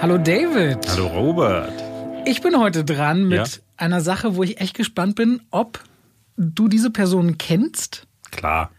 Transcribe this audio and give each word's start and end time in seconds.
Hallo 0.00 0.18
David. 0.18 0.78
Hallo 0.88 1.06
Robert. 1.06 1.72
Ich 2.26 2.40
bin 2.40 2.58
heute 2.58 2.84
dran 2.84 3.28
mit 3.28 3.38
Ja. 3.38 3.62
einer 3.76 4.00
Sache, 4.00 4.34
wo 4.36 4.42
ich 4.42 4.60
echt 4.60 4.74
gespannt 4.76 5.14
bin, 5.14 5.42
ob 5.50 5.80
du 6.36 6.68
diese 6.68 6.90
Person 6.90 7.38
kennst. 7.38 8.06
Klar. 8.30 8.70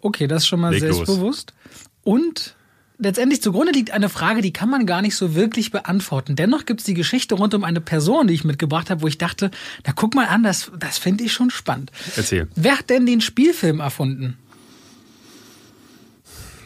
Okay, 0.00 0.26
das 0.26 0.42
ist 0.42 0.48
schon 0.48 0.60
mal 0.60 0.72
Leg 0.72 0.82
los. 0.82 0.96
selbstbewusst. 0.96 1.54
Und 2.02 2.56
letztendlich 2.98 3.42
zugrunde 3.42 3.72
liegt 3.72 3.90
eine 3.90 4.08
Frage, 4.08 4.40
die 4.42 4.52
kann 4.52 4.68
man 4.70 4.86
gar 4.86 5.02
nicht 5.02 5.16
so 5.16 5.34
wirklich 5.34 5.70
beantworten. 5.70 6.36
Dennoch 6.36 6.64
gibt 6.66 6.80
es 6.80 6.86
die 6.86 6.94
Geschichte 6.94 7.34
rund 7.34 7.54
um 7.54 7.64
eine 7.64 7.80
Person, 7.80 8.26
die 8.28 8.34
ich 8.34 8.44
mitgebracht 8.44 8.90
habe, 8.90 9.02
wo 9.02 9.06
ich 9.06 9.18
dachte, 9.18 9.50
na 9.86 9.92
guck 9.94 10.14
mal 10.14 10.26
an, 10.26 10.42
das, 10.42 10.70
das 10.78 10.98
finde 10.98 11.24
ich 11.24 11.32
schon 11.32 11.50
spannend. 11.50 11.90
Erzähl. 12.16 12.48
Wer 12.56 12.78
hat 12.78 12.90
denn 12.90 13.06
den 13.06 13.20
Spielfilm 13.20 13.80
erfunden? 13.80 14.36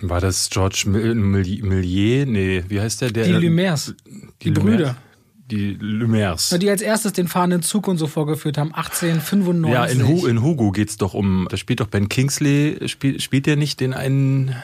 War 0.03 0.21
das 0.21 0.49
George 0.51 0.85
Mil- 0.87 1.15
Mil- 1.15 1.63
Millier? 1.63 2.25
Nee, 2.27 2.65
wie 2.69 2.81
heißt 2.81 3.03
der? 3.03 3.11
der 3.11 3.25
Die 3.27 3.35
Lumières. 3.35 3.95
Die 4.43 4.51
Lumières? 4.51 4.61
Brüder. 4.61 4.97
Die 5.51 5.77
Lumières. 5.79 6.57
Die 6.59 6.71
als 6.71 6.81
erstes 6.81 7.13
den 7.13 7.29
fahrenden 7.29 7.63
Zug 7.63 7.87
und 7.89 7.99
so 7.99 8.07
vorgeführt 8.07 8.57
haben, 8.57 8.73
1895. 8.73 9.75
Ja, 9.75 9.85
in, 9.85 10.07
Hu 10.07 10.27
in 10.27 10.43
Hugo 10.43 10.71
geht's 10.71 10.97
doch 10.97 11.13
um, 11.13 11.49
da 11.51 11.57
spielt 11.57 11.81
doch 11.81 11.89
Ben 11.89 12.09
Kingsley, 12.09 12.89
spielt, 12.89 13.21
spielt 13.21 13.47
der 13.47 13.57
nicht 13.57 13.81
den 13.81 13.93
einen, 13.93 14.55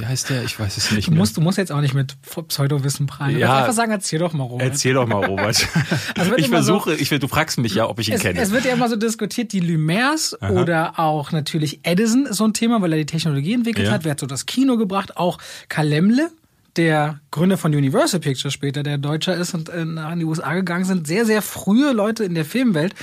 wie 0.00 0.06
heißt 0.06 0.30
der? 0.30 0.44
Ich 0.44 0.58
weiß 0.58 0.76
es 0.76 0.90
nicht 0.92 1.06
Du 1.08 1.10
mehr. 1.12 1.18
musst, 1.18 1.36
du 1.36 1.40
musst 1.40 1.58
jetzt 1.58 1.72
auch 1.72 1.80
nicht 1.80 1.94
mit 1.94 2.16
Pseudowissen 2.48 3.06
prallen. 3.06 3.34
Du 3.34 3.40
Ja. 3.40 3.58
einfach 3.58 3.72
sagen, 3.72 3.90
erzähl 3.92 4.18
doch 4.18 4.32
mal, 4.32 4.44
Robert. 4.44 4.68
Erzähl 4.68 4.94
doch 4.94 5.06
mal, 5.06 5.24
Robert. 5.24 5.66
Also 6.16 6.34
ich 6.36 6.46
immer 6.46 6.62
so- 6.62 6.74
versuche, 6.80 6.94
ich, 6.94 7.10
will- 7.10 7.18
du 7.18 7.28
fragst 7.28 7.58
mich 7.58 7.74
ja, 7.74 7.88
ob 7.88 7.98
ich 7.98 8.08
ihn 8.08 8.14
Es, 8.14 8.22
kenne. 8.22 8.40
es 8.40 8.50
wird 8.50 8.64
ja 8.64 8.72
immer 8.72 8.88
so 8.88 8.96
diskutiert, 8.96 9.52
die 9.52 9.60
Lumières 9.62 10.34
oder 10.52 10.98
auch 10.98 11.32
natürlich 11.32 11.80
Edison 11.82 12.26
ist 12.26 12.36
so 12.36 12.44
ein 12.46 12.54
Thema, 12.54 12.80
weil 12.82 12.92
er 12.92 12.98
die 12.98 13.06
Technologie 13.06 13.54
entwickelt 13.54 13.86
Ja. 13.86 13.92
hat. 13.92 14.04
Wer 14.04 14.12
hat 14.12 14.20
so 14.20 14.26
das 14.26 14.46
Kino 14.46 14.76
gebracht? 14.76 15.16
Auch 15.16 15.38
Kalemle, 15.68 16.30
der 16.76 17.18
Gründer 17.32 17.58
von 17.58 17.74
Universal 17.74 18.20
Pictures 18.20 18.52
später, 18.52 18.82
der 18.84 18.98
Deutscher 18.98 19.34
ist 19.36 19.52
und 19.54 19.68
äh, 19.68 19.84
nach 19.84 20.12
in 20.12 20.20
die 20.20 20.24
USA 20.24 20.54
gegangen 20.54 20.84
sind. 20.84 21.06
Sehr, 21.08 21.24
sehr 21.24 21.42
frühe 21.42 21.92
Leute 21.92 22.22
in 22.24 22.34
der 22.34 22.44
Filmwelt. 22.44 22.94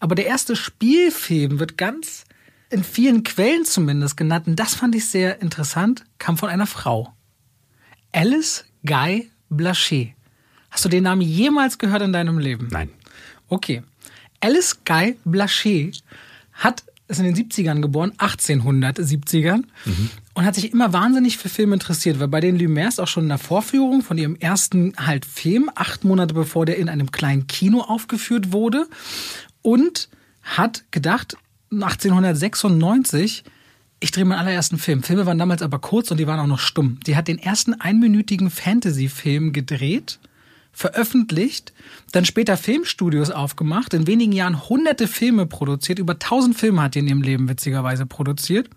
Aber 0.00 0.14
der 0.14 0.26
erste 0.26 0.56
Spielfilm 0.56 1.58
wird 1.58 1.78
ganz 1.78 2.23
in 2.70 2.84
vielen 2.84 3.22
Quellen 3.22 3.64
zumindest 3.64 4.16
genannt. 4.16 4.46
Und 4.46 4.56
das 4.56 4.74
fand 4.74 4.94
ich 4.94 5.06
sehr 5.06 5.40
interessant, 5.40 6.04
kam 6.18 6.36
von 6.36 6.48
einer 6.48 6.66
Frau. 6.66 7.12
Alice 8.12 8.64
Guy 8.84 9.30
Blaché. 9.50 10.14
Hast 10.70 10.84
du 10.84 10.88
den 10.88 11.04
Namen 11.04 11.22
jemals 11.22 11.78
gehört 11.78 12.02
in 12.02 12.12
deinem 12.12 12.38
Leben? 12.38 12.68
Nein. 12.70 12.90
Okay. 13.48 13.82
Alice 14.40 14.78
Guy 14.84 15.16
Blaché 15.24 16.00
hat 16.52 16.84
ist 17.06 17.20
in 17.20 17.26
den 17.26 17.36
70ern 17.36 17.80
geboren, 17.80 18.12
1870ern, 18.16 19.64
und 20.32 20.44
hat 20.44 20.54
sich 20.54 20.72
immer 20.72 20.92
wahnsinnig 20.92 21.36
für 21.36 21.48
Film 21.48 21.72
interessiert, 21.72 22.18
weil 22.18 22.28
bei 22.28 22.40
den 22.40 22.58
Lumières 22.58 23.00
auch 23.00 23.08
schon 23.08 23.24
in 23.24 23.28
der 23.28 23.38
Vorführung 23.38 24.02
von 24.02 24.16
ihrem 24.16 24.36
ersten 24.36 24.94
halt 24.96 25.26
Film, 25.26 25.70
acht 25.74 26.04
Monate 26.04 26.34
bevor 26.34 26.64
der 26.64 26.78
in 26.78 26.88
einem 26.88 27.10
kleinen 27.12 27.46
Kino 27.46 27.82
aufgeführt 27.82 28.52
wurde, 28.52 28.88
und 29.60 30.08
hat 30.42 30.84
gedacht, 30.90 31.36
1896, 31.82 33.44
ich 34.00 34.10
drehe 34.10 34.24
meinen 34.24 34.40
allerersten 34.40 34.78
Film. 34.78 35.02
Filme 35.02 35.26
waren 35.26 35.38
damals 35.38 35.62
aber 35.62 35.78
kurz 35.78 36.10
und 36.10 36.18
die 36.18 36.26
waren 36.26 36.40
auch 36.40 36.46
noch 36.46 36.58
stumm. 36.58 36.98
Die 37.06 37.16
hat 37.16 37.28
den 37.28 37.38
ersten 37.38 37.74
einminütigen 37.74 38.50
Fantasy-Film 38.50 39.52
gedreht, 39.52 40.18
veröffentlicht, 40.72 41.72
dann 42.12 42.24
später 42.24 42.56
Filmstudios 42.56 43.30
aufgemacht, 43.30 43.94
in 43.94 44.06
wenigen 44.06 44.32
Jahren 44.32 44.68
hunderte 44.68 45.08
Filme 45.08 45.46
produziert, 45.46 45.98
über 45.98 46.18
tausend 46.18 46.58
Filme 46.58 46.82
hat 46.82 46.94
die 46.94 46.98
in 46.98 47.08
ihrem 47.08 47.22
Leben 47.22 47.48
witzigerweise 47.48 48.06
produziert. 48.06 48.68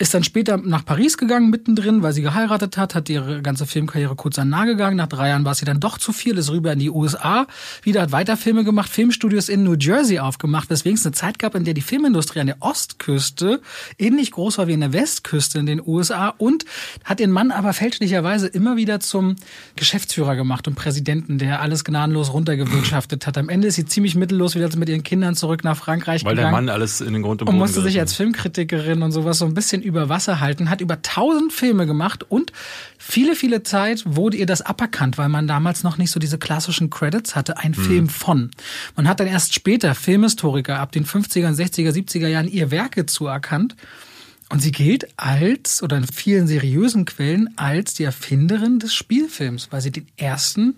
Ist 0.00 0.14
dann 0.14 0.24
später 0.24 0.56
nach 0.56 0.82
Paris 0.82 1.18
gegangen, 1.18 1.50
mittendrin, 1.50 2.02
weil 2.02 2.14
sie 2.14 2.22
geheiratet 2.22 2.78
hat, 2.78 2.94
hat 2.94 3.10
ihre 3.10 3.42
ganze 3.42 3.66
Filmkarriere 3.66 4.16
kurz 4.16 4.38
an 4.38 4.48
nahe 4.48 4.64
gegangen. 4.64 4.96
Nach 4.96 5.08
drei 5.08 5.28
Jahren 5.28 5.44
war 5.44 5.54
sie 5.54 5.66
dann 5.66 5.78
doch 5.78 5.98
zu 5.98 6.14
viel, 6.14 6.38
ist 6.38 6.50
rüber 6.50 6.72
in 6.72 6.78
die 6.78 6.88
USA, 6.88 7.46
wieder 7.82 8.00
hat 8.00 8.10
weiter 8.10 8.38
Filme 8.38 8.64
gemacht, 8.64 8.90
Filmstudios 8.90 9.50
in 9.50 9.62
New 9.62 9.74
Jersey 9.74 10.18
aufgemacht, 10.18 10.70
weswegen 10.70 10.96
es 10.96 11.04
eine 11.04 11.12
Zeit 11.12 11.38
gab, 11.38 11.54
in 11.54 11.64
der 11.64 11.74
die 11.74 11.82
Filmindustrie 11.82 12.40
an 12.40 12.46
der 12.46 12.56
Ostküste 12.60 13.60
ähnlich 13.98 14.30
groß 14.30 14.56
war 14.56 14.68
wie 14.68 14.72
an 14.72 14.80
der 14.80 14.94
Westküste 14.94 15.58
in 15.58 15.66
den 15.66 15.82
USA 15.86 16.28
und 16.38 16.64
hat 17.04 17.20
ihren 17.20 17.30
Mann 17.30 17.50
aber 17.50 17.74
fälschlicherweise 17.74 18.46
immer 18.46 18.76
wieder 18.76 19.00
zum 19.00 19.36
Geschäftsführer 19.76 20.34
gemacht 20.34 20.66
und 20.66 20.76
Präsidenten, 20.76 21.36
der 21.36 21.60
alles 21.60 21.84
gnadenlos 21.84 22.32
runtergewirtschaftet 22.32 23.26
hat. 23.26 23.36
Am 23.36 23.50
Ende 23.50 23.68
ist 23.68 23.74
sie 23.74 23.84
ziemlich 23.84 24.14
mittellos 24.14 24.54
wieder 24.54 24.74
mit 24.78 24.88
ihren 24.88 25.02
Kindern 25.02 25.36
zurück 25.36 25.62
nach 25.62 25.76
Frankreich 25.76 26.24
Weil 26.24 26.36
der 26.36 26.46
gegangen 26.46 26.66
Mann 26.66 26.74
alles 26.74 27.02
in 27.02 27.12
den 27.12 27.20
Grund 27.20 27.42
und 27.42 27.48
und 27.48 27.58
musste 27.58 27.82
sich 27.82 28.00
als 28.00 28.14
Filmkritikerin 28.14 29.02
und 29.02 29.12
sowas 29.12 29.36
so 29.36 29.44
ein 29.44 29.52
bisschen 29.52 29.82
über 29.90 30.08
Wasser 30.08 30.40
halten, 30.40 30.70
hat 30.70 30.80
über 30.80 31.02
tausend 31.02 31.52
Filme 31.52 31.84
gemacht 31.86 32.24
und 32.28 32.52
viele, 32.98 33.34
viele 33.34 33.62
Zeit 33.62 34.02
wurde 34.06 34.36
ihr 34.36 34.46
das 34.46 34.62
aberkannt, 34.62 35.18
weil 35.18 35.28
man 35.28 35.46
damals 35.46 35.82
noch 35.82 35.98
nicht 35.98 36.10
so 36.10 36.18
diese 36.20 36.38
klassischen 36.38 36.88
Credits 36.88 37.34
hatte, 37.36 37.58
ein 37.58 37.72
Mhm. 37.72 37.84
Film 37.84 38.08
von. 38.08 38.50
Man 38.96 39.08
hat 39.08 39.20
dann 39.20 39.26
erst 39.26 39.52
später 39.52 39.94
Filmhistoriker 39.94 40.78
ab 40.78 40.92
den 40.92 41.04
50er, 41.04 41.52
60er, 41.52 41.90
70er 41.92 42.28
Jahren 42.28 42.48
ihr 42.48 42.70
Werke 42.70 43.06
zuerkannt. 43.06 43.76
Und 44.48 44.60
sie 44.60 44.72
gilt 44.72 45.06
als, 45.16 45.80
oder 45.82 45.96
in 45.96 46.04
vielen 46.04 46.48
seriösen 46.48 47.04
Quellen, 47.04 47.50
als 47.56 47.94
die 47.94 48.02
Erfinderin 48.04 48.80
des 48.80 48.92
Spielfilms, 48.94 49.68
weil 49.70 49.80
sie 49.80 49.92
den 49.92 50.08
ersten 50.16 50.74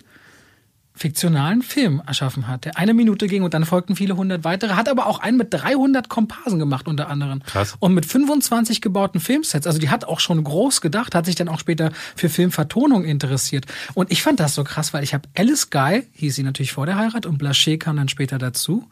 fiktionalen 0.95 1.63
Film 1.63 2.03
erschaffen 2.07 2.47
hat, 2.49 2.65
der 2.67 2.77
eine 2.77 2.93
Minute 2.95 3.27
ging 3.27 3.43
und 3.43 3.55
dann 3.55 3.65
folgten 3.65 3.97
viele 3.97 4.17
hundert 4.17 4.45
weitere, 4.45 4.75
hat 4.75 4.89
aber 4.89 5.07
auch 5.07 5.19
einen 5.21 5.39
mit 5.39 5.49
300 5.53 6.09
Komparsen 6.09 6.59
gemacht 6.59 6.87
unter 6.87 7.09
anderem. 7.09 7.43
Krass. 7.45 7.75
Und 7.79 7.95
mit 7.95 8.05
25 8.07 8.81
gebauten 8.81 9.19
Filmsets. 9.21 9.67
Also 9.67 9.79
die 9.79 9.89
hat 9.91 10.05
auch 10.05 10.21
schon 10.21 10.45
groß 10.45 10.81
gedacht, 10.81 11.15
hat 11.15 11.27
sich 11.27 11.35
dann 11.35 11.49
auch 11.49 11.59
später 11.59 11.93
für 12.15 12.29
Filmvertonung 12.29 13.05
interessiert. 13.05 13.67
Und 13.95 14.13
ich 14.13 14.23
fand 14.23 14.39
das 14.39 14.55
so 14.55 14.65
krass, 14.65 14.93
weil 14.93 15.03
ich 15.03 15.15
habe 15.15 15.29
Alice 15.37 15.71
Guy, 15.71 16.07
hieß 16.13 16.35
sie 16.37 16.43
natürlich 16.43 16.73
vor 16.73 16.87
der 16.87 16.97
Heirat, 16.97 17.25
und 17.27 17.43
Blaché 17.43 17.79
kam 17.79 17.97
dann 17.97 18.09
später 18.09 18.39
dazu, 18.39 18.87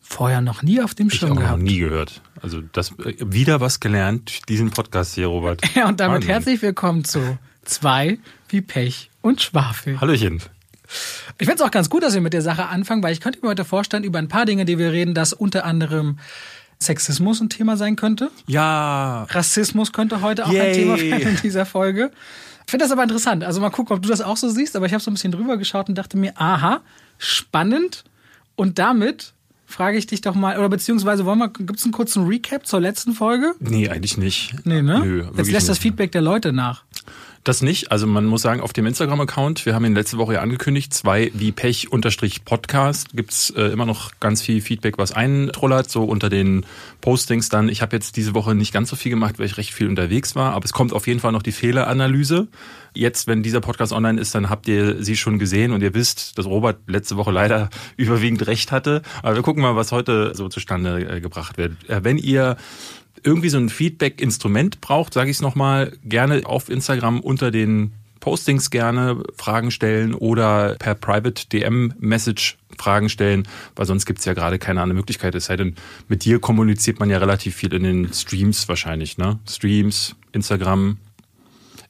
vorher 0.00 0.40
noch 0.40 0.62
nie 0.62 0.80
auf 0.80 0.94
dem 0.94 1.08
Ich 1.08 1.14
Schirm 1.14 1.30
noch 1.30 1.38
gehabt. 1.40 1.62
nie 1.62 1.78
gehört. 1.78 2.20
Also 2.40 2.60
das 2.60 2.92
äh, 3.00 3.14
wieder 3.18 3.60
was 3.60 3.80
gelernt, 3.80 4.48
diesen 4.48 4.70
Podcast 4.70 5.14
hier, 5.16 5.26
Robert. 5.26 5.60
Ja, 5.74 5.88
und 5.88 6.00
damit 6.00 6.16
Wahnsinn. 6.22 6.30
herzlich 6.30 6.62
willkommen 6.62 7.04
zu 7.04 7.38
zwei 7.64 8.18
wie 8.48 8.60
Pech 8.60 9.10
und 9.22 9.42
Schwafel. 9.42 10.00
Hallöchen. 10.00 10.40
Ich 11.38 11.46
finde 11.46 11.62
es 11.62 11.66
auch 11.66 11.70
ganz 11.70 11.88
gut, 11.90 12.02
dass 12.02 12.14
wir 12.14 12.20
mit 12.20 12.32
der 12.32 12.42
Sache 12.42 12.66
anfangen, 12.66 13.02
weil 13.02 13.12
ich 13.12 13.20
könnte 13.20 13.40
mir 13.42 13.48
heute 13.48 13.64
vorstellen, 13.64 14.04
über 14.04 14.18
ein 14.18 14.28
paar 14.28 14.44
Dinge, 14.44 14.64
die 14.64 14.78
wir 14.78 14.92
reden, 14.92 15.14
dass 15.14 15.32
unter 15.32 15.64
anderem 15.64 16.18
Sexismus 16.80 17.40
ein 17.40 17.48
Thema 17.48 17.76
sein 17.76 17.96
könnte. 17.96 18.30
Ja. 18.46 19.24
Rassismus 19.30 19.92
könnte 19.92 20.20
heute 20.20 20.44
auch 20.44 20.50
ein 20.50 20.54
Yay. 20.56 20.74
Thema 20.74 21.00
werden 21.00 21.28
in 21.28 21.36
dieser 21.42 21.64
Folge. 21.66 22.10
Ich 22.66 22.70
finde 22.70 22.84
das 22.84 22.92
aber 22.92 23.02
interessant. 23.02 23.44
Also 23.44 23.60
mal 23.60 23.70
gucken, 23.70 23.96
ob 23.96 24.02
du 24.02 24.08
das 24.08 24.20
auch 24.20 24.36
so 24.36 24.48
siehst. 24.48 24.76
Aber 24.76 24.86
ich 24.86 24.92
habe 24.92 25.02
so 25.02 25.10
ein 25.10 25.14
bisschen 25.14 25.32
drüber 25.32 25.56
geschaut 25.56 25.88
und 25.88 25.96
dachte 25.96 26.16
mir, 26.16 26.32
aha, 26.36 26.80
spannend. 27.18 28.04
Und 28.56 28.78
damit 28.78 29.32
frage 29.66 29.96
ich 29.96 30.06
dich 30.06 30.20
doch 30.20 30.34
mal, 30.34 30.58
oder 30.58 30.68
beziehungsweise 30.68 31.24
wollen 31.24 31.38
wir, 31.38 31.48
gibt 31.48 31.78
es 31.78 31.84
einen 31.84 31.92
kurzen 31.92 32.26
Recap 32.26 32.66
zur 32.66 32.80
letzten 32.80 33.14
Folge? 33.14 33.54
Nee, 33.58 33.88
eigentlich 33.88 34.18
nicht. 34.18 34.54
Nee, 34.64 34.82
ne? 34.82 35.00
Nö, 35.00 35.24
Jetzt 35.36 35.50
lässt 35.50 35.68
das 35.68 35.76
nicht. 35.76 35.82
Feedback 35.82 36.12
der 36.12 36.22
Leute 36.22 36.52
nach. 36.52 36.84
Das 37.44 37.60
nicht. 37.60 37.90
Also 37.90 38.06
man 38.06 38.24
muss 38.24 38.42
sagen, 38.42 38.60
auf 38.60 38.72
dem 38.72 38.86
Instagram-Account, 38.86 39.66
wir 39.66 39.74
haben 39.74 39.84
ihn 39.84 39.96
letzte 39.96 40.16
Woche 40.16 40.34
ja 40.34 40.40
angekündigt, 40.42 40.94
zwei 40.94 41.32
wie 41.34 41.50
Pech 41.50 41.90
unterstrich 41.90 42.44
Podcast, 42.44 43.08
gibt's 43.16 43.50
äh, 43.50 43.62
immer 43.64 43.84
noch 43.84 44.12
ganz 44.20 44.42
viel 44.42 44.60
Feedback, 44.60 44.96
was 44.96 45.10
eintrollert, 45.10 45.90
so 45.90 46.04
unter 46.04 46.30
den 46.30 46.64
Postings 47.00 47.48
dann. 47.48 47.68
Ich 47.68 47.82
habe 47.82 47.96
jetzt 47.96 48.16
diese 48.16 48.34
Woche 48.34 48.54
nicht 48.54 48.72
ganz 48.72 48.90
so 48.90 48.94
viel 48.94 49.10
gemacht, 49.10 49.40
weil 49.40 49.46
ich 49.46 49.56
recht 49.56 49.74
viel 49.74 49.88
unterwegs 49.88 50.36
war, 50.36 50.52
aber 50.52 50.64
es 50.64 50.72
kommt 50.72 50.92
auf 50.92 51.08
jeden 51.08 51.18
Fall 51.18 51.32
noch 51.32 51.42
die 51.42 51.50
Fehleranalyse. 51.50 52.46
Jetzt, 52.94 53.26
wenn 53.26 53.42
dieser 53.42 53.60
Podcast 53.60 53.92
online 53.92 54.20
ist, 54.20 54.36
dann 54.36 54.48
habt 54.48 54.68
ihr 54.68 55.02
sie 55.02 55.16
schon 55.16 55.40
gesehen 55.40 55.72
und 55.72 55.82
ihr 55.82 55.94
wisst, 55.94 56.38
dass 56.38 56.46
Robert 56.46 56.78
letzte 56.86 57.16
Woche 57.16 57.32
leider 57.32 57.70
überwiegend 57.96 58.46
recht 58.46 58.70
hatte. 58.70 59.02
Aber 59.24 59.34
wir 59.34 59.42
gucken 59.42 59.62
mal, 59.62 59.74
was 59.74 59.90
heute 59.90 60.32
so 60.36 60.48
zustande 60.48 61.16
äh, 61.16 61.20
gebracht 61.20 61.58
wird. 61.58 61.72
Äh, 61.88 62.04
wenn 62.04 62.18
ihr 62.18 62.56
irgendwie 63.22 63.48
so 63.48 63.58
ein 63.58 63.68
Feedback-Instrument 63.68 64.80
braucht, 64.80 65.14
sage 65.14 65.30
ich 65.30 65.36
es 65.36 65.42
nochmal, 65.42 65.92
gerne 66.04 66.42
auf 66.44 66.68
Instagram 66.68 67.20
unter 67.20 67.50
den 67.50 67.92
Postings 68.20 68.70
gerne 68.70 69.22
Fragen 69.36 69.70
stellen 69.72 70.14
oder 70.14 70.76
per 70.78 70.94
Private 70.94 71.48
DM-Message 71.48 72.56
Fragen 72.78 73.08
stellen, 73.08 73.46
weil 73.76 73.86
sonst 73.86 74.06
gibt's 74.06 74.24
ja 74.24 74.32
gerade 74.32 74.58
keine 74.58 74.80
andere 74.80 74.96
Möglichkeit. 74.96 75.34
Es 75.34 75.46
sei 75.46 75.56
denn, 75.56 75.74
mit 76.08 76.24
dir 76.24 76.38
kommuniziert 76.38 77.00
man 77.00 77.10
ja 77.10 77.18
relativ 77.18 77.56
viel 77.56 77.72
in 77.74 77.82
den 77.82 78.12
Streams 78.12 78.68
wahrscheinlich, 78.68 79.18
ne? 79.18 79.38
Streams, 79.48 80.14
Instagram. 80.32 80.98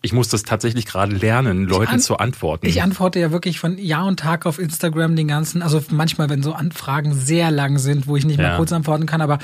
Ich 0.05 0.12
muss 0.12 0.29
das 0.29 0.43
tatsächlich 0.43 0.87
gerade 0.87 1.14
lernen, 1.14 1.64
Leuten 1.67 1.93
an- 1.93 2.00
zu 2.00 2.17
antworten. 2.17 2.67
Ich 2.67 2.82
antworte 2.82 3.20
ja 3.20 3.31
wirklich 3.31 3.61
von 3.61 3.79
Jahr 3.79 4.06
und 4.06 4.19
Tag 4.19 4.46
auf 4.46 4.58
Instagram 4.58 5.14
den 5.14 5.29
ganzen, 5.29 5.62
also 5.62 5.81
manchmal, 5.90 6.29
wenn 6.29 6.43
so 6.43 6.55
Anfragen 6.55 7.14
sehr 7.14 7.50
lang 7.52 7.79
sind, 7.79 8.06
wo 8.08 8.17
ich 8.17 8.25
nicht 8.25 8.40
Ja. 8.40 8.49
mal 8.50 8.56
kurz 8.56 8.73
antworten 8.73 9.06
kann, 9.06 9.20
aber 9.20 9.38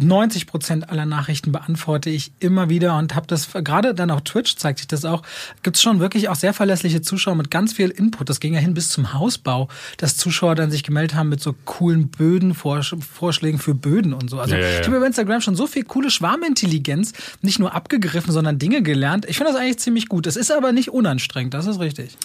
90 0.00 0.46
Prozent 0.46 0.90
aller 0.90 1.04
Nachrichten 1.04 1.52
beantworte 1.52 2.08
ich 2.08 2.32
immer 2.40 2.68
wieder 2.70 2.96
und 2.96 3.14
habe 3.14 3.26
das 3.26 3.48
gerade 3.52 3.94
dann 3.94 4.10
auf 4.10 4.22
Twitch 4.22 4.56
zeigt 4.56 4.78
sich 4.78 4.88
das 4.88 5.04
auch. 5.04 5.22
Gibt 5.62 5.76
es 5.76 5.82
schon 5.82 6.00
wirklich 6.00 6.28
auch 6.28 6.34
sehr 6.34 6.54
verlässliche 6.54 7.02
Zuschauer 7.02 7.34
mit 7.34 7.50
ganz 7.50 7.74
viel 7.74 7.90
Input. 7.90 8.30
Das 8.30 8.40
ging 8.40 8.54
ja 8.54 8.60
hin 8.60 8.74
bis 8.74 8.88
zum 8.88 9.12
Hausbau, 9.12 9.68
dass 9.98 10.16
Zuschauer 10.16 10.54
dann 10.54 10.70
sich 10.70 10.82
gemeldet 10.82 11.14
haben 11.14 11.28
mit 11.28 11.40
so 11.40 11.54
coolen 11.64 12.08
Böden, 12.08 12.54
Vorschlägen 12.54 13.58
für 13.58 13.74
Böden 13.74 14.14
und 14.14 14.30
so. 14.30 14.40
Also 14.40 14.54
ja, 14.54 14.60
ja, 14.60 14.68
ja. 14.68 14.80
ich 14.80 14.86
habe 14.86 14.96
über 14.96 15.06
Instagram 15.06 15.40
schon 15.42 15.56
so 15.56 15.66
viel 15.66 15.84
coole 15.84 16.10
Schwarmintelligenz 16.10 17.12
nicht 17.42 17.58
nur 17.58 17.74
abgegriffen, 17.74 18.32
sondern 18.32 18.58
Dinge 18.58 18.82
gelernt. 18.82 19.26
Ich 19.28 19.36
finde 19.36 19.52
das 19.52 19.60
eigentlich 19.60 19.78
ziemlich 19.78 20.08
gut. 20.08 20.26
Es 20.26 20.36
ist 20.36 20.50
aber 20.50 20.72
nicht 20.72 20.90
unanstrengend, 20.90 21.52
das 21.52 21.66
ist 21.66 21.80
richtig. 21.80 22.16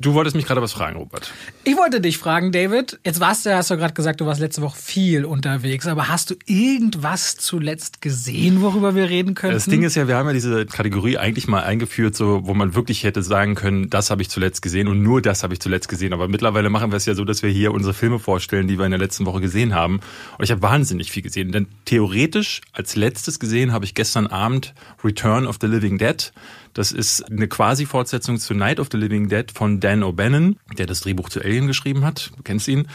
Du 0.00 0.14
wolltest 0.14 0.36
mich 0.36 0.46
gerade 0.46 0.62
was 0.62 0.72
fragen, 0.72 0.96
Robert. 0.96 1.32
Ich 1.64 1.76
wollte 1.76 2.00
dich 2.00 2.18
fragen, 2.18 2.52
David. 2.52 3.00
Jetzt 3.04 3.18
warst 3.18 3.44
du, 3.44 3.56
hast 3.56 3.70
du 3.70 3.76
gerade 3.76 3.94
gesagt, 3.94 4.20
du 4.20 4.26
warst 4.26 4.40
letzte 4.40 4.62
Woche 4.62 4.78
viel 4.78 5.24
unterwegs, 5.24 5.88
aber 5.88 6.06
hast 6.06 6.30
du 6.30 6.36
irgendwas 6.46 7.36
zuletzt 7.36 8.00
gesehen, 8.00 8.62
worüber 8.62 8.94
wir 8.94 9.08
reden 9.08 9.34
können? 9.34 9.54
Das 9.54 9.64
Ding 9.64 9.82
ist 9.82 9.96
ja, 9.96 10.06
wir 10.06 10.14
haben 10.14 10.28
ja 10.28 10.34
diese 10.34 10.66
Kategorie 10.66 11.18
eigentlich 11.18 11.48
mal 11.48 11.64
eingeführt, 11.64 12.14
so, 12.14 12.42
wo 12.44 12.54
man 12.54 12.76
wirklich 12.76 13.02
hätte 13.02 13.24
sagen 13.24 13.56
können, 13.56 13.90
das 13.90 14.10
habe 14.10 14.22
ich 14.22 14.30
zuletzt 14.30 14.62
gesehen 14.62 14.86
und 14.86 15.02
nur 15.02 15.20
das 15.20 15.42
habe 15.42 15.54
ich 15.54 15.60
zuletzt 15.60 15.88
gesehen. 15.88 16.12
Aber 16.12 16.28
mittlerweile 16.28 16.70
machen 16.70 16.92
wir 16.92 16.96
es 16.96 17.06
ja 17.06 17.16
so, 17.16 17.24
dass 17.24 17.42
wir 17.42 17.50
hier 17.50 17.72
unsere 17.72 17.92
Filme 17.92 18.20
vorstellen, 18.20 18.68
die 18.68 18.78
wir 18.78 18.84
in 18.84 18.92
der 18.92 19.00
letzten 19.00 19.26
Woche 19.26 19.40
gesehen 19.40 19.74
haben. 19.74 19.98
Und 20.38 20.44
ich 20.44 20.52
habe 20.52 20.62
wahnsinnig 20.62 21.10
viel 21.10 21.24
gesehen. 21.24 21.50
Denn 21.50 21.66
theoretisch 21.86 22.60
als 22.72 22.94
letztes 22.94 23.40
gesehen 23.40 23.72
habe 23.72 23.84
ich 23.84 23.94
gestern 23.94 24.28
Abend 24.28 24.74
Return 25.02 25.44
of 25.44 25.56
the 25.60 25.66
Living 25.66 25.98
Dead. 25.98 26.32
Das 26.78 26.92
ist 26.92 27.28
eine 27.28 27.48
Quasi-Fortsetzung 27.48 28.38
zu 28.38 28.54
Night 28.54 28.78
of 28.78 28.86
the 28.92 28.96
Living 28.96 29.28
Dead 29.28 29.50
von 29.50 29.80
Dan 29.80 30.04
O'Bannon, 30.04 30.54
der 30.78 30.86
das 30.86 31.00
Drehbuch 31.00 31.28
zu 31.28 31.40
Alien 31.40 31.66
geschrieben 31.66 32.04
hat. 32.04 32.30
Du 32.36 32.44
kennst 32.44 32.68
ihn. 32.68 32.86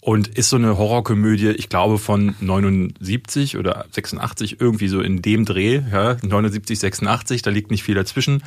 Und 0.00 0.28
ist 0.28 0.48
so 0.48 0.56
eine 0.56 0.78
Horrorkomödie, 0.78 1.50
ich 1.50 1.68
glaube 1.68 1.98
von 1.98 2.36
79 2.40 3.58
oder 3.58 3.84
86, 3.90 4.62
irgendwie 4.62 4.88
so 4.88 5.02
in 5.02 5.20
dem 5.20 5.44
Dreh, 5.44 5.82
ja, 5.92 6.16
79, 6.22 6.78
86, 6.78 7.42
da 7.42 7.50
liegt 7.50 7.70
nicht 7.70 7.82
viel 7.82 7.96
dazwischen 7.96 8.42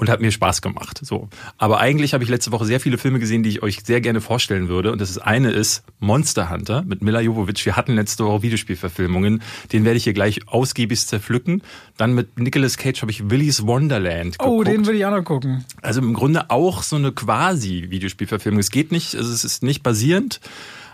und 0.00 0.08
hat 0.08 0.22
mir 0.22 0.32
Spaß 0.32 0.62
gemacht. 0.62 0.98
So. 1.02 1.28
Aber 1.58 1.78
eigentlich 1.78 2.14
habe 2.14 2.24
ich 2.24 2.30
letzte 2.30 2.52
Woche 2.52 2.64
sehr 2.64 2.80
viele 2.80 2.96
Filme 2.96 3.18
gesehen, 3.18 3.42
die 3.42 3.50
ich 3.50 3.62
euch 3.62 3.80
sehr 3.84 4.00
gerne 4.00 4.22
vorstellen 4.22 4.68
würde. 4.68 4.92
Und 4.92 5.00
das 5.00 5.18
eine 5.18 5.50
ist 5.50 5.84
Monster 5.98 6.48
Hunter 6.48 6.82
mit 6.86 7.02
Mila 7.02 7.20
Jovovich. 7.20 7.66
Wir 7.66 7.76
hatten 7.76 7.94
letzte 7.94 8.24
Woche 8.24 8.42
Videospielverfilmungen. 8.42 9.42
Den 9.72 9.84
werde 9.84 9.98
ich 9.98 10.04
hier 10.04 10.14
gleich 10.14 10.48
ausgiebig 10.48 11.06
zerpflücken. 11.06 11.62
Dann 11.98 12.14
mit 12.14 12.38
Nicolas 12.38 12.78
Cage 12.78 13.02
habe 13.02 13.10
ich 13.12 13.28
Willy's 13.28 13.66
Wonderland 13.66 14.38
geguckt. 14.38 14.58
Oh, 14.58 14.64
den 14.64 14.86
würde 14.86 14.98
ich 14.98 15.04
auch 15.04 15.10
noch 15.10 15.22
gucken. 15.22 15.66
Also 15.82 16.00
im 16.00 16.14
Grunde 16.14 16.48
auch 16.48 16.82
so 16.82 16.96
eine 16.96 17.12
quasi 17.12 17.88
Videospielverfilmung. 17.90 18.58
Es 18.58 18.70
geht 18.70 18.92
nicht, 18.92 19.14
also 19.14 19.30
es 19.30 19.44
ist 19.44 19.62
nicht 19.62 19.82
basierend. 19.82 20.40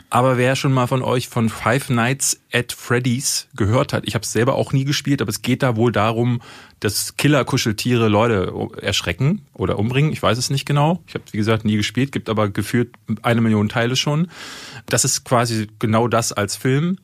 Aber 0.09 0.39
wer 0.39 0.55
schon 0.55 0.73
mal 0.73 0.87
von 0.87 1.03
euch 1.03 1.29
von 1.29 1.49
Five 1.49 1.91
Nights 1.91 2.41
at 2.53 2.73
Freddy's 2.73 3.49
gehört 3.57 3.93
hat, 3.93 4.05
ich 4.07 4.15
habe 4.15 4.23
es 4.23 4.33
selber 4.33 4.55
auch 4.55 4.73
nie 4.73 4.85
gespielt, 4.85 5.21
aber 5.21 5.31
es 5.31 5.43
geht 5.43 5.63
da 5.63 5.77
wohl 5.77 5.91
darum, 5.91 6.41
dass 6.81 7.17
Killer-Kuscheltiere 7.17 8.09
Leute 8.09 8.53
erschrecken 8.81 9.47
oder 9.55 9.79
umbringen. 9.79 10.13
Ich 10.13 10.23
weiß 10.23 10.37
es 10.37 10.51
nicht 10.51 10.67
genau. 10.67 11.03
Ich 11.07 11.15
habe 11.15 11.25
wie 11.33 11.39
gesagt 11.39 11.65
nie 11.65 11.77
gespielt, 11.77 12.13
gibt 12.13 12.29
aber 12.29 12.49
gefühlt 12.51 12.91
eine 13.23 13.41
Million 13.41 13.69
Teile 13.69 13.97
schon. 13.97 14.29
Das 14.87 15.05
ist 15.05 15.25
quasi 15.25 15.69
genau 15.79 16.09
das 16.09 16.33
als 16.33 16.57
Film. 16.57 16.99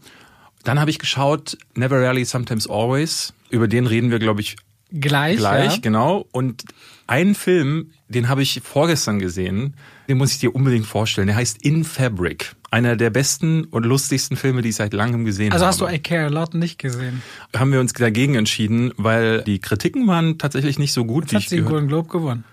Dann 0.64 0.78
habe 0.78 0.90
ich 0.90 0.98
geschaut 0.98 1.56
Never 1.74 2.00
Rarely, 2.00 2.24
Sometimes 2.24 2.68
Always. 2.68 3.32
Über 3.50 3.66
den 3.66 3.86
reden 3.86 4.10
wir, 4.10 4.18
glaube 4.18 4.40
ich, 4.40 4.56
gleich. 4.92 5.38
Gleich, 5.38 5.72
ja. 5.72 5.78
genau. 5.80 6.26
Und 6.32 6.64
einen 7.06 7.34
Film, 7.34 7.92
den 8.08 8.28
habe 8.28 8.42
ich 8.42 8.60
vorgestern 8.62 9.18
gesehen, 9.18 9.74
den 10.08 10.18
muss 10.18 10.32
ich 10.32 10.38
dir 10.38 10.54
unbedingt 10.54 10.86
vorstellen. 10.86 11.26
Der 11.26 11.36
heißt 11.36 11.64
In 11.64 11.84
Fabric. 11.84 12.54
Einer 12.72 12.96
der 12.96 13.10
besten 13.10 13.64
und 13.64 13.84
lustigsten 13.84 14.34
Filme, 14.34 14.62
die 14.62 14.70
ich 14.70 14.76
seit 14.76 14.94
langem 14.94 15.26
gesehen 15.26 15.52
also 15.52 15.66
habe. 15.66 15.74
Also 15.74 15.86
hast 15.86 15.92
du 15.92 15.94
I 15.94 15.98
Care 15.98 16.24
a 16.24 16.28
Lot 16.28 16.54
nicht 16.54 16.78
gesehen? 16.78 17.20
Haben 17.54 17.70
wir 17.70 17.80
uns 17.80 17.92
dagegen 17.92 18.34
entschieden, 18.34 18.92
weil 18.96 19.42
die 19.42 19.58
Kritiken 19.58 20.06
waren 20.06 20.38
tatsächlich 20.38 20.78
nicht 20.78 20.94
so 20.94 21.04
gut. 21.04 21.24
Jetzt 21.24 21.34
hat 21.34 21.50
sie 21.50 21.56
den 21.56 21.66
Golden 21.66 21.88
Globe 21.88 22.08
gewonnen. 22.08 22.44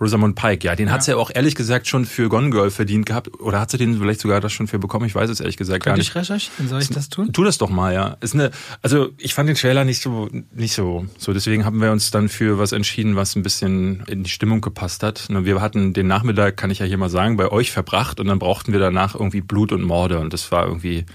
Rosamund 0.00 0.36
Pike, 0.36 0.64
ja, 0.64 0.76
den 0.76 0.88
ja. 0.88 0.94
hat 0.94 1.02
sie 1.02 1.10
ja 1.10 1.16
auch 1.16 1.30
ehrlich 1.34 1.56
gesagt 1.56 1.88
schon 1.88 2.04
für 2.04 2.28
Gone 2.28 2.50
Girl 2.50 2.70
verdient 2.70 3.06
gehabt. 3.06 3.40
Oder 3.40 3.60
hat 3.60 3.70
sie 3.70 3.78
den 3.78 3.98
vielleicht 3.98 4.20
sogar 4.20 4.40
das 4.40 4.52
schon 4.52 4.68
für 4.68 4.78
bekommen? 4.78 5.06
Ich 5.06 5.14
weiß 5.14 5.28
es 5.28 5.40
ehrlich 5.40 5.56
gesagt 5.56 5.82
Könnte 5.82 5.90
gar 5.90 5.96
nicht. 5.96 6.08
ich 6.08 6.14
recherchieren? 6.14 6.68
Soll 6.68 6.80
ich 6.80 6.88
das 6.90 7.08
tun? 7.08 7.32
Tu 7.32 7.42
das 7.42 7.58
doch 7.58 7.68
mal, 7.68 7.92
ja. 7.92 8.16
Ist 8.20 8.34
eine, 8.34 8.52
also 8.80 9.08
ich 9.18 9.34
fand 9.34 9.48
den 9.48 9.56
Trailer 9.56 9.84
nicht 9.84 10.00
so, 10.00 10.28
nicht 10.52 10.74
so, 10.74 11.06
so. 11.18 11.32
Deswegen 11.32 11.64
haben 11.64 11.80
wir 11.80 11.90
uns 11.90 12.12
dann 12.12 12.28
für 12.28 12.58
was 12.58 12.70
entschieden, 12.70 13.16
was 13.16 13.34
ein 13.34 13.42
bisschen 13.42 14.04
in 14.06 14.22
die 14.22 14.30
Stimmung 14.30 14.60
gepasst 14.60 15.02
hat. 15.02 15.26
Wir 15.28 15.60
hatten 15.60 15.92
den 15.94 16.06
Nachmittag, 16.06 16.56
kann 16.56 16.70
ich 16.70 16.78
ja 16.78 16.86
hier 16.86 16.98
mal 16.98 17.10
sagen, 17.10 17.36
bei 17.36 17.50
euch 17.50 17.72
verbracht 17.72 18.20
und 18.20 18.28
dann 18.28 18.38
brauchten 18.38 18.72
wir 18.72 18.80
danach 18.80 19.16
irgendwie 19.16 19.40
Blut 19.40 19.72
und 19.72 19.82
Morde 19.82 20.20
und 20.20 20.32
das 20.32 20.52
war 20.52 20.66
irgendwie 20.66 21.06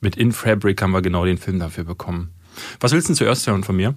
mit 0.00 0.16
In 0.16 0.32
Fabric 0.32 0.82
haben 0.82 0.90
wir 0.90 1.02
genau 1.02 1.24
den 1.24 1.38
Film 1.38 1.60
dafür 1.60 1.84
bekommen. 1.84 2.32
Was 2.80 2.92
willst 2.92 3.08
du 3.08 3.12
denn 3.12 3.16
zuerst 3.16 3.46
hören 3.46 3.62
von 3.62 3.76
mir? 3.76 3.94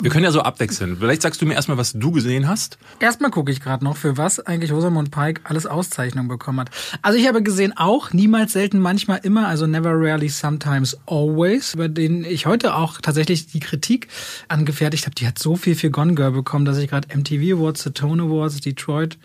Wir 0.00 0.12
können 0.12 0.22
ja 0.22 0.30
so 0.30 0.42
abwechseln. 0.42 0.96
Vielleicht 1.00 1.22
sagst 1.22 1.42
du 1.42 1.46
mir 1.46 1.54
erstmal, 1.54 1.76
was 1.76 1.92
du 1.92 2.12
gesehen 2.12 2.46
hast. 2.46 2.78
Erstmal 3.00 3.32
gucke 3.32 3.50
ich 3.50 3.60
gerade 3.60 3.84
noch, 3.84 3.96
für 3.96 4.16
was 4.16 4.38
eigentlich 4.38 4.70
Rosamund 4.70 5.10
Pike 5.10 5.40
alles 5.42 5.66
Auszeichnungen 5.66 6.28
bekommen 6.28 6.60
hat. 6.60 6.70
Also 7.02 7.18
ich 7.18 7.26
habe 7.26 7.42
gesehen 7.42 7.76
auch, 7.76 8.12
niemals, 8.12 8.52
selten, 8.52 8.78
manchmal, 8.78 9.18
immer, 9.24 9.48
also 9.48 9.66
never, 9.66 9.90
rarely, 9.90 10.28
sometimes, 10.28 10.96
always, 11.06 11.74
über 11.74 11.88
den 11.88 12.24
ich 12.24 12.46
heute 12.46 12.76
auch 12.76 13.00
tatsächlich 13.00 13.48
die 13.48 13.58
Kritik 13.58 14.06
angefertigt 14.46 15.04
habe. 15.04 15.16
Die 15.16 15.26
hat 15.26 15.36
so 15.36 15.56
viel 15.56 15.74
für 15.74 15.90
Gone 15.90 16.14
Girl 16.14 16.30
bekommen, 16.30 16.64
dass 16.64 16.78
ich 16.78 16.88
gerade 16.90 17.08
MTV 17.16 17.58
Awards, 17.58 17.82
The 17.82 17.90
Tone 17.90 18.22
Awards, 18.22 18.60
Detroit. 18.60 19.18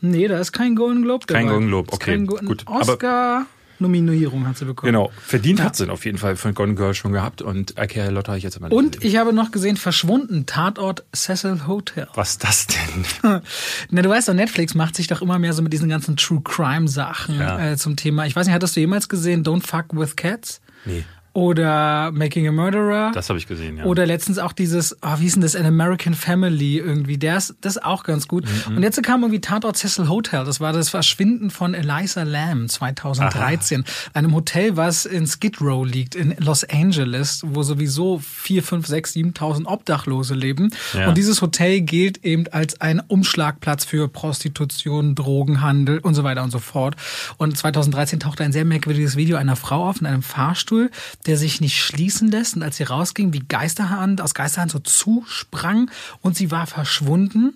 Nee, 0.00 0.28
da 0.28 0.38
ist 0.38 0.52
kein 0.52 0.76
Golden 0.76 1.02
Globe 1.02 1.26
dabei. 1.26 1.40
Kein 1.40 1.48
Golden 1.48 1.66
Globe, 1.66 1.92
okay, 1.92 2.18
gut. 2.18 2.62
Oscar. 2.66 3.38
Aber 3.38 3.46
Nominierung 3.82 4.46
hat 4.46 4.56
sie 4.56 4.64
bekommen. 4.64 4.92
Genau, 4.92 5.10
verdient 5.24 5.58
ja. 5.58 5.66
hat 5.66 5.76
sie 5.76 5.88
auf 5.88 6.04
jeden 6.04 6.18
Fall 6.18 6.36
von 6.36 6.54
Gone 6.54 6.74
Girl 6.74 6.94
schon 6.94 7.12
gehabt 7.12 7.42
und 7.42 7.78
Ikea 7.78 8.08
Lotte 8.08 8.28
habe 8.28 8.38
ich 8.38 8.44
jetzt 8.44 8.56
immer 8.56 8.68
nicht 8.68 8.76
Und 8.76 8.92
gesehen. 8.96 9.08
ich 9.08 9.16
habe 9.18 9.32
noch 9.32 9.50
gesehen, 9.50 9.76
verschwunden, 9.76 10.46
Tatort 10.46 11.04
Cecil 11.14 11.66
Hotel. 11.66 12.08
Was 12.14 12.30
ist 12.30 12.44
das 12.44 12.66
denn? 12.66 13.04
Na, 13.90 14.02
du 14.02 14.08
weißt 14.08 14.28
doch, 14.28 14.34
Netflix 14.34 14.74
macht 14.74 14.96
sich 14.96 15.06
doch 15.08 15.20
immer 15.20 15.38
mehr 15.38 15.52
so 15.52 15.62
mit 15.62 15.72
diesen 15.72 15.88
ganzen 15.88 16.16
True 16.16 16.40
Crime 16.42 16.88
Sachen 16.88 17.38
ja. 17.38 17.72
äh, 17.72 17.76
zum 17.76 17.96
Thema. 17.96 18.26
Ich 18.26 18.34
weiß 18.34 18.46
nicht, 18.46 18.54
hattest 18.54 18.76
du 18.76 18.80
jemals 18.80 19.08
gesehen 19.08 19.44
Don't 19.44 19.66
Fuck 19.66 19.86
with 19.92 20.16
Cats? 20.16 20.60
Nee 20.84 21.04
oder 21.34 22.12
Making 22.12 22.48
a 22.48 22.52
Murderer. 22.52 23.10
Das 23.14 23.28
habe 23.28 23.38
ich 23.38 23.46
gesehen, 23.46 23.78
ja. 23.78 23.84
Oder 23.84 24.04
letztens 24.06 24.38
auch 24.38 24.52
dieses, 24.52 24.96
oh, 25.02 25.18
wie 25.18 25.26
ist 25.26 25.34
denn 25.34 25.42
das, 25.42 25.56
An 25.56 25.64
American 25.64 26.14
Family 26.14 26.78
irgendwie. 26.78 27.16
Der 27.16 27.38
ist, 27.38 27.54
das 27.62 27.76
ist 27.76 27.84
auch 27.84 28.04
ganz 28.04 28.28
gut. 28.28 28.44
Mhm. 28.68 28.76
Und 28.76 28.82
jetzt 28.82 29.02
kam 29.02 29.22
irgendwie 29.22 29.40
Tatort 29.40 29.76
Cecil 29.76 30.08
Hotel. 30.08 30.44
Das 30.44 30.60
war 30.60 30.72
das 30.72 30.90
Verschwinden 30.90 31.50
von 31.50 31.74
Eliza 31.74 32.22
Lamb 32.22 32.70
2013. 32.70 33.84
Aha. 33.84 34.10
Einem 34.12 34.34
Hotel, 34.34 34.76
was 34.76 35.06
in 35.06 35.26
Skid 35.26 35.60
Row 35.60 35.86
liegt, 35.86 36.14
in 36.14 36.34
Los 36.38 36.64
Angeles, 36.64 37.42
wo 37.46 37.62
sowieso 37.62 38.18
vier, 38.18 38.62
fünf, 38.62 38.86
sechs, 38.86 39.14
7.000 39.14 39.66
Obdachlose 39.66 40.34
leben. 40.34 40.70
Ja. 40.92 41.08
Und 41.08 41.16
dieses 41.16 41.40
Hotel 41.40 41.80
gilt 41.80 42.24
eben 42.24 42.46
als 42.48 42.80
ein 42.80 43.00
Umschlagplatz 43.00 43.84
für 43.84 44.08
Prostitution, 44.08 45.14
Drogenhandel 45.14 45.98
und 45.98 46.14
so 46.14 46.24
weiter 46.24 46.42
und 46.42 46.50
so 46.50 46.58
fort. 46.58 46.96
Und 47.38 47.56
2013 47.56 48.20
tauchte 48.20 48.44
ein 48.44 48.52
sehr 48.52 48.64
merkwürdiges 48.64 49.16
Video 49.16 49.38
einer 49.38 49.56
Frau 49.56 49.88
auf 49.88 50.00
in 50.00 50.06
einem 50.06 50.22
Fahrstuhl, 50.22 50.90
der 51.26 51.36
sich 51.36 51.60
nicht 51.60 51.78
schließen 51.78 52.30
lässt. 52.30 52.56
Und 52.56 52.62
als 52.62 52.76
sie 52.76 52.84
rausging, 52.84 53.32
wie 53.32 53.42
Geisterhand 53.46 54.20
aus 54.20 54.34
Geisterhand 54.34 54.72
so 54.72 54.78
zusprang 54.78 55.90
und 56.20 56.36
sie 56.36 56.50
war 56.50 56.66
verschwunden. 56.66 57.54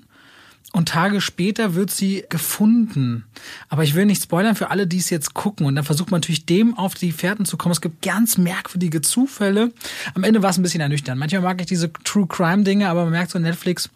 Und 0.73 0.91
Tage 0.91 1.21
später 1.21 1.75
wird 1.75 1.91
sie 1.91 2.25
gefunden. 2.29 3.25
Aber 3.69 3.85
ich 3.85 3.95
will 3.95 4.05
nicht 4.05 4.23
spoilern 4.23 4.57
für 4.57 4.71
alle, 4.71 4.87
die 4.87 4.99
es 4.99 5.09
jetzt 5.09 5.33
gucken. 5.33 5.65
Und 5.65 5.75
dann 5.75 5.85
versucht 5.85 6.11
man 6.11 6.21
natürlich 6.21 6.45
dem 6.45 6.77
auf 6.77 6.95
die 6.95 7.13
Fährten 7.13 7.47
zu 7.47 7.57
kommen. 7.57 7.73
Es 7.73 7.81
gibt 7.81 8.03
ganz 8.03 8.37
merkwürdige 8.37 9.01
Zufälle. 9.01 9.73
Am 10.15 10.23
Ende 10.23 10.43
war 10.43 10.51
es 10.51 10.59
ein 10.59 10.63
bisschen 10.63 10.83
ernüchternd. 10.83 11.19
Manchmal 11.19 11.41
mag 11.43 11.61
ich 11.61 11.67
diese 11.67 11.91
True 12.05 12.27
Crime 12.27 12.65
Dinge, 12.65 12.91
aber 12.91 13.05
man 13.05 13.13
merkt 13.13 13.31
so 13.31 13.39
Netflix, 13.39 13.89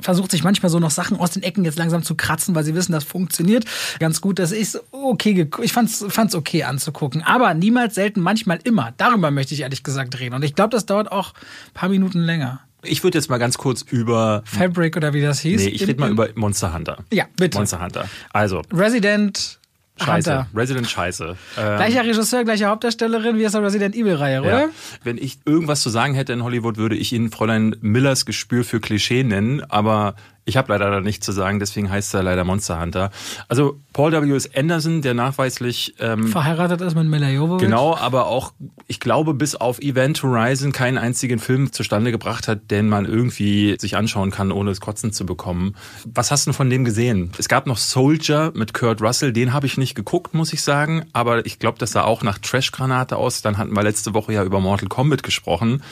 versucht 0.00 0.30
sich 0.30 0.44
manchmal 0.44 0.70
so 0.70 0.78
noch 0.78 0.90
Sachen 0.90 1.18
aus 1.18 1.32
den 1.32 1.42
Ecken 1.42 1.64
jetzt 1.64 1.78
langsam 1.78 2.02
zu 2.02 2.14
kratzen, 2.14 2.54
weil 2.54 2.64
sie 2.64 2.74
wissen, 2.74 2.92
das 2.92 3.04
funktioniert 3.04 3.64
ganz 3.98 4.20
gut. 4.20 4.38
Das 4.38 4.52
ist 4.52 4.80
okay, 4.92 5.48
ich 5.62 5.72
fand's, 5.72 6.04
fand's 6.08 6.34
okay 6.34 6.64
anzugucken. 6.64 7.22
Aber 7.22 7.54
niemals, 7.54 7.94
selten, 7.94 8.20
manchmal 8.20 8.58
immer. 8.64 8.94
Darüber 8.96 9.30
möchte 9.30 9.54
ich 9.54 9.60
ehrlich 9.60 9.82
gesagt 9.82 10.18
reden. 10.18 10.34
Und 10.34 10.44
ich 10.44 10.54
glaube, 10.54 10.70
das 10.70 10.86
dauert 10.86 11.10
auch 11.10 11.34
ein 11.34 11.74
paar 11.74 11.88
Minuten 11.88 12.20
länger. 12.20 12.60
Ich 12.82 13.02
würde 13.02 13.18
jetzt 13.18 13.28
mal 13.28 13.38
ganz 13.38 13.58
kurz 13.58 13.82
über 13.82 14.42
Fabric 14.44 14.96
oder 14.96 15.12
wie 15.12 15.20
das 15.20 15.40
hieß. 15.40 15.62
Nee, 15.62 15.68
ich 15.70 15.86
rede 15.86 16.00
mal 16.00 16.10
über 16.10 16.28
Monster 16.36 16.72
Hunter. 16.72 16.98
Ja, 17.12 17.24
bitte. 17.36 17.58
Monster 17.58 17.82
Hunter. 17.82 18.08
Also. 18.32 18.62
Resident 18.72 19.57
Scheiße. 20.00 20.30
Hunter. 20.30 20.46
Resident 20.54 20.88
Scheiße. 20.88 21.36
Ähm, 21.56 21.76
Gleicher 21.76 22.04
Regisseur, 22.04 22.44
gleiche 22.44 22.66
Hauptdarstellerin 22.66 23.36
wie 23.38 23.46
aus 23.46 23.52
der 23.52 23.62
Resident 23.62 23.94
Evil-Reihe, 23.94 24.40
oder? 24.40 24.60
Ja. 24.62 24.68
Wenn 25.04 25.18
ich 25.18 25.38
irgendwas 25.44 25.82
zu 25.82 25.90
sagen 25.90 26.14
hätte 26.14 26.32
in 26.32 26.42
Hollywood, 26.42 26.76
würde 26.76 26.96
ich 26.96 27.12
Ihnen 27.12 27.30
Fräulein 27.30 27.76
Millers 27.80 28.26
Gespür 28.26 28.64
für 28.64 28.80
Klischee 28.80 29.24
nennen, 29.24 29.62
aber 29.68 30.14
Ich 30.48 30.56
habe 30.56 30.72
leider 30.72 30.90
da 30.90 31.00
nichts 31.02 31.26
zu 31.26 31.32
sagen, 31.32 31.60
deswegen 31.60 31.90
heißt 31.90 32.14
er 32.14 32.22
leider 32.22 32.42
Monster 32.42 32.80
Hunter. 32.80 33.10
Also 33.48 33.78
Paul 33.92 34.12
W. 34.12 34.34
S. 34.34 34.48
Anderson, 34.56 35.02
der 35.02 35.12
nachweislich 35.12 35.94
ähm, 36.00 36.28
verheiratet 36.28 36.80
ist 36.80 36.94
mit 36.94 37.06
Mila 37.06 37.28
Jovovich. 37.28 37.62
Genau, 37.62 37.94
aber 37.94 38.28
auch, 38.28 38.54
ich 38.86 38.98
glaube, 38.98 39.34
bis 39.34 39.56
auf 39.56 39.78
Event 39.78 40.22
Horizon 40.22 40.72
keinen 40.72 40.96
einzigen 40.96 41.38
Film 41.38 41.70
zustande 41.70 42.12
gebracht 42.12 42.48
hat, 42.48 42.70
den 42.70 42.88
man 42.88 43.04
irgendwie 43.04 43.76
sich 43.78 43.94
anschauen 43.98 44.30
kann, 44.30 44.50
ohne 44.50 44.70
es 44.70 44.80
kotzen 44.80 45.12
zu 45.12 45.26
bekommen. 45.26 45.76
Was 46.06 46.30
hast 46.30 46.46
du 46.46 46.54
von 46.54 46.70
dem 46.70 46.86
gesehen? 46.86 47.30
Es 47.36 47.48
gab 47.48 47.66
noch 47.66 47.76
Soldier 47.76 48.50
mit 48.54 48.72
Kurt 48.72 49.02
Russell, 49.02 49.34
den 49.34 49.52
habe 49.52 49.66
ich 49.66 49.76
nicht 49.76 49.94
geguckt, 49.94 50.32
muss 50.32 50.54
ich 50.54 50.62
sagen, 50.62 51.04
aber 51.12 51.44
ich 51.44 51.58
glaube, 51.58 51.76
das 51.78 51.92
sah 51.92 52.04
auch 52.04 52.22
nach 52.22 52.38
Trash-Granate 52.38 53.18
aus. 53.18 53.42
Dann 53.42 53.58
hatten 53.58 53.76
wir 53.76 53.82
letzte 53.82 54.14
Woche 54.14 54.32
ja 54.32 54.44
über 54.44 54.60
Mortal 54.60 54.88
Kombat 54.88 55.22
gesprochen. 55.22 55.82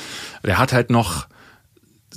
Der 0.42 0.56
hat 0.56 0.72
halt 0.72 0.88
noch 0.88 1.26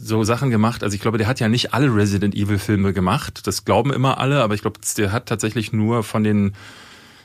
so 0.05 0.23
Sachen 0.23 0.49
gemacht. 0.49 0.83
Also 0.83 0.95
ich 0.95 1.01
glaube, 1.01 1.17
der 1.17 1.27
hat 1.27 1.39
ja 1.39 1.49
nicht 1.49 1.73
alle 1.73 1.93
Resident 1.93 2.35
Evil 2.35 2.57
Filme 2.57 2.93
gemacht. 2.93 3.45
Das 3.45 3.65
glauben 3.65 3.93
immer 3.93 4.17
alle, 4.17 4.41
aber 4.41 4.53
ich 4.53 4.61
glaube, 4.61 4.79
der 4.97 5.11
hat 5.11 5.27
tatsächlich 5.27 5.73
nur 5.73 6.03
von 6.03 6.23
den 6.23 6.53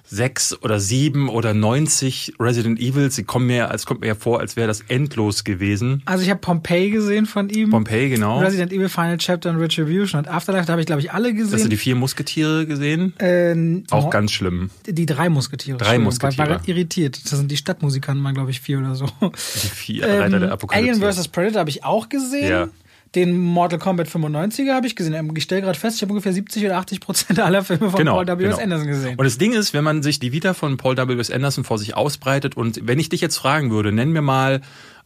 sechs 0.06 0.56
oder 0.62 0.80
sieben 0.80 1.28
oder 1.28 1.54
neunzig 1.54 2.34
Resident 2.38 2.78
Evil. 2.78 3.10
Sie 3.10 3.24
kommen 3.24 3.46
mir, 3.46 3.70
es 3.72 3.86
kommt 3.86 4.02
mir 4.02 4.08
ja 4.08 4.14
vor, 4.14 4.40
als 4.40 4.56
wäre 4.56 4.66
das 4.68 4.82
endlos 4.88 5.44
gewesen. 5.44 6.02
Also 6.04 6.22
ich 6.22 6.30
habe 6.30 6.40
Pompeii 6.40 6.90
gesehen 6.90 7.26
von 7.26 7.48
ihm. 7.48 7.70
Pompeii, 7.70 8.10
genau. 8.10 8.38
Resident 8.40 8.72
Evil 8.72 8.88
Final 8.88 9.16
Chapter 9.18 9.50
und 9.50 9.56
Retribution 9.56 10.20
und 10.20 10.28
Afterlife, 10.28 10.66
da 10.66 10.72
habe 10.72 10.82
ich 10.82 10.86
glaube 10.86 11.00
ich 11.00 11.12
alle 11.12 11.32
gesehen. 11.32 11.54
Hast 11.54 11.64
du 11.64 11.68
die 11.68 11.76
vier 11.76 11.96
Musketiere 11.96 12.66
gesehen? 12.66 13.18
Äh, 13.18 13.82
Auch 13.90 14.10
ganz 14.10 14.32
schlimm. 14.32 14.70
Die 14.86 15.06
drei 15.06 15.28
Musketiere. 15.28 15.78
Drei 15.78 15.98
Musketiere. 15.98 16.48
War, 16.48 16.56
war 16.56 16.68
irritiert. 16.68 17.20
Das 17.24 17.38
sind 17.38 17.50
die 17.50 17.56
Stadtmusikanten, 17.56 18.22
mal 18.22 18.34
glaube 18.34 18.50
ich 18.50 18.60
vier 18.60 18.78
oder 18.78 18.94
so. 18.94 19.06
Die 19.22 19.68
vier 19.68 20.06
Reiter 20.06 20.38
der 20.38 20.52
Apokalypse. 20.52 21.02
Alien 21.02 21.12
vs. 21.14 21.28
Predator 21.28 21.60
habe 21.60 21.70
ich 21.70 21.82
auch 21.84 22.08
gesehen. 22.08 22.50
Ja. 22.50 22.68
Den 23.14 23.36
Mortal 23.38 23.78
Kombat 23.78 24.08
95er 24.08 24.74
habe 24.74 24.86
ich 24.86 24.96
gesehen. 24.96 25.32
Ich 25.36 25.44
stelle 25.44 25.62
gerade 25.62 25.78
fest, 25.78 25.96
ich 25.96 26.02
habe 26.02 26.12
ungefähr 26.12 26.32
70 26.32 26.64
oder 26.64 26.76
80 26.78 27.00
Prozent 27.00 27.38
aller 27.40 27.62
Filme 27.64 27.90
von 27.90 27.98
Genau, 27.98 28.14
Paul 28.14 28.26
W. 28.26 28.32
S. 28.44 28.50
genau. 28.50 28.62
Anderson 28.62 28.88
gesehen. 28.88 29.18
Und 29.18 29.24
das 29.24 29.38
Ding 29.38 29.52
ist, 29.52 29.72
wenn 29.72 29.84
man 29.84 30.02
sich 30.02 30.18
die 30.18 30.32
Vita 30.32 30.54
von 30.54 30.76
Paul 30.76 30.96
W. 30.96 31.18
S. 31.20 31.30
Anderson 31.30 31.64
vor 31.64 31.78
sich 31.78 31.96
ausbreitet 31.96 32.56
und 32.56 32.80
wenn 32.82 32.98
ich 32.98 33.08
dich 33.08 33.20
jetzt 33.20 33.36
fragen 33.36 33.70
würde, 33.70 33.92
nenn 33.92 34.10
mir 34.10 34.22
mal 34.22 34.60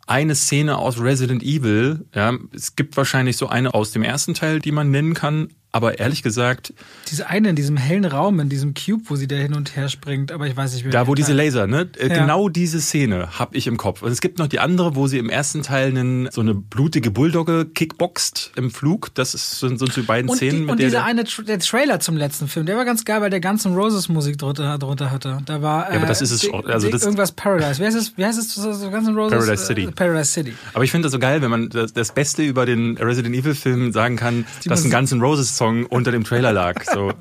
eine 0.06 0.34
Szene 0.34 0.78
aus 0.78 1.00
Resident 1.00 1.42
Evil, 1.42 2.06
ja, 2.14 2.32
es 2.54 2.76
gibt 2.76 2.96
wahrscheinlich 2.96 3.36
so 3.36 3.48
eine 3.48 3.74
aus 3.74 3.92
dem 3.92 4.02
ersten 4.02 4.32
Teil, 4.32 4.58
die 4.58 4.72
man 4.72 4.90
nennen 4.90 5.12
kann, 5.12 5.48
aber 5.70 5.98
ehrlich 5.98 6.22
gesagt, 6.22 6.72
Diese 7.10 7.28
eine 7.28 7.50
in 7.50 7.56
diesem 7.56 7.76
hellen 7.76 8.04
Raum, 8.06 8.40
in 8.40 8.48
diesem 8.48 8.72
Cube, 8.74 9.02
wo 9.06 9.16
sie 9.16 9.26
da 9.28 9.36
hin 9.36 9.54
und 9.54 9.76
her 9.76 9.88
springt, 9.88 10.32
aber 10.32 10.46
ich 10.46 10.56
weiß 10.56 10.72
nicht, 10.74 10.84
wie 10.86 10.90
da 10.90 11.06
wo 11.06 11.14
diese 11.14 11.32
Laser, 11.34 11.66
ne? 11.66 11.88
Äh, 11.98 12.08
Ja. 12.08 12.18
Genau 12.22 12.48
diese 12.48 12.80
Szene 12.80 13.38
habe 13.38 13.56
ich 13.56 13.66
im 13.66 13.76
Kopf. 13.76 14.02
Und 14.02 14.10
es 14.10 14.20
gibt 14.20 14.38
noch 14.38 14.46
die 14.48 14.60
andere, 14.60 14.96
wo 14.96 15.06
sie 15.06 15.18
im 15.18 15.28
ersten 15.30 15.62
Teil 15.62 15.88
einen, 15.88 16.30
so 16.30 16.40
eine 16.40 16.54
blutige 16.54 17.10
Bulldogge 17.10 17.66
kickboxt 17.66 18.52
im 18.56 18.70
Flug. 18.70 19.14
Das 19.14 19.34
ist, 19.34 19.60
sind 19.60 19.78
so 19.78 19.86
die 19.86 20.00
beiden 20.02 20.30
Und, 20.30 20.36
Szenen, 20.36 20.52
die, 20.54 20.60
mit 20.62 20.70
und 20.72 20.80
der 20.80 20.86
dieser 20.88 21.04
eine 21.04 21.24
der 21.24 21.58
Trailer 21.58 22.00
zum 22.00 22.16
letzten 22.16 22.48
Film, 22.48 22.66
der 22.66 22.76
war 22.76 22.84
ganz 22.84 23.04
geil, 23.04 23.20
weil 23.20 23.30
der 23.30 23.40
ganzen 23.40 23.74
Roses 23.74 24.08
Musik 24.08 24.38
drunter, 24.38 24.78
drunter 24.78 25.10
hatte. 25.10 25.38
Da 25.44 25.60
war 25.62 25.92
äh, 25.92 25.96
aber 25.96 26.06
das 26.06 26.22
ist 26.22 26.30
es 26.30 26.48
also 26.52 26.88
das- 26.90 27.02
irgendwas 27.02 27.32
Paradise. 27.32 27.80
Wie 27.80 27.84
heißt 27.86 27.96
es? 27.96 28.16
Wie 28.16 28.24
heißt 28.24 28.38
es? 28.38 28.54
So, 28.54 28.90
ganzen 28.90 29.14
Roses? 29.16 29.38
Paradise 29.38 29.66
City. 29.66 29.82
Äh, 29.84 29.92
Paradise 29.92 30.32
City. 30.32 30.54
Aber 30.72 30.84
ich 30.84 30.90
finde 30.90 31.06
das 31.06 31.12
so 31.12 31.18
geil, 31.18 31.42
wenn 31.42 31.50
man 31.50 31.68
das, 31.68 31.92
das 31.92 32.12
Beste 32.12 32.42
über 32.42 32.64
den 32.66 32.96
Resident 32.96 33.34
Evil 33.36 33.54
Film 33.54 33.92
sagen 33.92 34.16
kann, 34.16 34.44
dass 34.64 34.80
ein 34.80 34.84
Musik- 34.84 34.92
Guns 34.92 35.12
N' 35.12 35.20
Roses 35.20 35.57
Song 35.58 35.86
unter 35.86 36.12
dem 36.12 36.24
Trailer 36.24 36.52
lag. 36.52 36.84
So. 36.84 37.12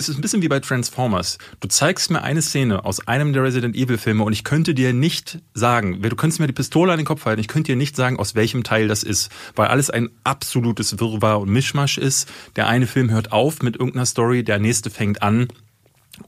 Es 0.00 0.08
ist 0.08 0.18
ein 0.18 0.22
bisschen 0.22 0.42
wie 0.42 0.48
bei 0.48 0.60
Transformers. 0.60 1.38
Du 1.60 1.68
zeigst 1.68 2.10
mir 2.10 2.22
eine 2.22 2.42
Szene 2.42 2.84
aus 2.84 3.06
einem 3.06 3.32
der 3.32 3.44
Resident 3.44 3.76
Evil 3.76 3.98
Filme 3.98 4.24
und 4.24 4.32
ich 4.32 4.44
könnte 4.44 4.74
dir 4.74 4.92
nicht 4.92 5.38
sagen, 5.54 6.00
du 6.00 6.16
könntest 6.16 6.40
mir 6.40 6.46
die 6.46 6.54
Pistole 6.54 6.92
an 6.92 6.98
den 6.98 7.04
Kopf 7.04 7.26
halten, 7.26 7.40
ich 7.40 7.48
könnte 7.48 7.72
dir 7.72 7.76
nicht 7.76 7.94
sagen, 7.94 8.18
aus 8.18 8.34
welchem 8.34 8.64
Teil 8.64 8.88
das 8.88 9.02
ist, 9.02 9.30
weil 9.54 9.68
alles 9.68 9.90
ein 9.90 10.08
absolutes 10.24 10.98
Wirrwarr 10.98 11.40
und 11.40 11.50
Mischmasch 11.50 11.98
ist. 11.98 12.28
Der 12.56 12.66
eine 12.66 12.86
Film 12.86 13.10
hört 13.10 13.30
auf 13.30 13.62
mit 13.62 13.76
irgendeiner 13.76 14.06
Story, 14.06 14.42
der 14.42 14.58
nächste 14.58 14.90
fängt 14.90 15.22
an 15.22 15.48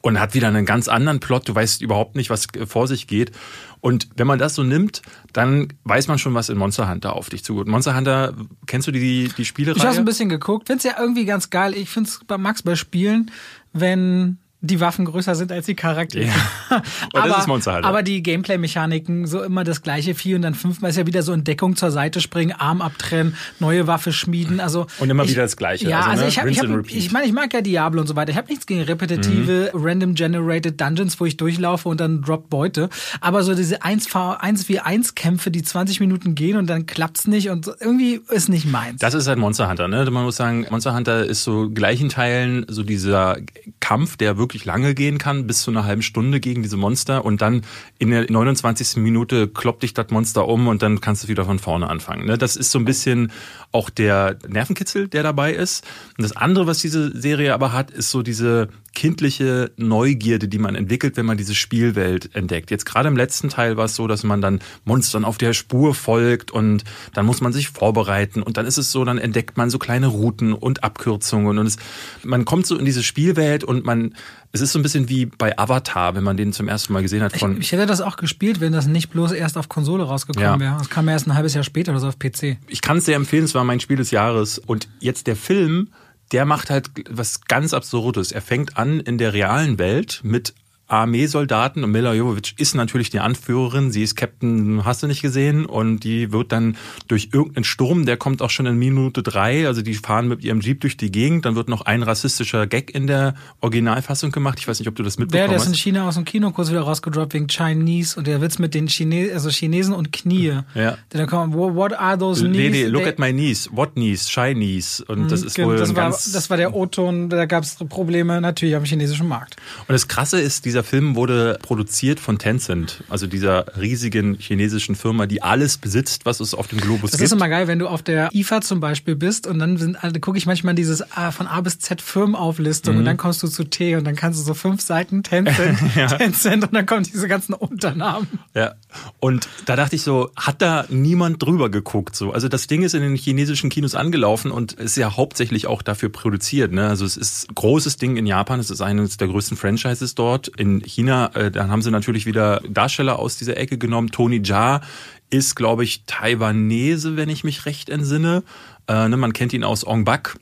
und 0.01 0.21
hat 0.21 0.35
wieder 0.35 0.49
einen 0.49 0.67
ganz 0.67 0.89
anderen 0.89 1.21
Plot. 1.21 1.49
Du 1.49 1.55
weißt 1.55 1.83
überhaupt 1.83 2.17
nicht, 2.17 2.31
was 2.31 2.47
vor 2.67 2.89
sich 2.89 3.07
geht. 3.07 3.33
Und 3.81 4.09
wenn 4.17 4.27
man 4.27 4.39
das 4.39 4.55
so 4.55 4.63
nimmt, 4.63 5.03
dann 5.33 5.69
weiß 5.85 6.09
man 6.09 6.19
schon, 6.19 6.35
was 6.35 6.49
in 6.49 6.57
Monster 6.57 6.89
Hunter 6.89 7.15
auf 7.15 7.29
dich 7.29 7.45
zugeht. 7.45 7.67
Monster 7.67 7.97
Hunter, 7.97 8.35
kennst 8.67 8.89
du 8.89 8.93
die, 8.93 9.31
die 9.37 9.45
Spielereihe? 9.45 9.77
Ich 9.79 9.85
habe 9.85 9.99
ein 9.99 10.05
bisschen 10.05 10.29
geguckt. 10.29 10.69
Find's 10.69 10.85
ja 10.85 10.93
irgendwie 10.99 11.25
ganz 11.25 11.51
geil. 11.51 11.75
Ich 11.75 11.91
find's 11.91 12.21
bei 12.27 12.39
Max 12.39 12.63
bei 12.63 12.77
Spielen, 12.77 13.31
wenn 13.73 14.39
die 14.65 14.81
Waffen 14.81 15.05
größer 15.05 15.35
sind 15.35 15.53
als 15.53 15.67
die 15.67 15.75
Charaktere. 15.75 16.25
Ja. 16.27 16.33
Aber, 17.13 17.47
Hunter. 17.47 17.85
aber 17.85 18.03
die 18.03 18.23
Gameplay-Mechaniken, 18.23 19.27
so 19.27 19.43
immer 19.43 19.65
das 19.65 19.83
gleiche 19.83 20.15
Vieh 20.15 20.35
und 20.35 20.43
dann 20.43 20.55
fünfmal 20.55 20.91
ist 20.91 20.97
ja 20.97 21.07
wieder 21.07 21.23
so 21.23 21.33
in 21.33 21.45
Deckung 21.45 21.77
zur 21.77 21.91
Seite 21.91 22.21
springen, 22.21 22.53
Arm 22.53 22.81
abtrennen, 22.81 23.37
neue 23.61 23.87
Waffe 23.87 24.13
schmieden. 24.13 24.61
Also 24.61 24.87
Und 24.99 25.11
immer 25.11 25.25
ich, 25.25 25.31
wieder 25.31 25.43
das 25.43 25.57
Gleiche. 25.57 25.89
Ja, 25.89 25.99
Also, 26.01 26.11
also, 26.11 26.23
ne, 26.25 26.29
ich 26.29 26.39
habe, 26.39 26.51
ich, 26.51 26.61
rinse 26.63 26.75
and 26.75 26.87
hab, 26.87 26.95
ich 26.97 27.13
meine, 27.13 27.27
ich 27.27 27.33
mag 27.33 27.53
ja 27.53 27.61
Diablo 27.61 28.01
und 28.01 28.07
so 28.07 28.17
weiter. 28.17 28.31
Ich 28.33 28.37
habe 28.37 28.49
nichts 28.49 28.67
gegen 28.67 28.83
repetitive, 28.83 29.71
Mhm. 29.75 29.81
random 29.85 30.15
generated 30.15 30.81
Dungeons, 30.81 31.19
wo 31.21 31.27
ich 31.27 31.37
durchlaufe 31.37 31.89
und 31.89 32.01
dann 32.01 32.23
drop 32.23 32.49
Beute. 32.51 32.89
Aber 33.21 33.43
so 33.43 33.55
diese 33.55 33.83
1v, 33.83 34.41
1v1 34.41 35.15
Kämpfe, 35.15 35.51
die 35.51 35.63
20 35.63 36.01
Minuten 36.01 36.35
gehen 36.35 36.57
und 36.57 36.67
dann 36.69 36.87
klappt's 36.87 37.27
nicht 37.27 37.51
und 37.51 37.71
irgendwie 37.81 38.21
ist 38.31 38.49
nicht 38.49 38.67
meins. 38.71 39.01
Das 39.01 39.15
ist 39.15 39.27
halt 39.29 39.39
Monster 39.39 39.69
Hunter, 39.69 39.89
ne? 39.89 40.09
Man 40.11 40.25
muss 40.25 40.37
sagen, 40.37 40.67
Monster 40.71 40.95
Hunter 40.95 41.25
ist 41.25 41.45
so 41.45 41.69
gleichen 41.71 42.09
Teilen 42.09 42.65
so 42.69 42.83
dieser 42.83 43.37
Kampf, 43.81 44.17
der 44.17 44.37
wirklich 44.39 44.54
lange 44.63 44.95
gehen 44.95 45.19
kann, 45.19 45.49
bis 45.49 45.63
zu 45.63 45.73
einer 45.73 45.85
halben 45.85 46.03
Stunde 46.03 46.39
gegen 46.39 46.63
diese 46.63 46.77
Monster 46.77 47.25
und 47.25 47.43
dann 47.43 47.63
in 47.99 48.11
der 48.11 48.31
29. 48.31 48.97
Minute 48.97 49.49
kloppt 49.49 49.83
dich 49.83 49.95
das 49.95 50.11
Monster 50.11 50.47
um 50.47 50.69
und 50.69 50.83
dann 50.83 51.01
kannst 51.01 51.25
du 51.25 51.29
wieder 51.29 51.45
von 51.45 51.59
vorne 51.59 51.91
anfangen. 51.91 52.27
Ne? 52.27 52.39
Das 52.39 52.55
ist 52.55 52.71
so 52.71 52.79
ein 52.79 52.85
bisschen 52.85 53.33
auch 53.73 53.91
der 53.91 54.39
Nervenkitzel, 54.47 55.09
der 55.09 55.25
dabei 55.25 55.53
ist. 55.53 55.85
Und 56.17 56.23
das 56.23 56.37
andere, 56.37 56.69
was 56.69 56.79
diese 56.79 57.21
Serie 57.21 57.55
aber 57.55 57.73
hat, 57.73 57.91
ist 57.91 58.11
so 58.11 58.23
diese 58.23 58.69
kindliche 58.95 59.73
Neugierde, 59.77 60.49
die 60.49 60.59
man 60.59 60.75
entwickelt, 60.75 61.17
wenn 61.17 61.27
man 61.27 61.37
diese 61.37 61.55
Spielwelt 61.55 62.35
entdeckt. 62.35 62.71
Jetzt 62.71 62.87
gerade 62.87 63.09
im 63.09 63.17
letzten 63.17 63.49
Teil 63.49 63.77
war 63.77 63.87
es 63.87 63.97
so, 63.97 64.07
dass 64.07 64.23
man 64.25 64.41
dann 64.41 64.61
Monstern 64.85 65.25
auf 65.25 65.37
der 65.39 65.53
Spur 65.53 65.95
folgt 65.95 66.51
und 66.51 66.85
dann 67.13 67.27
muss 67.27 67.41
man 67.41 67.53
sich 67.53 67.69
vorbereiten 67.69 68.43
und 68.43 68.57
dann 68.57 68.67
ist 68.67 68.79
es 68.79 68.93
so, 68.93 69.05
dann 69.05 69.19
entdeckt 69.19 69.57
man 69.57 69.71
so 69.71 69.79
kleine 69.79 70.07
Routen 70.07 70.53
und 70.53 70.85
Abkürzungen 70.85 71.59
und 71.59 71.67
es, 71.67 71.77
man 72.23 72.45
kommt 72.45 72.67
so 72.67 72.77
in 72.77 72.85
diese 72.85 73.03
Spielwelt 73.03 73.65
und 73.65 73.85
man, 73.85 74.15
es 74.53 74.61
ist 74.61 74.73
so 74.73 74.79
ein 74.79 74.83
bisschen 74.83 75.09
wie 75.09 75.27
bei 75.27 75.59
Avatar, 75.59 76.15
wenn 76.15 76.25
man 76.25 76.37
den 76.37 76.53
zum 76.53 76.69
ersten 76.69 76.93
Mal 76.93 77.03
gesehen 77.03 77.23
hat 77.23 77.37
von, 77.37 77.61
Ich 77.61 77.73
hätte 77.73 77.87
das 77.87 78.01
auch 78.01 78.17
gespielt, 78.17 78.61
wenn 78.61 78.73
das 78.73 78.87
nicht 78.87 79.11
bloß 79.11 79.33
erst 79.33 79.59
auf 79.59 79.69
Konsole 79.69 80.05
rausgekommen 80.05 80.49
Ja. 80.49 80.61
wäre. 80.61 80.77
Das 80.79 80.89
kam 80.91 81.09
erst 81.09 81.27
ein 81.27 81.35
halbes 81.35 81.55
Jahr 81.55 81.65
später 81.65 81.91
oder 81.93 82.01
so 82.01 82.09
auf 82.09 82.19
PC. 82.19 82.59
ich 82.69 82.81
kann 82.81 82.99
es 82.99 83.05
sehr 83.07 83.17
empfehlen, 83.17 83.45
es 83.45 83.55
war 83.55 83.65
mein 83.65 83.81
Spiel 83.81 83.97
des 83.97 84.11
Jahres. 84.13 84.59
Und 84.59 84.89
jetzt 85.01 85.27
der 85.27 85.37
Film, 85.37 85.89
der 86.35 86.47
macht 86.47 86.69
halt 86.69 86.91
was 87.09 87.43
ganz 87.43 87.73
Absurdes. 87.73 88.33
Er 88.33 88.43
fängt 88.43 88.77
an 88.77 88.99
in 88.99 89.19
der 89.19 89.33
realen 89.33 89.79
Welt 89.79 90.19
mit 90.25 90.53
Armeesoldaten 90.87 91.83
und 91.85 91.91
Mila 91.91 92.13
Jovovich 92.15 92.55
ist 92.59 92.75
natürlich 92.75 93.11
die 93.11 93.21
Anführerin. 93.21 93.91
Sie 93.91 94.03
ist 94.03 94.17
Captain, 94.17 94.85
hast 94.85 95.03
du 95.03 95.07
nicht 95.07 95.23
gesehen? 95.23 95.67
Und 95.67 96.01
die 96.01 96.31
wird 96.33 96.53
dann 96.53 96.77
durch 97.09 97.31
irgendeinen 97.33 97.65
Sturm, 97.65 98.07
der 98.07 98.17
kommt 98.17 98.43
auch 98.43 98.51
schon 98.51 98.67
in 98.67 98.77
Minute 98.79 99.23
drei, 99.23 99.67
also 99.67 99.83
die 99.83 99.95
fahren 99.95 100.29
mit 100.29 100.43
ihrem 100.45 100.61
Jeep 100.61 100.81
durch 100.81 100.97
die 100.97 101.11
Gegend. 101.11 101.45
Dann 101.45 101.57
wird 101.57 101.69
noch 101.69 101.83
ein 101.83 102.03
rassistischer 102.03 102.67
Gag 102.67 102.95
in 102.95 103.07
der 103.07 103.35
Originalfassung 103.61 104.31
gemacht. 104.31 104.59
Ich 104.61 104.69
weiß 104.69 104.79
nicht, 104.79 104.89
ob 104.89 104.95
du 104.95 105.03
das 105.03 105.19
mitbekommen 105.19 105.49
der 105.51 105.57
ist 105.57 105.67
in 105.67 105.73
hast. 105.73 105.79
China 105.81 106.09
aus 106.09 106.15
dem 106.15 106.25
Kino 106.25 106.51
kurz 106.51 106.71
wieder 106.71 106.83
rausgedroppt 106.83 107.35
wegen 107.35 107.49
Chinese 107.49 108.19
und 108.19 108.27
der 108.27 108.41
Witz 108.41 108.59
mit 108.59 108.75
den 108.75 108.87
Chine 108.87 109.31
also 109.35 109.49
Chinesen 109.51 109.95
und 109.95 110.13
Knie. 110.13 110.61
Ja. 110.75 110.97
Der 111.13 111.21
dann 111.21 111.27
kommt, 111.27 111.55
"Wha- 111.55 111.75
what 111.75 111.93
are 111.95 112.19
those 112.19 112.43
knees? 112.45 112.57
Nee, 112.57 112.71
nee, 112.71 112.85
look 112.87 113.07
at 113.07 113.19
my 113.19 113.33
knees. 113.33 113.69
What 113.73 113.95
knees? 113.95 114.29
Knees. 114.35 115.01
Und 115.01 115.31
das 115.31 115.43
ist 115.43 115.55
Genau, 115.57 115.69
wohl 115.69 115.77
das, 115.77 115.91
ein 115.91 115.97
war, 115.97 116.05
ganz 116.11 116.31
das 116.33 116.51
war 116.51 116.57
der 116.57 116.75
O-Ton, 116.75 117.29
da 117.31 117.47
gab 117.47 117.65
es 117.65 117.77
Probleme 117.77 118.41
natürlich 118.41 118.75
am 118.77 118.85
chinesischen 118.85 119.27
Markt. 119.29 119.57
Und 119.81 119.93
das 119.93 120.09
Krasse 120.09 120.41
ist, 120.41 120.65
dieser 120.75 120.83
Film 120.83 121.15
wurde 121.15 121.57
produziert 121.63 122.19
von 122.19 122.37
Tencent, 122.41 123.05
also 123.09 123.29
dieser 123.29 123.65
riesigen 123.81 124.35
chinesischen 124.41 124.97
Firma, 124.97 125.27
die 125.27 125.41
alles 125.41 125.79
besitzt, 125.79 126.27
was 126.27 126.41
es 126.41 126.53
auf 126.53 126.67
dem 126.67 126.81
Globus 126.81 127.13
Das 127.13 127.21
gibt. 127.21 127.27
ist 127.27 127.33
immer 127.33 127.49
geil, 127.49 127.69
wenn 127.69 127.79
du 127.79 127.87
auf 127.87 128.03
der 128.03 128.31
IFA 128.35 128.61
zum 128.61 128.81
Beispiel 128.81 129.15
bist 129.15 129.47
und 129.47 129.61
dann 129.61 129.77
sind, 129.77 130.03
also 130.03 130.19
gucke 130.19 130.37
ich 130.37 130.47
manchmal 130.47 130.75
dieses 130.75 131.13
A- 131.17 131.31
von 131.31 131.47
A 131.47 131.61
bis 131.61 131.79
Z 131.79 132.03
Firmenauflistung 132.03 132.95
Mhm. 132.95 132.99
und 132.99 133.05
dann 133.05 133.17
kommst 133.17 133.41
du 133.45 133.47
zu 133.47 133.63
T 133.63 133.95
und 133.95 134.03
dann 134.05 134.17
kannst 134.17 134.41
du 134.41 134.45
so 134.45 134.53
fünf 134.55 134.81
Seiten 134.81 135.23
Tencent, 135.23 135.79
Tencent 136.19 136.65
und 136.65 136.75
dann 136.75 136.87
kommen 136.87 137.05
diese 137.05 137.29
ganzen 137.29 137.55
Unternamen. 137.55 138.27
ja. 138.55 138.75
Und 139.21 139.49
da 139.67 139.77
dachte 139.77 139.95
ich 139.95 140.03
so, 140.03 140.31
hat 140.37 140.61
da 140.61 140.87
niemand 140.89 141.41
drüber 141.43 141.69
geguckt? 141.71 142.17
So, 142.17 142.33
also 142.33 142.49
das 142.49 142.67
Ding 142.67 142.83
ist 142.83 142.95
in 142.95 143.03
den 143.03 143.15
chinesischen 143.15 143.71
Kinos 143.71 143.95
angelaufen 143.95 144.51
und 144.51 144.73
ist 144.73 144.97
ja 144.97 145.17
hauptsächlich 145.17 145.69
auch 145.69 145.83
dafür 145.83 146.09
produziert. 146.09 146.73
Ne? 146.73 146.89
Also 146.89 147.05
es 147.05 147.17
ist 147.17 147.49
ein 147.51 147.55
großes 147.55 147.97
Ding 147.97 148.17
in 148.17 148.27
Japan, 148.27 148.59
es 148.59 148.71
ist 148.71 148.81
eines 148.81 149.17
der 149.17 149.29
größten 149.29 149.57
Franchises 149.57 150.15
dort. 150.17 150.49
In 150.65 150.81
China, 150.81 151.31
äh, 151.35 151.51
dann 151.51 151.71
haben 151.71 151.83
sie 151.83 151.91
natürlich 151.91 152.25
wieder 152.25 152.63
Darsteller 152.67 153.19
aus 153.19 153.37
dieser 153.37 153.59
Ecke 153.59 153.77
genommen. 153.77 154.11
Tony 154.11 154.41
Jaa 154.43 154.81
ist, 155.29 155.57
glaube 155.57 155.85
ich, 155.85 156.05
Taiwanese, 156.07 157.17
wenn 157.19 157.29
ich 157.29 157.45
mich 157.45 157.67
recht 157.67 157.91
entsinne. 157.91 158.43
Äh, 158.89 159.09
ne, 159.09 159.19
man 159.19 159.35
kennt 159.35 159.53
ihn 159.53 159.63
aus 159.63 159.87
Ong 159.87 160.05
Bak. 160.07 160.39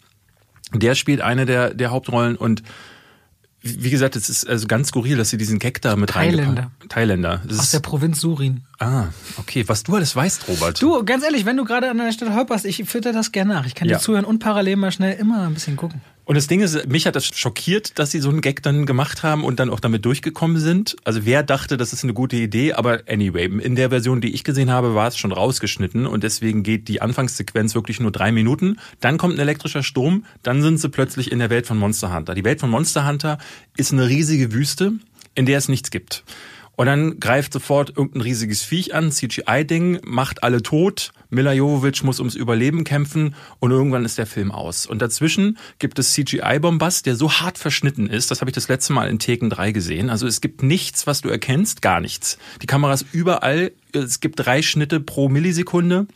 Der 0.73 0.95
spielt 0.95 1.21
eine 1.23 1.45
der, 1.45 1.75
der 1.75 1.91
Hauptrollen 1.91 2.37
und 2.37 2.63
wie 3.65 3.91
gesagt, 3.91 4.17
es 4.17 4.29
ist 4.29 4.49
also 4.49 4.67
ganz 4.67 4.89
skurril, 4.89 5.17
dass 5.17 5.31
sie 5.31 5.37
diesen 5.37 5.59
Gag 5.61 5.81
da 5.83 5.95
mit 5.97 6.11
Thailänder. 6.11 6.71
Thailänder. 6.89 7.43
Aus 7.49 7.71
der 7.71 7.79
Provinz 7.81 8.21
Surin. 8.21 8.63
Ah, 8.81 9.07
okay. 9.39 9.65
Was 9.69 9.85
du 9.85 9.95
alles 9.95 10.17
weißt, 10.17 10.49
Robert. 10.49 10.83
Du, 10.83 11.05
ganz 11.05 11.23
ehrlich, 11.25 11.47
wenn 11.47 11.57
du 11.57 11.65
gerade 11.65 11.89
an 11.89 12.01
einer 12.01 12.13
Stelle 12.13 12.35
holperst, 12.35 12.65
ich 12.65 12.83
fütter 12.87 13.13
das 13.13 13.31
gerne 13.31 13.55
nach. 13.55 13.67
Ich 13.67 13.75
kann 13.77 13.89
Ja. 13.89 13.99
dir 13.99 14.03
zuhören 14.03 14.25
und 14.25 14.41
parallel 14.41 14.77
mal 14.77 14.91
schnell 14.91 15.17
immer 15.17 15.47
ein 15.47 15.55
bisschen 15.55 15.77
gucken. 15.77 16.01
Und 16.25 16.37
das 16.37 16.47
Ding 16.47 16.61
ist, 16.61 16.89
mich 16.89 17.07
hat 17.07 17.17
das 17.17 17.27
schockiert, 17.27 17.99
dass 17.99 18.13
sie 18.13 18.21
so 18.21 18.29
einen 18.29 18.43
Gag 18.43 18.63
dann 18.63 18.87
gemacht 18.87 19.25
haben 19.25 19.43
und 19.43 19.59
dann 19.59 19.71
auch 19.71 19.81
damit 19.81 20.05
durchgekommen 20.05 20.59
sind. 20.59 20.97
Also 21.03 21.25
wer 21.25 21.43
dachte, 21.43 21.77
das 21.77 21.93
ist 21.93 22.05
eine 22.05 22.15
gute 22.15 22.37
Idee, 22.37 22.75
aber 22.75 23.01
anyway, 23.09 23.47
in 23.47 23.75
der 23.75 23.91
Version, 23.91 24.21
die 24.21 24.33
ich 24.33 24.45
gesehen 24.45 24.71
habe, 24.71 24.95
war 24.95 25.09
es 25.09 25.17
schon 25.17 25.33
rausgeschnitten 25.33 26.07
und 26.07 26.23
deswegen 26.23 26.63
geht 26.63 26.87
die 26.87 27.03
Anfangssequenz 27.03 27.75
wirklich 27.75 27.99
nur 27.99 28.13
drei 28.13 28.31
Minuten. 28.31 28.79
Dann 29.01 29.19
kommt 29.19 29.35
ein 29.35 29.41
elektrischer 29.41 29.83
Sturm, 29.83 30.25
dann 30.45 30.63
sind 30.63 30.79
sie 30.79 30.89
plötzlich 30.89 31.33
in 31.33 31.41
der 31.41 31.51
Welt 31.51 31.67
von 31.67 31.77
Monster 31.77 32.15
Hunter. 32.15 32.35
Die 32.35 32.45
Welt 32.45 32.61
von 32.61 32.71
Monster 32.71 33.07
Hunter 33.07 33.39
ist 33.77 33.93
eine 33.93 34.09
riesige 34.09 34.53
Wüste, 34.53 34.93
in 35.35 35.47
der 35.47 35.59
es 35.59 35.69
nichts 35.69 35.91
gibt. 35.91 36.23
Und 36.77 36.87
dann 36.87 37.21
greift 37.21 37.53
sofort 37.53 37.91
irgendein 37.97 38.23
riesiges 38.23 38.63
Viech 38.63 38.95
an, 38.95 39.11
CGI-Ding, 39.11 40.01
macht 40.05 40.43
alle 40.43 40.63
tot. 40.63 41.13
Mila 41.33 41.55
Jovovich 41.55 42.03
muss 42.03 42.19
ums 42.19 42.35
Überleben 42.35 42.85
kämpfen 42.85 43.35
und 43.59 43.71
irgendwann 43.71 44.05
ist 44.05 44.19
der 44.19 44.27
Film 44.27 44.53
aus. 44.53 44.85
Und 44.85 45.01
dazwischen 45.01 45.57
gibt 45.79 45.99
es 45.99 46.13
CGI-Bombast, 46.13 47.07
der 47.07 47.17
so 47.17 47.33
hart 47.33 47.57
verschnitten 47.57 48.07
ist. 48.07 48.31
Das 48.31 48.43
habe 48.43 48.51
ich 48.51 48.55
das 48.55 48.69
letzte 48.69 48.93
Mal 48.93 49.09
in 49.09 49.19
Taken 49.19 49.49
3 49.49 49.73
gesehen. 49.73 50.11
Also 50.11 50.27
es 50.27 50.43
gibt 50.43 50.63
nichts, 50.63 51.07
was 51.07 51.23
du 51.23 51.31
erkennst, 51.31 51.81
gar 51.81 52.01
nichts. 52.01 52.37
Die 52.61 52.67
Kamera 52.67 52.93
ist 52.93 53.07
überall. 53.13 53.73
Es 53.93 54.21
gibt 54.21 54.45
drei 54.45 54.61
Schnitte 54.61 55.01
pro 55.01 55.31
Millisekunde. 55.31 56.07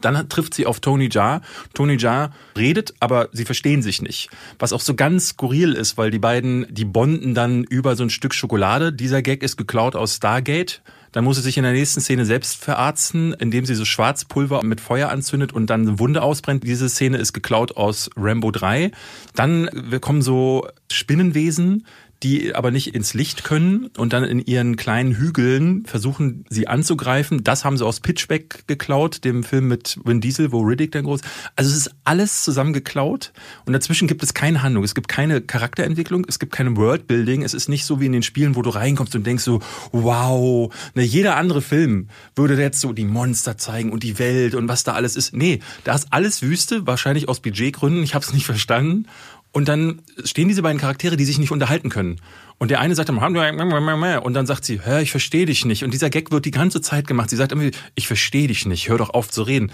Dann 0.00 0.28
trifft 0.30 0.54
sie 0.54 0.64
auf 0.64 0.80
Tony 0.80 1.10
Jaa. 1.12 1.42
Tony 1.74 1.98
Jaa 1.98 2.32
redet, 2.56 2.94
aber 3.00 3.28
sie 3.32 3.44
verstehen 3.44 3.82
sich 3.82 4.00
nicht. 4.00 4.30
Was 4.58 4.72
auch 4.72 4.80
so 4.80 4.94
ganz 4.94 5.28
skurril 5.28 5.74
ist, 5.74 5.98
weil 5.98 6.10
die 6.10 6.18
beiden, 6.18 6.66
die 6.70 6.86
bonden 6.86 7.34
dann 7.34 7.64
über 7.64 7.96
so 7.96 8.02
ein 8.02 8.10
Stück 8.10 8.32
Schokolade. 8.32 8.94
Dieser 8.94 9.20
Gag 9.20 9.42
ist 9.42 9.58
geklaut 9.58 9.94
aus 9.94 10.16
Stargate. 10.16 10.80
Dann 11.12 11.24
muss 11.24 11.36
sie 11.36 11.42
sich 11.42 11.56
in 11.56 11.64
der 11.64 11.72
nächsten 11.72 12.00
Szene 12.00 12.24
selbst 12.24 12.56
verarzten, 12.56 13.32
indem 13.32 13.64
sie 13.64 13.74
so 13.74 13.84
Schwarzpulver 13.84 14.62
mit 14.64 14.80
Feuer 14.80 15.08
anzündet 15.08 15.52
und 15.52 15.68
dann 15.70 15.82
eine 15.82 15.98
Wunde 15.98 16.22
ausbrennt. 16.22 16.64
Diese 16.64 16.88
Szene 16.88 17.18
ist 17.18 17.32
geklaut 17.32 17.76
aus 17.76 18.10
Rambo 18.16 18.50
3. 18.50 18.90
Dann 19.34 19.68
kommen 20.00 20.22
so 20.22 20.68
Spinnenwesen, 20.90 21.86
die 22.22 22.54
aber 22.54 22.70
nicht 22.70 22.94
ins 22.94 23.14
Licht 23.14 23.44
können 23.44 23.90
und 23.96 24.12
dann 24.12 24.24
in 24.24 24.40
ihren 24.40 24.76
kleinen 24.76 25.14
Hügeln 25.14 25.84
versuchen, 25.86 26.44
sie 26.48 26.66
anzugreifen. 26.66 27.44
Das 27.44 27.64
haben 27.64 27.78
sie 27.78 27.86
aus 27.86 28.00
Pitchback 28.00 28.66
geklaut, 28.66 29.24
dem 29.24 29.44
Film 29.44 29.68
mit 29.68 29.98
Vin 30.04 30.20
Diesel, 30.20 30.50
wo 30.50 30.60
Riddick 30.60 30.90
dann 30.92 31.04
groß. 31.04 31.20
Also 31.54 31.70
es 31.70 31.76
ist 31.76 31.94
alles 32.04 32.42
zusammen 32.42 32.72
geklaut 32.72 33.32
und 33.66 33.72
dazwischen 33.72 34.08
gibt 34.08 34.22
es 34.22 34.34
keine 34.34 34.62
Handlung, 34.62 34.82
es 34.82 34.94
gibt 34.94 35.08
keine 35.08 35.40
Charakterentwicklung, 35.40 36.26
es 36.28 36.38
gibt 36.38 36.52
keine 36.52 36.76
Worldbuilding. 36.76 37.42
Es 37.42 37.54
ist 37.54 37.68
nicht 37.68 37.84
so 37.84 38.00
wie 38.00 38.06
in 38.06 38.12
den 38.12 38.22
Spielen, 38.22 38.56
wo 38.56 38.62
du 38.62 38.70
reinkommst 38.70 39.14
und 39.14 39.26
denkst 39.26 39.44
so, 39.44 39.60
wow, 39.92 40.74
ne, 40.94 41.02
jeder 41.04 41.36
andere 41.36 41.62
Film 41.62 42.08
würde 42.34 42.60
jetzt 42.60 42.80
so 42.80 42.92
die 42.92 43.04
Monster 43.04 43.58
zeigen 43.58 43.92
und 43.92 44.02
die 44.02 44.18
Welt 44.18 44.54
und 44.56 44.68
was 44.68 44.82
da 44.82 44.94
alles 44.94 45.14
ist. 45.14 45.34
Nee, 45.34 45.60
da 45.84 45.94
ist 45.94 46.08
alles 46.10 46.42
Wüste, 46.42 46.86
wahrscheinlich 46.86 47.28
aus 47.28 47.40
Budgetgründen. 47.40 48.02
Ich 48.02 48.14
habe 48.14 48.24
es 48.24 48.32
nicht 48.32 48.46
verstanden. 48.46 49.06
Und 49.52 49.68
dann 49.68 50.02
stehen 50.24 50.48
diese 50.48 50.62
beiden 50.62 50.80
Charaktere, 50.80 51.16
die 51.16 51.24
sich 51.24 51.38
nicht 51.38 51.50
unterhalten 51.50 51.88
können. 51.88 52.20
Und 52.58 52.70
der 52.70 52.80
eine 52.80 52.94
sagt 52.94 53.08
dann, 53.08 53.18
und 53.18 54.34
dann 54.34 54.46
sagt 54.46 54.64
sie, 54.64 54.84
hör, 54.84 55.00
ich 55.00 55.10
verstehe 55.10 55.46
dich 55.46 55.64
nicht. 55.64 55.84
Und 55.84 55.92
dieser 55.92 56.10
Gag 56.10 56.30
wird 56.30 56.44
die 56.44 56.50
ganze 56.50 56.80
Zeit 56.80 57.06
gemacht. 57.06 57.30
Sie 57.30 57.36
sagt 57.36 57.52
irgendwie, 57.52 57.70
ich 57.94 58.06
verstehe 58.06 58.48
dich 58.48 58.66
nicht, 58.66 58.88
hör 58.88 58.98
doch 58.98 59.10
auf 59.10 59.30
zu 59.30 59.42
reden. 59.42 59.72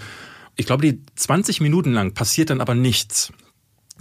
Ich 0.55 0.65
glaube, 0.65 0.89
die 0.89 1.01
20 1.15 1.61
Minuten 1.61 1.91
lang 1.91 2.13
passiert 2.13 2.49
dann 2.49 2.61
aber 2.61 2.75
nichts. 2.75 3.33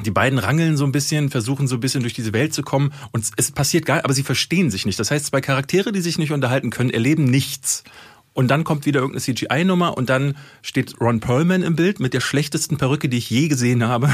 Die 0.03 0.11
beiden 0.11 0.41
rangeln 0.41 0.77
so 0.77 0.85
ein 0.85 0.93
bisschen, 0.93 1.31
versuchen 1.31 1.69
so 1.69 1.77
ein 1.77 1.81
bisschen 1.81 2.03
durch 2.03 2.15
diese 2.15 2.33
Welt 2.33 2.53
zu 2.53 2.63
kommen 2.63 2.93
und 3.13 3.31
es 3.37 3.53
passiert 3.53 3.87
gar, 3.87 4.05
aber 4.05 4.13
sie 4.13 4.25
verstehen 4.25 4.71
sich 4.71 4.87
nicht. 4.87 4.99
Das 4.99 5.13
heißt, 5.13 5.27
zwei 5.27 5.41
Charaktere, 5.41 5.93
die 5.93 6.01
sich 6.01 6.19
nicht 6.19 6.33
unterhalten 6.33 6.71
können, 6.71 6.91
erleben 6.91 7.25
nichts. 7.25 7.85
Und 8.35 8.49
dann 8.49 8.65
kommt 8.65 8.85
wieder 8.85 9.01
irgendeine 9.01 9.23
CGI-Nummer 9.23 9.97
und 9.97 10.11
dann 10.11 10.37
steht 10.61 11.01
Ron 11.01 11.21
Perlman 11.21 11.63
im 11.63 11.77
Bild 11.77 12.01
mit 12.01 12.15
der 12.15 12.21
schlechtesten 12.21 12.77
Perücke, 12.77 13.09
die 13.09 13.19
ich 13.19 13.31
je 13.31 13.49
gesehen 13.49 13.87
habe. 13.87 14.11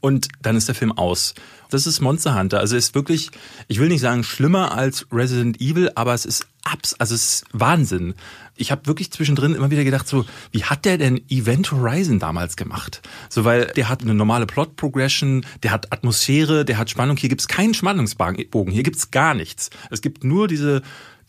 Und 0.00 0.28
dann 0.42 0.56
ist 0.56 0.68
der 0.68 0.74
Film 0.74 0.92
aus. 0.92 1.34
Das 1.70 1.86
ist 1.86 2.00
Monster 2.00 2.38
Hunter. 2.38 2.60
Also 2.60 2.76
ist 2.76 2.94
wirklich, 2.94 3.30
ich 3.66 3.80
will 3.80 3.88
nicht 3.88 4.02
sagen 4.02 4.24
schlimmer 4.24 4.76
als 4.76 5.06
Resident 5.10 5.58
Evil, 5.58 5.90
aber 5.94 6.12
es 6.12 6.26
ist 6.26 6.46
abs, 6.64 6.94
also 6.94 7.14
es 7.14 7.24
ist 7.24 7.44
Wahnsinn. 7.52 8.14
Ich 8.56 8.70
habe 8.70 8.86
wirklich 8.86 9.10
zwischendrin 9.10 9.54
immer 9.54 9.70
wieder 9.70 9.84
gedacht, 9.84 10.06
so, 10.06 10.26
wie 10.50 10.64
hat 10.64 10.84
der 10.84 10.98
denn 10.98 11.22
Event 11.30 11.72
Horizon 11.72 12.18
damals 12.18 12.56
gemacht? 12.56 13.00
So, 13.30 13.46
weil 13.46 13.66
der 13.74 13.88
hat 13.88 14.02
eine 14.02 14.12
normale 14.12 14.44
Plot 14.44 14.76
Progression, 14.76 15.46
der 15.62 15.70
hat 15.70 15.90
Atmosphäre, 15.92 16.66
der 16.66 16.76
hat 16.76 16.90
Spannung. 16.90 17.16
Hier 17.16 17.30
gibt's 17.30 17.48
keinen 17.48 17.72
Spannungsbogen, 17.72 18.70
hier 18.70 18.82
gibt's 18.82 19.10
gar 19.10 19.32
nichts. 19.34 19.70
Es 19.90 20.02
gibt 20.02 20.24
nur 20.24 20.48
diese 20.48 20.82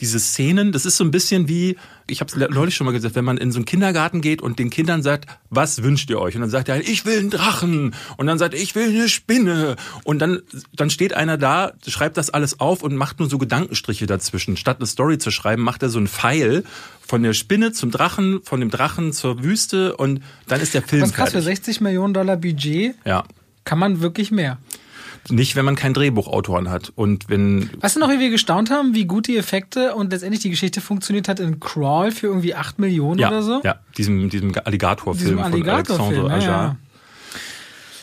diese 0.03 0.19
Szenen, 0.19 0.74
das 0.74 0.86
ist 0.86 0.98
so 0.98 1.03
ein 1.05 1.12
bisschen 1.12 1.48
wie, 1.48 1.77
ich 2.07 2.19
habe 2.19 2.29
es 2.29 2.50
neulich 2.53 2.75
schon 2.75 2.83
mal 2.83 2.91
gesagt, 2.91 3.15
wenn 3.15 3.24
man 3.24 3.38
in 3.38 3.53
so 3.53 3.57
einen 3.57 3.63
Kindergarten 3.63 4.19
geht 4.19 4.41
und 4.41 4.60
den 4.60 4.69
Kindern 4.69 5.01
sagt, 5.01 5.29
was 5.50 5.81
wünscht 5.81 6.10
ihr 6.10 6.19
euch? 6.19 6.36
Und 6.36 6.41
dann 6.41 6.50
sagt 6.50 6.67
er, 6.67 6.81
ich 6.81 7.05
will 7.05 7.17
einen 7.17 7.29
Drachen. 7.29 7.95
Und 8.17 8.27
dann 8.27 8.38
sagt 8.38 8.53
er, 8.53 8.60
ich 8.60 8.75
will 8.75 8.89
eine 8.89 9.07
Spinne. 9.07 9.77
Und 10.03 10.19
dann, 10.19 10.41
dann 10.75 10.89
steht 10.89 11.13
einer 11.13 11.38
da, 11.38 11.72
schreibt 11.88 12.17
das 12.17 12.29
alles 12.29 12.60
auf 12.60 12.83
und 12.83 12.98
macht 12.98 13.19
nur 13.19 13.29
so 13.29 13.38
Gedankenstriche 13.38 14.05
dazwischen. 14.05 14.57
Statt 14.57 14.77
eine 14.79 14.88
Story 14.88 15.19
zu 15.19 15.31
schreiben, 15.31 15.63
macht 15.63 15.81
er 15.81 15.88
so 15.89 16.00
einen 16.00 16.10
Pfeil 16.10 16.65
von 17.00 17.24
der 17.24 17.31
Spinne 17.31 17.72
zum 17.72 17.89
Drachen, 17.89 18.41
von 18.43 18.60
dem 18.60 18.69
Drachen 18.72 19.13
zur 19.13 19.41
Wüste 19.41 19.95
und 19.95 20.22
dann 20.49 20.60
ist 20.60 20.73
der 20.73 20.82
Film 20.82 21.01
Was 21.04 21.13
krass, 21.13 21.30
für 21.32 21.41
fertig. 21.41 21.63
60 21.63 21.80
Millionen 21.80 22.13
Dollar 22.13 22.36
Budget 22.36 22.95
Ja. 23.06 23.23
kann 23.63 23.80
man 23.80 24.01
wirklich 24.01 24.32
mehr. 24.32 24.58
Nicht, 25.29 25.55
wenn 25.55 25.63
man 25.65 25.75
keinen 25.75 25.93
Drehbuchautoren 25.93 26.69
hat. 26.69 26.91
Und 26.95 27.29
wenn 27.29 27.69
Weißt 27.81 27.95
du 27.95 27.99
noch, 28.01 28.09
wie 28.09 28.19
wir 28.19 28.29
gestaunt 28.29 28.69
haben, 28.69 28.93
wie 28.93 29.05
gut 29.05 29.27
die 29.27 29.38
Effekte 29.38 29.95
und 29.95 30.12
letztendlich 30.12 30.41
die 30.41 30.49
Geschichte 30.49 30.81
funktioniert 30.81 31.29
hat 31.29 31.39
in 31.39 31.59
Crawl 31.62 32.12
für 32.12 32.27
irgendwie 32.27 32.55
8 32.55 32.77
Millionen 32.79 33.19
ja, 33.19 33.29
oder 33.29 33.41
so? 33.41 33.62
ja, 33.63 33.77
diesem, 33.97 34.29
diesem 34.29 34.53
Alligatorfilm 34.63 35.23
Diesem 35.25 35.38
von 35.39 35.53
Alligatorfilm, 35.53 36.25
Alexandre 36.25 36.29
ja, 36.29 36.36
Ajar. 36.36 36.63
ja. 36.63 36.77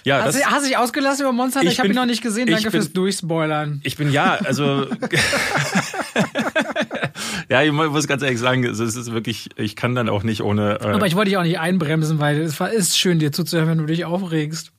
Ja, 0.03 0.23
Hast, 0.25 0.37
das, 0.39 0.43
du, 0.45 0.51
hast 0.51 0.67
dich 0.67 0.79
ausgelassen 0.79 1.23
über 1.25 1.33
Monster? 1.33 1.61
Ich 1.63 1.73
Ich, 1.73 1.79
habe 1.79 1.91
ihn 1.91 1.95
noch 1.95 2.07
nicht 2.07 2.23
gesehen. 2.23 2.47
Danke 2.47 2.63
bin- 2.63 2.71
fürs 2.71 2.91
Durchspoilern. 2.95 3.83
ich 3.85 3.99
bin 3.99 4.11
ja, 4.11 4.39
also 4.47 4.87
ja, 7.49 7.63
ich 7.63 7.73
muss 7.73 8.07
ganz 8.07 8.23
ehrlich 8.23 8.39
sagen, 8.39 8.65
es 8.65 8.79
ist 8.81 9.13
wirklich, 9.13 9.51
ich 9.57 9.77
kann 9.77 9.95
dann 9.95 10.09
auch 10.09 10.23
nicht 10.23 10.43
ohne. 10.43 10.81
Äh, 10.81 10.85
Aber 10.87 11.07
ich 11.07 11.17
wollte 11.17 11.31
dich 11.31 11.39
auch 11.39 11.43
nicht 11.43 11.59
einbremsen, 11.59 12.19
weil 12.19 12.41
es 12.41 12.61
ist 12.61 12.99
schön, 12.99 13.19
dir 13.19 13.33
zuzuhören, 13.33 13.69
wenn 13.69 13.79
du 13.79 13.87
dich 13.87 14.05
aufregst. 14.05 14.73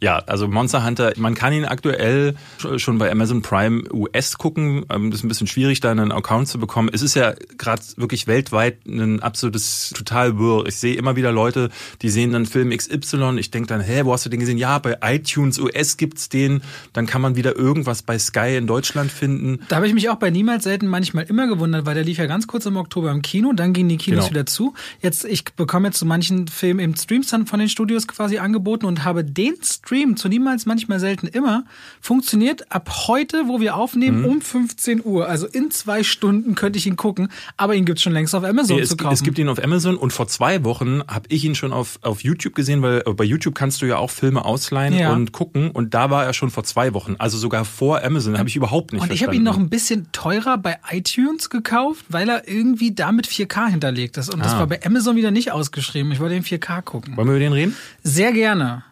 Ja, 0.00 0.18
also 0.26 0.48
Monster 0.48 0.84
Hunter, 0.84 1.12
man 1.16 1.34
kann 1.34 1.52
ihn 1.52 1.64
aktuell 1.64 2.34
schon 2.76 2.98
bei 2.98 3.10
Amazon 3.10 3.42
Prime 3.42 3.84
US 3.92 4.38
gucken. 4.38 4.84
Ähm, 4.90 5.10
Das 5.10 5.20
ist 5.20 5.24
ein 5.24 5.28
bisschen 5.28 5.46
schwierig, 5.46 5.80
da 5.80 5.90
einen 5.90 6.12
Account 6.12 6.48
zu 6.48 6.58
bekommen. 6.58 6.90
Es 6.92 7.02
ist 7.02 7.14
ja 7.14 7.34
gerade 7.58 7.82
wirklich 7.96 8.26
weltweit 8.26 8.84
ein 8.86 9.20
absolutes 9.20 9.90
total 9.96 10.38
wirr. 10.38 10.66
Ich 10.66 10.76
sehe 10.76 10.94
immer 10.96 11.16
wieder 11.16 11.32
Leute, 11.32 11.70
die 12.02 12.10
sehen 12.10 12.32
dann 12.32 12.46
Film 12.46 12.70
XY. 12.70 13.36
Ich 13.38 13.50
denke 13.50 13.68
dann, 13.68 13.80
hä, 13.80 14.02
wo 14.04 14.12
hast 14.12 14.24
du 14.26 14.30
den 14.30 14.40
gesehen? 14.40 14.58
Ja, 14.58 14.78
bei 14.78 14.98
iTunes 15.02 15.58
US 15.58 15.96
gibt's 15.96 16.28
den. 16.28 16.62
Dann 16.92 17.06
kann 17.06 17.20
man 17.22 17.36
wieder 17.36 17.56
irgendwas 17.56 18.02
bei 18.02 18.18
Sky 18.18 18.56
in 18.56 18.66
Deutschland 18.66 19.10
finden. 19.10 19.60
Da 19.68 19.76
habe 19.76 19.86
ich 19.86 19.94
mich 19.94 20.08
auch 20.10 20.16
bei 20.16 20.30
Niemals 20.30 20.64
Selten 20.64 20.86
manchmal 20.86 21.24
immer 21.24 21.46
gewundert, 21.46 21.86
weil 21.86 21.94
der 21.94 22.04
lief 22.04 22.18
ja 22.18 22.26
ganz 22.26 22.46
kurz 22.46 22.66
im 22.66 22.76
Oktober 22.76 23.10
im 23.10 23.22
Kino, 23.22 23.52
dann 23.52 23.72
gingen 23.72 23.88
die 23.88 23.96
Kinos 23.96 24.24
Genau. 24.24 24.30
wieder 24.30 24.46
zu. 24.46 24.74
Jetzt, 25.00 25.24
ich 25.24 25.44
bekomme 25.56 25.88
jetzt 25.88 25.98
zu 25.98 26.06
manchen 26.06 26.48
Filmen 26.48 26.80
eben 26.80 26.96
Streams 26.96 27.28
dann 27.28 27.46
von 27.46 27.58
den 27.60 27.68
Studios 27.68 28.06
quasi 28.06 28.38
angeboten 28.38 28.86
und 28.86 29.04
habe 29.04 29.24
den 29.24 29.53
Stream 29.62 30.16
zu 30.16 30.28
Niemals 30.28 30.66
manchmal 30.66 31.00
selten 31.00 31.26
immer 31.26 31.64
funktioniert 32.00 32.70
ab 32.72 32.90
heute, 33.06 33.44
wo 33.48 33.60
wir 33.60 33.76
aufnehmen, 33.76 34.20
Mhm. 34.20 34.24
um 34.26 34.40
15 34.40 35.02
Uhr. 35.04 35.28
Also 35.28 35.46
in 35.46 35.70
zwei 35.70 36.02
Stunden 36.02 36.54
könnte 36.54 36.78
ich 36.78 36.86
ihn 36.86 36.96
gucken, 36.96 37.28
aber 37.56 37.74
ihn 37.74 37.84
gibt's 37.84 38.02
schon 38.02 38.12
längst 38.12 38.34
auf 38.34 38.44
Amazon 38.44 38.78
es, 38.78 38.88
zu 38.90 38.96
kaufen. 38.96 39.14
es 39.14 39.22
gibt 39.22 39.38
ihn 39.38 39.48
auf 39.48 39.62
Amazon 39.62 39.96
und 39.96 40.12
vor 40.12 40.28
zwei 40.28 40.64
Wochen 40.64 41.00
habe 41.08 41.26
ich 41.28 41.44
ihn 41.44 41.54
schon 41.54 41.72
auf, 41.72 41.98
auf 42.02 42.22
YouTube 42.22 42.54
gesehen, 42.54 42.82
weil 42.82 43.00
bei 43.02 43.24
YouTube 43.24 43.54
kannst 43.54 43.82
du 43.82 43.86
ja 43.86 43.96
auch 43.98 44.10
Filme 44.10 44.44
ausleihen 44.44 44.94
Ja. 44.94 45.12
und 45.12 45.32
gucken 45.32 45.70
und 45.70 45.94
da 45.94 46.10
war 46.10 46.24
er 46.24 46.32
schon 46.34 46.50
vor 46.50 46.64
zwei 46.64 46.94
Wochen, 46.94 47.16
also 47.18 47.38
sogar 47.38 47.64
vor 47.64 48.02
Amazon, 48.04 48.38
habe 48.38 48.48
ich 48.48 48.56
überhaupt 48.56 48.92
nicht 48.92 49.02
und 49.02 49.06
ich 49.12 49.18
verstanden. 49.20 49.28
habe 49.28 49.36
ihn 49.36 49.42
noch 49.44 49.58
ein 49.58 49.70
bisschen 49.70 50.08
teurer 50.12 50.58
bei 50.58 50.78
iTunes 50.90 51.50
gekauft, 51.50 52.04
weil 52.08 52.28
er 52.28 52.48
irgendwie 52.48 52.94
damit 52.94 53.26
4K 53.26 53.66
hinterlegt 53.68 54.16
ist. 54.16 54.32
Und 54.32 54.44
das 54.44 54.54
Ah. 54.54 54.58
war 54.60 54.66
bei 54.66 54.80
Amazon 54.84 55.16
wieder 55.16 55.30
nicht 55.30 55.52
ausgeschrieben. 55.52 56.12
Ich 56.12 56.20
wollte 56.20 56.34
in 56.34 56.42
4K 56.44 56.82
gucken. 56.82 57.16
Wollen 57.16 57.28
wir 57.28 57.34
über 57.34 57.40
den 57.44 57.52
reden? 57.52 57.76
Sehr 58.02 58.32
gerne. 58.32 58.84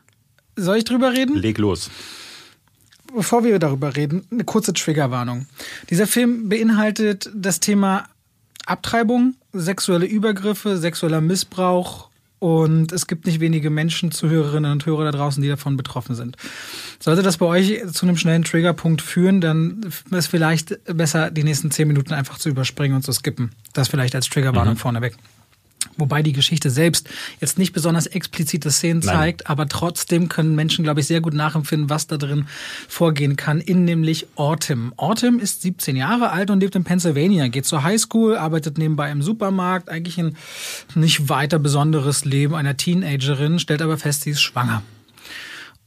Soll 0.57 0.79
ich 0.79 0.85
drüber 0.85 1.13
reden? 1.13 1.37
Leg 1.37 1.59
los. 1.59 1.91
Bevor 3.15 3.45
wir 3.45 3.59
darüber 3.59 3.95
reden, 3.95 4.27
eine 4.31 4.45
kurze 4.45 4.73
Triggerwarnung. 4.73 5.47
Dieser 5.91 6.07
Film 6.07 6.49
beinhaltet 6.49 7.31
das 7.35 7.61
Thema 7.61 8.05
Abtreibung, 8.65 9.35
sexuelle 9.53 10.07
Übergriffe, 10.07 10.79
sexueller 10.79 11.21
Missbrauch 11.21 12.09
und 12.39 12.91
es 12.91 13.07
gibt 13.07 13.27
nicht 13.27 13.39
wenige 13.39 13.71
Menschen, 13.71 14.11
Zuhörerinnen 14.11 14.73
und 14.73 14.85
Hörer 14.85 15.05
da 15.05 15.11
draußen, 15.13 15.43
die 15.43 15.49
davon 15.49 15.77
betroffen 15.77 16.17
sind. 16.17 16.37
Sollte 16.99 17.23
das 17.23 17.37
bei 17.37 17.47
euch 17.47 17.81
zu 17.93 18.05
einem 18.05 18.17
schnellen 18.17 18.45
Triggerpunkt 18.45 19.01
führen, 19.01 19.41
dann 19.41 19.83
ist 19.85 20.05
es 20.11 20.27
vielleicht 20.27 20.79
besser, 20.87 21.31
die 21.31 21.45
nächsten 21.45 21.71
zehn 21.71 21.87
Minuten 21.87 22.13
einfach 22.13 22.39
zu 22.39 22.49
überspringen 22.49 22.97
und 22.97 23.03
zu 23.03 23.13
skippen. 23.13 23.53
Das 23.75 23.89
vielleicht 23.89 24.15
als 24.15 24.29
Triggerwarnung 24.29 24.77
vorneweg. 24.77 25.17
Wobei 25.97 26.23
die 26.23 26.33
Geschichte 26.33 26.71
selbst 26.71 27.09
jetzt 27.41 27.59
nicht 27.59 27.73
besonders 27.73 28.07
explizite 28.07 28.71
Szenen 28.71 29.03
zeigt, 29.03 29.41
Nein. 29.41 29.51
aber 29.51 29.69
trotzdem 29.69 30.29
können 30.29 30.55
Menschen, 30.55 30.85
glaube 30.85 31.01
ich, 31.01 31.07
sehr 31.07 31.21
gut 31.21 31.35
nachempfinden, 31.35 31.91
was 31.91 32.07
da 32.07 32.17
drin 32.17 32.47
vorgehen 32.89 33.37
kann, 33.37 33.61
in 33.61 33.85
nämlich 33.85 34.27
Autumn. 34.37 34.93
Autumn 34.97 35.39
ist 35.39 35.63
17 35.63 35.97
Jahre 35.97 36.31
alt 36.31 36.51
und 36.51 36.61
lebt 36.61 36.75
in 36.77 36.85
Pennsylvania, 36.85 37.49
geht 37.49 37.67
zur 37.67 37.83
Highschool, 37.83 38.37
arbeitet 38.37 38.79
nebenbei 38.79 39.11
im 39.11 39.23
Supermarkt, 39.23 39.89
eigentlich 39.89 40.19
ein 40.19 40.37
nicht 40.95 41.29
weiter 41.29 41.59
besonderes 41.59 42.25
Leben 42.25 42.55
einer 42.55 42.77
Teenagerin, 42.77 43.59
stellt 43.59 43.83
aber 43.83 43.99
fest, 43.99 44.23
sie 44.23 44.31
ist 44.31 44.41
schwanger 44.41 44.83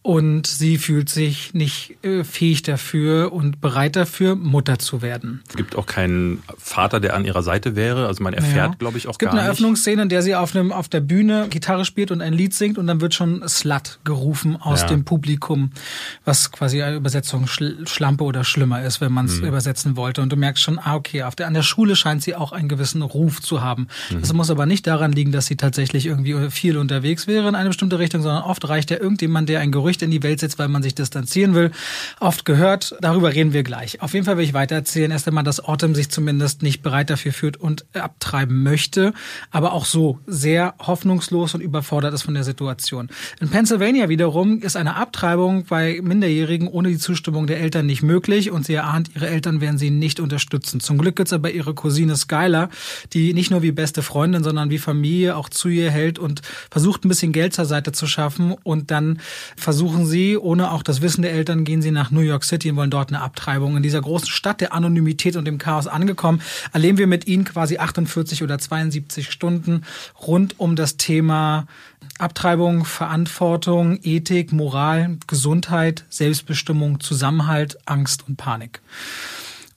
und 0.06 0.46
sie 0.46 0.78
fühlt 0.78 1.10
sich 1.10 1.56
nicht 1.56 1.98
äh, 2.04 2.24
fähig 2.24 2.62
dafür 2.62 3.34
und 3.34 3.60
bereit 3.60 3.96
dafür, 3.96 4.36
Mutter 4.36 4.78
zu 4.78 5.02
werden. 5.02 5.41
Es 5.50 5.56
gibt 5.56 5.76
auch 5.76 5.88
keinen 5.88 6.44
Vater, 6.60 7.00
der 7.00 7.15
an 7.15 7.26
ihrer 7.26 7.41
Seite 7.41 7.76
wäre. 7.76 8.06
Also 8.06 8.22
man 8.22 8.36
erfährt, 8.36 8.74
ja. 8.74 8.76
glaube 8.78 9.00
ich, 9.00 9.08
auch 9.08 9.18
gar 9.18 9.30
nicht. 9.30 9.34
Es 9.34 9.39
gibt 9.39 9.44
eine 9.44 9.52
Öffnungsszene, 9.52 10.04
in 10.04 10.10
der 10.10 10.22
sie 10.22 10.36
auf, 10.36 10.56
einem, 10.56 10.72
auf 10.72 10.89
der 10.89 11.00
Bühne 11.00 11.48
Gitarre 11.50 11.86
spielt 11.86 12.12
und 12.12 12.22
ein 12.22 12.34
Lied 12.34 12.54
singt 12.54 12.78
und 12.78 12.86
dann 12.86 13.02
wird 13.02 13.15
schon 13.15 13.50
Slut 13.50 13.98
gerufen 14.04 14.58
aus 14.62 14.82
ja. 14.82 14.89
dem 14.89 15.06
Publikum, 15.06 15.72
was 16.24 16.52
quasi 16.52 16.84
eine 16.84 16.98
Übersetzung 16.98 17.48
Schlampe 17.48 18.26
oder 18.26 18.44
schlimmer 18.44 18.84
ist, 18.84 19.02
wenn 19.02 19.12
man 19.12 19.26
es 19.26 19.41
mhm. 19.41 19.48
übersetzen 19.48 19.98
wollte. 19.98 20.22
Und 20.22 20.32
du 20.32 20.36
merkst 20.36 20.62
schon, 20.62 20.78
ah, 20.78 20.94
okay, 20.94 21.24
auf 21.24 21.34
der, 21.34 21.48
an 21.48 21.56
der 21.56 21.63
Schule 21.63 21.96
scheint 21.96 22.22
sie 22.22 22.36
auch 22.36 22.52
einen 22.52 22.70
gewissen 22.70 23.02
Ruf 23.02 23.41
zu 23.41 23.63
haben. 23.63 23.88
Mhm. 24.12 24.22
Das 24.22 24.32
muss 24.34 24.52
aber 24.52 24.68
nicht 24.68 24.86
daran 24.86 25.13
liegen, 25.13 25.32
dass 25.32 25.48
sie 25.48 25.56
tatsächlich 25.56 26.06
irgendwie 26.06 26.52
viel 26.52 26.78
unterwegs 26.78 27.26
wäre 27.26 27.50
in 27.50 27.56
eine 27.56 27.70
bestimmte 27.70 27.98
Richtung, 27.98 28.22
sondern 28.22 28.44
oft 28.44 28.70
reicht 28.70 28.91
ja 28.91 29.00
irgendjemand, 29.00 29.50
der 29.50 29.62
ein 29.62 29.72
Gerücht 29.72 29.94
Gerücht 29.95 30.01
in 30.01 30.12
die 30.12 30.23
Welt 30.23 30.39
setzt, 30.41 30.60
weil 30.60 30.67
man 30.67 30.84
sich 30.84 30.93
distanzieren 30.93 31.55
will. 31.55 31.71
Oft 32.19 32.43
gehört, 32.43 32.95
darüber 32.99 33.34
reden 33.34 33.53
wir 33.53 33.63
gleich. 33.63 34.01
Auf 34.01 34.13
jeden 34.13 34.25
Fall 34.25 34.38
will 34.38 34.43
ich 34.43 34.53
weiter 34.53 34.75
erzählen. 34.75 35.12
Erst 35.12 35.27
einmal, 35.27 35.43
dass 35.43 35.63
Autumn 35.63 35.95
sich 35.95 36.10
zumindest 36.10 36.63
nicht 36.63 36.81
bereit 36.81 37.10
dafür 37.10 37.31
fühlt 37.31 37.55
und 37.55 37.86
abtreiben 37.93 38.62
möchte, 38.63 39.13
aber 39.51 39.71
auch 39.71 39.86
so 39.86 40.19
sehr 40.27 40.73
hoffnungslos 40.79 41.55
und 41.55 41.62
überfordert 41.62 42.13
ist 42.13 42.23
von 42.23 42.34
der 42.34 42.43
Situation. 42.43 43.10
In 43.39 43.49
Pennsylvania 43.49 44.10
wiederum 44.10 44.60
ist 44.62 44.75
eine 44.75 44.95
Abtreibung 44.95 45.65
bei 45.65 46.01
Minderjährigen 46.03 46.67
ohne 46.67 46.89
die 46.89 46.97
Zustimmung 46.97 47.47
der 47.47 47.62
Eltern 47.62 47.86
nicht 47.86 48.03
möglich 48.03 48.51
und 48.51 48.65
sie 48.65 48.73
erahnt, 48.73 49.12
ihre 49.15 49.27
Eltern 49.27 49.62
werden 49.62 49.77
sie 49.77 49.91
nicht 49.91 50.19
unterstützen. 50.19 50.81
Zum 50.81 50.97
Glück 50.97 51.15
gibt 51.15 51.29
es 51.29 51.34
aber 51.34 51.51
ihre 51.51 51.73
Cousine 51.73 52.17
Skylar, 52.17 52.69
die 53.13 53.34
nicht 53.34 53.51
nur 53.51 53.62
wie 53.62 53.71
beste 53.71 54.01
Freundin, 54.01 54.43
sondern 54.43 54.69
wie 54.69 54.77
Familie 54.77 55.38
auch 55.38 55.47
zu 55.47 55.69
ihr 55.69 55.89
hält 55.89 56.19
und 56.19 56.41
versucht 56.69 57.05
ein 57.05 57.10
bisschen 57.10 57.31
Geld 57.31 57.53
zur 57.53 57.65
Seite 57.65 57.93
zu 57.93 58.08
schaffen 58.08 58.55
und 58.63 58.91
dann 58.91 59.19
versucht 59.55 59.85
versuchen 59.86 60.08
sie, 60.08 60.38
ohne 60.38 60.71
auch 60.71 60.82
das 60.82 61.02
Wissen 61.02 61.21
der 61.21 61.34
Eltern, 61.34 61.63
gehen 61.63 61.82
sie 61.82 61.91
nach 61.91 62.10
New 62.10 62.21
York 62.21 62.43
City 62.43 62.71
und 62.71 62.78
wollen 62.78 62.89
dort 62.89 63.10
eine 63.10 63.21
Abtreibung. 63.21 63.78
In 63.78 63.84
dieser 63.84 64.02
großen 64.02 64.28
Stadt 64.28 64.60
der 64.60 64.74
Anonymität 64.74 65.36
und 65.36 65.45
dem 65.45 65.60
Chaos 65.60 65.86
angekommen, 65.86 66.41
erleben 66.74 66.98
wir 66.98 67.06
mit 67.06 67.28
ihnen 67.28 67.45
quasi 67.45 67.78
48 67.78 68.41
oder 68.41 68.58
72 68.58 69.30
Stunden 69.30 69.84
rund 70.26 70.60
um 70.60 70.76
das 70.76 70.98
Thema 70.98 71.67
Abtreibung, 72.17 72.84
Verantwortung, 72.84 74.00
Ethik, 74.02 74.52
Moral, 74.52 75.17
Gesundheit, 75.28 76.06
Selbstbestimmung, 76.10 77.00
Zusammenhalt, 77.00 77.78
Angst 77.86 78.28
und 78.28 78.38
Panik. 78.38 78.82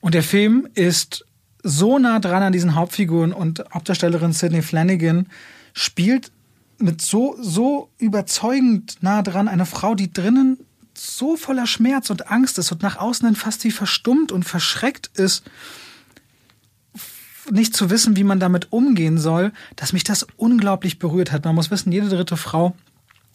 Und 0.00 0.14
der 0.14 0.22
Film 0.22 0.68
ist 0.74 1.26
so 1.62 1.98
nah 1.98 2.18
dran 2.18 2.42
an 2.42 2.52
diesen 2.54 2.74
Hauptfiguren 2.74 3.32
und 3.34 3.62
Hauptdarstellerin 3.74 4.32
Sidney 4.32 4.62
Flanagan 4.62 5.26
spielt 5.74 6.30
mit 6.78 7.02
so, 7.02 7.36
so 7.40 7.90
überzeugend 7.98 8.96
nah 9.00 9.22
dran 9.22 9.48
eine 9.48 9.66
Frau, 9.66 9.94
die 9.94 10.12
drinnen 10.12 10.58
so 10.94 11.36
voller 11.36 11.66
Schmerz 11.66 12.10
und 12.10 12.30
Angst 12.30 12.58
ist 12.58 12.72
und 12.72 12.82
nach 12.82 12.96
außen 12.96 13.26
hin 13.26 13.36
fast 13.36 13.64
wie 13.64 13.70
verstummt 13.70 14.32
und 14.32 14.44
verschreckt 14.44 15.10
ist, 15.14 15.44
nicht 17.50 17.74
zu 17.74 17.90
wissen, 17.90 18.16
wie 18.16 18.24
man 18.24 18.40
damit 18.40 18.72
umgehen 18.72 19.18
soll, 19.18 19.52
dass 19.76 19.92
mich 19.92 20.04
das 20.04 20.26
unglaublich 20.36 20.98
berührt 20.98 21.32
hat. 21.32 21.44
Man 21.44 21.54
muss 21.54 21.70
wissen, 21.70 21.92
jede 21.92 22.08
dritte 22.08 22.36
Frau 22.36 22.76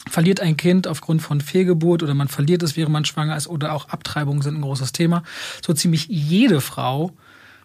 verliert 0.09 0.39
ein 0.39 0.57
Kind 0.57 0.87
aufgrund 0.87 1.21
von 1.21 1.41
Fehlgeburt 1.41 2.03
oder 2.03 2.13
man 2.13 2.27
verliert 2.27 2.63
es, 2.63 2.75
während 2.75 2.93
man 2.93 3.05
schwanger 3.05 3.37
ist 3.37 3.47
oder 3.47 3.73
auch 3.73 3.89
Abtreibungen 3.89 4.41
sind 4.41 4.55
ein 4.55 4.61
großes 4.61 4.91
Thema. 4.91 5.23
So 5.65 5.73
ziemlich 5.73 6.07
jede 6.07 6.61
Frau 6.61 7.11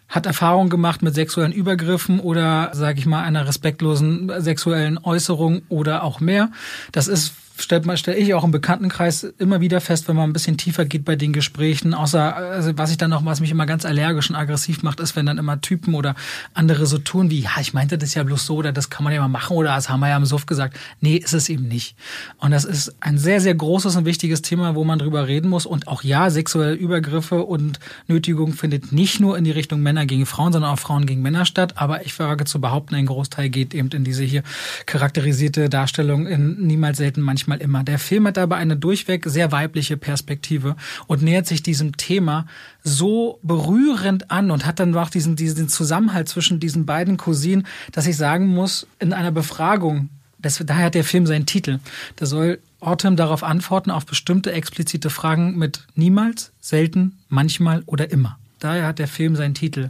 hat 0.09 0.25
Erfahrung 0.25 0.69
gemacht 0.69 1.01
mit 1.03 1.13
sexuellen 1.15 1.51
Übergriffen 1.51 2.19
oder, 2.19 2.71
sage 2.73 2.99
ich 2.99 3.05
mal, 3.05 3.23
einer 3.23 3.47
respektlosen 3.47 4.31
sexuellen 4.41 4.97
Äußerung 4.97 5.61
oder 5.69 6.03
auch 6.03 6.19
mehr. 6.19 6.49
Das 6.91 7.07
ist 7.07 7.33
stelle 7.61 8.15
ich 8.15 8.33
auch 8.33 8.43
im 8.43 8.51
Bekanntenkreis 8.51 9.23
immer 9.23 9.61
wieder 9.61 9.81
fest, 9.81 10.07
wenn 10.07 10.15
man 10.15 10.29
ein 10.29 10.33
bisschen 10.33 10.57
tiefer 10.57 10.85
geht 10.85 11.05
bei 11.05 11.15
den 11.15 11.33
Gesprächen. 11.33 11.93
Außer, 11.93 12.35
also 12.35 12.77
was 12.77 12.91
ich 12.91 12.97
dann 12.97 13.09
noch, 13.09 13.25
was 13.25 13.41
mich 13.41 13.51
immer 13.51 13.65
ganz 13.65 13.85
allergisch 13.85 14.29
und 14.29 14.35
aggressiv 14.35 14.83
macht, 14.83 14.99
ist, 14.99 15.15
wenn 15.15 15.25
dann 15.25 15.37
immer 15.37 15.61
Typen 15.61 15.93
oder 15.93 16.15
andere 16.53 16.85
so 16.85 16.97
tun 16.97 17.29
wie, 17.29 17.41
ja, 17.41 17.51
ich 17.59 17.73
meinte 17.73 17.97
das 17.97 18.13
ja 18.13 18.23
bloß 18.23 18.45
so 18.45 18.55
oder 18.55 18.71
das 18.71 18.89
kann 18.89 19.03
man 19.03 19.13
ja 19.13 19.21
mal 19.21 19.27
machen 19.27 19.55
oder 19.55 19.75
das 19.75 19.89
haben 19.89 19.99
wir 19.99 20.09
ja 20.09 20.17
im 20.17 20.25
Suff 20.25 20.45
gesagt. 20.45 20.77
Nee, 21.01 21.17
ist 21.17 21.33
es 21.33 21.49
eben 21.49 21.67
nicht. 21.67 21.95
Und 22.37 22.51
das 22.51 22.65
ist 22.65 22.95
ein 22.99 23.17
sehr, 23.17 23.41
sehr 23.41 23.55
großes 23.55 23.95
und 23.95 24.05
wichtiges 24.05 24.41
Thema, 24.41 24.75
wo 24.75 24.83
man 24.83 24.99
drüber 24.99 25.27
reden 25.27 25.49
muss. 25.49 25.65
Und 25.65 25.87
auch 25.87 26.03
ja, 26.03 26.29
sexuelle 26.29 26.73
Übergriffe 26.73 27.43
und 27.43 27.79
Nötigung 28.07 28.53
findet 28.53 28.91
nicht 28.91 29.19
nur 29.19 29.37
in 29.37 29.43
die 29.43 29.51
Richtung 29.51 29.81
Männer 29.81 30.05
gegen 30.05 30.25
Frauen, 30.25 30.53
sondern 30.53 30.71
auch 30.71 30.79
Frauen 30.79 31.05
gegen 31.05 31.21
Männer 31.21 31.45
statt. 31.45 31.73
Aber 31.75 32.05
ich 32.05 32.17
wage 32.19 32.45
zu 32.45 32.61
behaupten, 32.61 32.95
ein 32.95 33.05
Großteil 33.05 33.49
geht 33.49 33.73
eben 33.73 33.89
in 33.89 34.03
diese 34.03 34.23
hier 34.23 34.43
charakterisierte 34.85 35.69
Darstellung 35.69 36.27
in 36.27 36.67
niemals 36.67 36.97
selten 36.97 37.21
manchmal 37.21 37.48
manchmal 37.49 37.61
immer. 37.61 37.83
Der 37.83 37.99
Film 37.99 38.27
hat 38.27 38.37
aber 38.37 38.57
eine 38.57 38.77
durchweg 38.77 39.25
sehr 39.25 39.51
weibliche 39.51 39.97
Perspektive 39.97 40.75
und 41.07 41.21
nähert 41.21 41.47
sich 41.47 41.63
diesem 41.63 41.97
Thema 41.97 42.45
so 42.83 43.39
berührend 43.43 44.31
an 44.31 44.51
und 44.51 44.65
hat 44.65 44.79
dann 44.79 44.95
auch 44.95 45.09
diesen, 45.09 45.35
diesen 45.35 45.67
Zusammenhalt 45.67 46.29
zwischen 46.29 46.59
diesen 46.59 46.85
beiden 46.85 47.17
Cousinen, 47.17 47.65
dass 47.91 48.07
ich 48.07 48.17
sagen 48.17 48.47
muss, 48.47 48.87
in 48.99 49.13
einer 49.13 49.31
Befragung, 49.31 50.09
das, 50.37 50.61
daher 50.65 50.85
hat 50.85 50.95
der 50.95 51.03
Film 51.03 51.25
seinen 51.25 51.45
Titel, 51.45 51.79
da 52.15 52.25
soll 52.25 52.59
Autumn 52.79 53.17
darauf 53.17 53.43
antworten, 53.43 53.91
auf 53.91 54.05
bestimmte 54.05 54.53
explizite 54.53 55.09
Fragen 55.09 55.57
mit 55.57 55.85
niemals, 55.95 56.51
selten, 56.61 57.19
manchmal 57.27 57.83
oder 57.87 58.11
immer. 58.11 58.37
Daher 58.59 58.87
hat 58.87 58.99
der 58.99 59.07
Film 59.07 59.35
seinen 59.35 59.53
Titel. 59.53 59.89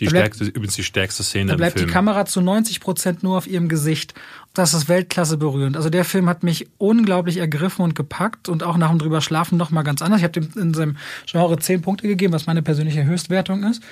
Die 0.00 0.08
stärkste, 0.08 0.44
übrigens 0.44 0.74
die 0.74 0.84
stärkste 0.84 1.22
Szene 1.22 1.50
da 1.50 1.56
bleibt 1.56 1.78
die 1.78 1.86
Kamera 1.86 2.26
zu 2.26 2.40
90 2.40 2.80
Prozent 2.80 3.22
nur 3.22 3.36
auf 3.36 3.46
ihrem 3.46 3.68
Gesicht. 3.68 4.14
Das 4.54 4.74
ist 4.74 4.88
Weltklasse 4.88 5.36
berührend. 5.36 5.76
Also 5.76 5.90
der 5.90 6.04
Film 6.04 6.28
hat 6.28 6.42
mich 6.42 6.68
unglaublich 6.78 7.36
ergriffen 7.36 7.82
und 7.82 7.94
gepackt 7.94 8.48
und 8.48 8.62
auch 8.62 8.76
nach 8.76 8.90
dem 8.90 8.98
drüber 8.98 9.20
schlafen 9.20 9.58
noch 9.58 9.70
mal 9.70 9.82
ganz 9.82 10.02
anders. 10.02 10.20
Ich 10.20 10.24
habe 10.24 10.40
dem 10.40 10.48
in 10.60 10.74
seinem 10.74 10.96
Genre 11.26 11.58
10 11.58 11.82
Punkte 11.82 12.08
gegeben, 12.08 12.32
was 12.32 12.46
meine 12.46 12.62
persönliche 12.62 13.04
Höchstwertung 13.04 13.64
ist. 13.64 13.82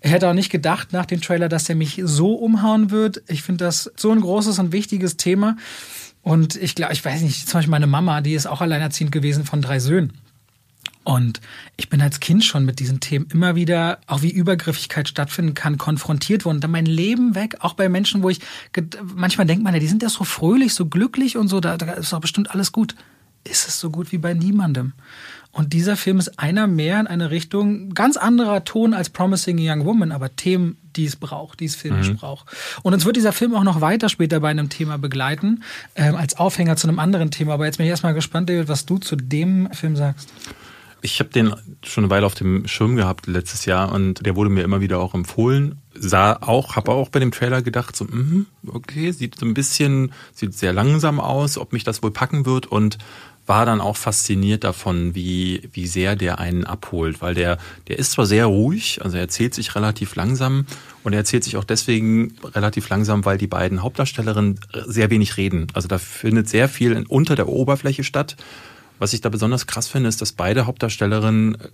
Ich 0.00 0.10
hätte 0.10 0.28
auch 0.28 0.34
nicht 0.34 0.50
gedacht 0.50 0.92
nach 0.92 1.06
dem 1.06 1.20
Trailer, 1.20 1.48
dass 1.48 1.68
er 1.68 1.74
mich 1.74 2.00
so 2.04 2.34
umhauen 2.34 2.90
wird. 2.90 3.22
Ich 3.26 3.42
finde 3.42 3.64
das 3.64 3.90
so 3.96 4.12
ein 4.12 4.20
großes 4.20 4.58
und 4.58 4.70
wichtiges 4.70 5.16
Thema. 5.16 5.56
Und 6.22 6.56
ich 6.56 6.74
glaube, 6.74 6.92
ich 6.92 7.04
weiß 7.04 7.22
nicht, 7.22 7.48
zum 7.48 7.58
Beispiel 7.58 7.70
meine 7.70 7.86
Mama, 7.86 8.20
die 8.20 8.34
ist 8.34 8.46
auch 8.46 8.60
alleinerziehend 8.60 9.12
gewesen 9.12 9.44
von 9.44 9.62
drei 9.62 9.78
Söhnen. 9.78 10.12
Und 11.04 11.40
ich 11.76 11.90
bin 11.90 12.00
als 12.00 12.18
Kind 12.18 12.44
schon 12.44 12.64
mit 12.64 12.80
diesen 12.80 13.00
Themen 13.00 13.26
immer 13.30 13.54
wieder, 13.54 13.98
auch 14.06 14.22
wie 14.22 14.30
Übergriffigkeit 14.30 15.06
stattfinden 15.06 15.52
kann, 15.52 15.76
konfrontiert 15.76 16.46
worden. 16.46 16.60
Dann 16.60 16.70
mein 16.70 16.86
Leben 16.86 17.34
weg, 17.34 17.56
auch 17.60 17.74
bei 17.74 17.90
Menschen, 17.90 18.22
wo 18.22 18.30
ich, 18.30 18.40
manchmal 19.14 19.46
denkt 19.46 19.62
man 19.62 19.74
ja, 19.74 19.80
die 19.80 19.86
sind 19.86 20.02
ja 20.02 20.08
so 20.08 20.24
fröhlich, 20.24 20.72
so 20.72 20.86
glücklich 20.86 21.36
und 21.36 21.48
so, 21.48 21.60
da, 21.60 21.76
da 21.76 21.92
ist 21.92 22.12
doch 22.12 22.20
bestimmt 22.20 22.50
alles 22.50 22.72
gut. 22.72 22.94
Ist 23.46 23.68
es 23.68 23.78
so 23.78 23.90
gut 23.90 24.10
wie 24.12 24.18
bei 24.18 24.32
niemandem? 24.32 24.94
Und 25.52 25.72
dieser 25.72 25.96
Film 25.96 26.18
ist 26.18 26.38
einer 26.40 26.66
mehr 26.66 26.98
in 26.98 27.06
eine 27.06 27.30
Richtung, 27.30 27.90
ganz 27.90 28.16
anderer 28.16 28.64
Ton 28.64 28.92
als 28.92 29.10
Promising 29.10 29.58
Young 29.60 29.84
Woman, 29.84 30.10
aber 30.10 30.34
Themen, 30.34 30.78
die 30.96 31.04
es 31.04 31.14
braucht, 31.14 31.60
die 31.60 31.66
es 31.66 31.76
filmisch 31.76 32.08
mhm. 32.08 32.16
braucht. 32.16 32.46
Und 32.82 32.92
uns 32.92 33.04
wird 33.04 33.16
dieser 33.16 33.32
Film 33.32 33.54
auch 33.54 33.62
noch 33.62 33.80
weiter 33.80 34.08
später 34.08 34.40
bei 34.40 34.48
einem 34.48 34.68
Thema 34.68 34.98
begleiten, 34.98 35.62
ähm, 35.94 36.16
als 36.16 36.36
Aufhänger 36.38 36.76
zu 36.76 36.88
einem 36.88 36.98
anderen 36.98 37.30
Thema. 37.30 37.54
Aber 37.54 37.66
jetzt 37.66 37.76
bin 37.76 37.84
ich 37.84 37.90
erstmal 37.90 38.14
gespannt, 38.14 38.48
David, 38.48 38.66
was 38.66 38.84
du 38.84 38.98
zu 38.98 39.14
dem 39.14 39.70
Film 39.72 39.94
sagst. 39.94 40.28
Ich 41.04 41.20
habe 41.20 41.28
den 41.28 41.54
schon 41.84 42.04
eine 42.04 42.10
Weile 42.10 42.24
auf 42.24 42.34
dem 42.34 42.66
Schirm 42.66 42.96
gehabt 42.96 43.26
letztes 43.26 43.66
Jahr 43.66 43.92
und 43.92 44.24
der 44.24 44.36
wurde 44.36 44.48
mir 44.48 44.64
immer 44.64 44.80
wieder 44.80 45.00
auch 45.00 45.12
empfohlen. 45.12 45.82
Sah 45.92 46.38
auch, 46.40 46.76
habe 46.76 46.92
auch 46.92 47.10
bei 47.10 47.20
dem 47.20 47.30
Trailer 47.30 47.60
gedacht, 47.60 47.94
so, 47.94 48.06
mh, 48.06 48.46
okay, 48.68 49.10
sieht 49.10 49.38
so 49.38 49.44
ein 49.44 49.52
bisschen, 49.52 50.14
sieht 50.32 50.54
sehr 50.54 50.72
langsam 50.72 51.20
aus, 51.20 51.58
ob 51.58 51.74
mich 51.74 51.84
das 51.84 52.02
wohl 52.02 52.10
packen 52.10 52.46
wird 52.46 52.64
und 52.64 52.96
war 53.44 53.66
dann 53.66 53.82
auch 53.82 53.98
fasziniert 53.98 54.64
davon, 54.64 55.14
wie, 55.14 55.68
wie 55.74 55.86
sehr 55.86 56.16
der 56.16 56.38
einen 56.38 56.64
abholt, 56.64 57.20
weil 57.20 57.34
der, 57.34 57.58
der 57.88 57.98
ist 57.98 58.12
zwar 58.12 58.24
sehr 58.24 58.46
ruhig, 58.46 59.00
also 59.04 59.18
er 59.18 59.24
erzählt 59.24 59.52
sich 59.52 59.74
relativ 59.74 60.14
langsam 60.14 60.64
und 61.02 61.12
er 61.12 61.18
erzählt 61.18 61.44
sich 61.44 61.58
auch 61.58 61.64
deswegen 61.64 62.34
relativ 62.54 62.88
langsam, 62.88 63.26
weil 63.26 63.36
die 63.36 63.46
beiden 63.46 63.82
Hauptdarstellerinnen 63.82 64.58
sehr 64.86 65.10
wenig 65.10 65.36
reden. 65.36 65.66
Also 65.74 65.86
da 65.86 65.98
findet 65.98 66.48
sehr 66.48 66.70
viel 66.70 67.04
unter 67.08 67.36
der 67.36 67.48
Oberfläche 67.48 68.04
statt 68.04 68.36
was 68.98 69.12
ich 69.12 69.20
da 69.20 69.28
besonders 69.28 69.66
krass 69.66 69.88
finde, 69.88 70.08
ist, 70.08 70.20
dass 70.20 70.32
beide 70.32 70.66
Hauptdarstellerinnen 70.66 71.54
äh, 71.56 71.68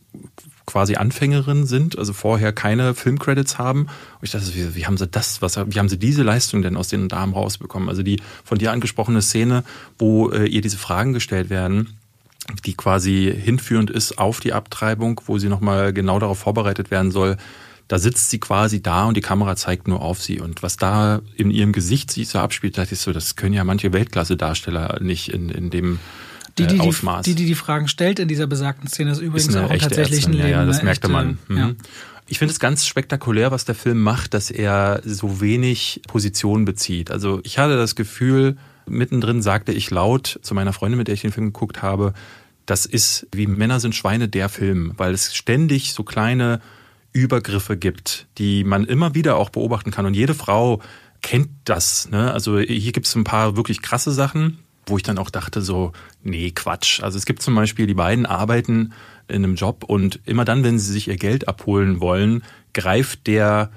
quasi 0.66 0.96
Anfängerinnen 0.96 1.66
sind, 1.66 1.98
also 1.98 2.12
vorher 2.12 2.52
keine 2.52 2.94
Filmcredits 2.94 3.58
haben. 3.58 3.82
Und 3.82 4.22
ich 4.22 4.30
dachte, 4.30 4.54
wie, 4.54 4.74
wie 4.74 4.86
haben 4.86 4.96
sie 4.96 5.06
das, 5.06 5.42
was, 5.42 5.56
wie 5.56 5.78
haben 5.78 5.88
sie 5.88 5.98
diese 5.98 6.22
Leistung 6.22 6.62
denn 6.62 6.76
aus 6.76 6.88
den 6.88 7.08
Damen 7.08 7.32
rausbekommen? 7.32 7.88
Also 7.88 8.02
die 8.02 8.20
von 8.44 8.58
dir 8.58 8.72
angesprochene 8.72 9.22
Szene, 9.22 9.64
wo 9.98 10.30
äh, 10.30 10.46
ihr 10.46 10.60
diese 10.60 10.78
Fragen 10.78 11.12
gestellt 11.12 11.50
werden, 11.50 11.98
die 12.64 12.74
quasi 12.74 13.34
hinführend 13.36 13.90
ist 13.90 14.18
auf 14.18 14.40
die 14.40 14.52
Abtreibung, 14.52 15.20
wo 15.26 15.38
sie 15.38 15.48
nochmal 15.48 15.92
genau 15.92 16.18
darauf 16.18 16.38
vorbereitet 16.38 16.90
werden 16.90 17.10
soll, 17.10 17.36
da 17.88 17.98
sitzt 17.98 18.30
sie 18.30 18.38
quasi 18.38 18.80
da 18.80 19.06
und 19.06 19.16
die 19.16 19.20
Kamera 19.20 19.56
zeigt 19.56 19.88
nur 19.88 20.00
auf 20.00 20.22
sie. 20.22 20.40
Und 20.40 20.62
was 20.62 20.76
da 20.76 21.22
in 21.34 21.50
ihrem 21.50 21.72
Gesicht 21.72 22.12
sich 22.12 22.28
so 22.28 22.38
abspielt, 22.38 22.78
dachte 22.78 22.94
ich 22.94 23.00
so, 23.00 23.12
das 23.12 23.34
können 23.34 23.52
ja 23.52 23.64
manche 23.64 23.92
Weltklasse-Darsteller 23.92 25.00
nicht 25.02 25.28
in, 25.28 25.48
in 25.48 25.70
dem 25.70 25.98
die, 26.58 26.66
die, 26.66 26.76
äh, 26.76 26.80
Ausmaß. 26.80 27.24
Die, 27.24 27.34
die 27.34 27.46
die 27.46 27.54
Fragen 27.54 27.88
stellt 27.88 28.18
in 28.18 28.28
dieser 28.28 28.46
besagten 28.46 28.88
Szene, 28.88 29.12
ist 29.12 29.20
übrigens 29.20 29.48
ist 29.48 29.56
auch 29.56 29.66
im 29.66 29.70
echte 29.70 29.88
tatsächlichen 29.88 30.32
Ärztin. 30.32 30.32
Leben. 30.32 30.48
Ja, 30.48 30.60
ja, 30.60 30.66
das 30.66 30.82
merkte 30.82 31.08
man. 31.08 31.38
Mhm. 31.48 31.56
Ja. 31.56 31.72
Ich 32.26 32.38
finde 32.38 32.52
es 32.52 32.60
ganz 32.60 32.86
spektakulär, 32.86 33.50
was 33.50 33.64
der 33.64 33.74
Film 33.74 34.00
macht, 34.00 34.34
dass 34.34 34.50
er 34.50 35.00
so 35.04 35.40
wenig 35.40 36.00
Position 36.06 36.64
bezieht. 36.64 37.10
Also 37.10 37.40
ich 37.42 37.58
hatte 37.58 37.76
das 37.76 37.96
Gefühl, 37.96 38.56
mittendrin 38.86 39.42
sagte 39.42 39.72
ich 39.72 39.90
laut 39.90 40.38
zu 40.42 40.54
meiner 40.54 40.72
Freundin, 40.72 40.98
mit 40.98 41.08
der 41.08 41.14
ich 41.14 41.22
den 41.22 41.32
Film 41.32 41.46
geguckt 41.46 41.82
habe, 41.82 42.14
das 42.66 42.86
ist 42.86 43.26
wie 43.32 43.48
Männer 43.48 43.80
sind 43.80 43.96
Schweine 43.96 44.28
der 44.28 44.48
Film, 44.48 44.92
weil 44.96 45.12
es 45.12 45.34
ständig 45.34 45.92
so 45.92 46.04
kleine 46.04 46.60
Übergriffe 47.12 47.76
gibt, 47.76 48.28
die 48.38 48.62
man 48.62 48.84
immer 48.84 49.14
wieder 49.14 49.36
auch 49.36 49.50
beobachten 49.50 49.90
kann. 49.90 50.06
Und 50.06 50.14
jede 50.14 50.34
Frau 50.34 50.80
kennt 51.22 51.50
das. 51.64 52.10
Ne? 52.10 52.32
Also 52.32 52.58
hier 52.58 52.92
gibt 52.92 53.06
es 53.06 53.14
ein 53.16 53.24
paar 53.24 53.56
wirklich 53.56 53.82
krasse 53.82 54.12
Sachen, 54.12 54.58
wo 54.90 54.96
ich 54.96 55.02
dann 55.02 55.18
auch 55.18 55.30
dachte 55.30 55.62
so, 55.62 55.92
nee, 56.22 56.50
Quatsch. 56.50 57.02
Also 57.02 57.16
es 57.16 57.24
gibt 57.24 57.42
zum 57.42 57.54
Beispiel, 57.54 57.86
die 57.86 57.94
beiden 57.94 58.26
arbeiten 58.26 58.92
in 59.28 59.44
einem 59.44 59.54
Job 59.54 59.84
und 59.84 60.20
immer 60.26 60.44
dann, 60.44 60.64
wenn 60.64 60.78
sie 60.78 60.92
sich 60.92 61.08
ihr 61.08 61.16
Geld 61.16 61.48
abholen 61.48 62.00
wollen, 62.00 62.42
greift 62.74 63.26
der 63.26 63.70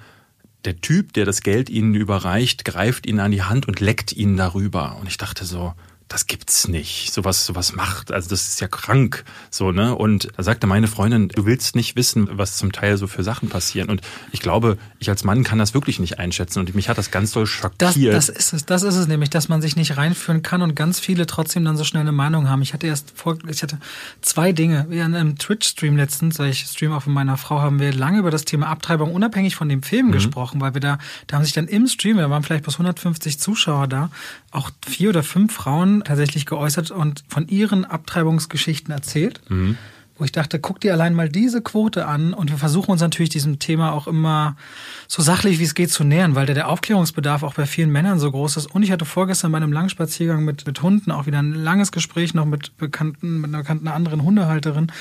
der 0.66 0.80
Typ, 0.80 1.14
der 1.14 1.26
das 1.26 1.42
Geld 1.42 1.70
ihnen 1.70 1.94
überreicht, 1.94 2.64
greift 2.64 3.06
ihnen 3.06 3.20
an 3.20 3.32
die 3.32 3.44
Hand 3.44 3.68
und 3.68 3.80
leckt 3.80 4.14
ihnen 4.14 4.38
darüber. 4.38 4.98
Und 5.00 5.08
ich 5.08 5.18
dachte 5.18 5.46
so, 5.46 5.74
das 6.14 6.28
gibt's 6.28 6.68
nicht. 6.68 7.12
Sowas, 7.12 7.44
sowas 7.44 7.74
macht, 7.74 8.12
also 8.12 8.30
das 8.30 8.48
ist 8.48 8.62
ja 8.62 8.68
krank, 8.68 9.26
so, 9.50 9.72
ne? 9.72 9.96
Und 9.96 10.28
da 10.38 10.44
sagte 10.44 10.68
meine 10.68 10.88
Freundin, 10.88 11.30
du 11.30 11.48
willst 11.48 11.76
nicht 11.76 11.96
wissen, 11.96 12.30
was 12.32 12.56
zum 12.56 12.72
Teil 12.72 12.98
so 12.98 13.08
für 13.08 13.24
Sachen 13.24 13.50
passieren. 13.50 13.90
Und 13.90 14.02
ich 14.32 14.40
glaube, 14.40 14.78
ich 15.00 15.10
als 15.10 15.24
Mann 15.24 15.44
kann 15.44 15.58
das 15.58 15.74
wirklich 15.74 16.00
nicht 16.00 16.20
einschätzen. 16.20 16.60
Und 16.60 16.76
mich 16.76 16.88
hat 16.88 17.00
das 17.00 17.10
ganz 17.10 17.32
doll 17.32 17.44
Das, 17.44 17.52
schockiert. 17.52 18.14
das 18.14 18.30
ist 18.30 18.54
es, 18.54 18.66
das 18.66 18.84
ist 18.84 18.96
es 18.96 19.08
nämlich, 19.08 19.32
dass 19.32 19.50
man 19.50 19.60
sich 19.64 19.76
nicht 19.76 19.98
reinführen 19.98 20.44
kann 20.44 20.62
und 20.62 20.76
ganz 20.76 21.00
viele 21.00 21.26
trotzdem 21.26 21.66
dann 21.66 21.78
so 21.78 21.84
schnell 21.84 22.02
eine 22.02 22.12
Meinung 22.12 22.48
haben. 22.48 22.62
Ich 22.62 22.74
hatte 22.74 22.86
erst 22.86 23.12
vor, 23.16 23.40
ich 23.48 23.64
hatte 23.64 23.80
zwei 24.22 24.52
Dinge. 24.52 24.86
Wir 24.90 25.06
in 25.06 25.16
einem 25.16 25.40
Twitch-Stream 25.40 25.98
letztens, 25.98 26.38
weil 26.38 26.52
ich 26.52 26.62
stream 26.66 26.92
auch 26.92 27.08
mit 27.08 27.16
meiner 27.16 27.38
Frau, 27.38 27.60
haben 27.60 27.80
wir 27.80 27.92
lange 27.92 28.20
über 28.20 28.30
das 28.30 28.46
Thema 28.46 28.68
Abtreibung 28.68 29.12
unabhängig 29.12 29.56
von 29.56 29.68
dem 29.68 29.82
Film 29.82 30.12
gesprochen, 30.12 30.62
weil 30.62 30.76
wir 30.76 30.82
da, 30.82 31.00
da 31.26 31.38
haben 31.38 31.44
sich 31.44 31.54
dann 31.54 31.68
im 31.68 31.88
Stream, 31.88 32.18
da 32.18 32.30
waren 32.30 32.44
vielleicht 32.44 32.66
bis 32.66 32.76
150 32.76 33.40
Zuschauer 33.40 33.88
da, 33.88 34.12
auch 34.52 34.70
vier 34.86 35.10
oder 35.10 35.24
fünf 35.24 35.54
Frauen 35.54 36.03
tatsächlich 36.04 36.46
geäußert 36.46 36.92
und 36.92 37.24
von 37.28 37.48
ihren 37.48 37.86
Abtreibungsgeschichten 37.86 38.94
erzählt. 38.94 39.42
Wo 40.18 40.26
ich 40.26 40.32
dachte, 40.32 40.60
guck 40.60 40.80
dir 40.80 40.94
allein 40.94 41.16
mal 41.16 41.28
diese 41.28 41.62
Quote 41.62 42.06
an 42.06 42.36
und 42.36 42.52
wir 42.52 42.58
versuchen 42.58 42.92
uns 42.92 43.02
natürlich 43.02 43.30
diesem 43.30 43.58
Thema 43.58 43.94
auch 43.94 44.06
immer 44.06 44.56
so 45.08 45.24
sachlich 45.24 45.60
wie 45.60 45.64
es 45.64 45.74
geht 45.74 45.92
zu 45.92 46.04
nähern, 46.04 46.36
weil 46.36 46.46
der, 46.46 46.54
der 46.54 46.70
Aufklärungsbedarf 46.70 47.42
auch 47.42 47.56
bei 47.56 47.66
vielen 47.66 47.92
Männern 47.92 48.20
so 48.20 48.30
groß 48.30 48.58
ist. 48.58 48.68
Und 48.68 48.84
ich 48.84 48.92
hatte 48.92 49.06
vorgestern 49.06 49.52
bei 49.52 49.58
einem 49.58 49.72
langen 49.72 49.90
Spaziergang 49.90 50.46
mit, 50.46 50.68
mit 50.68 50.82
Hunden 50.84 51.12
auch 51.12 51.26
wieder 51.26 51.40
ein 51.40 51.54
langes 51.54 51.92
Gespräch 51.92 52.36
noch 52.36 52.46
mit 52.46 52.78
bekannten, 52.78 53.42
mit 53.42 53.50
einer 53.50 53.60
bekannten 53.60 53.88
anderen 53.88 54.24
Hundehalterin. 54.24 54.92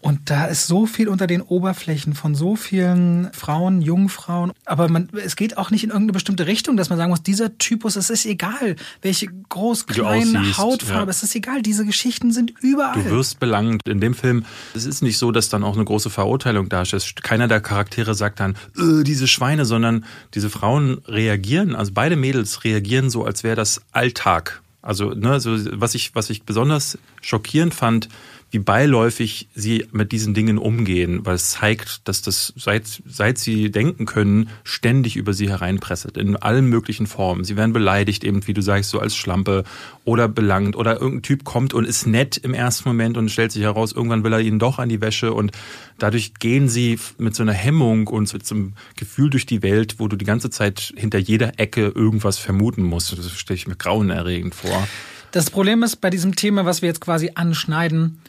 Und 0.00 0.30
da 0.30 0.46
ist 0.46 0.66
so 0.66 0.86
viel 0.86 1.08
unter 1.08 1.26
den 1.26 1.42
Oberflächen 1.42 2.14
von 2.14 2.34
so 2.34 2.56
vielen 2.56 3.30
Frauen, 3.32 3.82
jungen 3.82 4.08
Frauen. 4.08 4.52
Aber 4.64 4.88
man, 4.88 5.10
es 5.12 5.36
geht 5.36 5.58
auch 5.58 5.70
nicht 5.70 5.84
in 5.84 5.90
irgendeine 5.90 6.12
bestimmte 6.14 6.46
Richtung, 6.46 6.78
dass 6.78 6.88
man 6.88 6.98
sagen 6.98 7.10
muss, 7.10 7.22
dieser 7.22 7.58
Typus, 7.58 7.96
es 7.96 8.08
ist 8.08 8.24
egal, 8.24 8.76
welche 9.02 9.28
groß, 9.48 9.88
Wie 9.88 9.94
du 9.94 10.02
klein, 10.02 10.36
aussiehst, 10.36 10.58
Hautfarbe, 10.58 11.04
ja. 11.04 11.10
es 11.10 11.22
ist 11.22 11.34
egal, 11.34 11.62
diese 11.62 11.84
Geschichten 11.84 12.32
sind 12.32 12.54
überall. 12.60 13.02
Du 13.02 13.10
wirst 13.10 13.40
belangt. 13.40 13.82
In 13.86 14.00
dem 14.00 14.14
Film, 14.14 14.44
es 14.74 14.86
ist 14.86 15.02
nicht 15.02 15.18
so, 15.18 15.32
dass 15.32 15.48
dann 15.48 15.64
auch 15.64 15.74
eine 15.74 15.84
große 15.84 16.10
Verurteilung 16.10 16.68
da 16.68 16.82
ist. 16.82 17.22
Keiner 17.22 17.48
der 17.48 17.60
Charaktere 17.60 18.14
sagt 18.14 18.40
dann, 18.40 18.56
äh, 18.76 19.04
diese 19.04 19.26
Schweine, 19.26 19.64
sondern 19.64 20.04
diese 20.34 20.50
Frauen 20.50 20.98
reagieren, 21.06 21.74
also 21.74 21.92
beide 21.94 22.16
Mädels 22.16 22.64
reagieren 22.64 23.10
so, 23.10 23.24
als 23.24 23.44
wäre 23.44 23.56
das 23.56 23.82
Alltag. 23.92 24.62
Also, 24.82 25.10
ne, 25.10 25.40
so, 25.40 25.56
was 25.80 25.94
ich, 25.94 26.14
was 26.14 26.28
ich 26.28 26.42
besonders 26.42 26.98
schockierend 27.22 27.74
fand, 27.74 28.08
wie 28.54 28.60
beiläufig 28.60 29.48
sie 29.52 29.84
mit 29.90 30.12
diesen 30.12 30.32
Dingen 30.32 30.58
umgehen, 30.58 31.26
weil 31.26 31.34
es 31.34 31.50
zeigt, 31.50 32.06
dass 32.06 32.22
das, 32.22 32.52
seit, 32.56 33.02
seit 33.04 33.36
sie 33.36 33.72
denken 33.72 34.06
können, 34.06 34.48
ständig 34.62 35.16
über 35.16 35.34
sie 35.34 35.48
hereinpresselt, 35.48 36.16
in 36.16 36.36
allen 36.36 36.66
möglichen 36.66 37.08
Formen. 37.08 37.42
Sie 37.42 37.56
werden 37.56 37.72
beleidigt, 37.72 38.22
eben, 38.22 38.46
wie 38.46 38.54
du 38.54 38.62
sagst, 38.62 38.90
so 38.90 39.00
als 39.00 39.16
Schlampe 39.16 39.64
oder 40.04 40.28
belangt 40.28 40.76
oder 40.76 41.00
irgendein 41.00 41.22
Typ 41.22 41.42
kommt 41.42 41.74
und 41.74 41.84
ist 41.84 42.06
nett 42.06 42.36
im 42.36 42.54
ersten 42.54 42.88
Moment 42.88 43.16
und 43.16 43.28
stellt 43.28 43.50
sich 43.50 43.64
heraus, 43.64 43.90
irgendwann 43.90 44.22
will 44.22 44.32
er 44.32 44.40
ihnen 44.40 44.60
doch 44.60 44.78
an 44.78 44.88
die 44.88 45.00
Wäsche 45.00 45.34
und 45.34 45.50
dadurch 45.98 46.34
gehen 46.34 46.68
sie 46.68 47.00
mit 47.18 47.34
so 47.34 47.42
einer 47.42 47.52
Hemmung 47.52 48.06
und 48.06 48.28
so 48.28 48.38
einem 48.54 48.74
Gefühl 48.94 49.30
durch 49.30 49.46
die 49.46 49.64
Welt, 49.64 49.96
wo 49.98 50.06
du 50.06 50.14
die 50.14 50.24
ganze 50.24 50.48
Zeit 50.48 50.94
hinter 50.96 51.18
jeder 51.18 51.58
Ecke 51.58 51.88
irgendwas 51.88 52.38
vermuten 52.38 52.84
musst. 52.84 53.18
Das 53.18 53.32
stelle 53.32 53.56
ich 53.56 53.66
mir 53.66 53.74
grauenerregend 53.74 54.54
vor. 54.54 54.86
Das 55.32 55.50
Problem 55.50 55.82
ist 55.82 55.96
bei 55.96 56.10
diesem 56.10 56.36
Thema, 56.36 56.64
was 56.64 56.82
wir 56.82 56.86
jetzt 56.86 57.00
quasi 57.00 57.32
anschneiden, 57.34 58.20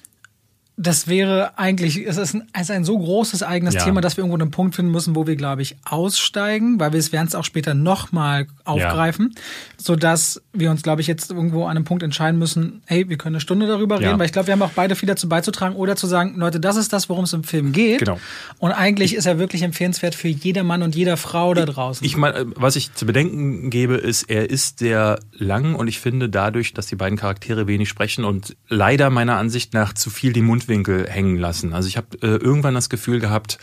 das 0.78 1.08
wäre 1.08 1.58
eigentlich, 1.58 2.06
es 2.06 2.18
ist 2.18 2.34
ein, 2.34 2.44
es 2.52 2.64
ist 2.64 2.72
ein 2.72 2.84
so 2.84 2.98
großes 2.98 3.44
eigenes 3.44 3.76
Ja. 3.76 3.84
Thema, 3.86 4.02
dass 4.02 4.18
wir 4.18 4.24
irgendwo 4.24 4.42
einen 4.42 4.52
Punkt 4.52 4.76
finden 4.76 4.92
müssen, 4.92 5.16
wo 5.16 5.26
wir, 5.26 5.36
glaube 5.38 5.62
ich, 5.62 5.78
aussteigen, 5.86 6.80
weil 6.80 6.92
wir 6.92 7.00
es 7.00 7.12
werden 7.14 7.28
es 7.28 7.36
auch 7.36 7.46
später 7.46 7.74
nochmal 7.74 8.48
aufgreifen, 8.66 9.36
sodass 9.78 10.42
wir 10.54 10.72
uns, 10.72 10.82
glaube 10.84 11.02
ich, 11.02 11.08
jetzt 11.08 11.32
irgendwo 11.32 11.64
an 11.66 11.72
einem 11.78 11.86
Punkt 11.86 12.04
entscheiden 12.04 12.38
müssen, 12.40 12.82
hey, 12.86 13.08
wir 13.08 13.18
können 13.18 13.36
eine 13.36 13.42
Stunde 13.42 13.68
darüber 13.68 14.00
Ja. 14.02 14.08
reden, 14.08 14.20
weil 14.20 14.26
ich 14.26 14.32
glaube, 14.34 14.48
wir 14.48 14.54
haben 14.54 14.62
auch 14.62 14.72
beide 14.72 14.96
viel 14.96 15.08
dazu 15.08 15.30
beizutragen 15.30 15.76
oder 15.76 15.96
zu 15.96 16.08
sagen, 16.08 16.36
Leute, 16.38 16.60
das 16.60 16.76
ist 16.76 16.92
das, 16.94 17.08
worum 17.10 17.24
es 17.26 17.34
im 17.34 17.44
Film 17.44 17.72
geht. 17.72 18.00
Genau. 18.00 18.20
Und 18.60 18.72
eigentlich 18.72 19.16
ist 19.16 19.26
er 19.26 19.40
wirklich 19.40 19.62
empfehlenswert 19.62 20.16
für 20.16 20.28
jeder 20.28 20.64
Mann 20.64 20.82
und 20.84 20.96
jeder 20.96 21.18
Frau 21.18 21.54
da 21.54 21.66
draußen. 21.66 22.06
Ich 22.06 22.18
meine, 22.18 22.46
was 22.56 22.76
ich 22.76 22.94
zu 22.94 23.06
bedenken 23.06 23.70
gebe, 23.70 23.96
ist, 23.96 24.24
er 24.24 24.50
ist 24.50 24.80
sehr 24.80 25.20
lang 25.32 25.76
und 25.76 25.88
ich 25.88 26.00
finde 26.00 26.30
dadurch, 26.30 26.74
dass 26.74 26.88
die 26.88 26.96
beiden 26.96 27.18
Charaktere 27.18 27.68
wenig 27.68 27.88
sprechen 27.90 28.26
und 28.26 28.56
leider 28.68 29.10
meiner 29.10 29.38
Ansicht 29.38 29.74
nach 29.74 29.94
zu 29.94 30.10
viel 30.10 30.34
die 30.34 30.42
Mundwinkel 30.66 31.08
hängen 31.10 31.38
lassen. 31.38 31.74
Also 31.74 31.88
ich 31.88 31.98
habe 31.98 32.18
äh, 32.22 32.38
irgendwann 32.38 32.74
das 32.74 32.90
Gefühl 32.90 33.20
gehabt, 33.20 33.58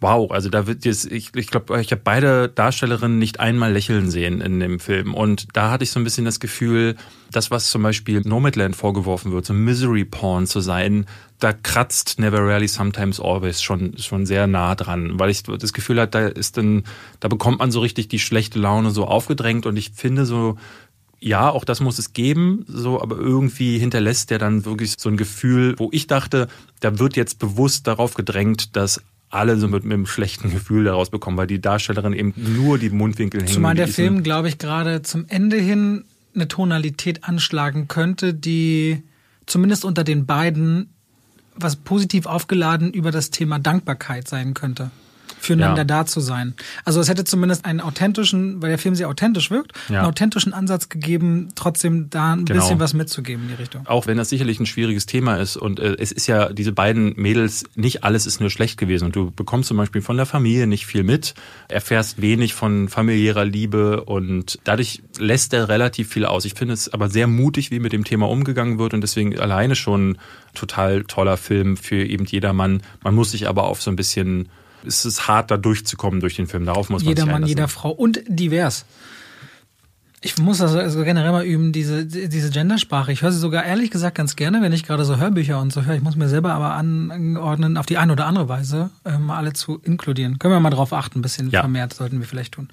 wow, 0.00 0.30
also 0.30 0.50
da 0.50 0.66
wird 0.66 0.84
jetzt, 0.84 1.10
ich, 1.10 1.34
ich 1.34 1.46
glaube, 1.46 1.80
ich 1.80 1.90
habe 1.90 2.02
beide 2.04 2.48
Darstellerinnen 2.50 3.18
nicht 3.18 3.40
einmal 3.40 3.72
lächeln 3.72 4.10
sehen 4.10 4.42
in 4.42 4.60
dem 4.60 4.78
Film. 4.78 5.14
Und 5.14 5.48
da 5.54 5.70
hatte 5.70 5.84
ich 5.84 5.90
so 5.90 5.98
ein 5.98 6.04
bisschen 6.04 6.26
das 6.26 6.38
Gefühl, 6.38 6.96
das, 7.32 7.50
was 7.50 7.70
zum 7.70 7.82
Beispiel 7.82 8.20
Nomadland 8.22 8.76
vorgeworfen 8.76 9.32
wird, 9.32 9.46
so 9.46 9.54
Misery 9.54 10.04
Porn 10.04 10.46
zu 10.46 10.60
sein, 10.60 11.06
da 11.38 11.52
kratzt 11.54 12.18
Never 12.18 12.40
Rarely 12.40 12.68
Sometimes 12.68 13.20
Always 13.20 13.62
schon, 13.62 13.96
schon 13.98 14.26
sehr 14.26 14.46
nah 14.46 14.74
dran, 14.74 15.18
weil 15.18 15.30
ich 15.30 15.42
das 15.44 15.72
Gefühl 15.72 16.00
hatte, 16.00 16.18
da 16.18 16.26
ist 16.28 16.58
dann, 16.58 16.84
da 17.20 17.28
bekommt 17.28 17.58
man 17.58 17.70
so 17.70 17.80
richtig 17.80 18.08
die 18.08 18.18
schlechte 18.18 18.58
Laune 18.58 18.90
so 18.90 19.06
aufgedrängt 19.06 19.64
und 19.64 19.76
ich 19.76 19.92
finde 19.94 20.26
so, 20.26 20.56
ja, 21.20 21.50
auch 21.50 21.64
das 21.64 21.80
muss 21.80 21.98
es 21.98 22.12
geben, 22.12 22.64
so, 22.68 23.00
aber 23.00 23.16
irgendwie 23.16 23.78
hinterlässt 23.78 24.30
der 24.30 24.38
dann 24.38 24.64
wirklich 24.64 24.94
so 24.98 25.08
ein 25.08 25.16
Gefühl, 25.16 25.74
wo 25.78 25.88
ich 25.92 26.06
dachte, 26.06 26.48
da 26.80 26.98
wird 26.98 27.16
jetzt 27.16 27.38
bewusst 27.38 27.86
darauf 27.86 28.14
gedrängt, 28.14 28.76
dass 28.76 29.02
alle 29.30 29.56
so 29.56 29.66
mit, 29.68 29.84
mit 29.84 29.94
einem 29.94 30.06
schlechten 30.06 30.50
Gefühl 30.50 30.84
daraus 30.84 31.10
bekommen, 31.10 31.36
weil 31.36 31.46
die 31.46 31.60
Darstellerin 31.60 32.12
eben 32.12 32.34
nur 32.36 32.78
die 32.78 32.90
Mundwinkel 32.90 33.40
hängen. 33.40 33.52
Zumal 33.52 33.74
der 33.74 33.88
Film, 33.88 34.22
glaube 34.22 34.48
ich, 34.48 34.58
gerade 34.58 35.02
zum 35.02 35.24
Ende 35.28 35.56
hin 35.56 36.04
eine 36.34 36.48
Tonalität 36.48 37.24
anschlagen 37.24 37.88
könnte, 37.88 38.34
die 38.34 39.02
zumindest 39.46 39.84
unter 39.84 40.04
den 40.04 40.26
beiden 40.26 40.90
was 41.54 41.76
positiv 41.76 42.26
aufgeladen 42.26 42.92
über 42.92 43.10
das 43.10 43.30
Thema 43.30 43.58
Dankbarkeit 43.58 44.28
sein 44.28 44.52
könnte. 44.52 44.90
Füreinander 45.46 45.82
Ja. 45.82 45.84
da 45.84 46.06
zu 46.06 46.20
sein. 46.20 46.54
Also 46.84 47.00
es 47.00 47.08
hätte 47.08 47.24
zumindest 47.24 47.64
einen 47.64 47.80
authentischen, 47.80 48.60
weil 48.62 48.70
der 48.70 48.78
Film 48.78 48.94
sehr 48.94 49.08
authentisch 49.08 49.50
wirkt, 49.50 49.72
Ja. 49.88 50.00
einen 50.00 50.08
authentischen 50.08 50.52
Ansatz 50.52 50.88
gegeben, 50.88 51.48
trotzdem 51.54 52.10
da 52.10 52.32
ein 52.34 52.44
Genau. 52.44 52.60
bisschen 52.60 52.80
was 52.80 52.94
mitzugeben 52.94 53.44
in 53.44 53.48
die 53.48 53.54
Richtung. 53.54 53.86
Auch 53.86 54.06
wenn 54.06 54.16
das 54.16 54.28
sicherlich 54.28 54.60
ein 54.60 54.66
schwieriges 54.66 55.06
Thema 55.06 55.36
ist 55.36 55.56
und 55.56 55.80
äh, 55.80 55.96
es 55.98 56.12
ist 56.12 56.26
ja, 56.26 56.52
diese 56.52 56.72
beiden 56.72 57.14
Mädels, 57.16 57.64
nicht 57.74 58.04
alles 58.04 58.26
ist 58.26 58.40
nur 58.40 58.50
schlecht 58.50 58.78
gewesen 58.78 59.06
und 59.06 59.16
du 59.16 59.30
bekommst 59.30 59.68
zum 59.68 59.76
Beispiel 59.76 60.02
von 60.02 60.16
der 60.16 60.26
Familie 60.26 60.66
nicht 60.66 60.86
viel 60.86 61.02
mit, 61.04 61.34
erfährst 61.68 62.20
wenig 62.20 62.54
von 62.54 62.88
familiärer 62.88 63.44
Liebe 63.44 64.04
und 64.04 64.58
dadurch 64.64 65.02
lässt 65.18 65.52
er 65.52 65.68
relativ 65.68 66.08
viel 66.08 66.24
aus. 66.26 66.44
Ich 66.44 66.54
finde 66.54 66.74
es 66.74 66.92
aber 66.92 67.08
sehr 67.08 67.26
mutig, 67.26 67.70
wie 67.70 67.78
mit 67.78 67.92
dem 67.92 68.04
Thema 68.04 68.28
umgegangen 68.28 68.78
wird 68.78 68.94
und 68.94 69.00
deswegen 69.00 69.38
alleine 69.38 69.76
schon 69.76 70.18
total 70.54 71.04
toller 71.04 71.36
Film 71.36 71.76
für 71.76 71.96
eben 72.04 72.24
jedermann. 72.24 72.82
Man 73.02 73.14
muss 73.14 73.30
sich 73.30 73.48
aber 73.48 73.64
auf 73.64 73.82
so 73.82 73.90
ein 73.90 73.96
bisschen, 73.96 74.48
es 74.86 75.04
ist 75.04 75.28
hart 75.28 75.50
da 75.50 75.56
durchzukommen 75.56 76.20
durch 76.20 76.36
den 76.36 76.46
Film, 76.46 76.64
darauf 76.66 76.88
muss 76.90 77.02
man 77.02 77.08
Jeder 77.08 77.22
sich 77.24 77.32
Mann, 77.32 77.46
jeder 77.46 77.68
Frau 77.68 77.90
und 77.90 78.20
divers. 78.26 78.84
Ich 80.22 80.38
muss 80.38 80.60
also, 80.60 80.78
also 80.78 81.04
generell 81.04 81.30
mal 81.30 81.44
üben, 81.44 81.72
diese, 81.72 82.04
diese 82.06 82.50
Gendersprache. 82.50 83.12
Ich 83.12 83.22
höre 83.22 83.30
sie 83.30 83.38
sogar 83.38 83.64
ehrlich 83.64 83.90
gesagt 83.90 84.16
ganz 84.16 84.34
gerne, 84.34 84.62
wenn 84.62 84.72
ich 84.72 84.82
gerade 84.82 85.04
so 85.04 85.18
Hörbücher 85.18 85.60
und 85.60 85.72
so 85.72 85.82
höre. 85.84 85.94
Ich 85.94 86.02
muss 86.02 86.16
mir 86.16 86.28
selber 86.28 86.52
aber 86.54 86.72
anordnen, 86.72 87.76
auf 87.76 87.86
die 87.86 87.98
eine 87.98 88.12
oder 88.12 88.26
andere 88.26 88.48
Weise 88.48 88.90
mal 89.04 89.36
alle 89.36 89.52
zu 89.52 89.78
inkludieren. 89.84 90.38
Können 90.38 90.54
wir 90.54 90.60
mal 90.60 90.70
drauf 90.70 90.92
achten, 90.92 91.18
ein 91.18 91.22
bisschen 91.22 91.50
Ja. 91.50 91.60
vermehrt 91.60 91.92
sollten 91.94 92.18
wir 92.18 92.26
vielleicht 92.26 92.54
tun. 92.54 92.68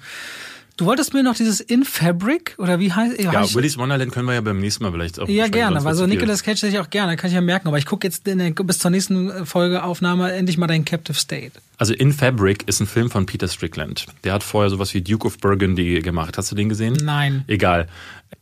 Du 0.76 0.86
wolltest 0.86 1.14
mir 1.14 1.22
noch 1.22 1.36
dieses 1.36 1.60
In 1.60 1.84
Fabric 1.84 2.54
oder 2.58 2.80
wie 2.80 2.92
heißt 2.92 3.20
Ja, 3.20 3.30
heißt- 3.32 3.54
Willy's 3.54 3.78
Wonderland 3.78 4.10
können 4.10 4.26
wir 4.26 4.34
ja 4.34 4.40
beim 4.40 4.58
nächsten 4.58 4.82
Mal 4.82 4.90
vielleicht 4.90 5.20
auch 5.20 5.28
Ja, 5.28 5.46
gerne. 5.46 5.76
Also 5.76 5.90
zu 5.90 5.96
viel. 6.08 6.14
Nicolas 6.16 6.42
Cage 6.42 6.62
hätte 6.62 6.72
ich 6.72 6.78
auch 6.80 6.90
gerne, 6.90 7.16
kann 7.16 7.28
ich 7.28 7.34
ja 7.34 7.40
merken. 7.40 7.68
Aber 7.68 7.78
ich 7.78 7.86
gucke 7.86 8.06
jetzt 8.06 8.26
der, 8.26 8.34
bis 8.50 8.80
zur 8.80 8.90
nächsten 8.90 9.46
Folgeaufnahme 9.46 10.32
endlich 10.32 10.58
mal 10.58 10.66
dein 10.66 10.84
Captive 10.84 11.16
State. 11.16 11.52
Also 11.78 11.94
In 11.94 12.12
Fabric 12.12 12.66
ist 12.66 12.80
ein 12.80 12.86
Film 12.88 13.08
von 13.08 13.24
Peter 13.24 13.46
Strickland. 13.46 14.06
Der 14.24 14.32
hat 14.32 14.42
vorher 14.42 14.68
sowas 14.68 14.92
wie 14.94 15.00
Duke 15.00 15.26
of 15.28 15.38
Burgundy 15.38 16.00
gemacht. 16.00 16.36
Hast 16.38 16.50
du 16.50 16.56
den 16.56 16.68
gesehen? 16.68 16.96
Nein. 17.04 17.44
Egal. 17.46 17.88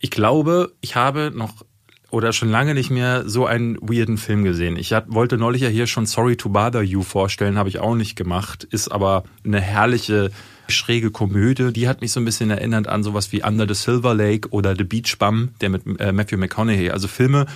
Ich 0.00 0.10
glaube, 0.10 0.72
ich 0.80 0.96
habe 0.96 1.32
noch 1.34 1.64
oder 2.10 2.32
schon 2.32 2.50
lange 2.50 2.74
nicht 2.74 2.90
mehr 2.90 3.28
so 3.28 3.46
einen 3.46 3.76
weirden 3.80 4.16
Film 4.18 4.42
gesehen. 4.44 4.76
Ich 4.76 4.92
hab, 4.92 5.12
wollte 5.12 5.38
neulich 5.38 5.62
ja 5.62 5.68
hier 5.68 5.86
schon 5.86 6.04
Sorry 6.06 6.36
to 6.36 6.48
Bother 6.50 6.82
You 6.82 7.02
vorstellen, 7.02 7.56
habe 7.58 7.68
ich 7.70 7.78
auch 7.78 7.94
nicht 7.94 8.16
gemacht. 8.16 8.64
Ist 8.64 8.88
aber 8.88 9.24
eine 9.44 9.60
herrliche, 9.62 10.30
schräge 10.68 11.10
Komödie. 11.10 11.72
Die 11.72 11.88
hat 11.88 12.00
mich 12.00 12.12
so 12.12 12.20
ein 12.20 12.24
bisschen 12.24 12.50
erinnert 12.50 12.88
an 12.88 13.02
sowas 13.02 13.32
wie 13.32 13.42
Under 13.42 13.66
the 13.66 13.74
Silver 13.74 14.14
Lake 14.14 14.48
oder 14.50 14.76
The 14.76 14.84
Beach 14.84 15.18
Bum, 15.18 15.50
der 15.60 15.70
mit 15.70 15.82
äh, 16.00 16.12
Matthew 16.12 16.38
McConaughey. 16.38 16.90
Also 16.90 17.08
Filme, 17.08 17.46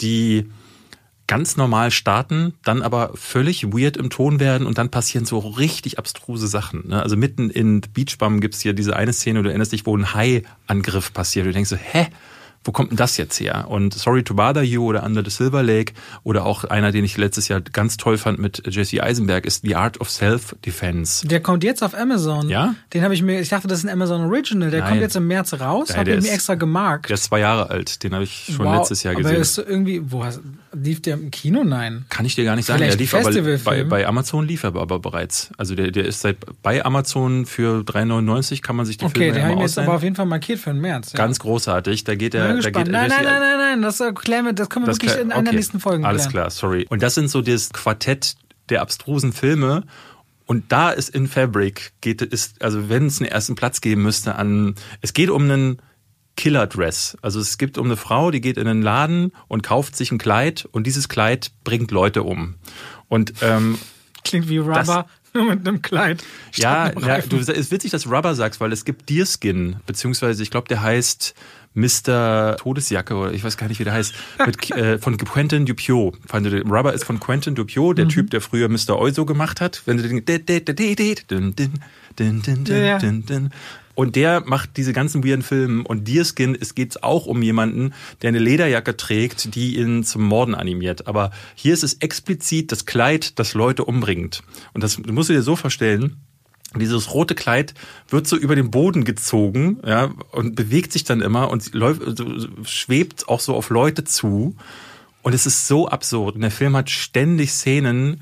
die 0.00 0.48
ganz 1.26 1.56
normal 1.56 1.90
starten, 1.90 2.54
dann 2.64 2.82
aber 2.82 3.12
völlig 3.14 3.72
weird 3.72 3.96
im 3.96 4.10
Ton 4.10 4.40
werden 4.40 4.66
und 4.66 4.78
dann 4.78 4.90
passieren 4.90 5.24
so 5.24 5.38
richtig 5.38 5.98
abstruse 5.98 6.48
Sachen. 6.48 6.88
Ne? 6.88 7.02
Also 7.02 7.16
mitten 7.16 7.50
in 7.50 7.82
The 7.82 7.88
Beach 7.88 8.18
Bum 8.18 8.40
gibt's 8.40 8.60
hier 8.60 8.74
diese 8.74 8.96
eine 8.96 9.12
Szene, 9.12 9.42
du 9.42 9.48
erinnerst 9.48 9.72
dich, 9.72 9.86
wo 9.86 9.96
ein 9.96 10.14
Hai-Angriff 10.14 11.12
passiert. 11.12 11.46
Du 11.46 11.52
denkst 11.52 11.70
so, 11.70 11.76
hä? 11.76 12.08
Wo 12.64 12.72
kommt 12.72 12.90
denn 12.90 12.96
das 12.96 13.16
jetzt 13.18 13.38
her? 13.40 13.66
Und 13.68 13.92
Sorry 13.94 14.22
to 14.24 14.34
Bother 14.34 14.62
You 14.62 14.84
oder 14.86 15.04
Under 15.04 15.22
the 15.22 15.30
Silver 15.30 15.62
Lake 15.62 15.92
oder 16.22 16.46
auch 16.46 16.64
einer, 16.64 16.92
den 16.92 17.04
ich 17.04 17.16
letztes 17.18 17.48
Jahr 17.48 17.60
ganz 17.60 17.96
toll 17.98 18.16
fand 18.18 18.38
mit 18.38 18.62
Jesse 18.66 19.02
Eisenberg, 19.02 19.44
ist 19.44 19.62
The 19.62 19.76
Art 19.76 20.00
of 20.00 20.08
Self-Defense. 20.10 21.26
Der 21.26 21.40
kommt 21.40 21.64
jetzt 21.64 21.82
auf 21.82 21.94
Amazon. 21.94 22.48
Ja? 22.48 22.74
Den 22.92 23.02
habe 23.02 23.14
ich 23.14 23.22
mir, 23.22 23.40
ich 23.40 23.48
dachte, 23.48 23.68
das 23.68 23.78
ist 23.78 23.84
ein 23.84 23.90
Amazon 23.90 24.22
Original. 24.22 24.70
Der 24.70 24.80
Nein. 24.80 24.88
kommt 24.90 25.00
jetzt 25.02 25.16
im 25.16 25.26
März 25.26 25.54
raus. 25.54 25.96
Habe 25.96 26.10
ich 26.10 26.16
mir 26.16 26.22
ist- 26.28 26.32
extra 26.34 26.54
gemarkt. 26.54 27.08
Der 27.08 27.14
ist 27.14 27.24
zwei 27.24 27.40
Jahre 27.40 27.70
alt, 27.70 28.02
den 28.02 28.14
habe 28.14 28.24
ich 28.24 28.50
schon 28.56 28.64
Wow. 28.66 28.78
letztes 28.78 29.02
Jahr 29.02 29.14
Aber 29.14 29.22
gesehen. 29.22 29.40
ist 29.40 29.54
so 29.54 29.62
irgendwie, 29.62 30.00
wo 30.10 30.24
hast, 30.24 30.40
lief 30.72 31.02
der 31.02 31.14
im 31.14 31.30
Kino? 31.30 31.64
Nein. 31.64 32.04
Kann 32.08 32.24
ich 32.26 32.34
dir 32.34 32.44
gar 32.44 32.56
nicht 32.56 32.66
sagen. 32.66 32.78
Vielleicht 32.78 32.94
Der 32.94 33.00
lief 33.00 33.14
aber 33.14 33.58
bei, 33.64 33.84
bei 33.84 34.06
Amazon 34.06 34.46
lief 34.46 34.62
er 34.64 34.74
aber 34.74 34.98
bereits. 34.98 35.50
Also 35.58 35.74
der, 35.74 35.90
der 35.90 36.06
ist 36.06 36.20
seit 36.20 36.38
bei 36.62 36.84
Amazon 36.84 37.46
für 37.46 37.82
3,99 37.84 38.62
kann 38.62 38.76
man 38.76 38.86
sich 38.86 38.96
die 38.96 39.04
Okay, 39.04 39.14
Filme 39.18 39.32
den 39.34 39.42
habe 39.42 39.52
ich 39.52 39.58
mir 39.58 39.64
jetzt 39.64 39.78
aber 39.78 39.94
auf 39.94 40.02
jeden 40.02 40.16
Fall 40.16 40.26
markiert 40.26 40.58
für 40.60 40.70
den 40.70 40.80
März. 40.80 41.12
Ja. 41.12 41.18
Ganz 41.18 41.38
großartig. 41.38 42.04
Da 42.04 42.14
geht 42.14 42.34
Bin 42.54 42.62
der, 42.62 42.72
gespannt. 42.72 42.90
Nein, 42.90 43.08
nein, 43.08 43.24
nein, 43.24 43.40
nein, 43.40 43.58
nein, 43.58 43.82
das, 43.82 44.00
erklären 44.00 44.44
wir, 44.46 44.52
das 44.52 44.68
können 44.68 44.86
wir 44.86 44.92
das 44.92 44.96
wirklich 44.96 45.14
in 45.20 45.32
einer 45.32 45.42
der 45.42 45.50
okay. 45.50 45.56
nächsten 45.56 45.80
Folgen 45.80 46.04
Alles 46.04 46.28
klar, 46.28 46.50
sorry. 46.50 46.86
Und 46.88 47.02
das 47.02 47.14
sind 47.14 47.28
so 47.28 47.42
das 47.42 47.72
Quartett 47.72 48.36
der 48.68 48.82
abstrusen 48.82 49.32
Filme. 49.32 49.84
Und 50.46 50.72
da 50.72 50.90
ist 50.90 51.08
in 51.08 51.26
Fabric 51.26 51.92
geht 52.00 52.20
ist 52.20 52.62
also 52.62 52.88
wenn 52.88 53.06
es 53.06 53.20
einen 53.20 53.30
ersten 53.30 53.54
Platz 53.54 53.80
geben 53.80 54.02
müsste 54.02 54.36
an 54.36 54.74
es 55.00 55.14
geht 55.14 55.30
um 55.30 55.42
einen 55.44 55.80
Killer-Dress. 56.36 57.16
Also 57.22 57.40
es 57.40 57.58
gibt 57.58 57.78
um 57.78 57.86
eine 57.86 57.96
Frau, 57.96 58.30
die 58.30 58.40
geht 58.40 58.58
in 58.58 58.66
einen 58.66 58.82
Laden 58.82 59.32
und 59.48 59.62
kauft 59.62 59.96
sich 59.96 60.10
ein 60.10 60.18
Kleid 60.18 60.68
und 60.70 60.86
dieses 60.86 61.08
Kleid 61.08 61.52
bringt 61.62 61.90
Leute 61.90 62.24
um. 62.24 62.56
Und 63.08 63.34
ähm, 63.40 63.78
Klingt 64.24 64.48
wie 64.48 64.58
Rubber, 64.58 65.06
nur 65.34 65.44
mit 65.44 65.66
einem 65.66 65.82
Kleid. 65.82 66.24
ja, 66.54 66.90
ja 66.98 67.20
du, 67.20 67.36
es 67.36 67.48
ist 67.48 67.70
witzig, 67.70 67.90
dass 67.92 68.02
du 68.02 68.10
Rubber 68.10 68.34
sagst, 68.34 68.60
weil 68.60 68.72
es 68.72 68.84
gibt 68.84 69.08
Deerskin, 69.10 69.76
beziehungsweise 69.86 70.42
ich 70.42 70.50
glaube, 70.50 70.68
der 70.68 70.82
heißt 70.82 71.34
Mr. 71.74 72.56
Todesjacke 72.58 73.14
oder 73.14 73.32
ich 73.32 73.44
weiß 73.44 73.56
gar 73.56 73.68
nicht, 73.68 73.80
wie 73.80 73.84
der 73.84 73.92
heißt, 73.92 74.14
mit, 74.46 74.70
äh, 74.76 74.98
von 74.98 75.16
Quentin 75.16 75.66
Dupieux. 75.66 76.12
Rubber 76.32 76.92
ist 76.92 77.04
von 77.04 77.20
Quentin 77.20 77.54
Dupieux, 77.54 77.90
Mhm. 77.90 77.96
der 77.96 78.08
Typ, 78.08 78.30
der 78.30 78.40
früher 78.40 78.68
Mr. 78.68 78.96
Euso 78.98 79.24
gemacht 79.26 79.60
hat. 79.60 79.82
Wenn 79.84 79.96
du 79.98 80.02
den 80.02 80.24
und 83.96 84.16
der 84.16 84.42
macht 84.44 84.76
diese 84.76 84.92
ganzen 84.92 85.24
weirden 85.24 85.42
Filme 85.42 85.84
und 85.84 86.08
Deerskin, 86.08 86.56
es 86.60 86.74
geht 86.74 87.02
auch 87.04 87.26
um 87.26 87.42
jemanden, 87.42 87.94
der 88.22 88.28
eine 88.28 88.40
Lederjacke 88.40 88.96
trägt, 88.96 89.54
die 89.54 89.78
ihn 89.78 90.02
zum 90.04 90.22
Morden 90.22 90.54
animiert. 90.54 91.06
Aber 91.06 91.30
hier 91.54 91.74
ist 91.74 91.84
es 91.84 91.94
explizit 91.94 92.72
das 92.72 92.86
Kleid, 92.86 93.38
das 93.38 93.54
Leute 93.54 93.84
umbringt. 93.84 94.42
Und 94.72 94.82
das 94.82 94.98
musst 94.98 95.28
du 95.28 95.32
dir 95.32 95.42
so 95.42 95.54
vorstellen, 95.54 96.16
dieses 96.80 97.12
rote 97.12 97.34
Kleid 97.34 97.74
wird 98.08 98.26
so 98.26 98.36
über 98.36 98.56
den 98.56 98.70
Boden 98.70 99.04
gezogen, 99.04 99.78
ja, 99.86 100.10
und 100.32 100.54
bewegt 100.54 100.92
sich 100.92 101.04
dann 101.04 101.20
immer 101.20 101.50
und 101.50 101.74
läuft, 101.74 102.02
schwebt 102.64 103.28
auch 103.28 103.40
so 103.40 103.54
auf 103.54 103.70
Leute 103.70 104.04
zu. 104.04 104.56
Und 105.22 105.34
es 105.34 105.46
ist 105.46 105.66
so 105.66 105.88
absurd. 105.88 106.34
Und 106.34 106.42
der 106.42 106.50
Film 106.50 106.76
hat 106.76 106.90
ständig 106.90 107.52
Szenen, 107.52 108.20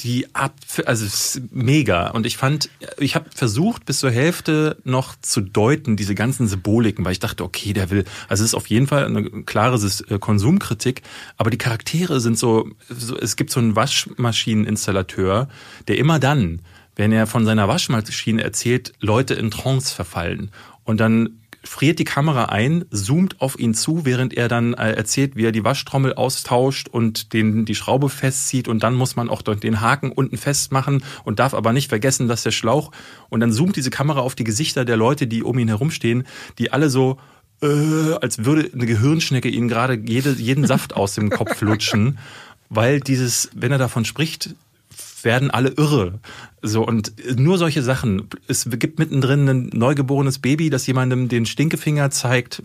die 0.00 0.34
ab, 0.34 0.54
also 0.86 1.06
mega. 1.50 2.10
Und 2.10 2.26
ich 2.26 2.36
fand, 2.36 2.70
ich 2.98 3.14
habe 3.14 3.26
versucht 3.34 3.84
bis 3.84 3.98
zur 3.98 4.10
Hälfte 4.10 4.78
noch 4.84 5.14
zu 5.20 5.40
deuten 5.40 5.96
diese 5.96 6.14
ganzen 6.14 6.46
Symboliken, 6.46 7.04
weil 7.04 7.12
ich 7.12 7.18
dachte, 7.18 7.44
okay, 7.44 7.72
der 7.72 7.90
will, 7.90 8.04
also 8.28 8.44
es 8.44 8.50
ist 8.50 8.54
auf 8.54 8.68
jeden 8.68 8.86
Fall 8.86 9.04
eine 9.04 9.24
klare 9.44 9.76
äh, 9.76 10.18
Konsumkritik, 10.18 11.02
aber 11.36 11.50
die 11.50 11.58
Charaktere 11.58 12.20
sind 12.20 12.38
so 12.38 12.68
es 13.20 13.36
gibt 13.36 13.50
so 13.50 13.60
einen 13.60 13.76
Waschmaschineninstallateur, 13.76 15.48
der 15.88 15.98
immer 15.98 16.18
dann, 16.18 16.60
wenn 16.98 17.12
er 17.12 17.26
von 17.26 17.46
seiner 17.46 17.68
Waschmaschine 17.68 18.42
erzählt, 18.42 18.92
Leute 19.00 19.34
in 19.34 19.50
Trance 19.50 19.94
verfallen 19.94 20.50
und 20.84 20.98
dann 21.00 21.38
friert 21.64 21.98
die 21.98 22.04
Kamera 22.04 22.46
ein, 22.46 22.84
zoomt 22.90 23.40
auf 23.40 23.58
ihn 23.58 23.74
zu, 23.74 24.04
während 24.04 24.34
er 24.34 24.48
dann 24.48 24.74
äh, 24.74 24.92
erzählt, 24.92 25.36
wie 25.36 25.44
er 25.44 25.52
die 25.52 25.64
Waschtrommel 25.64 26.14
austauscht 26.14 26.88
und 26.88 27.32
den, 27.32 27.64
die 27.64 27.74
Schraube 27.74 28.08
festzieht 28.08 28.68
und 28.68 28.82
dann 28.82 28.94
muss 28.94 29.16
man 29.16 29.28
auch 29.28 29.42
den 29.42 29.80
Haken 29.80 30.10
unten 30.10 30.36
festmachen 30.36 31.02
und 31.24 31.38
darf 31.38 31.54
aber 31.54 31.72
nicht 31.72 31.88
vergessen, 31.88 32.26
dass 32.26 32.42
der 32.42 32.50
Schlauch 32.50 32.90
und 33.28 33.40
dann 33.40 33.52
zoomt 33.52 33.76
diese 33.76 33.90
Kamera 33.90 34.20
auf 34.20 34.34
die 34.34 34.44
Gesichter 34.44 34.84
der 34.84 34.96
Leute, 34.96 35.26
die 35.26 35.42
um 35.42 35.58
ihn 35.58 35.68
herumstehen, 35.68 36.24
die 36.58 36.72
alle 36.72 36.90
so 36.90 37.18
äh, 37.62 38.14
als 38.20 38.44
würde 38.44 38.70
eine 38.72 38.86
Gehirnschnecke 38.86 39.48
ihnen 39.48 39.68
gerade 39.68 39.94
jede, 39.94 40.32
jeden 40.32 40.66
Saft 40.66 40.96
aus 40.96 41.14
dem 41.14 41.30
Kopf 41.30 41.60
lutschen, 41.60 42.18
weil 42.70 43.00
dieses, 43.00 43.50
wenn 43.54 43.72
er 43.72 43.78
davon 43.78 44.04
spricht, 44.04 44.54
werden 45.24 45.50
alle 45.50 45.70
irre. 45.70 46.20
So, 46.62 46.86
und 46.86 47.12
nur 47.38 47.58
solche 47.58 47.82
Sachen. 47.82 48.28
Es 48.46 48.68
gibt 48.68 48.98
mittendrin 48.98 49.48
ein 49.48 49.70
neugeborenes 49.72 50.38
Baby, 50.38 50.70
das 50.70 50.86
jemandem 50.86 51.28
den 51.28 51.46
Stinkefinger 51.46 52.10
zeigt. 52.10 52.62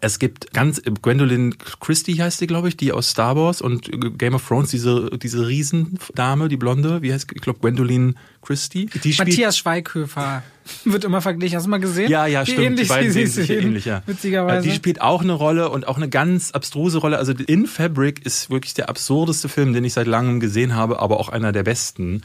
Es 0.00 0.18
gibt 0.18 0.52
ganz, 0.52 0.82
Gwendolyn 1.02 1.54
Christie 1.80 2.20
heißt 2.20 2.40
die, 2.40 2.46
glaube 2.46 2.68
ich, 2.68 2.76
die 2.76 2.92
aus 2.92 3.10
Star 3.10 3.36
Wars 3.36 3.60
und 3.60 3.90
Game 4.18 4.34
of 4.34 4.46
Thrones, 4.46 4.70
diese, 4.70 5.10
diese 5.22 5.46
Riesendame, 5.46 6.48
die 6.48 6.56
Blonde, 6.56 7.02
wie 7.02 7.12
heißt, 7.12 7.30
ich 7.32 7.40
glaube, 7.40 7.60
Gwendolyn 7.60 8.16
Christie. 8.42 8.86
Die 9.04 9.14
Matthias 9.16 9.58
Schweighöfer 9.58 10.42
wird 10.84 11.04
immer 11.04 11.20
verglichen. 11.20 11.56
Hast 11.56 11.66
du 11.66 11.70
mal 11.70 11.78
gesehen? 11.78 12.10
ja, 12.10 12.26
ja, 12.26 12.46
Wie 12.46 12.52
stimmt. 12.52 12.66
Ähnlich 12.66 12.88
die 12.88 12.94
beiden 12.94 13.12
sie 13.12 13.20
sehen 13.20 13.30
sich 13.30 13.46
sehen, 13.46 13.62
ähnlich, 13.62 13.84
ja. 13.84 14.02
Witzigerweise. 14.06 14.68
Die 14.68 14.74
spielt 14.74 15.00
auch 15.00 15.22
eine 15.22 15.32
Rolle 15.32 15.70
und 15.70 15.86
auch 15.86 15.96
eine 15.96 16.08
ganz 16.08 16.50
abstruse 16.50 16.98
Rolle. 16.98 17.18
Also 17.18 17.32
In 17.32 17.66
Fabric 17.66 18.24
ist 18.26 18.50
wirklich 18.50 18.74
der 18.74 18.88
absurdeste 18.88 19.48
Film, 19.48 19.72
den 19.72 19.84
ich 19.84 19.92
seit 19.92 20.06
langem 20.06 20.40
gesehen 20.40 20.74
habe, 20.74 20.98
aber 21.00 21.20
auch 21.20 21.28
einer 21.28 21.52
der 21.52 21.62
besten. 21.62 22.22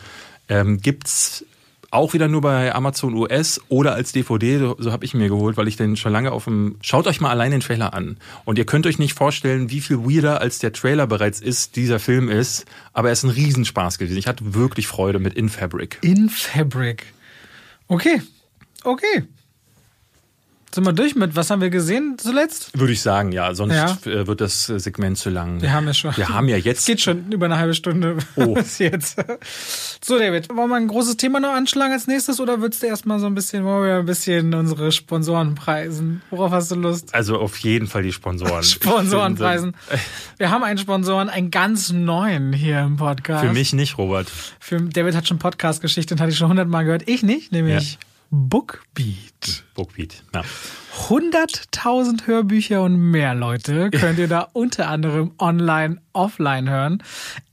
Ähm, 0.50 0.80
gibt's 0.80 1.46
auch 1.92 2.14
wieder 2.14 2.30
nur 2.30 2.42
bei 2.42 2.74
Amazon 2.74 3.14
US 3.14 3.62
oder 3.68 3.94
als 3.94 4.14
DVD, 4.14 4.58
so, 4.58 4.76
so 4.80 4.92
habe 4.92 5.06
ich 5.06 5.14
mir 5.14 5.28
geholt, 5.28 5.58
weil 5.58 5.68
ich 5.68 5.76
den 5.76 5.98
schon 5.98 6.14
lange 6.14 6.32
auf 6.32 6.46
dem. 6.46 6.78
Schaut 6.82 7.06
euch 7.06 7.20
mal 7.20 7.30
allein 7.30 7.52
den 7.52 7.60
Trailer 7.60 7.94
an. 7.94 8.18
Und 8.46 8.58
ihr 8.58 8.66
könnt 8.66 8.88
euch 8.88 8.98
nicht 8.98 9.14
vorstellen, 9.14 9.70
wie 9.70 9.82
viel 9.82 10.00
weirder 10.00 10.42
als 10.42 10.60
der 10.60 10.72
Trailer 10.72 11.06
bereits 11.06 11.42
ist, 11.42 11.76
dieser 11.76 12.00
Film 12.00 12.30
ist. 12.30 12.66
Aber 12.94 13.10
er 13.10 13.14
ist 13.14 13.24
ein 13.24 13.30
Riesenspaß 13.30 13.98
gewesen. 13.98 14.18
Ich 14.18 14.28
hatte 14.28 14.54
wirklich 14.54 14.88
Freude 14.88 15.20
mit 15.20 15.34
In 15.34 15.50
Fabric. 15.50 16.00
In 16.02 16.30
Fabric. 16.30 17.06
Okay. 17.88 18.22
Okay. 18.84 19.28
Sind 20.74 20.86
wir 20.86 20.94
durch 20.94 21.16
mit, 21.16 21.36
was 21.36 21.50
haben 21.50 21.60
wir 21.62 21.70
gesehen 21.70 22.16
zuletzt? 22.18 22.78
Würde 22.80 22.94
ich 22.94 23.02
sagen, 23.02 23.34
ja. 23.34 23.54
Sonst 23.54 23.74
Ja. 23.76 23.98
äh, 24.10 24.26
wird 24.26 24.40
das 24.40 24.66
Segment 24.68 25.18
zu 25.18 25.30
lang. 25.30 25.62
Wir 25.62 25.74
haben 25.74 25.86
ja 25.86 25.94
schon. 25.94 26.16
Wir 26.16 26.30
haben 26.30 26.48
ja 26.48 26.56
Es 26.58 26.64
jetzt. 26.64 26.86
geht 26.86 27.02
schon 27.02 27.30
über 27.32 27.46
eine 27.48 27.58
halbe 27.58 27.74
Stunde 27.74 28.18
Oh. 28.38 28.54
bis 28.56 28.78
jetzt. 28.80 29.18
So, 30.04 30.18
David, 30.18 30.48
wollen 30.56 30.70
wir 30.70 30.78
ein 30.78 30.88
großes 30.88 31.18
Thema 31.18 31.40
noch 31.42 31.52
anschlagen 31.54 31.92
als 31.92 32.08
nächstes 32.08 32.40
oder 32.40 32.62
würdest 32.62 32.84
du 32.84 32.88
erstmal 32.88 33.20
so 33.20 33.26
ein 33.26 33.36
bisschen, 33.36 33.66
wollen 33.66 33.84
wir 33.86 33.96
ein 33.98 34.06
bisschen 34.06 34.54
unsere 34.54 34.92
Sponsoren 34.94 35.56
preisen? 35.56 36.22
Worauf 36.30 36.52
hast 36.52 36.72
du 36.72 36.76
Lust? 36.76 37.14
Also 37.14 37.38
auf 37.40 37.58
jeden 37.58 37.88
Fall 37.88 38.04
die 38.04 38.14
Sponsoren. 38.14 38.64
Sponsoren 38.64 39.36
preisen. 39.36 39.74
Wir 40.38 40.52
haben 40.52 40.64
einen 40.64 40.78
Sponsoren, 40.78 41.28
einen 41.30 41.52
ganz 41.52 41.92
neuen 41.92 42.54
hier 42.54 42.80
im 42.80 42.96
Podcast. 42.96 43.46
Für 43.46 43.52
mich 43.52 43.74
nicht, 43.74 43.98
Robert. 43.98 44.32
Für 44.60 44.80
David 44.82 45.16
hat 45.16 45.28
schon 45.28 45.38
Podcast-Geschichte 45.38 46.14
und 46.16 46.22
hatte 46.22 46.32
ich 46.32 46.38
schon 46.38 46.48
hundertmal 46.50 46.86
gehört. 46.86 47.04
Ich 47.08 47.24
nicht, 47.24 47.52
nämlich 47.52 48.00
Bookbeat. 48.34 49.66
Bookbeat. 49.76 50.24
Ja. 50.34 50.44
100.000 51.10 52.28
Hörbücher 52.28 52.82
und 52.82 52.96
mehr, 52.96 53.36
Leute, 53.36 53.90
könnt 53.90 54.20
ihr 54.20 54.30
da 54.30 54.48
unter 54.54 54.88
anderem 54.88 55.34
online, 55.38 55.98
offline 56.14 56.70
hören. 56.70 57.04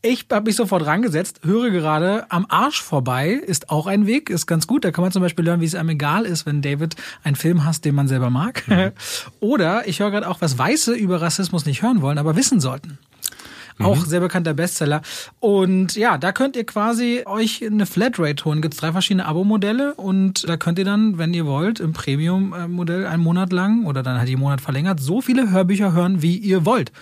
Ich 0.02 0.26
habe 0.30 0.46
mich 0.46 0.54
sofort 0.54 0.86
rangesetzt, 0.86 1.40
höre 1.42 1.70
gerade 1.70 2.30
am 2.30 2.46
Arsch 2.48 2.80
vorbei, 2.80 3.30
ist 3.30 3.70
auch 3.70 3.88
ein 3.88 4.06
Weg, 4.06 4.30
ist 4.30 4.46
ganz 4.46 4.68
gut. 4.68 4.84
Da 4.84 4.92
kann 4.92 5.02
man 5.02 5.10
zum 5.10 5.20
Beispiel 5.20 5.44
lernen, 5.44 5.62
wie 5.62 5.66
es 5.66 5.74
einem 5.74 5.88
egal 5.88 6.24
ist, 6.24 6.46
wenn 6.46 6.62
David 6.62 6.94
einen 7.24 7.34
Film 7.34 7.64
hasst, 7.64 7.84
den 7.84 7.96
man 7.96 8.06
selber 8.06 8.30
mag. 8.30 8.62
Oder 9.40 9.88
ich 9.88 9.98
höre 9.98 10.12
gerade 10.12 10.28
auch, 10.28 10.40
was 10.40 10.58
Weiße 10.58 10.94
über 10.94 11.20
Rassismus 11.20 11.66
nicht 11.66 11.82
hören 11.82 12.02
wollen, 12.02 12.18
aber 12.18 12.36
wissen 12.36 12.60
sollten. 12.60 12.98
Auch 13.80 14.04
sehr 14.04 14.20
bekannter 14.20 14.54
Bestseller. 14.54 15.02
Und 15.40 15.94
ja, 15.94 16.18
da 16.18 16.32
könnt 16.32 16.56
ihr 16.56 16.64
quasi 16.64 17.22
euch 17.26 17.64
eine 17.64 17.86
Flatrate 17.86 18.44
holen. 18.44 18.62
Gibt 18.62 18.80
drei 18.80 18.92
verschiedene 18.92 19.26
Abo-Modelle 19.26 19.94
und 19.94 20.48
da 20.48 20.56
könnt 20.56 20.78
ihr 20.78 20.84
dann, 20.84 21.18
wenn 21.18 21.34
ihr 21.34 21.46
wollt, 21.46 21.80
im 21.80 21.92
Premium-Modell 21.92 23.06
einen 23.06 23.22
Monat 23.22 23.52
lang 23.52 23.84
oder 23.84 24.02
dann 24.02 24.18
halt 24.18 24.28
die 24.28 24.36
Monat 24.36 24.60
verlängert, 24.60 25.00
so 25.00 25.20
viele 25.20 25.50
Hörbücher 25.50 25.92
hören, 25.92 26.22
wie 26.22 26.36
ihr 26.36 26.64
wollt. 26.64 26.92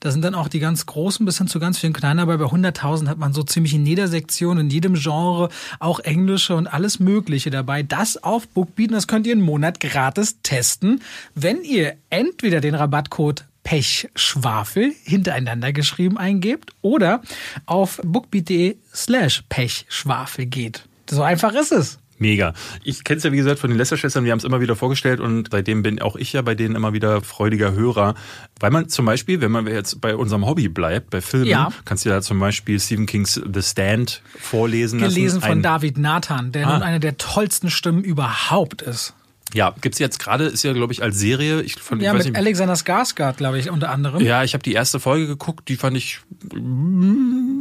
Da 0.00 0.10
sind 0.10 0.22
dann 0.22 0.34
auch 0.34 0.48
die 0.48 0.60
ganz 0.60 0.86
großen 0.86 1.24
bis 1.24 1.38
hin 1.38 1.48
zu 1.48 1.58
ganz 1.58 1.78
vielen 1.78 1.92
kleinen, 1.92 2.20
aber 2.20 2.38
bei 2.38 2.44
100.000 2.44 3.08
hat 3.08 3.18
man 3.18 3.32
so 3.32 3.42
ziemlich 3.42 3.74
in 3.74 3.86
jeder 3.86 4.08
Sektion, 4.08 4.58
in 4.58 4.70
jedem 4.70 4.94
Genre, 4.94 5.48
auch 5.80 6.00
englische 6.00 6.54
und 6.54 6.66
alles 6.66 7.00
Mögliche 7.00 7.50
dabei. 7.50 7.82
Das 7.82 8.22
auf 8.22 8.48
Bookbeat, 8.48 8.92
das 8.92 9.06
könnt 9.06 9.26
ihr 9.26 9.32
einen 9.32 9.42
Monat 9.42 9.80
gratis 9.80 10.38
testen, 10.42 11.00
wenn 11.34 11.62
ihr 11.62 11.94
entweder 12.10 12.60
den 12.60 12.74
Rabattcode 12.74 13.44
Pechschwafel 13.66 14.94
hintereinander 15.02 15.72
geschrieben 15.72 16.18
eingebt 16.18 16.70
oder 16.82 17.20
auf 17.66 18.00
bookbeat.de 18.04 18.76
slash 18.94 19.42
Pechschwafel 19.48 20.46
geht. 20.46 20.84
So 21.10 21.22
einfach 21.22 21.52
ist 21.52 21.72
es. 21.72 21.98
Mega. 22.18 22.54
Ich 22.84 23.02
kenne 23.02 23.18
es 23.18 23.24
ja, 23.24 23.32
wie 23.32 23.36
gesagt, 23.36 23.58
von 23.58 23.68
den 23.68 23.76
Lester-Schwestern, 23.76 24.24
wir 24.24 24.30
haben 24.30 24.38
es 24.38 24.44
immer 24.44 24.60
wieder 24.60 24.76
vorgestellt 24.76 25.18
und 25.18 25.48
seitdem 25.50 25.82
bin 25.82 26.00
auch 26.00 26.14
ich 26.14 26.32
ja 26.32 26.42
bei 26.42 26.54
denen 26.54 26.76
immer 26.76 26.92
wieder 26.92 27.22
freudiger 27.22 27.72
Hörer. 27.72 28.14
Weil 28.60 28.70
man 28.70 28.88
zum 28.88 29.04
Beispiel, 29.04 29.40
wenn 29.40 29.50
man 29.50 29.66
jetzt 29.66 30.00
bei 30.00 30.14
unserem 30.14 30.46
Hobby 30.46 30.68
bleibt, 30.68 31.10
bei 31.10 31.20
Filmen, 31.20 31.46
ja. 31.46 31.72
kannst 31.84 32.04
du 32.04 32.10
ja 32.10 32.22
zum 32.22 32.38
Beispiel 32.38 32.78
Stephen 32.78 33.06
Kings 33.06 33.34
The 33.52 33.62
Stand 33.62 34.22
vorlesen 34.38 35.00
Gelesen 35.00 35.02
lassen. 35.02 35.14
Gelesen 35.14 35.40
von 35.42 35.62
David 35.62 35.98
Nathan, 35.98 36.52
der 36.52 36.68
ah. 36.68 36.72
nun 36.74 36.82
eine 36.82 37.00
der 37.00 37.16
tollsten 37.16 37.68
Stimmen 37.68 38.04
überhaupt 38.04 38.80
ist. 38.80 39.12
Ja, 39.54 39.74
gibt's 39.80 39.98
jetzt 39.98 40.18
gerade, 40.18 40.44
ist 40.46 40.64
ja, 40.64 40.72
glaube 40.72 40.92
ich, 40.92 41.02
als 41.02 41.18
Serie. 41.18 41.62
Ich, 41.62 41.76
von, 41.76 42.00
ja, 42.00 42.12
ich 42.12 42.18
mit 42.18 42.26
nicht, 42.26 42.36
Alexander 42.36 42.74
Skarsgård, 42.74 43.34
glaube 43.34 43.58
ich, 43.58 43.70
unter 43.70 43.90
anderem. 43.90 44.20
Ja, 44.20 44.42
ich 44.42 44.54
habe 44.54 44.62
die 44.62 44.72
erste 44.72 44.98
Folge 44.98 45.26
geguckt, 45.26 45.68
die 45.68 45.76
fand 45.76 45.96
ich, 45.96 46.20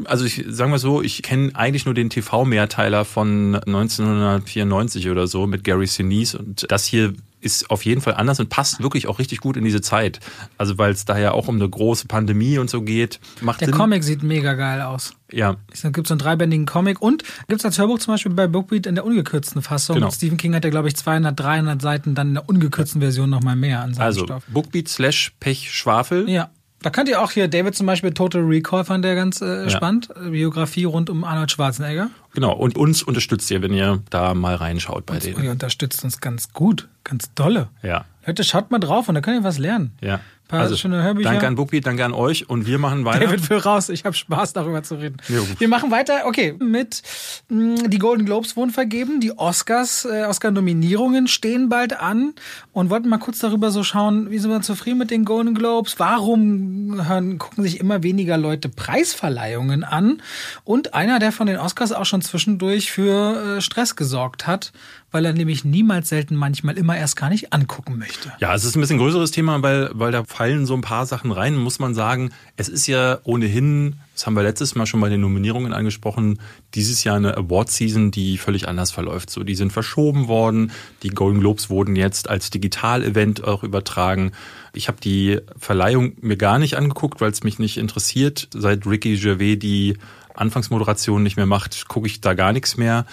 also 0.06 0.26
ich 0.26 0.44
sagen 0.48 0.72
wir 0.72 0.80
so, 0.80 1.02
ich 1.02 1.22
kenne 1.22 1.52
eigentlich 1.54 1.86
nur 1.86 1.94
den 1.94 2.10
TV-Mehrteiler 2.10 3.06
von 3.06 3.56
1994 3.56 5.10
oder 5.10 5.28
so 5.28 5.46
mit 5.46 5.64
Gary 5.64 5.88
Sinise 5.88 6.40
und 6.40 6.66
das 6.70 6.86
hier 6.86 7.14
ist 7.42 7.70
auf 7.70 7.86
jeden 7.86 8.02
Fall 8.02 8.16
anders 8.16 8.40
und 8.40 8.50
passt 8.50 8.82
wirklich 8.82 9.08
auch 9.08 9.20
richtig 9.20 9.40
gut 9.40 9.58
in 9.58 9.64
diese 9.64 9.82
Zeit. 9.82 10.20
Also 10.58 10.78
weil 10.78 10.92
es 10.92 11.06
da 11.06 11.18
ja 11.18 11.32
auch 11.32 11.48
um 11.48 11.56
eine 11.56 11.70
große 11.70 12.08
Pandemie 12.08 12.58
und 12.58 12.70
so 12.70 12.82
geht. 12.82 13.20
Macht 13.42 13.62
Der 13.62 13.68
Sinn. 13.68 13.76
Comic 13.76 14.04
sieht 14.04 14.24
mega 14.24 14.54
geil 14.54 14.82
aus. 14.82 15.14
Ja. 15.32 15.56
Dann 15.82 15.94
gibt 15.94 16.08
es 16.08 16.12
einen 16.12 16.20
dreibändigen 16.20 16.66
Comic 16.66 17.02
und 17.02 17.24
gibt 17.48 17.62
es 17.62 17.66
als 17.66 17.78
Hörbuch 17.78 18.00
zum 18.00 18.14
Beispiel 18.14 18.34
bei 18.34 18.48
Bookbeat 18.48 18.86
in 18.86 18.96
der 18.96 19.06
ungekürzten 19.06 19.62
Fassung. 19.62 19.96
Genau. 19.96 20.12
Stephen 20.12 20.38
King 20.38 20.56
hat 20.56 20.64
ja, 20.64 20.70
glaube 20.70 20.88
ich, 20.88 20.96
200, 20.96 21.40
300 21.40 21.82
Seiten, 21.82 22.16
dann 22.16 22.30
in 22.30 22.34
der 22.36 22.50
ungekürzten 22.50 23.02
Version 23.02 23.30
nochmal 23.30 23.56
mehr 23.56 23.82
an 23.82 23.94
seinem 23.94 24.06
also, 24.06 24.24
Stoff. 24.24 24.44
Bookbeat 24.48 24.88
slash 24.88 25.34
Pech 25.40 25.72
Schwafel. 25.72 26.30
Ja. 26.30 26.50
Da 26.86 26.92
könnt 26.92 27.10
ihr 27.10 27.20
auch 27.20 27.32
hier 27.32 27.48
David 27.48 27.74
zum 27.74 27.88
Beispiel 27.88 28.14
Total 28.14 28.44
Recall 28.44 28.86
fand 28.86 29.04
der 29.04 29.16
ganz 29.16 29.42
äh, 29.42 29.64
ja. 29.64 29.70
spannend. 29.72 30.10
Biografie 30.30 30.84
rund 30.84 31.10
um 31.10 31.24
Arnold 31.24 31.50
Schwarzenegger. 31.50 32.12
Genau, 32.36 32.54
und 32.54 32.78
uns 32.78 33.02
unterstützt 33.02 33.50
ihr, 33.50 33.64
wenn 33.64 33.74
ihr 33.74 34.04
da 34.12 34.36
mal 34.36 34.54
reinschaut 34.54 35.08
bei 35.08 35.16
uns, 35.16 35.24
denen. 35.24 35.44
Ihr 35.44 35.50
unterstützt 35.50 36.04
uns 36.04 36.22
ganz 36.22 36.54
gut, 36.54 36.88
ganz 37.04 37.34
dolle. 37.34 37.70
Ja. 37.82 38.06
Leute, 38.28 38.44
schaut 38.44 38.70
mal 38.70 38.78
drauf 38.78 39.10
und 39.10 39.16
da 39.16 39.22
könnt 39.22 39.40
ihr 39.40 39.44
was 39.44 39.58
lernen. 39.58 39.94
Ja 40.00 40.20
paar 40.48 40.62
also, 40.62 40.76
schöne 40.76 41.02
Hörbücher. 41.04 41.30
Danke 41.30 41.48
an 41.48 41.56
Bookbeat, 41.56 41.86
danke 41.86 42.06
an 42.06 42.14
euch 42.14 42.50
und 42.50 42.68
wir 42.68 42.78
machen 42.78 43.06
weiter. 43.06 43.26
David 43.26 43.50
will 43.50 43.58
raus, 43.58 43.90
ich 43.90 44.06
habe 44.06 44.16
Spaß 44.16 44.54
darüber 44.54 44.84
zu 44.84 44.96
reden. 44.96 45.18
Ja, 45.28 45.40
wir 45.58 45.68
machen 45.68 45.92
weiter, 45.92 46.24
okay, 46.26 46.56
mit 46.60 47.02
mh, 47.50 47.84
mm, 47.84 47.90
die 47.90 48.00
Golden 48.00 48.26
Globes 48.26 48.56
wurden 48.56 48.72
vergeben, 48.72 49.20
die 49.20 49.38
Oscars, 49.38 50.06
äh, 50.06 50.26
Oscar-Nominierungen 50.26 51.28
stehen 51.28 51.70
bald 51.70 52.00
an 52.00 52.34
und 52.74 52.90
wollten 52.90 53.10
mal 53.10 53.18
kurz 53.18 53.40
darüber 53.40 53.72
so 53.72 53.84
schauen, 53.84 54.30
wie 54.30 54.38
sind 54.38 54.52
wir 54.52 54.62
zufrieden 54.62 55.00
mit 55.00 55.12
den 55.12 55.26
Golden 55.26 55.56
Globes? 55.56 55.96
Warum 55.98 57.08
hören, 57.08 57.38
gucken 57.38 57.64
sich 57.64 57.80
immer 57.80 58.04
weniger 58.04 58.38
Leute 58.38 58.70
Preisverleihungen 58.70 59.84
an? 59.84 60.22
Und 60.64 60.94
einer, 60.94 61.20
der 61.20 61.32
von 61.32 61.48
den 61.48 61.58
Oscars 61.58 61.92
auch 61.92 62.06
schon 62.06 62.22
zwischendurch 62.22 62.92
für 62.92 63.58
äh, 63.58 63.62
Stress 63.62 63.96
gesorgt 63.96 64.48
hat, 64.48 64.72
weil 65.12 65.24
er 65.24 65.34
nämlich 65.34 65.64
niemals 65.64 66.10
selten 66.10 66.36
manchmal 66.36 66.78
immer 66.78 66.98
erst 66.98 67.16
gar 67.16 67.30
nicht 67.30 67.54
angucken 67.54 67.98
möchte. 67.98 68.34
Ja, 68.40 68.54
es 68.54 68.66
ist 68.66 68.76
ein 68.76 68.82
bisschen 68.82 68.98
größeres 68.98 69.32
Thema, 69.32 69.62
weil, 69.64 69.90
weil 69.94 70.12
da 70.12 70.24
fallen 70.36 70.66
so 70.66 70.74
ein 70.74 70.82
paar 70.82 71.06
Sachen 71.06 71.32
rein, 71.32 71.56
muss 71.56 71.80
man 71.80 71.94
sagen. 71.94 72.32
Es 72.58 72.68
ist 72.68 72.88
ja 72.88 73.20
ohnehin, 73.24 74.02
das 74.14 74.26
haben 74.26 74.36
wir 74.36 74.44
letztes 74.44 74.76
Mal 74.76 74.86
schon 74.86 75.00
bei 75.00 75.08
den 75.08 75.22
Nominierungen 75.22 75.72
angesprochen, 75.72 76.42
dieses 76.74 77.06
Jahr 77.06 77.16
eine 77.16 77.38
Award-Season, 77.38 78.12
die 78.12 78.38
völlig 78.38 78.68
anders 78.68 78.92
verläuft. 78.92 79.30
So, 79.30 79.44
die 79.44 79.56
sind 79.56 79.72
verschoben 79.72 80.28
worden, 80.28 80.72
die 81.04 81.10
Golden 81.10 81.40
Globes 81.40 81.70
wurden 81.70 81.96
jetzt 81.96 82.30
als 82.30 82.50
Digital-Event 82.50 83.46
auch 83.46 83.64
übertragen. 83.64 84.34
Ich 84.74 84.90
habe 84.90 85.00
die 85.00 85.40
Verleihung 85.58 86.18
mir 86.20 86.36
gar 86.36 86.60
nicht 86.60 86.76
angeguckt, 86.76 87.22
weil 87.22 87.32
es 87.32 87.44
mich 87.44 87.58
nicht 87.58 87.78
interessiert. 87.78 88.50
Seit 88.54 88.86
Ricky 88.86 89.16
Gervais 89.16 89.56
die 89.56 89.98
Anfangsmoderation 90.34 91.24
nicht 91.24 91.38
mehr 91.38 91.46
macht, 91.46 91.88
gucke 91.88 92.08
ich 92.08 92.20
da 92.20 92.34
gar 92.34 92.52
nichts 92.52 92.76
mehr. 92.76 93.06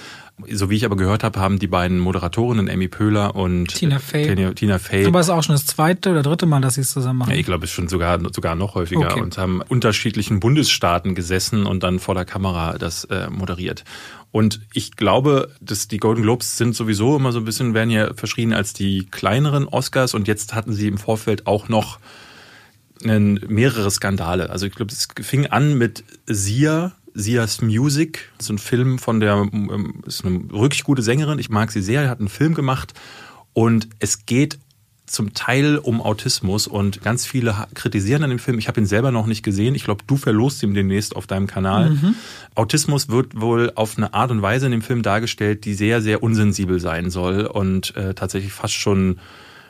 So 0.51 0.71
wie 0.71 0.77
ich 0.77 0.85
aber 0.85 0.97
gehört 0.97 1.25
habe, 1.25 1.39
haben 1.41 1.59
die 1.59 1.67
beiden 1.67 1.99
Moderatorinnen, 1.99 2.69
Amy 2.69 2.89
Pöhler 2.89 3.35
und 3.35 3.69
Tina 3.69 3.99
Fey. 3.99 4.35
Tina, 4.35 4.53
Tina 4.53 4.79
Fey. 4.79 5.07
Aber 5.07 5.21
es 5.21 5.27
ist 5.27 5.31
auch 5.31 5.43
schon 5.43 5.55
das 5.55 5.67
zweite 5.67 6.11
oder 6.11 6.23
dritte 6.23 6.47
Mal, 6.47 6.61
dass 6.61 6.75
sie 6.75 6.81
es 6.83 6.93
zusammen 6.93 7.21
machen. 7.21 7.31
Ja, 7.31 7.37
ich 7.37 7.47
glaube, 7.47 7.65
es 7.65 7.71
ist 7.71 7.75
schon 7.75 7.89
sogar, 7.89 8.19
sogar 8.33 8.55
noch 8.55 8.75
häufiger 8.75 9.13
okay. 9.13 9.21
und 9.21 9.39
haben 9.39 9.63
unterschiedlichen 9.63 10.41
Bundesstaaten 10.41 11.15
gesessen 11.15 11.67
und 11.67 11.83
dann 11.83 11.99
vor 11.99 12.15
der 12.15 12.25
Kamera 12.25 12.79
das 12.79 13.05
äh, 13.05 13.29
moderiert. 13.31 13.85
Und 14.33 14.61
ich 14.73 14.97
glaube, 14.97 15.51
dass 15.61 15.89
die 15.89 15.99
Golden 15.99 16.23
Globes 16.23 16.57
sind 16.57 16.75
sowieso 16.75 17.17
immer 17.17 17.33
so 17.33 17.39
ein 17.39 17.45
bisschen, 17.45 17.75
werden 17.75 17.91
ja 17.91 18.15
verschrien 18.15 18.55
als 18.55 18.73
die 18.73 19.07
kleineren 19.11 19.69
Oscars 19.69 20.15
und 20.15 20.27
jetzt 20.27 20.55
hatten 20.55 20.73
sie 20.73 20.89
im 20.89 20.97
Vorfeld 20.97 21.47
auch 21.47 21.69
noch 21.69 21.99
einen, 23.05 23.41
mehrere 23.49 23.91
Skandale. 23.91 24.51
Also 24.51 24.67
ich 24.67 24.75
glaube, 24.75 24.93
es 24.93 25.09
fing 25.21 25.47
an 25.47 25.77
mit 25.77 26.05
Sia, 26.27 26.93
Sia's 27.15 27.61
Music, 27.61 28.31
so 28.41 28.53
ein 28.53 28.59
Film 28.59 28.99
von 28.99 29.21
der, 29.21 29.35
ähm, 29.53 30.03
ist 30.07 30.25
eine 30.25 30.51
wirklich 30.51 30.85
gute 30.85 31.03
Sängerin, 31.03 31.39
ich 31.39 31.51
mag 31.51 31.71
sie 31.71 31.83
sehr, 31.83 32.09
hat 32.09 32.21
einen 32.21 32.29
Film 32.29 32.55
gemacht 32.55 32.95
und 33.53 33.89
es 33.99 34.27
geht 34.27 34.59
zum 35.07 35.35
Teil 35.35 35.79
um 35.79 36.01
Autismus 36.01 36.67
und 36.67 37.03
ganz 37.03 37.27
viele 37.27 37.67
kritisieren 37.75 38.23
an 38.25 38.31
dem 38.31 38.39
Film. 38.39 38.59
Ich 38.59 38.67
habe 38.67 38.81
ihn 38.81 38.87
selber 38.87 39.11
noch 39.11 39.27
nicht 39.27 39.43
gesehen. 39.43 39.75
Ich 39.75 39.85
glaube, 39.85 40.05
du 40.07 40.17
verlost 40.17 40.63
ihn 40.63 40.73
demnächst 40.73 41.15
auf 41.15 41.27
deinem 41.27 41.47
Kanal. 41.47 41.91
Mhm. 41.91 42.15
Autismus 42.55 43.11
wird 43.11 43.39
wohl 43.39 43.73
auf 43.75 43.99
eine 43.99 44.15
Art 44.15 44.31
und 44.31 44.41
Weise 44.41 44.67
in 44.67 44.73
dem 44.73 44.81
Film 44.81 45.03
dargestellt, 45.03 45.67
die 45.67 45.75
sehr, 45.75 46.01
sehr 46.01 46.23
unsensibel 46.23 46.81
sein 46.81 47.11
soll 47.11 47.45
und 47.45 47.95
äh, 47.95 48.15
tatsächlich 48.15 48.53
fast 48.53 48.75
schon 48.75 49.19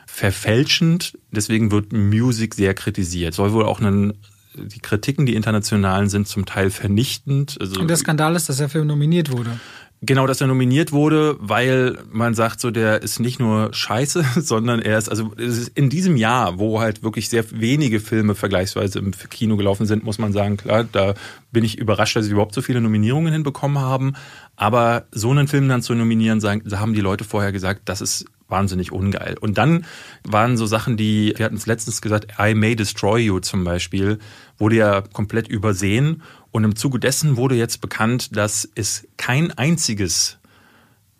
verfälschend. 0.05 1.17
Deswegen 1.31 1.71
wird 1.71 1.91
Music 1.91 2.53
sehr 2.53 2.73
kritisiert. 2.73 3.33
Soll 3.33 3.51
wohl 3.51 3.65
auch 3.65 3.81
einen 3.81 4.13
die 4.55 4.79
Kritiken, 4.79 5.25
die 5.25 5.35
internationalen, 5.35 6.09
sind 6.09 6.27
zum 6.27 6.45
Teil 6.45 6.69
vernichtend. 6.69 7.57
Also, 7.59 7.79
und 7.79 7.87
der 7.87 7.97
Skandal 7.97 8.35
ist, 8.35 8.49
dass 8.49 8.57
der 8.57 8.69
Film 8.69 8.87
nominiert 8.87 9.31
wurde. 9.31 9.59
Genau, 10.05 10.27
dass 10.27 10.41
er 10.41 10.47
nominiert 10.47 10.91
wurde, 10.91 11.37
weil 11.39 11.97
man 12.11 12.33
sagt, 12.33 12.59
so 12.59 12.71
der 12.71 13.01
ist 13.01 13.21
nicht 13.21 13.39
nur 13.39 13.73
scheiße, 13.73 14.25
sondern 14.41 14.81
er 14.81 14.97
ist, 14.97 15.07
also 15.07 15.31
ist 15.37 15.69
in 15.77 15.89
diesem 15.89 16.17
Jahr, 16.17 16.59
wo 16.59 16.81
halt 16.81 17.03
wirklich 17.03 17.29
sehr 17.29 17.45
wenige 17.51 18.01
Filme 18.01 18.35
vergleichsweise 18.35 18.99
im 18.99 19.11
Kino 19.11 19.55
gelaufen 19.55 19.85
sind, 19.85 20.03
muss 20.03 20.19
man 20.19 20.33
sagen, 20.33 20.57
klar, 20.57 20.83
da 20.83 21.13
bin 21.53 21.63
ich 21.63 21.77
überrascht, 21.77 22.17
dass 22.17 22.25
sie 22.25 22.31
überhaupt 22.31 22.53
so 22.53 22.61
viele 22.61 22.81
Nominierungen 22.81 23.31
hinbekommen 23.31 23.79
haben. 23.79 24.13
Aber 24.57 25.05
so 25.11 25.31
einen 25.31 25.47
Film 25.47 25.69
dann 25.69 25.81
zu 25.81 25.93
nominieren, 25.95 26.41
sagen, 26.41 26.63
haben 26.77 26.93
die 26.93 27.01
Leute 27.01 27.23
vorher 27.23 27.53
gesagt, 27.53 27.83
das 27.85 28.01
ist 28.01 28.25
wahnsinnig 28.53 28.91
ungeil. 28.91 29.35
Und 29.41 29.57
dann 29.57 29.85
waren 30.23 30.55
so 30.55 30.65
Sachen, 30.65 30.95
die, 30.95 31.33
wir 31.35 31.45
hatten 31.45 31.57
es 31.57 31.65
letztens 31.65 32.01
gesagt, 32.01 32.27
I 32.39 32.53
May 32.53 32.75
Destroy 32.75 33.19
You 33.19 33.39
zum 33.39 33.63
Beispiel, 33.63 34.19
wurde 34.57 34.75
ja 34.75 35.01
komplett 35.01 35.47
übersehen. 35.47 36.21
Und 36.51 36.63
im 36.63 36.75
Zuge 36.75 36.99
dessen 36.99 37.35
wurde 37.35 37.55
jetzt 37.55 37.81
bekannt, 37.81 38.37
dass 38.37 38.69
es 38.75 39.07
kein 39.17 39.51
einziges 39.51 40.37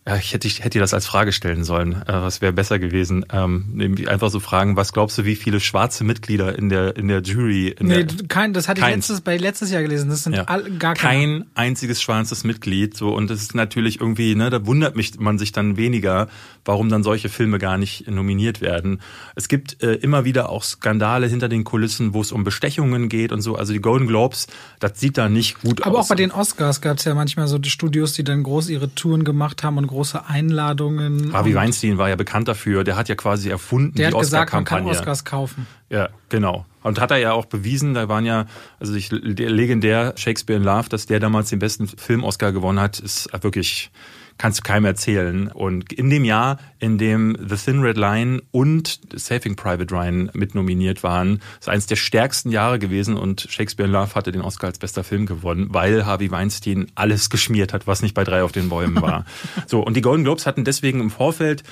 ich 0.06 0.34
hätte, 0.34 0.50
ich 0.50 0.60
hätte 0.60 0.72
dir 0.72 0.82
das 0.82 0.94
als 0.94 1.06
Frage 1.06 1.32
stellen 1.32 1.64
sollen. 1.64 1.94
Äh, 1.94 2.08
was 2.08 2.42
wäre 2.42 2.52
besser 2.52 2.78
gewesen? 2.78 3.26
Ähm, 3.32 4.04
einfach 4.08 4.30
so 4.30 4.42
fragen, 4.42 4.76
was 4.76 4.92
glaubst 4.92 5.18
du, 5.18 5.24
wie 5.24 5.38
viele 5.38 5.62
schwarze 5.62 6.04
Mitglieder 6.04 6.58
in 6.58 6.68
der, 6.68 6.98
in 6.98 7.08
der 7.08 7.22
Jury? 7.22 7.70
In 7.70 7.88
nee, 7.88 8.04
der, 8.04 8.28
kein, 8.28 8.52
das 8.52 8.68
hatte 8.68 8.82
kein, 8.82 8.90
ich 8.90 8.96
letztes, 8.98 9.22
bei 9.22 9.38
letztes 9.38 9.72
Jahr 9.72 9.82
gelesen. 9.82 10.10
Das 10.10 10.24
sind 10.24 10.36
ja, 10.36 10.44
all, 10.44 10.64
gar 10.72 10.96
keine. 10.96 11.40
Kein 11.40 11.46
einziges 11.56 12.02
schwarzes 12.02 12.44
Mitglied. 12.44 12.98
So, 12.98 13.16
und 13.16 13.30
das 13.30 13.42
ist 13.42 13.56
natürlich 13.56 14.02
irgendwie, 14.02 14.36
ne, 14.36 14.50
da 14.50 14.66
wundert 14.66 14.98
mich 14.98 15.18
man 15.20 15.40
sich 15.40 15.54
dann 15.54 15.78
weniger, 15.78 16.28
warum 16.66 16.90
dann 16.90 17.04
solche 17.04 17.30
Filme 17.30 17.58
gar 17.58 17.78
nicht 17.78 18.10
nominiert 18.10 18.60
werden. 18.60 19.00
Es 19.36 19.48
gibt 19.48 19.82
äh, 19.84 19.94
immer 19.96 20.26
wieder 20.26 20.50
auch 20.50 20.64
Skandale 20.64 21.28
hinter 21.28 21.48
den 21.48 21.64
Kulissen, 21.64 22.14
wo 22.14 22.20
es 22.20 22.34
um 22.34 22.44
Bestechungen 22.44 23.08
geht 23.08 23.32
und 23.32 23.42
so. 23.42 23.56
Also 23.56 23.72
die 23.72 23.80
Golden 23.80 24.08
Globes, 24.08 24.48
das 24.82 25.00
sieht 25.00 25.18
da 25.18 25.30
nicht 25.30 25.62
gut 25.62 25.82
Aber 25.82 25.92
aus. 25.92 25.96
Aber 25.96 26.00
auch 26.00 26.10
bei 26.10 26.16
den 26.16 26.32
Oscars 26.32 26.82
gab 26.82 26.98
es 26.98 27.06
ja 27.06 27.16
manchmal 27.16 27.48
so 27.48 27.58
die 27.58 27.70
Studios, 27.70 28.12
die 28.12 28.26
dann 28.26 28.44
groß 28.44 28.68
ihre 28.68 28.94
Touren 28.94 29.24
gemacht 29.24 29.64
haben 29.64 29.78
und 29.78 29.93
große 29.94 30.26
Einladungen. 30.26 31.32
Harvey 31.34 31.56
Weinstein 31.56 31.98
war 31.98 32.10
ja 32.10 32.16
bekannt 32.16 32.48
dafür. 32.48 32.84
Der 32.84 32.96
hat 32.96 33.10
ja 33.10 33.16
quasi 33.16 33.50
erfunden 33.50 33.96
der 33.96 34.10
die 34.10 34.16
Oscar-Kampagne. 34.16 34.92
Der 34.92 35.00
hat 35.00 35.06
gesagt, 35.06 35.06
man 35.06 35.06
kann 35.06 35.14
Oscars 35.16 35.26
kaufen. 35.26 35.68
Ja, 35.90 36.10
genau. 36.30 36.66
Und 36.82 37.00
hat 37.00 37.12
er 37.12 37.18
ja 37.18 37.32
auch 37.32 37.46
bewiesen, 37.46 37.94
da 37.94 38.10
waren 38.10 38.26
ja, 38.26 38.46
also 38.80 38.94
ich, 38.94 39.10
der 39.10 39.50
legendär 39.50 40.14
Shakespeare 40.18 40.58
in 40.58 40.66
Love, 40.66 40.90
dass 40.90 41.06
der 41.06 41.20
damals 41.20 41.50
den 41.50 41.60
besten 41.60 41.88
Film-Oscar 41.88 42.52
gewonnen 42.52 42.80
hat, 42.80 43.00
ist 43.00 43.30
wirklich 43.42 43.92
kannst 44.38 44.60
du 44.60 44.64
keinem 44.64 44.86
erzählen. 44.86 45.48
Und 45.48 45.94
in 45.94 46.10
dem 46.10 46.24
Jahr, 46.24 46.58
in 46.80 46.98
dem 46.98 47.38
The 47.40 47.56
Thin 47.56 47.82
Red 47.82 47.98
Line 47.98 48.42
und 48.52 49.00
Saving 49.14 49.56
Private 49.56 49.94
Ryan 49.94 50.30
mit 50.34 50.56
nominiert 50.56 51.04
waren, 51.04 51.42
ist 51.60 51.70
eines 51.70 51.86
der 51.86 51.96
stärksten 51.96 52.50
Jahre 52.50 52.80
gewesen 52.80 53.16
und 53.16 53.48
Shakespeare 53.50 53.88
in 53.88 53.94
Love 53.94 54.16
hatte 54.16 54.32
den 54.32 54.42
Oscar 54.42 54.68
als 54.68 54.80
bester 54.80 55.04
Film 55.04 55.26
gewonnen, 55.26 55.68
weil 55.70 56.06
Harvey 56.06 56.32
Weinstein 56.32 56.88
alles 56.96 57.30
geschmiert 57.30 57.74
hat, 57.74 57.88
was 57.88 58.02
nicht 58.02 58.14
bei 58.14 58.24
drei 58.24 58.44
auf 58.44 58.52
den 58.52 58.70
Bäumen 58.70 59.02
war. 59.02 59.26
so, 59.68 59.82
und 59.82 59.96
die 59.96 60.02
Golden 60.02 60.24
Globes 60.24 60.46
hatten 60.46 60.64
deswegen 60.64 61.00
im 61.00 61.10
Vorfeld 61.10 61.64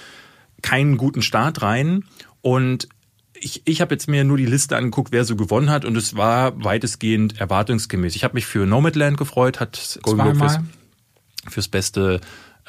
keinen 0.62 0.98
guten 0.98 1.22
Start 1.22 1.62
rein 1.62 2.04
und 2.42 2.88
ich, 3.42 3.64
ich 3.66 3.82
habe 3.82 3.94
jetzt 3.94 4.08
mir 4.08 4.24
nur 4.24 4.38
die 4.38 4.46
Liste 4.46 4.78
angeguckt, 4.78 5.12
wer 5.12 5.26
so 5.26 5.36
gewonnen 5.36 5.70
hat 5.70 5.84
und 5.86 5.98
es 5.98 6.16
war 6.16 6.64
weitestgehend 6.64 7.40
erwartungsgemäß. 7.40 8.16
Ich 8.16 8.24
habe 8.24 8.36
mich 8.36 8.46
für 8.46 8.66
Nomadland 8.66 9.18
gefreut, 9.18 9.60
hat 9.60 10.00
Golden 10.04 10.22
Globe 10.22 10.40
fürs, 10.40 10.60
fürs 11.50 11.68
beste 11.68 12.22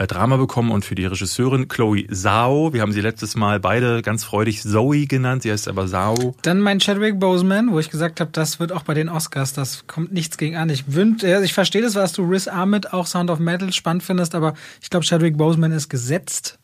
Drama 0.07 0.37
bekommen 0.37 0.71
und 0.71 0.85
für 0.85 0.95
die 0.95 1.07
Regisseurin 1.07 1.69
Chloe 1.69 2.07
Zhao. 2.09 2.73
Wir 2.73 2.83
haben 2.83 2.93
sie 2.93 3.01
letztes 3.01 3.35
Mal 3.35 3.61
beide 3.61 4.03
ganz 4.03 4.25
freudig 4.25 4.63
Zoe 4.63 5.07
genannt, 5.07 5.43
sie 5.43 5.53
heißt 5.53 5.69
aber 5.69 5.87
Zhao. 5.87 6.35
Dann 6.43 6.61
mein 6.61 6.79
Chadwick 6.79 7.19
Boseman, 7.19 7.73
wo 7.73 7.79
ich 7.79 7.91
gesagt 7.91 8.21
habe, 8.21 8.31
das 8.33 8.61
wird 8.61 8.73
auch 8.73 8.83
bei 8.83 8.95
den 8.95 9.09
Oscars, 9.09 9.53
das 9.53 9.87
kommt 9.87 10.13
nichts 10.13 10.39
gegen 10.39 10.57
an. 10.57 10.71
Ich, 10.71 10.93
wünsche, 10.93 11.27
also 11.33 11.45
ich 11.45 11.55
verstehe 11.55 11.83
das, 11.83 11.95
was 11.95 12.13
du 12.13 12.23
Riz 12.25 12.49
Ahmed 12.49 12.93
auch 12.93 13.07
Sound 13.07 13.31
of 13.31 13.39
Metal 13.39 13.73
spannend 13.73 14.03
findest, 14.03 14.35
aber 14.35 14.55
ich 14.81 14.91
glaube, 14.91 15.07
Chadwick 15.07 15.37
Boseman 15.37 15.73
ist 15.73 15.89
gesetzt. 15.89 16.59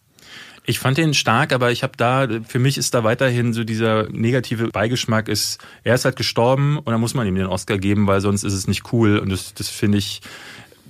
Ich 0.68 0.80
fand 0.80 0.99
den 0.99 1.14
stark, 1.14 1.55
aber 1.55 1.72
ich 1.72 1.82
habe 1.82 1.95
da, 1.97 2.28
für 2.47 2.59
mich 2.59 2.76
ist 2.76 2.93
da 2.93 3.03
weiterhin 3.03 3.55
so 3.55 3.64
dieser 3.64 4.07
negative 4.11 4.68
Beigeschmack 4.68 5.26
ist, 5.26 5.64
er 5.82 5.95
ist 5.95 6.05
halt 6.05 6.16
gestorben 6.16 6.76
und 6.76 6.89
dann 6.89 7.01
muss 7.01 7.14
man 7.14 7.26
ihm 7.26 7.36
den 7.36 7.47
Oscar 7.47 7.78
geben, 7.78 8.07
weil 8.07 8.20
sonst 8.20 8.45
ist 8.45 8.53
es 8.53 8.68
nicht 8.68 8.93
cool 8.93 9.18
und 9.18 9.30
das, 9.30 9.55
das 9.55 9.70
finde 9.70 9.97
ich, 9.97 10.20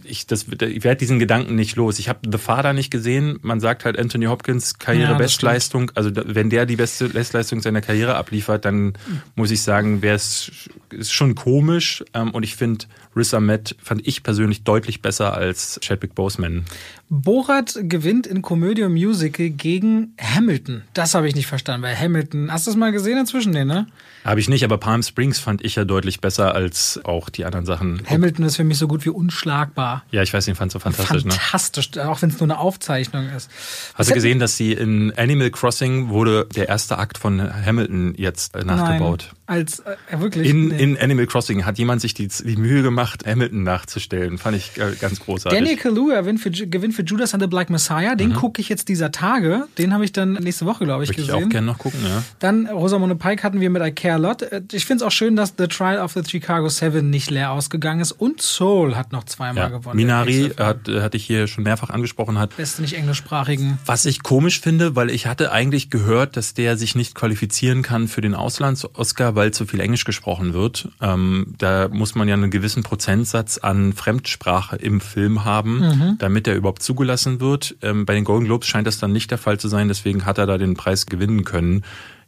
ich, 0.09 0.27
das, 0.27 0.47
ich 0.49 0.85
werde 0.85 0.97
diesen 0.97 1.19
Gedanken 1.19 1.55
nicht 1.55 1.77
los. 1.77 1.99
Ich 1.99 2.09
habe 2.09 2.21
The 2.31 2.39
Father 2.39 2.73
nicht 2.73 2.91
gesehen. 2.91 3.39
Man 3.43 3.61
sagt 3.61 3.85
halt 3.85 3.99
Anthony 3.99 4.27
Hopkins 4.27 4.79
Karrierebestleistung. 4.79 5.89
Ja, 5.89 5.93
also 5.97 6.11
wenn 6.15 6.51
der 6.51 6.67
die 6.67 6.77
beste 6.77 7.09
Bestleistung 7.09 7.61
seiner 7.61 7.81
Karriere 7.81 8.17
abliefert, 8.17 8.65
dann 8.65 8.95
muss 9.35 9.51
ich 9.51 9.63
sagen, 9.63 10.03
wäre 10.03 10.17
es 10.17 10.69
ist 10.91 11.13
schon 11.13 11.35
komisch. 11.35 12.05
Ähm, 12.15 12.31
und 12.31 12.43
ich 12.43 12.57
finde 12.57 12.87
Riz 13.17 13.35
Ahmed 13.35 13.77
fand 13.83 14.07
ich 14.07 14.23
persönlich 14.23 14.65
deutlich 14.65 15.03
besser 15.03 15.35
als 15.35 15.79
Chadwick 15.83 16.15
Boseman. 16.15 16.65
Borat 17.11 17.79
gewinnt 17.83 18.27
in 18.27 18.43
Komödie 18.43 18.83
und 18.83 18.93
Musical 18.93 19.49
gegen 19.49 20.15
Hamilton. 20.21 20.83
Das 20.93 21.15
habe 21.15 21.27
ich 21.27 21.35
nicht 21.35 21.47
verstanden, 21.47 21.83
weil 21.83 21.99
Hamilton, 21.99 22.53
hast 22.53 22.67
du 22.67 22.71
das 22.71 22.77
mal 22.77 22.93
gesehen 22.93 23.19
inzwischen, 23.19 23.53
den, 23.53 23.67
ne? 23.67 23.87
Habe 24.25 24.41
ich 24.41 24.49
nicht, 24.49 24.63
aber 24.63 24.77
Palm 24.77 25.03
Springs 25.03 25.39
fand 25.39 25.65
ich 25.65 25.77
ja 25.77 25.85
deutlich 25.85 26.21
besser 26.21 26.55
als 26.55 27.01
auch 27.05 27.31
die 27.31 27.47
anderen 27.47 27.65
Sachen. 27.65 28.03
Hamilton 28.09 28.45
ist 28.45 28.57
für 28.57 28.65
mich 28.65 28.77
so 28.77 28.87
gut 28.89 29.07
wie 29.07 29.11
unschlagbar. 29.11 30.05
Ja, 30.11 30.23
ich 30.23 30.35
weiß, 30.35 30.45
den 30.45 30.55
fand 30.55 30.71
so 30.71 30.79
fantastisch. 30.79 31.23
Fantastisch, 31.23 31.93
ne? 31.93 32.09
auch 32.09 32.21
wenn 32.21 32.29
es 32.29 32.39
nur 32.41 32.47
eine 32.47 32.59
Aufzeichnung 32.59 33.29
ist. 33.35 33.51
Hast 33.95 34.11
du 34.11 34.15
gesehen, 34.15 34.39
dass 34.39 34.57
sie 34.57 34.73
in 34.73 35.13
Animal 35.17 35.51
Crossing 35.51 36.11
wurde 36.11 36.47
der 36.55 36.69
erste 36.69 36.99
Akt 36.99 37.17
von 37.17 37.41
Hamilton 37.41 38.15
jetzt 38.17 38.55
äh, 38.55 38.65
nachgebaut? 38.65 39.29
Nein, 39.31 39.38
als 39.49 39.81
äh, 39.81 39.97
wirklich? 40.21 40.49
In, 40.49 40.69
nee. 40.69 40.83
in 40.83 40.99
Animal 40.99 41.27
Crossing 41.27 41.65
hat 41.65 41.79
jemand 41.79 42.01
sich 42.01 42.15
die, 42.15 42.29
die 42.29 42.57
Mühe 42.57 42.83
gemacht, 42.83 43.27
Hamilton 43.27 43.65
nachzustellen. 43.65 44.39
Fand 44.39 44.57
ich 44.57 44.77
äh, 44.77 44.95
ganz 45.01 45.21
großartig. 45.21 45.59
Daniel 45.59 45.77
Kaluuya 45.77 46.23
gewinnt 46.29 46.41
für, 46.41 46.51
gewinnt 46.51 46.95
für 46.95 47.03
Judas 47.03 47.35
and 47.35 47.43
the 47.43 47.49
Black 47.49 47.71
Messiah. 47.71 48.15
Den 48.15 48.31
mhm. 48.31 48.35
gucke 48.35 48.61
ich 48.61 48.69
jetzt 48.69 48.89
dieser 48.89 49.11
Tage. 49.11 49.67
Den 49.79 49.95
habe 49.95 50.05
ich 50.05 50.13
dann 50.13 50.35
nächste 50.35 50.67
Woche, 50.67 50.85
glaube 50.85 51.05
ich, 51.05 51.11
Möchte 51.11 51.23
gesehen. 51.23 51.39
ich 51.39 51.45
auch 51.47 51.49
gerne 51.49 51.67
noch 51.67 51.79
gucken, 51.79 52.01
ja. 52.05 52.23
Dann 52.39 52.67
Rosamund 52.67 53.19
Pike 53.19 53.43
hatten 53.43 53.61
wir 53.61 53.71
mit 53.71 53.83
I 53.83 53.93
Care 53.93 54.15
a 54.15 54.19
Lot. 54.19 54.43
Äh, 54.43 54.63
ich 54.73 54.85
finde 54.85 55.05
es 55.05 55.07
auch 55.07 55.13
schön, 55.13 55.37
dass 55.37 55.55
The 55.57 55.67
Trial 55.67 55.99
of 55.99 56.13
the 56.13 56.23
Chicago 56.27 56.69
Seven 56.69 57.11
nicht 57.11 57.31
leer 57.31 57.53
ausgegangen 57.53 58.01
ist. 58.01 58.13
Und 58.13 58.43
Soul 58.43 58.97
hat 58.97 59.13
noch 59.13 59.25
zweimal 59.25 59.71
ja. 59.71 59.79
gewonnen. 59.79 59.97
Minari 59.97 60.53
hat, 60.59 60.89
hatte 60.89 61.17
ich 61.17 61.25
hier 61.25 61.47
schon 61.47 61.65
mehrfach 61.65 61.91
angesprochen 61.91 62.39
hat. 62.39 62.57
Beste 62.57 62.83
nicht 62.83 62.95
englischsprachigen. 62.95 63.79
Was 63.87 64.05
ich 64.05 64.23
komisch 64.23 64.61
finde, 64.61 64.95
weil 64.97 65.11
ich 65.11 65.27
hatte 65.27 65.53
eigentlich 65.53 65.91
gehört, 65.91 66.37
dass 66.37 66.55
der 66.55 66.77
sich 66.77 66.95
nicht 66.95 67.15
qualifizieren 67.15 67.83
kann 67.83 68.09
für 68.09 68.21
den 68.21 68.35
Auslands-Oscar, 68.35 69.35
weil 69.39 69.53
zu 69.53 69.67
viel 69.67 69.79
Englisch 69.79 70.05
gesprochen 70.05 70.53
wird. 70.53 70.89
Ähm, 71.01 71.55
da 71.59 71.89
muss 71.89 72.17
man 72.17 72.27
ja 72.27 72.35
einen 72.35 72.51
gewissen 72.51 72.83
Prozentsatz 72.83 73.57
an 73.59 73.93
Fremdsprache 73.93 74.75
im 74.77 75.01
Film 75.01 75.45
haben, 75.45 75.79
mhm. 75.79 76.19
damit 76.19 76.49
er 76.49 76.57
überhaupt 76.57 76.83
zugelassen 76.83 77.41
wird. 77.41 77.77
Ähm, 77.81 78.05
bei 78.05 78.15
den 78.15 78.25
Golden 78.25 78.47
Globes 78.47 78.67
scheint 78.67 78.89
das 78.89 78.99
dann 78.99 79.13
nicht 79.13 79.31
der 79.31 79.39
Fall 79.39 79.59
zu 79.61 79.69
sein, 79.69 79.87
deswegen 79.87 80.27
hat 80.27 80.39
er 80.39 80.47
da 80.47 80.59
den 80.59 80.75
Preis 80.75 81.07
gewinnen 81.07 81.45
können. 81.45 81.85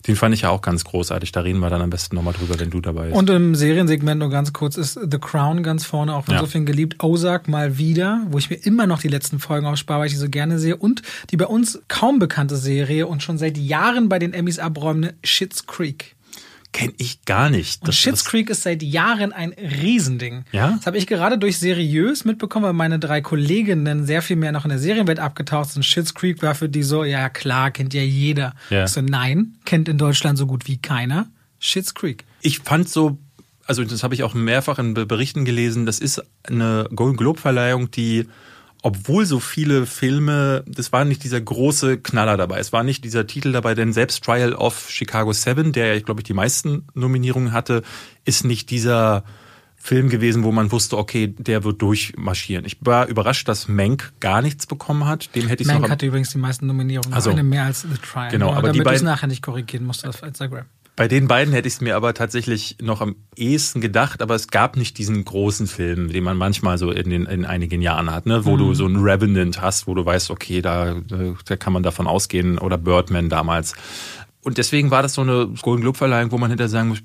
Den 0.07 0.17
fand 0.17 0.35
ich 0.35 0.43
ja 0.43 0.51
auch 0.51 0.63
ganz 0.63 0.85
großartig. 0.85 1.33
Da 1.33 1.41
reden 1.41 1.59
wir 1.59 1.69
dann 1.69 1.83
am 1.83 1.91
besten 1.91 2.15
nochmal 2.15 2.33
drüber, 2.33 2.59
wenn 2.59 2.71
du 2.71 2.81
dabei 2.81 3.09
bist. 3.09 3.17
Und 3.17 3.29
im 3.29 3.55
Seriensegment 3.55 4.21
nur 4.21 4.31
ganz 4.31 4.53
kurz 4.53 4.77
ist 4.77 4.95
The 4.95 5.19
Crown 5.19 5.63
ganz 5.63 5.85
vorne, 5.85 6.15
auch 6.15 6.25
von 6.25 6.35
ja. 6.35 6.41
so 6.41 6.47
vielen 6.47 6.65
geliebt. 6.65 7.03
Ozark 7.03 7.49
mal 7.49 7.77
wieder, 7.77 8.23
wo 8.31 8.39
ich 8.39 8.49
mir 8.49 8.57
immer 8.57 8.87
noch 8.87 9.01
die 9.01 9.09
letzten 9.09 9.41
Folgen 9.41 9.67
aufspare, 9.67 10.01
weil 10.01 10.07
ich 10.07 10.13
die 10.13 10.19
so 10.19 10.31
gerne 10.31 10.59
sehe. 10.59 10.77
Und 10.77 11.03
die 11.31 11.37
bei 11.37 11.47
uns 11.47 11.83
kaum 11.89 12.19
bekannte 12.19 12.57
Serie 12.57 13.09
und 13.09 13.23
schon 13.23 13.37
seit 13.37 13.59
Jahren 13.59 14.09
bei 14.09 14.19
den 14.19 14.33
Emmys 14.33 14.59
abräumende 14.59 15.15
Schitt's 15.23 15.67
Creek. 15.67 16.17
Kenne 16.73 16.93
ich 16.99 17.25
gar 17.25 17.51
nicht. 17.51 17.83
Und 17.83 17.93
Schitt's 17.93 18.25
Creek 18.25 18.49
ist 18.49 18.63
seit 18.63 18.83
Jahren 18.83 19.33
ein 19.33 19.53
Riesending. 19.53 20.45
Ja? 20.53 20.75
Das 20.77 20.87
habe 20.87 20.99
ich 20.99 21.09
gerade 21.09 21.37
durch 21.37 21.59
seriös 21.59 22.25
mitbekommen, 22.25 22.67
weil 22.67 22.73
meine 22.75 23.01
drei 23.01 23.21
Kolleginnen 23.21 24.07
sehr 24.07 24.23
viel 24.23 24.37
mehr 24.37 24.53
noch 24.53 24.65
in 24.65 24.69
der 24.69 24.79
Serienwelt 24.79 25.19
abgetaucht 25.19 25.71
sind. 25.71 25.83
Schitt's 25.83 26.15
Creek 26.15 26.43
war 26.43 26.55
für 26.55 26.69
die 26.69 26.85
so, 26.85 27.03
ja 27.03 27.29
klar, 27.29 27.73
kennt 27.73 27.93
ja 27.93 28.03
jeder. 28.03 28.55
Ja. 28.71 28.85
Ich 28.85 28.91
so, 28.91 29.01
nein, 29.01 29.57
kennt 29.65 29.89
in 29.89 29.99
Deutschland 29.99 30.39
so 30.39 30.47
gut 30.47 30.69
wie 30.69 30.77
keiner. 30.77 31.27
Schitt's 31.59 31.93
Creek. 31.93 32.25
Ich 32.41 32.61
fand 32.61 32.89
so, 32.89 33.19
also 33.67 33.85
das 33.85 34.03
habe 34.03 34.15
ich 34.15 34.23
auch 34.23 34.35
mehrfach 34.35 34.79
in 34.79 34.95
Berichten 34.95 35.45
gelesen, 35.45 35.87
das 35.87 35.99
ist 35.99 36.23
eine 36.45 36.89
Golden 36.95 37.17
Globe 37.17 37.41
Verleihung, 37.41 37.91
die 37.91 38.27
obwohl 38.83 39.27
so 39.27 39.41
viele 39.41 39.87
Filme, 39.87 40.65
das 40.67 40.93
war 40.93 41.05
nicht 41.05 41.23
dieser 41.25 41.41
große 41.41 41.99
Knaller 41.99 42.37
dabei. 42.37 42.59
Es 42.59 42.73
war 42.73 42.83
nicht 42.83 43.05
dieser 43.05 43.27
Titel 43.27 43.53
dabei, 43.53 43.75
denn 43.75 43.93
selbst 43.93 44.25
Trial 44.25 44.55
of 44.55 44.89
Chicago 44.91 45.33
7, 45.33 45.73
der 45.73 45.95
ja, 45.95 46.01
glaube 46.01 46.21
ich, 46.21 46.25
die 46.25 46.35
meisten 46.35 46.87
Nominierungen 46.95 47.53
hatte, 47.53 47.83
ist 48.25 48.45
nicht 48.45 48.71
dieser 48.71 49.25
Film 49.77 50.11
gewesen, 50.11 50.45
wo 50.45 50.53
man 50.53 50.73
wusste, 50.73 50.99
okay, 50.99 51.29
der 51.29 51.65
wird 51.65 51.81
durchmarschieren. 51.81 52.67
Ich 52.67 52.77
war 52.81 53.07
überrascht, 53.07 53.49
dass 53.49 53.67
Mank 53.67 54.13
gar 54.21 54.43
nichts 54.43 54.67
bekommen 54.67 55.07
hat. 55.07 55.35
Dem 55.35 55.49
hätte 55.49 55.63
ich 55.63 55.69
Mank 55.69 55.89
hatte 55.89 56.05
übrigens 56.05 56.31
die 56.31 56.39
meisten 56.39 56.67
Nominierungen, 56.67 57.15
also, 57.15 57.31
eine 57.31 57.43
mehr 57.43 57.65
als 57.65 57.83
The 57.83 57.89
Trial. 57.97 58.31
Genau, 58.31 58.51
aber 58.51 58.69
damit 58.69 58.75
die 58.75 58.79
beiden, 58.81 58.91
du 58.91 58.97
es 58.97 59.03
nachher 59.03 59.27
nicht 59.27 59.43
korrigieren 59.43 59.87
musst 59.87 60.07
auf 60.07 60.23
Instagram. 60.23 60.67
Bei 60.97 61.09
den 61.09 61.29
beiden 61.29 61.55
hätte 61.55 61.67
ich 61.67 61.75
es 61.75 61.81
mir 61.81 61.97
aber 61.97 62.13
tatsächlich 62.13 62.77
noch 62.83 63.01
am 63.01 63.17
ehesten 63.35 63.81
gedacht, 63.81 64.21
aber 64.21 64.35
es 64.35 64.49
gab 64.49 64.77
nicht 64.77 64.99
diesen 64.99 65.25
großen 65.25 65.67
Film, 65.67 66.13
den 66.13 66.25
man 66.25 66.37
manchmal 66.37 66.77
so 66.77 66.91
in, 66.91 67.09
den, 67.09 67.27
in 67.27 67.47
einigen 67.47 67.81
Jahren 67.81 68.11
hat, 68.11 68.27
ne? 68.27 68.45
wo 68.45 68.53
mhm. 68.53 68.59
du 68.59 68.75
so 68.75 68.85
einen 68.85 68.97
Revenant 68.97 69.63
hast, 69.63 69.87
wo 69.87 69.95
du 69.95 70.05
weißt, 70.05 70.31
okay, 70.31 70.61
da, 70.61 70.97
da 71.45 71.57
kann 71.57 71.73
man 71.73 71.83
davon 71.83 72.07
ausgehen, 72.07 72.59
oder 72.59 72.77
Birdman 72.77 73.31
damals. 73.31 73.75
Und 74.43 74.59
deswegen 74.59 74.91
war 74.91 75.03
das 75.03 75.15
so 75.15 75.23
eine 75.23 75.49
Golden 75.63 75.83
Globe 75.83 75.99
Verleihung, 75.99 76.33
wo 76.33 76.39
man 76.39 76.51
hinterher 76.51 76.69
sagen 76.69 76.89
muss, 76.89 77.03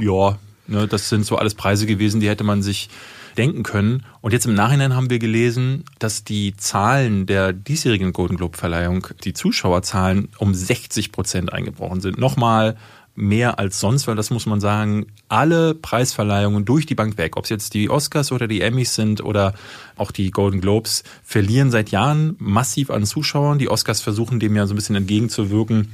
ja, 0.00 0.38
ne, 0.66 0.86
das 0.88 1.08
sind 1.08 1.24
so 1.24 1.36
alles 1.36 1.54
Preise 1.54 1.86
gewesen, 1.86 2.20
die 2.20 2.28
hätte 2.28 2.44
man 2.44 2.62
sich 2.62 2.88
denken 3.36 3.62
können. 3.62 4.04
Und 4.20 4.32
jetzt 4.32 4.46
im 4.46 4.54
Nachhinein 4.54 4.94
haben 4.94 5.10
wir 5.10 5.18
gelesen, 5.18 5.84
dass 5.98 6.24
die 6.24 6.56
Zahlen 6.56 7.26
der 7.26 7.52
diesjährigen 7.52 8.12
Golden 8.12 8.36
Globe 8.36 8.56
Verleihung, 8.56 9.06
die 9.24 9.34
Zuschauerzahlen 9.34 10.28
um 10.38 10.54
60 10.54 11.12
Prozent 11.12 11.52
eingebrochen 11.52 12.00
sind. 12.00 12.18
Nochmal 12.18 12.76
mehr 13.16 13.58
als 13.58 13.80
sonst, 13.80 14.06
weil 14.06 14.14
das 14.14 14.30
muss 14.30 14.46
man 14.46 14.60
sagen, 14.60 15.06
alle 15.28 15.74
Preisverleihungen 15.74 16.64
durch 16.64 16.86
die 16.86 16.94
Bank 16.94 17.18
weg, 17.18 17.36
ob 17.36 17.44
es 17.44 17.50
jetzt 17.50 17.74
die 17.74 17.90
Oscars 17.90 18.30
oder 18.30 18.46
die 18.46 18.60
Emmys 18.60 18.94
sind 18.94 19.22
oder 19.22 19.54
auch 19.96 20.12
die 20.12 20.30
Golden 20.30 20.60
Globes, 20.60 21.02
verlieren 21.24 21.70
seit 21.70 21.90
Jahren 21.90 22.36
massiv 22.38 22.90
an 22.90 23.04
Zuschauern. 23.04 23.58
Die 23.58 23.70
Oscars 23.70 24.00
versuchen 24.00 24.38
dem 24.38 24.54
ja 24.54 24.66
so 24.66 24.74
ein 24.74 24.76
bisschen 24.76 24.96
entgegenzuwirken, 24.96 25.92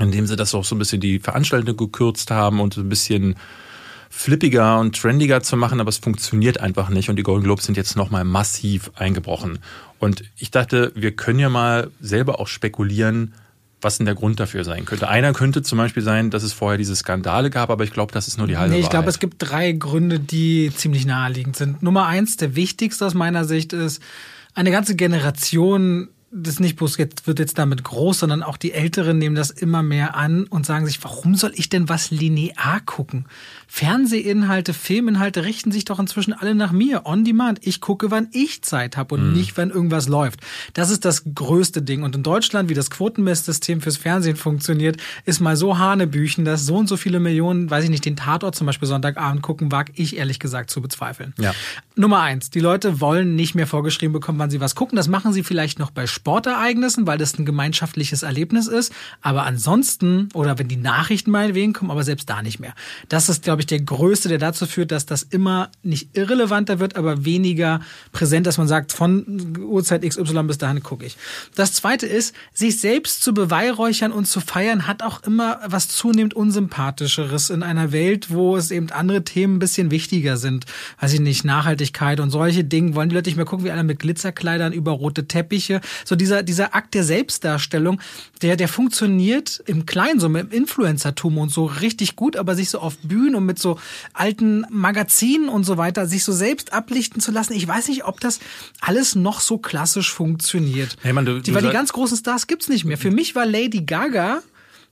indem 0.00 0.26
sie 0.26 0.36
das 0.36 0.54
auch 0.54 0.64
so 0.64 0.74
ein 0.74 0.78
bisschen 0.78 1.00
die 1.00 1.20
Veranstaltung 1.20 1.76
gekürzt 1.76 2.30
haben 2.30 2.60
und 2.60 2.76
ein 2.76 2.88
bisschen 2.88 3.36
flippiger 4.10 4.80
und 4.80 4.96
trendiger 4.96 5.42
zu 5.42 5.56
machen, 5.56 5.80
aber 5.80 5.90
es 5.90 5.98
funktioniert 5.98 6.58
einfach 6.60 6.88
nicht 6.88 7.08
und 7.08 7.16
die 7.16 7.22
Golden 7.22 7.44
Globes 7.44 7.64
sind 7.64 7.76
jetzt 7.76 7.96
nochmal 7.96 8.24
massiv 8.24 8.90
eingebrochen. 8.96 9.60
Und 10.00 10.24
ich 10.36 10.50
dachte, 10.50 10.92
wir 10.94 11.12
können 11.12 11.38
ja 11.38 11.48
mal 11.48 11.90
selber 12.00 12.40
auch 12.40 12.48
spekulieren, 12.48 13.34
was 13.80 13.98
denn 13.98 14.06
der 14.06 14.14
Grund 14.14 14.40
dafür 14.40 14.64
sein 14.64 14.84
könnte. 14.84 15.08
Einer 15.08 15.32
könnte 15.32 15.62
zum 15.62 15.78
Beispiel 15.78 16.02
sein, 16.02 16.30
dass 16.30 16.42
es 16.42 16.52
vorher 16.52 16.78
diese 16.78 16.96
Skandale 16.96 17.50
gab, 17.50 17.70
aber 17.70 17.84
ich 17.84 17.92
glaube, 17.92 18.12
das 18.12 18.28
ist 18.28 18.38
nur 18.38 18.46
die 18.46 18.56
halbe 18.56 18.74
Nee, 18.74 18.80
ich 18.80 18.90
glaube, 18.90 19.08
es 19.08 19.18
gibt 19.18 19.36
drei 19.38 19.72
Gründe, 19.72 20.18
die 20.18 20.72
ziemlich 20.74 21.06
naheliegend 21.06 21.56
sind. 21.56 21.82
Nummer 21.82 22.06
eins, 22.06 22.36
der 22.36 22.56
wichtigste 22.56 23.06
aus 23.06 23.14
meiner 23.14 23.44
Sicht 23.44 23.72
ist, 23.72 24.02
eine 24.54 24.70
ganze 24.70 24.96
Generation 24.96 26.08
das 26.30 26.60
nicht 26.60 26.76
bloß 26.76 26.98
jetzt 26.98 27.26
wird 27.26 27.38
jetzt 27.38 27.58
damit 27.58 27.84
groß, 27.84 28.18
sondern 28.18 28.42
auch 28.42 28.58
die 28.58 28.72
Älteren 28.72 29.16
nehmen 29.18 29.34
das 29.34 29.50
immer 29.50 29.82
mehr 29.82 30.14
an 30.14 30.44
und 30.44 30.66
sagen 30.66 30.84
sich, 30.84 31.02
warum 31.02 31.34
soll 31.34 31.52
ich 31.54 31.70
denn 31.70 31.88
was 31.88 32.10
linear 32.10 32.80
gucken? 32.84 33.24
Fernsehinhalte, 33.66 34.74
Filminhalte 34.74 35.44
richten 35.44 35.72
sich 35.72 35.86
doch 35.86 35.98
inzwischen 35.98 36.34
alle 36.34 36.54
nach 36.54 36.70
mir, 36.70 37.06
on 37.06 37.24
demand. 37.24 37.66
Ich 37.66 37.80
gucke, 37.80 38.10
wann 38.10 38.28
ich 38.32 38.62
Zeit 38.62 38.96
habe 38.98 39.14
und 39.14 39.28
mhm. 39.28 39.32
nicht, 39.34 39.56
wenn 39.56 39.70
irgendwas 39.70 40.06
läuft. 40.06 40.40
Das 40.74 40.90
ist 40.90 41.06
das 41.06 41.22
größte 41.34 41.80
Ding. 41.80 42.02
Und 42.02 42.14
in 42.14 42.22
Deutschland, 42.22 42.68
wie 42.68 42.74
das 42.74 42.90
Quotenmesssystem 42.90 43.80
fürs 43.80 43.96
Fernsehen 43.96 44.36
funktioniert, 44.36 44.96
ist 45.24 45.40
mal 45.40 45.56
so 45.56 45.78
Hanebüchen, 45.78 46.44
dass 46.44 46.66
so 46.66 46.76
und 46.76 46.88
so 46.88 46.98
viele 46.98 47.20
Millionen, 47.20 47.70
weiß 47.70 47.84
ich 47.84 47.90
nicht, 47.90 48.04
den 48.04 48.16
Tatort 48.16 48.54
zum 48.54 48.66
Beispiel 48.66 48.88
Sonntagabend 48.88 49.42
gucken, 49.42 49.72
wag 49.72 49.86
ich 49.94 50.16
ehrlich 50.16 50.38
gesagt 50.38 50.70
zu 50.70 50.82
bezweifeln. 50.82 51.32
Ja. 51.38 51.54
Nummer 51.96 52.20
eins, 52.20 52.50
die 52.50 52.60
Leute 52.60 53.00
wollen 53.00 53.34
nicht 53.34 53.54
mehr 53.54 53.66
vorgeschrieben 53.66 54.12
bekommen, 54.12 54.38
wann 54.38 54.50
sie 54.50 54.60
was 54.60 54.74
gucken. 54.74 54.96
Das 54.96 55.08
machen 55.08 55.32
sie 55.32 55.42
vielleicht 55.42 55.78
noch 55.78 55.90
bei 55.90 56.06
Sportereignissen, 56.18 57.06
weil 57.06 57.16
das 57.16 57.38
ein 57.38 57.46
gemeinschaftliches 57.46 58.22
Erlebnis 58.22 58.66
ist. 58.66 58.92
Aber 59.22 59.44
ansonsten, 59.44 60.28
oder 60.34 60.58
wenn 60.58 60.68
die 60.68 60.76
Nachrichten 60.76 61.30
meinetwegen 61.30 61.72
kommen, 61.72 61.90
aber 61.90 62.02
selbst 62.02 62.28
da 62.28 62.42
nicht 62.42 62.58
mehr. 62.58 62.74
Das 63.08 63.28
ist, 63.28 63.44
glaube 63.44 63.62
ich, 63.62 63.66
der 63.66 63.80
größte, 63.80 64.28
der 64.28 64.38
dazu 64.38 64.66
führt, 64.66 64.90
dass 64.90 65.06
das 65.06 65.22
immer 65.22 65.70
nicht 65.82 66.16
irrelevanter 66.16 66.80
wird, 66.80 66.96
aber 66.96 67.24
weniger 67.24 67.80
präsent, 68.12 68.46
dass 68.46 68.58
man 68.58 68.66
sagt, 68.66 68.92
von 68.92 69.56
Uhrzeit 69.58 70.02
XY 70.02 70.42
bis 70.44 70.58
dahin 70.58 70.82
gucke 70.82 71.06
ich. 71.06 71.16
Das 71.54 71.72
zweite 71.72 72.06
ist, 72.06 72.34
sich 72.52 72.80
selbst 72.80 73.22
zu 73.22 73.32
beweihräuchern 73.32 74.10
und 74.12 74.26
zu 74.26 74.40
feiern, 74.40 74.86
hat 74.86 75.02
auch 75.02 75.22
immer 75.22 75.60
was 75.66 75.88
zunehmend 75.88 76.34
Unsympathischeres 76.34 77.50
in 77.50 77.62
einer 77.62 77.92
Welt, 77.92 78.30
wo 78.30 78.56
es 78.56 78.70
eben 78.70 78.90
andere 78.90 79.22
Themen 79.22 79.56
ein 79.56 79.58
bisschen 79.60 79.90
wichtiger 79.90 80.36
sind. 80.36 80.66
Weiß 81.00 81.12
ich 81.12 81.20
nicht, 81.20 81.44
Nachhaltigkeit 81.44 82.18
und 82.18 82.30
solche 82.30 82.64
Dinge. 82.64 82.94
Wollen 82.94 83.08
die 83.08 83.14
Leute 83.14 83.30
nicht 83.30 83.36
mehr 83.36 83.46
gucken, 83.46 83.64
wie 83.64 83.70
alle 83.70 83.84
mit 83.84 84.00
Glitzerkleidern 84.00 84.72
über 84.72 84.92
rote 84.92 85.28
Teppiche 85.28 85.80
so 86.08 86.16
dieser, 86.16 86.42
dieser 86.42 86.74
Akt 86.74 86.94
der 86.94 87.04
Selbstdarstellung, 87.04 88.00
der, 88.40 88.56
der 88.56 88.68
funktioniert 88.68 89.62
im 89.66 89.84
Kleinen, 89.84 90.20
so 90.20 90.30
mit 90.30 90.54
Influencertum 90.54 91.36
und 91.36 91.50
so 91.50 91.66
richtig 91.66 92.16
gut, 92.16 92.36
aber 92.36 92.54
sich 92.54 92.70
so 92.70 92.78
auf 92.78 92.96
Bühnen 92.98 93.34
und 93.34 93.44
mit 93.44 93.58
so 93.58 93.78
alten 94.14 94.64
Magazinen 94.70 95.50
und 95.50 95.64
so 95.64 95.76
weiter, 95.76 96.06
sich 96.06 96.24
so 96.24 96.32
selbst 96.32 96.72
ablichten 96.72 97.20
zu 97.20 97.30
lassen. 97.30 97.52
Ich 97.52 97.68
weiß 97.68 97.88
nicht, 97.88 98.04
ob 98.06 98.20
das 98.20 98.40
alles 98.80 99.14
noch 99.16 99.40
so 99.40 99.58
klassisch 99.58 100.10
funktioniert. 100.10 100.96
Hey 101.02 101.12
man, 101.12 101.26
du, 101.26 101.40
die, 101.40 101.54
weil 101.54 101.62
die 101.62 101.70
ganz 101.70 101.92
großen 101.92 102.16
Stars 102.16 102.46
gibt's 102.46 102.68
nicht 102.68 102.86
mehr. 102.86 102.96
Für 102.96 103.10
mich 103.10 103.34
war 103.34 103.44
Lady 103.44 103.82
Gaga 103.82 104.40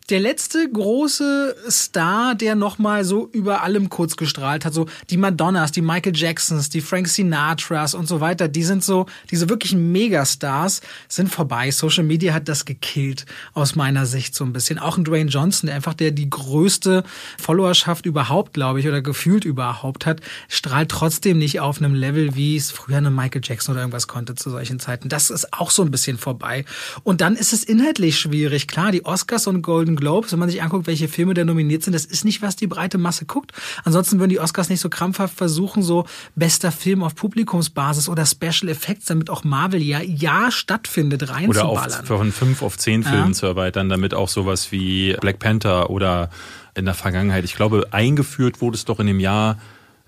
der 0.08 0.20
letzte 0.20 0.70
große 0.70 1.56
Star, 1.68 2.34
der 2.36 2.54
nochmal 2.54 3.04
so 3.04 3.28
über 3.32 3.62
allem 3.62 3.88
kurz 3.88 4.16
gestrahlt 4.16 4.64
hat, 4.64 4.72
so 4.72 4.86
die 5.10 5.16
Madonnas, 5.16 5.72
die 5.72 5.82
Michael 5.82 6.14
Jacksons, 6.14 6.68
die 6.68 6.80
Frank 6.80 7.08
Sinatras 7.08 7.94
und 7.94 8.06
so 8.06 8.20
weiter, 8.20 8.46
die 8.46 8.62
sind 8.62 8.84
so, 8.84 9.06
diese 9.30 9.48
wirklichen 9.48 9.90
Megastars 9.90 10.80
sind 11.08 11.28
vorbei. 11.28 11.72
Social 11.72 12.04
Media 12.04 12.32
hat 12.32 12.48
das 12.48 12.64
gekillt, 12.64 13.26
aus 13.52 13.74
meiner 13.74 14.06
Sicht 14.06 14.34
so 14.34 14.44
ein 14.44 14.52
bisschen. 14.52 14.78
Auch 14.78 14.96
ein 14.96 15.04
Dwayne 15.04 15.28
Johnson, 15.28 15.66
der 15.66 15.76
einfach 15.76 15.94
der 15.94 16.12
die 16.12 16.30
größte 16.30 17.02
Followerschaft 17.38 18.06
überhaupt, 18.06 18.52
glaube 18.52 18.78
ich, 18.80 18.86
oder 18.86 19.02
gefühlt 19.02 19.44
überhaupt 19.44 20.06
hat, 20.06 20.20
strahlt 20.48 20.90
trotzdem 20.90 21.38
nicht 21.38 21.58
auf 21.58 21.78
einem 21.78 21.94
Level, 21.94 22.36
wie 22.36 22.56
es 22.56 22.70
früher 22.70 22.98
eine 22.98 23.10
Michael 23.10 23.42
Jackson 23.42 23.72
oder 23.74 23.82
irgendwas 23.82 24.06
konnte 24.06 24.36
zu 24.36 24.50
solchen 24.50 24.78
Zeiten. 24.78 25.08
Das 25.08 25.30
ist 25.30 25.52
auch 25.52 25.72
so 25.72 25.82
ein 25.82 25.90
bisschen 25.90 26.16
vorbei. 26.16 26.64
Und 27.02 27.20
dann 27.20 27.34
ist 27.34 27.52
es 27.52 27.64
inhaltlich 27.64 28.18
schwierig. 28.20 28.68
Klar, 28.68 28.92
die 28.92 29.04
Oscars 29.04 29.48
und 29.48 29.62
Golden 29.62 29.95
Globes, 29.96 30.32
wenn 30.32 30.38
man 30.38 30.48
sich 30.48 30.62
anguckt, 30.62 30.86
welche 30.86 31.08
Filme 31.08 31.34
da 31.34 31.44
nominiert 31.44 31.82
sind, 31.82 31.92
das 31.92 32.04
ist 32.04 32.24
nicht, 32.24 32.42
was 32.42 32.56
die 32.56 32.66
breite 32.66 32.98
Masse 32.98 33.24
guckt. 33.24 33.52
Ansonsten 33.84 34.18
würden 34.18 34.30
die 34.30 34.40
Oscars 34.40 34.68
nicht 34.68 34.80
so 34.80 34.88
krampfhaft 34.88 35.36
versuchen, 35.36 35.82
so 35.82 36.06
bester 36.34 36.72
Film 36.72 37.02
auf 37.02 37.14
Publikumsbasis 37.14 38.08
oder 38.08 38.26
Special 38.26 38.68
Effects, 38.68 39.06
damit 39.06 39.30
auch 39.30 39.44
Marvel 39.44 39.82
ja, 39.82 40.00
ja 40.02 40.50
stattfindet, 40.50 41.28
reinzuballern. 41.28 41.86
Oder 41.86 42.00
auf, 42.00 42.06
von 42.06 42.32
fünf 42.32 42.62
auf 42.62 42.78
zehn 42.78 43.02
Filmen 43.02 43.28
ja. 43.28 43.32
zu 43.32 43.46
erweitern, 43.46 43.88
damit 43.88 44.14
auch 44.14 44.28
sowas 44.28 44.72
wie 44.72 45.16
Black 45.20 45.38
Panther 45.38 45.90
oder 45.90 46.30
in 46.74 46.84
der 46.84 46.94
Vergangenheit, 46.94 47.44
ich 47.44 47.56
glaube, 47.56 47.88
eingeführt 47.90 48.60
wurde 48.60 48.76
es 48.76 48.84
doch 48.84 49.00
in 49.00 49.06
dem 49.06 49.20
Jahr 49.20 49.56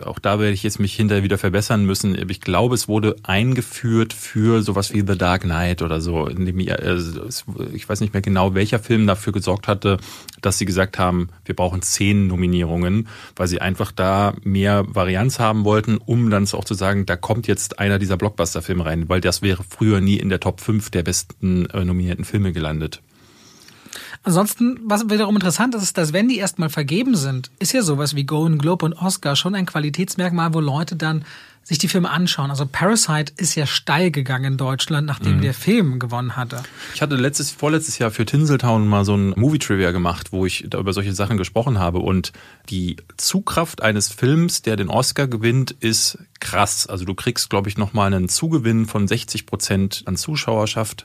auch 0.05 0.18
da 0.18 0.38
werde 0.38 0.53
ich 0.53 0.62
jetzt 0.62 0.78
mich 0.78 0.94
hinterher 0.94 1.24
wieder 1.24 1.38
verbessern 1.38 1.84
müssen. 1.84 2.16
Ich 2.30 2.40
glaube, 2.40 2.74
es 2.74 2.88
wurde 2.88 3.16
eingeführt 3.22 4.12
für 4.12 4.62
sowas 4.62 4.92
wie 4.92 5.05
The 5.07 5.18
Dark 5.18 5.42
Knight 5.42 5.82
oder 5.82 6.01
so. 6.01 6.26
In 6.26 6.46
dem, 6.46 6.59
ich 6.59 7.88
weiß 7.88 8.01
nicht 8.01 8.12
mehr 8.12 8.22
genau, 8.22 8.55
welcher 8.55 8.78
Film 8.78 9.07
dafür 9.07 9.32
gesorgt 9.32 9.68
hatte, 9.68 9.99
dass 10.40 10.59
sie 10.59 10.64
gesagt 10.64 10.99
haben, 10.99 11.28
wir 11.44 11.57
brauchen 11.57 11.82
zehn 11.82 12.26
Nominierungen, 12.26 13.09
weil 13.36 13.49
sie 13.49 13.61
einfach 13.61 13.92
da 13.92 14.34
mehr 14.42 14.84
Varianz 14.86 15.38
haben 15.38 15.64
wollten, 15.64 15.96
um 15.99 16.30
dann 16.30 16.46
auch 16.53 16.64
zu 16.64 16.74
sagen, 16.74 17.05
da 17.05 17.16
kommt 17.16 17.46
jetzt 17.46 17.78
einer 17.78 17.99
dieser 17.99 18.16
Blockbuster-Filme 18.16 18.84
rein, 18.84 19.09
weil 19.09 19.20
das 19.20 19.42
wäre 19.42 19.64
früher 19.68 20.01
nie 20.01 20.16
in 20.16 20.28
der 20.28 20.40
Top 20.40 20.61
5 20.61 20.90
der 20.90 21.03
besten 21.03 21.66
äh, 21.66 21.84
nominierten 21.84 22.24
Filme 22.24 22.53
gelandet. 22.53 23.03
Ansonsten, 24.22 24.78
was 24.84 25.09
wiederum 25.09 25.36
interessant 25.36 25.74
ist, 25.74 25.82
ist, 25.82 25.99
dass 25.99 26.12
wenn 26.12 26.28
die 26.28 26.38
erstmal 26.38 26.68
vergeben 26.68 27.16
sind, 27.16 27.51
ist 27.59 27.72
ja 27.72 27.82
sowas 27.82 28.14
wie 28.14 28.24
Golden 28.24 28.59
Globe 28.59 28.84
und 28.84 28.94
Oscar 28.94 29.36
schon 29.36 29.55
ein 29.55 29.66
Qualitätsmerkmal, 29.66 30.55
wo 30.55 30.61
Leute 30.61 30.96
dann 30.96 31.24
sich 31.68 31.76
die 31.76 31.88
Filme 31.88 32.09
anschauen. 32.09 32.51
Also 32.51 32.64
Parasite 32.64 33.34
ist 33.36 33.55
ja 33.55 33.66
steil 33.66 34.11
gegangen 34.11 34.53
in 34.53 34.57
Deutschland, 34.57 35.07
nachdem 35.07 35.36
mhm. 35.36 35.42
der 35.42 35.53
Film 35.53 35.99
gewonnen 35.99 36.34
hatte. 36.34 36.62
Ich 36.94 37.03
hatte 37.03 37.14
letztes, 37.16 37.51
vorletztes 37.51 37.99
Jahr 37.99 38.11
für 38.11 38.24
Tinseltown 38.24 38.88
mal 38.88 39.05
so 39.05 39.14
ein 39.14 39.34
Movie-Trivia 39.36 39.90
gemacht, 39.90 40.32
wo 40.32 40.46
ich 40.46 40.64
über 40.64 40.92
solche 40.94 41.12
Sachen 41.12 41.36
gesprochen 41.36 41.78
habe. 41.78 41.99
Und 41.99 42.32
die 42.70 42.96
Zugkraft 43.18 43.82
eines 43.82 44.09
Films, 44.09 44.62
der 44.62 44.76
den 44.76 44.88
Oscar 44.88 45.26
gewinnt, 45.26 45.72
ist 45.72 46.18
krass. 46.40 46.86
Also 46.86 47.05
du 47.05 47.14
kriegst, 47.14 47.51
glaube 47.51 47.68
ich, 47.68 47.76
nochmal 47.76 48.14
einen 48.14 48.30
Zugewinn 48.30 48.86
von 48.86 49.07
60 49.07 49.44
Prozent 49.44 50.05
an 50.07 50.16
Zuschauerschaft 50.16 51.05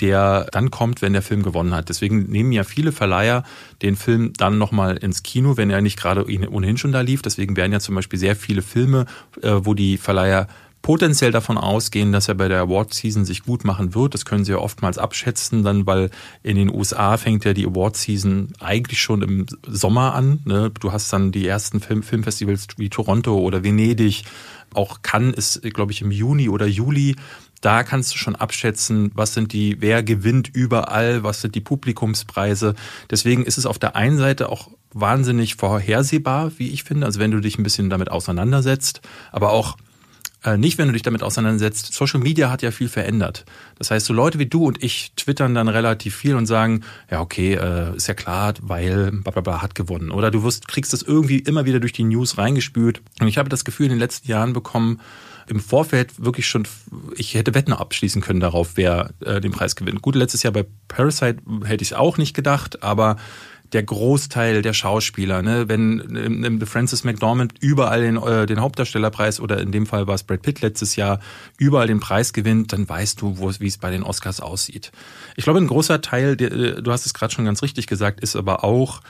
der 0.00 0.48
dann 0.52 0.70
kommt, 0.70 1.02
wenn 1.02 1.12
der 1.12 1.22
Film 1.22 1.42
gewonnen 1.42 1.74
hat. 1.74 1.88
Deswegen 1.88 2.24
nehmen 2.24 2.52
ja 2.52 2.64
viele 2.64 2.92
Verleiher 2.92 3.44
den 3.82 3.96
Film 3.96 4.32
dann 4.36 4.58
nochmal 4.58 4.96
ins 4.96 5.22
Kino, 5.22 5.56
wenn 5.56 5.70
er 5.70 5.80
nicht 5.80 5.98
gerade 5.98 6.26
ohnehin 6.26 6.76
schon 6.76 6.92
da 6.92 7.00
lief. 7.00 7.22
Deswegen 7.22 7.56
werden 7.56 7.72
ja 7.72 7.80
zum 7.80 7.94
Beispiel 7.94 8.18
sehr 8.18 8.34
viele 8.36 8.62
Filme, 8.62 9.06
äh, 9.42 9.52
wo 9.62 9.74
die 9.74 9.98
Verleiher 9.98 10.48
potenziell 10.82 11.30
davon 11.30 11.56
ausgehen, 11.56 12.12
dass 12.12 12.28
er 12.28 12.34
bei 12.34 12.48
der 12.48 12.60
Award 12.60 12.92
Season 12.92 13.24
sich 13.24 13.44
gut 13.44 13.64
machen 13.64 13.94
wird. 13.94 14.14
Das 14.14 14.24
können 14.24 14.44
sie 14.44 14.52
ja 14.52 14.58
oftmals 14.58 14.98
abschätzen, 14.98 15.62
dann, 15.62 15.86
weil 15.86 16.10
in 16.42 16.56
den 16.56 16.74
USA 16.74 17.16
fängt 17.16 17.44
ja 17.44 17.54
die 17.54 17.64
Award 17.64 17.96
Season 17.96 18.52
eigentlich 18.58 19.00
schon 19.00 19.22
im 19.22 19.46
Sommer 19.66 20.14
an. 20.14 20.40
Ne? 20.44 20.72
Du 20.80 20.92
hast 20.92 21.12
dann 21.12 21.30
die 21.30 21.46
ersten 21.46 21.80
Film 21.80 22.02
Filmfestivals 22.02 22.66
wie 22.76 22.90
Toronto 22.90 23.38
oder 23.38 23.62
Venedig. 23.62 24.24
Auch 24.74 25.02
Cannes 25.02 25.56
ist, 25.56 25.74
glaube 25.74 25.92
ich, 25.92 26.02
im 26.02 26.10
Juni 26.10 26.48
oder 26.48 26.66
Juli 26.66 27.14
da 27.62 27.84
kannst 27.84 28.12
du 28.12 28.18
schon 28.18 28.36
abschätzen, 28.36 29.10
was 29.14 29.32
sind 29.32 29.52
die, 29.52 29.80
wer 29.80 30.02
gewinnt 30.02 30.50
überall, 30.52 31.22
was 31.22 31.40
sind 31.40 31.54
die 31.54 31.60
Publikumspreise. 31.60 32.74
Deswegen 33.10 33.44
ist 33.44 33.56
es 33.56 33.64
auf 33.64 33.78
der 33.78 33.96
einen 33.96 34.18
Seite 34.18 34.50
auch 34.50 34.68
wahnsinnig 34.92 35.54
vorhersehbar, 35.54 36.52
wie 36.58 36.68
ich 36.68 36.84
finde, 36.84 37.06
also 37.06 37.18
wenn 37.20 37.30
du 37.30 37.40
dich 37.40 37.58
ein 37.58 37.62
bisschen 37.62 37.88
damit 37.88 38.10
auseinandersetzt, 38.10 39.00
aber 39.30 39.52
auch 39.52 39.78
äh, 40.44 40.56
nicht, 40.56 40.76
wenn 40.76 40.88
du 40.88 40.92
dich 40.92 41.02
damit 41.02 41.22
auseinandersetzt. 41.22 41.94
Social 41.94 42.20
Media 42.20 42.50
hat 42.50 42.62
ja 42.62 42.72
viel 42.72 42.88
verändert. 42.88 43.44
Das 43.78 43.92
heißt, 43.92 44.06
so 44.06 44.12
Leute 44.12 44.40
wie 44.40 44.46
du 44.46 44.66
und 44.66 44.82
ich 44.82 45.12
twittern 45.14 45.54
dann 45.54 45.68
relativ 45.68 46.16
viel 46.16 46.34
und 46.34 46.46
sagen, 46.46 46.82
ja, 47.10 47.20
okay, 47.20 47.54
äh, 47.54 47.96
ist 47.96 48.08
ja 48.08 48.14
klar, 48.14 48.54
weil 48.60 49.12
bla 49.12 49.30
bla 49.30 49.40
bla 49.40 49.62
hat 49.62 49.76
gewonnen. 49.76 50.10
Oder 50.10 50.32
du 50.32 50.42
wirst, 50.42 50.66
kriegst 50.66 50.92
das 50.92 51.02
irgendwie 51.02 51.38
immer 51.38 51.64
wieder 51.64 51.78
durch 51.78 51.92
die 51.92 52.04
News 52.04 52.38
reingespült. 52.38 53.02
Und 53.20 53.28
ich 53.28 53.38
habe 53.38 53.48
das 53.48 53.64
Gefühl 53.64 53.86
in 53.86 53.90
den 53.90 54.00
letzten 54.00 54.28
Jahren 54.28 54.52
bekommen, 54.52 55.00
im 55.48 55.60
Vorfeld 55.60 56.24
wirklich 56.24 56.46
schon, 56.46 56.66
ich 57.16 57.34
hätte 57.34 57.54
Wetten 57.54 57.72
abschließen 57.72 58.22
können 58.22 58.40
darauf, 58.40 58.72
wer 58.76 59.10
äh, 59.24 59.40
den 59.40 59.52
Preis 59.52 59.76
gewinnt. 59.76 60.02
Gut, 60.02 60.14
letztes 60.14 60.42
Jahr 60.42 60.52
bei 60.52 60.66
Parasite 60.88 61.38
hätte 61.64 61.82
ich 61.82 61.92
es 61.92 61.96
auch 61.96 62.18
nicht 62.18 62.34
gedacht, 62.34 62.82
aber 62.82 63.16
der 63.72 63.82
Großteil 63.82 64.62
der 64.62 64.74
Schauspieler, 64.74 65.42
ne, 65.42 65.68
wenn 65.68 66.00
ähm, 66.16 66.60
Francis 66.66 67.04
McDormand 67.04 67.54
überall 67.60 68.02
den, 68.02 68.16
äh, 68.16 68.46
den 68.46 68.60
Hauptdarstellerpreis 68.60 69.40
oder 69.40 69.60
in 69.60 69.72
dem 69.72 69.86
Fall 69.86 70.06
war 70.06 70.14
es 70.14 70.22
Brad 70.22 70.42
Pitt 70.42 70.60
letztes 70.60 70.96
Jahr 70.96 71.20
überall 71.58 71.86
den 71.86 72.00
Preis 72.00 72.32
gewinnt, 72.32 72.72
dann 72.72 72.88
weißt 72.88 73.20
du, 73.20 73.38
wie 73.38 73.66
es 73.66 73.78
bei 73.78 73.90
den 73.90 74.02
Oscars 74.02 74.40
aussieht. 74.40 74.92
Ich 75.36 75.44
glaube, 75.44 75.60
ein 75.60 75.66
großer 75.66 76.00
Teil, 76.02 76.36
der, 76.36 76.52
äh, 76.52 76.82
du 76.82 76.92
hast 76.92 77.06
es 77.06 77.14
gerade 77.14 77.32
schon 77.32 77.44
ganz 77.44 77.62
richtig 77.62 77.86
gesagt, 77.86 78.20
ist 78.20 78.36
aber 78.36 78.62
auch 78.62 79.00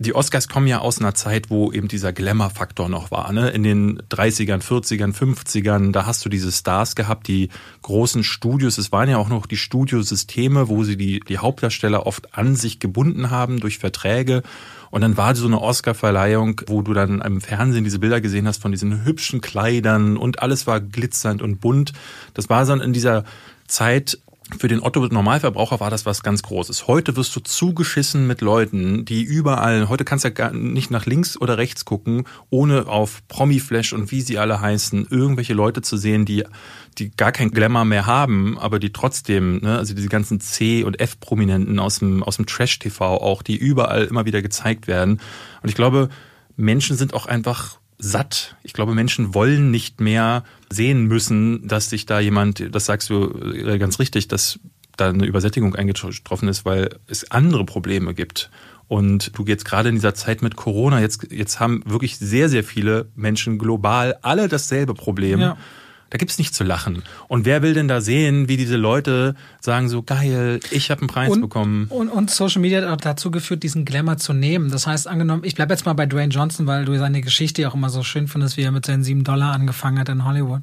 die 0.00 0.14
Oscars 0.14 0.48
kommen 0.48 0.66
ja 0.66 0.78
aus 0.78 0.98
einer 0.98 1.14
Zeit, 1.14 1.50
wo 1.50 1.72
eben 1.72 1.86
dieser 1.86 2.14
Glamour-Faktor 2.14 2.88
noch 2.88 3.10
war. 3.10 3.34
Ne? 3.34 3.50
In 3.50 3.62
den 3.62 4.00
30ern, 4.08 4.62
40ern, 4.62 5.14
50ern, 5.14 5.92
da 5.92 6.06
hast 6.06 6.24
du 6.24 6.30
diese 6.30 6.50
Stars 6.50 6.94
gehabt, 6.94 7.28
die 7.28 7.50
großen 7.82 8.24
Studios. 8.24 8.78
Es 8.78 8.92
waren 8.92 9.10
ja 9.10 9.18
auch 9.18 9.28
noch 9.28 9.44
die 9.44 9.58
Studiosysteme, 9.58 10.68
wo 10.70 10.84
sie 10.84 10.96
die, 10.96 11.20
die 11.20 11.36
Hauptdarsteller 11.36 12.06
oft 12.06 12.34
an 12.34 12.56
sich 12.56 12.80
gebunden 12.80 13.28
haben 13.28 13.60
durch 13.60 13.78
Verträge. 13.78 14.42
Und 14.90 15.02
dann 15.02 15.18
war 15.18 15.34
so 15.36 15.46
eine 15.46 15.60
Oscar-Verleihung, 15.60 16.62
wo 16.66 16.80
du 16.80 16.94
dann 16.94 17.20
im 17.20 17.42
Fernsehen 17.42 17.84
diese 17.84 17.98
Bilder 17.98 18.22
gesehen 18.22 18.48
hast 18.48 18.62
von 18.62 18.72
diesen 18.72 19.04
hübschen 19.04 19.42
Kleidern 19.42 20.16
und 20.16 20.40
alles 20.40 20.66
war 20.66 20.80
glitzernd 20.80 21.42
und 21.42 21.60
bunt. 21.60 21.92
Das 22.32 22.48
war 22.48 22.64
dann 22.64 22.80
in 22.80 22.94
dieser 22.94 23.24
Zeit 23.68 24.18
für 24.58 24.68
den 24.68 24.82
Otto 24.82 25.06
Normalverbraucher 25.06 25.80
war 25.80 25.90
das 25.90 26.06
was 26.06 26.22
ganz 26.22 26.42
Großes. 26.42 26.86
Heute 26.86 27.16
wirst 27.16 27.34
du 27.34 27.40
zugeschissen 27.40 28.26
mit 28.26 28.40
Leuten, 28.40 29.04
die 29.04 29.22
überall, 29.22 29.88
heute 29.88 30.04
kannst 30.04 30.24
du 30.24 30.28
ja 30.28 30.34
gar 30.34 30.52
nicht 30.52 30.90
nach 30.90 31.06
links 31.06 31.40
oder 31.40 31.58
rechts 31.58 31.84
gucken, 31.84 32.24
ohne 32.50 32.86
auf 32.86 33.22
Promiflash 33.28 33.92
und 33.92 34.10
wie 34.10 34.20
sie 34.20 34.38
alle 34.38 34.60
heißen, 34.60 35.06
irgendwelche 35.10 35.54
Leute 35.54 35.82
zu 35.82 35.96
sehen, 35.96 36.24
die, 36.24 36.44
die 36.98 37.10
gar 37.10 37.32
kein 37.32 37.50
Glamour 37.50 37.84
mehr 37.84 38.06
haben, 38.06 38.58
aber 38.58 38.78
die 38.78 38.92
trotzdem, 38.92 39.58
ne, 39.58 39.78
also 39.78 39.94
diese 39.94 40.08
ganzen 40.08 40.40
C- 40.40 40.84
und 40.84 41.00
F-Prominenten 41.00 41.78
aus 41.78 42.00
dem, 42.00 42.22
aus 42.22 42.36
dem 42.36 42.46
Trash-TV 42.46 43.04
auch, 43.04 43.42
die 43.42 43.56
überall 43.56 44.04
immer 44.04 44.24
wieder 44.24 44.42
gezeigt 44.42 44.86
werden. 44.86 45.20
Und 45.62 45.68
ich 45.68 45.74
glaube, 45.74 46.08
Menschen 46.56 46.96
sind 46.96 47.14
auch 47.14 47.26
einfach 47.26 47.78
satt. 48.00 48.56
Ich 48.62 48.72
glaube, 48.72 48.94
Menschen 48.94 49.34
wollen 49.34 49.70
nicht 49.70 50.00
mehr 50.00 50.44
sehen 50.68 51.06
müssen, 51.06 51.66
dass 51.66 51.90
sich 51.90 52.06
da 52.06 52.20
jemand, 52.20 52.74
das 52.74 52.86
sagst 52.86 53.10
du 53.10 53.30
äh, 53.54 53.78
ganz 53.78 53.98
richtig, 53.98 54.28
dass 54.28 54.58
da 54.96 55.08
eine 55.08 55.26
Übersättigung 55.26 55.74
eingetroffen 55.74 56.48
ist, 56.48 56.64
weil 56.64 56.90
es 57.06 57.30
andere 57.30 57.64
Probleme 57.64 58.14
gibt. 58.14 58.50
Und 58.88 59.38
du 59.38 59.44
jetzt 59.44 59.64
gerade 59.64 59.88
in 59.88 59.94
dieser 59.94 60.14
Zeit 60.14 60.42
mit 60.42 60.56
Corona, 60.56 61.00
jetzt, 61.00 61.30
jetzt 61.30 61.60
haben 61.60 61.82
wirklich 61.86 62.18
sehr, 62.18 62.48
sehr 62.48 62.64
viele 62.64 63.08
Menschen 63.14 63.58
global 63.58 64.16
alle 64.22 64.48
dasselbe 64.48 64.94
Problem. 64.94 65.40
Ja. 65.40 65.56
Da 66.10 66.18
gibt's 66.18 66.38
nicht 66.38 66.54
zu 66.54 66.64
lachen. 66.64 67.04
Und 67.28 67.44
wer 67.44 67.62
will 67.62 67.72
denn 67.72 67.86
da 67.86 68.00
sehen, 68.00 68.48
wie 68.48 68.56
diese 68.56 68.76
Leute 68.76 69.36
sagen 69.60 69.88
so, 69.88 70.02
geil, 70.02 70.58
ich 70.70 70.90
habe 70.90 71.02
einen 71.02 71.08
Preis 71.08 71.30
und, 71.30 71.40
bekommen. 71.40 71.86
Und, 71.88 72.08
und 72.08 72.30
Social 72.30 72.60
Media 72.60 72.90
hat 72.90 73.04
dazu 73.04 73.30
geführt, 73.30 73.62
diesen 73.62 73.84
Glamour 73.84 74.16
zu 74.16 74.32
nehmen. 74.32 74.70
Das 74.70 74.88
heißt, 74.88 75.06
angenommen, 75.06 75.44
ich 75.44 75.54
bleibe 75.54 75.72
jetzt 75.72 75.86
mal 75.86 75.92
bei 75.92 76.06
Dwayne 76.06 76.32
Johnson, 76.32 76.66
weil 76.66 76.84
du 76.84 76.98
seine 76.98 77.20
Geschichte 77.20 77.66
auch 77.68 77.74
immer 77.74 77.90
so 77.90 78.02
schön 78.02 78.26
findest, 78.26 78.56
wie 78.56 78.62
er 78.62 78.72
mit 78.72 78.86
seinen 78.86 79.04
sieben 79.04 79.22
Dollar 79.22 79.52
angefangen 79.52 80.00
hat 80.00 80.08
in 80.08 80.24
Hollywood. 80.24 80.62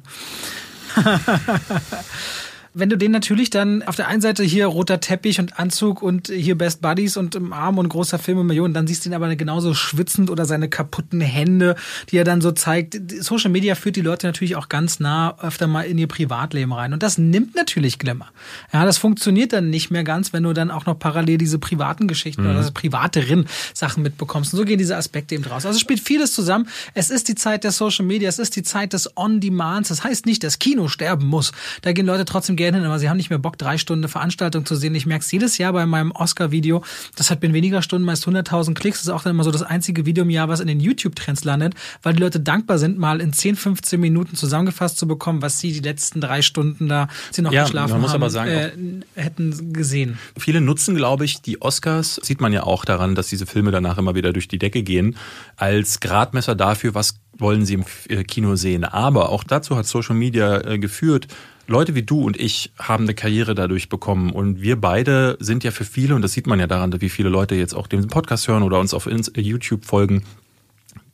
wenn 2.74 2.88
du 2.88 2.96
den 2.96 3.12
natürlich 3.12 3.50
dann 3.50 3.82
auf 3.82 3.96
der 3.96 4.08
einen 4.08 4.20
Seite 4.20 4.44
hier 4.44 4.66
roter 4.66 5.00
Teppich 5.00 5.40
und 5.40 5.58
Anzug 5.58 6.02
und 6.02 6.28
hier 6.28 6.56
Best 6.56 6.80
Buddies 6.80 7.16
und 7.16 7.34
im 7.34 7.52
Arm 7.52 7.78
und 7.78 7.88
großer 7.88 8.18
Film 8.18 8.38
und 8.38 8.46
Millionen, 8.46 8.74
dann 8.74 8.86
siehst 8.86 9.04
du 9.04 9.10
ihn 9.10 9.14
aber 9.14 9.34
genauso 9.36 9.74
schwitzend 9.74 10.30
oder 10.30 10.44
seine 10.44 10.68
kaputten 10.68 11.20
Hände, 11.20 11.76
die 12.10 12.16
er 12.16 12.24
dann 12.24 12.40
so 12.40 12.52
zeigt. 12.52 12.98
Social 13.20 13.50
Media 13.50 13.74
führt 13.74 13.96
die 13.96 14.00
Leute 14.00 14.26
natürlich 14.26 14.56
auch 14.56 14.68
ganz 14.68 15.00
nah 15.00 15.36
öfter 15.40 15.66
mal 15.66 15.82
in 15.82 15.98
ihr 15.98 16.08
Privatleben 16.08 16.72
rein 16.72 16.92
und 16.92 17.02
das 17.02 17.18
nimmt 17.18 17.54
natürlich 17.56 17.98
Glimmer. 17.98 18.28
Ja, 18.72 18.84
das 18.84 18.98
funktioniert 18.98 19.52
dann 19.52 19.70
nicht 19.70 19.90
mehr 19.90 20.04
ganz, 20.04 20.32
wenn 20.32 20.42
du 20.42 20.52
dann 20.52 20.70
auch 20.70 20.86
noch 20.86 20.98
parallel 20.98 21.38
diese 21.38 21.58
privaten 21.58 22.08
Geschichten 22.08 22.42
mhm. 22.42 22.50
oder 22.50 22.58
das 22.58 22.70
privateren 22.70 23.46
Sachen 23.74 24.02
mitbekommst. 24.02 24.52
Und 24.52 24.58
so 24.58 24.64
gehen 24.64 24.78
diese 24.78 24.96
Aspekte 24.96 25.34
eben 25.34 25.44
draus. 25.44 25.66
Also 25.66 25.76
es 25.76 25.80
spielt 25.80 26.00
vieles 26.00 26.32
zusammen. 26.32 26.68
Es 26.94 27.10
ist 27.10 27.28
die 27.28 27.34
Zeit 27.34 27.64
der 27.64 27.72
Social 27.72 28.04
Media, 28.04 28.28
es 28.28 28.38
ist 28.38 28.56
die 28.56 28.62
Zeit 28.62 28.92
des 28.92 29.16
On-Demands. 29.16 29.88
Das 29.88 30.04
heißt 30.04 30.26
nicht, 30.26 30.44
dass 30.44 30.58
Kino 30.58 30.88
sterben 30.88 31.26
muss. 31.26 31.52
Da 31.82 31.92
gehen 31.92 32.06
Leute 32.06 32.24
trotzdem 32.24 32.56
gerne 32.58 32.76
hin, 32.76 32.86
aber 32.86 32.98
sie 32.98 33.08
haben 33.08 33.16
nicht 33.16 33.30
mehr 33.30 33.38
Bock, 33.38 33.56
drei 33.56 33.78
Stunden 33.78 34.04
eine 34.04 34.10
Veranstaltung 34.10 34.66
zu 34.66 34.76
sehen. 34.76 34.94
Ich 34.94 35.06
merke 35.06 35.24
es 35.24 35.32
jedes 35.32 35.56
Jahr 35.56 35.72
bei 35.72 35.86
meinem 35.86 36.10
Oscar-Video. 36.10 36.84
Das 37.16 37.30
hat 37.30 37.40
binnen 37.40 37.54
weniger 37.54 37.80
Stunden 37.80 38.04
meist 38.04 38.26
100.000 38.26 38.74
Klicks. 38.74 38.98
Das 38.98 39.06
ist 39.06 39.12
auch 39.12 39.22
dann 39.22 39.30
immer 39.30 39.44
so 39.44 39.50
das 39.50 39.62
einzige 39.62 40.04
Video 40.04 40.24
im 40.24 40.30
Jahr, 40.30 40.48
was 40.48 40.60
in 40.60 40.66
den 40.66 40.80
YouTube-Trends 40.80 41.44
landet, 41.44 41.74
weil 42.02 42.12
die 42.12 42.20
Leute 42.20 42.40
dankbar 42.40 42.78
sind, 42.78 42.98
mal 42.98 43.22
in 43.22 43.32
10, 43.32 43.56
15 43.56 43.98
Minuten 43.98 44.36
zusammengefasst 44.36 44.98
zu 44.98 45.08
bekommen, 45.08 45.40
was 45.40 45.58
sie 45.58 45.72
die 45.72 45.80
letzten 45.80 46.20
drei 46.20 46.42
Stunden 46.42 46.88
da, 46.88 47.08
sie 47.30 47.40
noch 47.40 47.52
ja, 47.52 47.62
geschlafen 47.62 47.92
man 47.92 48.02
muss 48.02 48.10
haben, 48.10 48.22
aber 48.22 48.30
sagen, 48.30 49.04
äh, 49.16 49.22
hätten 49.22 49.72
gesehen. 49.72 50.18
Viele 50.36 50.60
nutzen, 50.60 50.94
glaube 50.96 51.24
ich, 51.24 51.40
die 51.40 51.62
Oscars, 51.62 52.20
sieht 52.22 52.40
man 52.40 52.52
ja 52.52 52.64
auch 52.64 52.84
daran, 52.84 53.14
dass 53.14 53.28
diese 53.28 53.46
Filme 53.46 53.70
danach 53.70 53.96
immer 53.96 54.14
wieder 54.14 54.32
durch 54.32 54.48
die 54.48 54.58
Decke 54.58 54.82
gehen, 54.82 55.16
als 55.56 56.00
Gradmesser 56.00 56.54
dafür, 56.54 56.94
was 56.94 57.14
wollen 57.38 57.64
sie 57.64 57.74
im 57.74 57.84
Kino 58.26 58.56
sehen. 58.56 58.84
Aber 58.84 59.30
auch 59.30 59.44
dazu 59.44 59.76
hat 59.76 59.86
Social 59.86 60.16
Media 60.16 60.60
äh, 60.60 60.78
geführt, 60.78 61.28
Leute 61.68 61.94
wie 61.94 62.02
du 62.02 62.22
und 62.22 62.40
ich 62.40 62.72
haben 62.78 63.04
eine 63.04 63.14
Karriere 63.14 63.54
dadurch 63.54 63.90
bekommen 63.90 64.30
und 64.30 64.62
wir 64.62 64.80
beide 64.80 65.36
sind 65.38 65.64
ja 65.64 65.70
für 65.70 65.84
viele, 65.84 66.14
und 66.14 66.22
das 66.22 66.32
sieht 66.32 66.46
man 66.46 66.58
ja 66.58 66.66
daran, 66.66 66.98
wie 66.98 67.10
viele 67.10 67.28
Leute 67.28 67.54
jetzt 67.56 67.74
auch 67.74 67.86
den 67.86 68.06
Podcast 68.06 68.48
hören 68.48 68.62
oder 68.62 68.80
uns 68.80 68.94
auf 68.94 69.06
YouTube 69.06 69.84
folgen, 69.84 70.24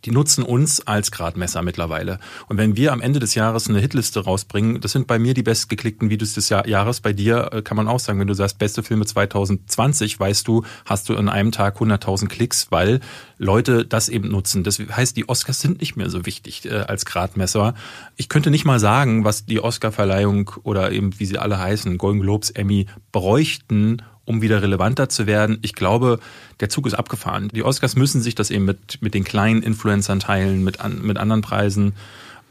die 0.04 0.10
nutzen 0.10 0.44
uns 0.44 0.86
als 0.86 1.10
Gradmesser 1.10 1.62
mittlerweile. 1.62 2.18
Und 2.48 2.58
wenn 2.58 2.76
wir 2.76 2.92
am 2.92 3.00
Ende 3.00 3.20
des 3.20 3.34
Jahres 3.34 3.68
eine 3.68 3.80
Hitliste 3.80 4.24
rausbringen, 4.24 4.80
das 4.80 4.92
sind 4.92 5.06
bei 5.06 5.18
mir 5.18 5.34
die 5.34 5.42
bestgeklickten 5.42 6.10
Videos 6.10 6.34
des 6.34 6.48
Jahres. 6.48 7.00
Bei 7.00 7.12
dir 7.12 7.50
äh, 7.52 7.62
kann 7.62 7.76
man 7.76 7.88
auch 7.88 8.00
sagen, 8.00 8.20
wenn 8.20 8.26
du 8.26 8.34
sagst, 8.34 8.58
beste 8.58 8.82
Filme 8.82 9.06
2020, 9.06 10.20
weißt 10.20 10.46
du, 10.46 10.64
hast 10.84 11.08
du 11.08 11.14
in 11.14 11.28
einem 11.28 11.52
Tag 11.52 11.78
100.000 11.80 12.28
Klicks, 12.28 12.68
weil 12.70 13.00
Leute 13.38 13.84
das 13.84 14.08
eben 14.08 14.28
nutzen. 14.28 14.64
Das 14.64 14.78
heißt, 14.78 15.16
die 15.16 15.28
Oscars 15.28 15.60
sind 15.60 15.80
nicht 15.80 15.96
mehr 15.96 16.10
so 16.10 16.26
wichtig 16.26 16.64
äh, 16.66 16.70
als 16.74 17.04
Gradmesser. 17.04 17.74
Ich 18.16 18.28
könnte 18.28 18.50
nicht 18.50 18.64
mal 18.64 18.80
sagen, 18.80 19.24
was 19.24 19.46
die 19.46 19.60
Oscarverleihung 19.60 20.50
oder 20.62 20.92
eben, 20.92 21.18
wie 21.18 21.26
sie 21.26 21.38
alle 21.38 21.58
heißen, 21.58 21.98
Golden 21.98 22.20
Globes, 22.20 22.50
Emmy, 22.50 22.86
bräuchten, 23.12 24.02
um 24.24 24.42
wieder 24.42 24.62
relevanter 24.62 25.08
zu 25.08 25.26
werden. 25.26 25.58
Ich 25.62 25.74
glaube, 25.74 26.18
der 26.60 26.68
Zug 26.68 26.86
ist 26.86 26.94
abgefahren. 26.94 27.48
Die 27.48 27.62
Oscars 27.62 27.96
müssen 27.96 28.22
sich 28.22 28.34
das 28.34 28.50
eben 28.50 28.64
mit, 28.64 29.00
mit 29.02 29.14
den 29.14 29.24
kleinen 29.24 29.62
Influencern 29.62 30.20
teilen, 30.20 30.64
mit, 30.64 30.80
an, 30.80 31.02
mit 31.02 31.18
anderen 31.18 31.42
Preisen. 31.42 31.94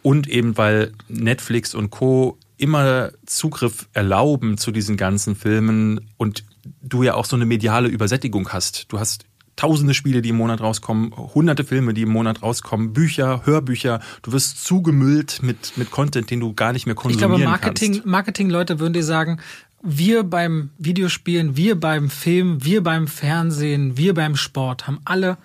Und 0.02 0.28
eben 0.28 0.58
weil 0.58 0.92
Netflix 1.08 1.74
und 1.74 1.90
Co. 1.90 2.38
immer 2.58 3.12
Zugriff 3.26 3.88
erlauben 3.94 4.58
zu 4.58 4.72
diesen 4.72 4.98
ganzen 4.98 5.36
Filmen 5.36 6.10
und 6.18 6.44
du 6.82 7.04
ja 7.04 7.16
auch 7.16 7.26
so 7.26 7.36
eine 7.36 7.46
mediale 7.46 7.88
Übersättigung 7.88 8.50
hast. 8.50 8.92
Du 8.92 9.00
hast 9.00 9.26
tausende 9.56 9.94
Spiele, 9.94 10.22
die 10.22 10.30
im 10.30 10.38
Monat 10.38 10.62
rauskommen, 10.62 11.12
hunderte 11.16 11.64
Filme, 11.64 11.94
die 11.94 12.04
im 12.04 12.10
Monat 12.10 12.42
rauskommen, 12.42 12.94
Bücher, 12.94 13.46
Hörbücher. 13.46 14.02
Du 14.22 14.32
wirst 14.32 14.64
zugemüllt 14.66 15.42
mit, 15.44 15.78
mit 15.78 15.92
Content, 15.92 16.30
den 16.32 16.40
du 16.40 16.54
gar 16.54 16.74
nicht 16.74 16.86
mehr 16.86 16.96
konsumieren 16.96 17.32
ich 17.32 17.38
glaube, 17.38 17.50
Marketing, 17.50 17.94
kannst. 17.94 18.06
Marketing-Leute 18.06 18.80
würden 18.80 18.94
dir 18.94 19.04
sagen, 19.04 19.40
wir 19.84 20.24
beim 20.24 20.70
Videospielen, 20.78 21.58
wir 21.58 21.80
beim 21.80 22.10
Film, 22.10 22.64
wir 22.64 22.82
beim 22.82 23.08
Fernsehen, 23.08 23.98
wir 23.98 24.14
beim 24.14 24.36
Sport 24.36 24.88
haben 24.88 25.02
alle 25.06 25.38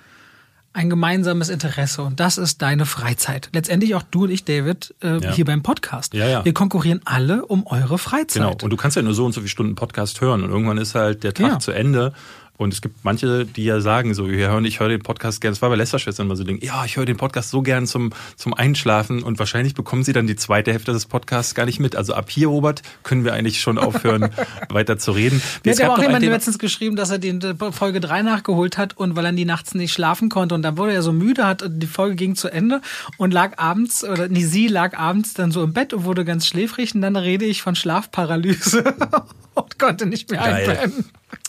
ein 0.72 0.88
gemeinsames 0.88 1.48
Interesse 1.48 2.02
und 2.02 2.20
das 2.20 2.38
ist 2.38 2.62
deine 2.62 2.86
Freizeit. 2.86 3.48
Letztendlich 3.52 3.96
auch 3.96 4.04
du 4.04 4.24
und 4.24 4.30
ich, 4.30 4.44
David, 4.44 4.94
äh, 5.02 5.18
ja. 5.18 5.32
hier 5.32 5.44
beim 5.44 5.62
Podcast. 5.62 6.14
Ja, 6.14 6.28
ja. 6.28 6.44
Wir 6.44 6.54
konkurrieren 6.54 7.00
alle 7.04 7.46
um 7.46 7.66
eure 7.66 7.98
Freizeit. 7.98 8.42
Genau. 8.42 8.56
Und 8.62 8.70
du 8.70 8.76
kannst 8.76 8.96
ja 8.96 9.02
nur 9.02 9.14
so 9.14 9.26
und 9.26 9.32
so 9.32 9.40
viele 9.40 9.48
Stunden 9.48 9.74
Podcast 9.74 10.20
hören 10.20 10.44
und 10.44 10.50
irgendwann 10.50 10.78
ist 10.78 10.94
halt 10.94 11.24
der 11.24 11.34
Tag 11.34 11.46
ja. 11.48 11.58
zu 11.58 11.72
Ende 11.72 12.12
und 12.58 12.74
es 12.74 12.82
gibt 12.82 13.04
manche, 13.04 13.46
die 13.46 13.64
ja 13.64 13.80
sagen 13.80 14.14
so, 14.14 14.26
hören, 14.26 14.64
ich 14.64 14.80
höre 14.80 14.88
den 14.88 15.00
Podcast 15.00 15.40
gerne. 15.40 15.52
Das 15.52 15.62
war 15.62 15.70
bei 15.70 15.76
Lästerschwestern 15.76 16.26
immer 16.26 16.34
so 16.34 16.42
Ding. 16.42 16.58
Ja, 16.60 16.84
ich 16.84 16.96
höre 16.96 17.06
den 17.06 17.16
Podcast 17.16 17.50
so 17.50 17.62
gern 17.62 17.86
zum, 17.86 18.10
zum 18.34 18.52
Einschlafen 18.52 19.22
und 19.22 19.38
wahrscheinlich 19.38 19.74
bekommen 19.74 20.02
sie 20.02 20.12
dann 20.12 20.26
die 20.26 20.34
zweite 20.34 20.72
Hälfte 20.72 20.92
des 20.92 21.06
Podcasts 21.06 21.54
gar 21.54 21.66
nicht 21.66 21.78
mit. 21.78 21.94
Also 21.94 22.14
ab 22.14 22.28
hier, 22.30 22.48
Robert, 22.48 22.82
können 23.04 23.24
wir 23.24 23.32
eigentlich 23.32 23.60
schon 23.60 23.78
aufhören, 23.78 24.30
weiter 24.70 24.98
zu 24.98 25.12
reden. 25.12 25.40
Mir 25.64 25.72
hat 25.72 25.80
aber 25.82 25.94
auch 25.94 26.02
jemand 26.02 26.24
letztens 26.24 26.58
geschrieben, 26.58 26.96
dass 26.96 27.10
er 27.10 27.18
die 27.18 27.38
Folge 27.70 28.00
3 28.00 28.22
nachgeholt 28.22 28.76
hat 28.76 28.96
und 28.96 29.14
weil 29.14 29.24
er 29.24 29.32
die 29.32 29.44
nachts 29.44 29.74
nicht 29.74 29.92
schlafen 29.92 30.28
konnte 30.28 30.56
und 30.56 30.62
dann 30.62 30.76
wurde 30.76 30.92
er 30.92 31.02
so 31.02 31.12
müde, 31.12 31.46
hat 31.46 31.64
die 31.68 31.86
Folge 31.86 32.16
ging 32.16 32.34
zu 32.34 32.48
Ende 32.48 32.80
und 33.18 33.32
lag 33.32 33.58
abends, 33.58 34.02
oder 34.02 34.26
nee, 34.26 34.44
sie 34.44 34.66
lag 34.66 34.98
abends 34.98 35.32
dann 35.34 35.52
so 35.52 35.62
im 35.62 35.72
Bett 35.72 35.92
und 35.92 36.04
wurde 36.04 36.24
ganz 36.24 36.46
schläfrig 36.48 36.92
und 36.96 37.02
dann 37.02 37.14
rede 37.14 37.44
ich 37.44 37.62
von 37.62 37.76
Schlafparalyse 37.76 38.82
und 39.54 39.78
konnte 39.78 40.06
nicht 40.06 40.28
mehr 40.30 40.40
Geil. 40.40 40.68
einpennen. 40.70 41.04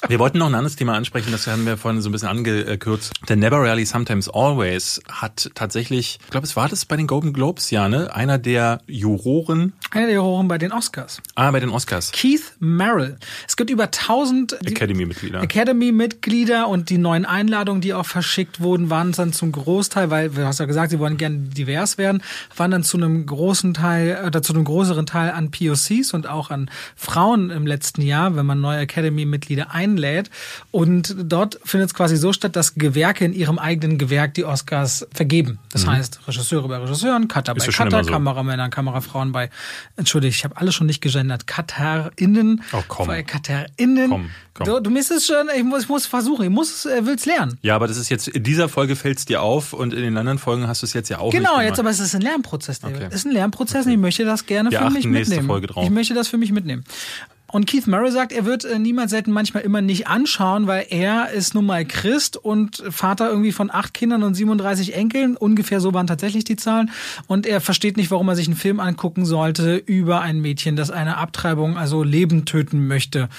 Wir 0.08 0.18
wollten 0.18 0.38
noch 0.38 0.48
ein 0.48 0.56
anderes 0.56 0.76
Thema 0.76 0.96
ansprechen, 0.96 1.32
das 1.32 1.46
haben 1.48 1.66
wir 1.66 1.78
vorhin 1.78 2.02
so 2.02 2.10
ein 2.10 2.12
bisschen 2.12 2.30
angekürzt. 2.30 3.14
Der 3.28 3.36
Never 3.36 3.58
Rarely 3.58 3.86
Sometimes 3.86 4.30
Always 4.30 5.02
hat 5.10 5.52
tatsächlich, 5.56 6.20
ich 6.24 6.30
glaube, 6.32 6.48
es 6.48 6.56
war 6.56 6.70
das 6.70 6.86
bei 6.86 6.96
den 6.96 7.06
Golden 7.06 7.34
Globes, 7.34 7.70
ja, 7.70 7.90
ne? 7.90 8.14
Einer 8.16 8.38
der 8.38 8.82
Juroren. 8.88 9.74
Einer 9.92 10.08
der 10.08 10.16
Juroren 10.16 10.48
bei 10.48 10.58
den 10.58 10.72
Oscars. 10.72 11.22
Ah, 11.36 11.52
bei 11.52 11.60
den 11.60 11.70
Oscars. 11.70 12.12
Keith 12.12 12.54
Merrill. 12.60 13.18
Es 13.48 13.58
gibt 13.58 13.70
über 13.70 13.84
1000 13.84 14.66
Academy-Mitglieder. 14.66 15.42
Academy-Mitglieder 15.42 16.68
und 16.68 16.90
die 16.90 16.98
neuen 16.98 17.26
Einladungen, 17.26 17.82
die 17.82 17.94
auch 17.94 18.06
verschickt 18.06 18.62
wurden, 18.62 18.90
waren 18.90 19.12
dann 19.12 19.34
zum 19.34 19.52
Großteil, 19.52 20.10
weil 20.10 20.30
du 20.30 20.46
hast 20.46 20.60
ja 20.60 20.66
gesagt, 20.66 20.92
sie 20.92 21.00
wollen 21.00 21.18
gerne 21.18 21.38
divers 21.38 21.98
werden, 21.98 22.24
waren 22.56 22.72
dann 22.72 22.84
zu 22.84 22.98
einem 22.98 23.26
großen 23.26 23.74
Teil 23.74 24.24
oder 24.26 24.42
zu 24.42 24.54
einem 24.54 24.64
größeren 24.64 25.06
Teil 25.06 25.32
an 25.32 25.52
POCs 25.52 26.14
und 26.14 26.28
auch 26.28 26.52
an 26.52 26.72
Frauen 26.96 27.50
im 27.50 27.68
letzten 27.68 28.02
Jahr, 28.02 28.36
wenn 28.36 28.46
man 28.46 28.62
neue 28.62 28.80
Academy-Mitglieder 28.80 29.69
einlädt. 29.70 30.30
Und 30.72 31.16
dort 31.18 31.60
findet 31.64 31.90
es 31.90 31.94
quasi 31.94 32.18
so 32.18 32.34
statt, 32.34 32.56
dass 32.56 32.76
Gewerke 32.76 33.26
in 33.26 33.34
ihrem 33.34 33.60
eigenen 33.60 33.98
Gewerk 33.98 34.34
die 34.34 34.46
Oscars 34.46 35.08
vergeben. 35.14 35.60
Das 35.72 35.86
mhm. 35.86 35.92
heißt, 35.92 36.28
Regisseure 36.28 36.68
bei 36.68 36.78
Regisseuren, 36.78 37.28
Cutter 37.28 37.56
bei 37.56 37.66
Cutter, 37.66 38.04
so. 38.04 38.12
Kameramänner, 38.12 38.70
Kamerafrauen 38.70 39.32
bei, 39.32 39.50
entschuldige, 39.96 40.34
ich 40.34 40.44
habe 40.44 40.58
alle 40.58 40.72
schon 40.72 40.88
nicht 40.88 41.02
gegendert, 41.02 41.48
CutterInnen, 41.48 42.64
oh, 42.74 42.84
komm. 42.88 43.08
bei 43.08 43.24
CutterInnen. 43.24 44.10
Komm. 44.10 44.30
Du, 44.66 44.80
du 44.82 44.90
misst 44.90 45.12
es 45.12 45.26
schon, 45.26 45.48
ich 45.56 45.64
muss, 45.64 45.84
ich 45.84 45.90
muss 45.90 46.06
versuchen, 46.06 46.44
ich 46.44 46.50
muss, 46.50 46.86
äh, 46.86 47.06
will's 47.06 47.26
lernen. 47.26 47.58
Ja, 47.62 47.76
aber 47.76 47.88
das 47.88 47.98
ist 47.98 48.10
jetzt, 48.10 48.28
in 48.28 48.44
dieser 48.44 48.68
Folge 48.68 48.96
fällt 48.96 49.18
es 49.18 49.26
dir 49.26 49.42
auf 49.42 49.74
und 49.74 49.94
in 49.94 50.02
den 50.02 50.18
anderen 50.18 50.38
Folgen 50.38 50.68
hast 50.68 50.82
du 50.82 50.86
es 50.86 50.94
jetzt 50.94 51.10
ja 51.10 51.20
auch 51.20 51.32
Genau, 51.32 51.62
jetzt 51.62 51.80
aber 51.80 51.90
es 51.90 52.00
ist 52.00 52.16
ein 52.16 52.22
Lernprozess, 52.22 52.82
David. 52.82 52.98
Okay. 52.98 53.08
Es 53.10 53.16
ist 53.16 53.26
ein 53.26 53.32
Lernprozess 53.32 53.82
okay. 53.82 53.88
und 53.88 53.94
ich 53.94 54.00
möchte 54.00 54.26
das 54.26 54.46
gerne 54.46 54.72
Wir 54.72 54.80
für 54.80 54.90
mich 54.90 55.06
mitnehmen. 55.06 55.48
Folge 55.48 55.68
drauf. 55.68 55.84
Ich 55.84 55.90
möchte 55.90 56.14
das 56.14 56.28
für 56.28 56.38
mich 56.38 56.52
mitnehmen. 56.52 56.84
Und 57.52 57.66
Keith 57.66 57.88
Murray 57.88 58.12
sagt, 58.12 58.32
er 58.32 58.46
wird 58.46 58.66
äh, 58.66 58.80
niemals 58.80 59.12
selten 59.12 59.32
manchmal 59.32 59.64
immer 59.64 59.82
nicht 59.82 60.08
anschauen, 60.08 60.68
weil 60.68 60.86
er 60.90 61.32
ist 61.32 61.56
nun 61.56 61.66
mal 61.66 61.86
Christ 61.86 62.38
und 62.38 62.84
Vater 62.90 63.30
irgendwie 63.30 63.52
von 63.52 63.72
acht 63.72 63.94
Kindern 63.94 64.24
und 64.24 64.36
37 64.36 64.94
Enkeln. 64.94 65.36
Ungefähr 65.36 65.80
so 65.80 65.94
waren 65.94 66.08
tatsächlich 66.08 66.44
die 66.44 66.56
Zahlen. 66.56 66.92
Und 67.28 67.46
er 67.46 67.62
versteht 67.62 67.98
nicht, 67.98 68.12
warum 68.12 68.28
er 68.30 68.36
sich 68.36 68.48
einen 68.48 68.56
Film 68.56 68.80
angucken 68.80 69.26
sollte 69.26 69.78
über 69.78 70.22
ein 70.22 70.40
Mädchen, 70.42 70.76
das 70.76 70.92
eine 70.92 71.18
Abtreibung, 71.18 71.78
also 71.78 72.04
Leben 72.04 72.46
töten 72.46 72.88
möchte 72.88 73.30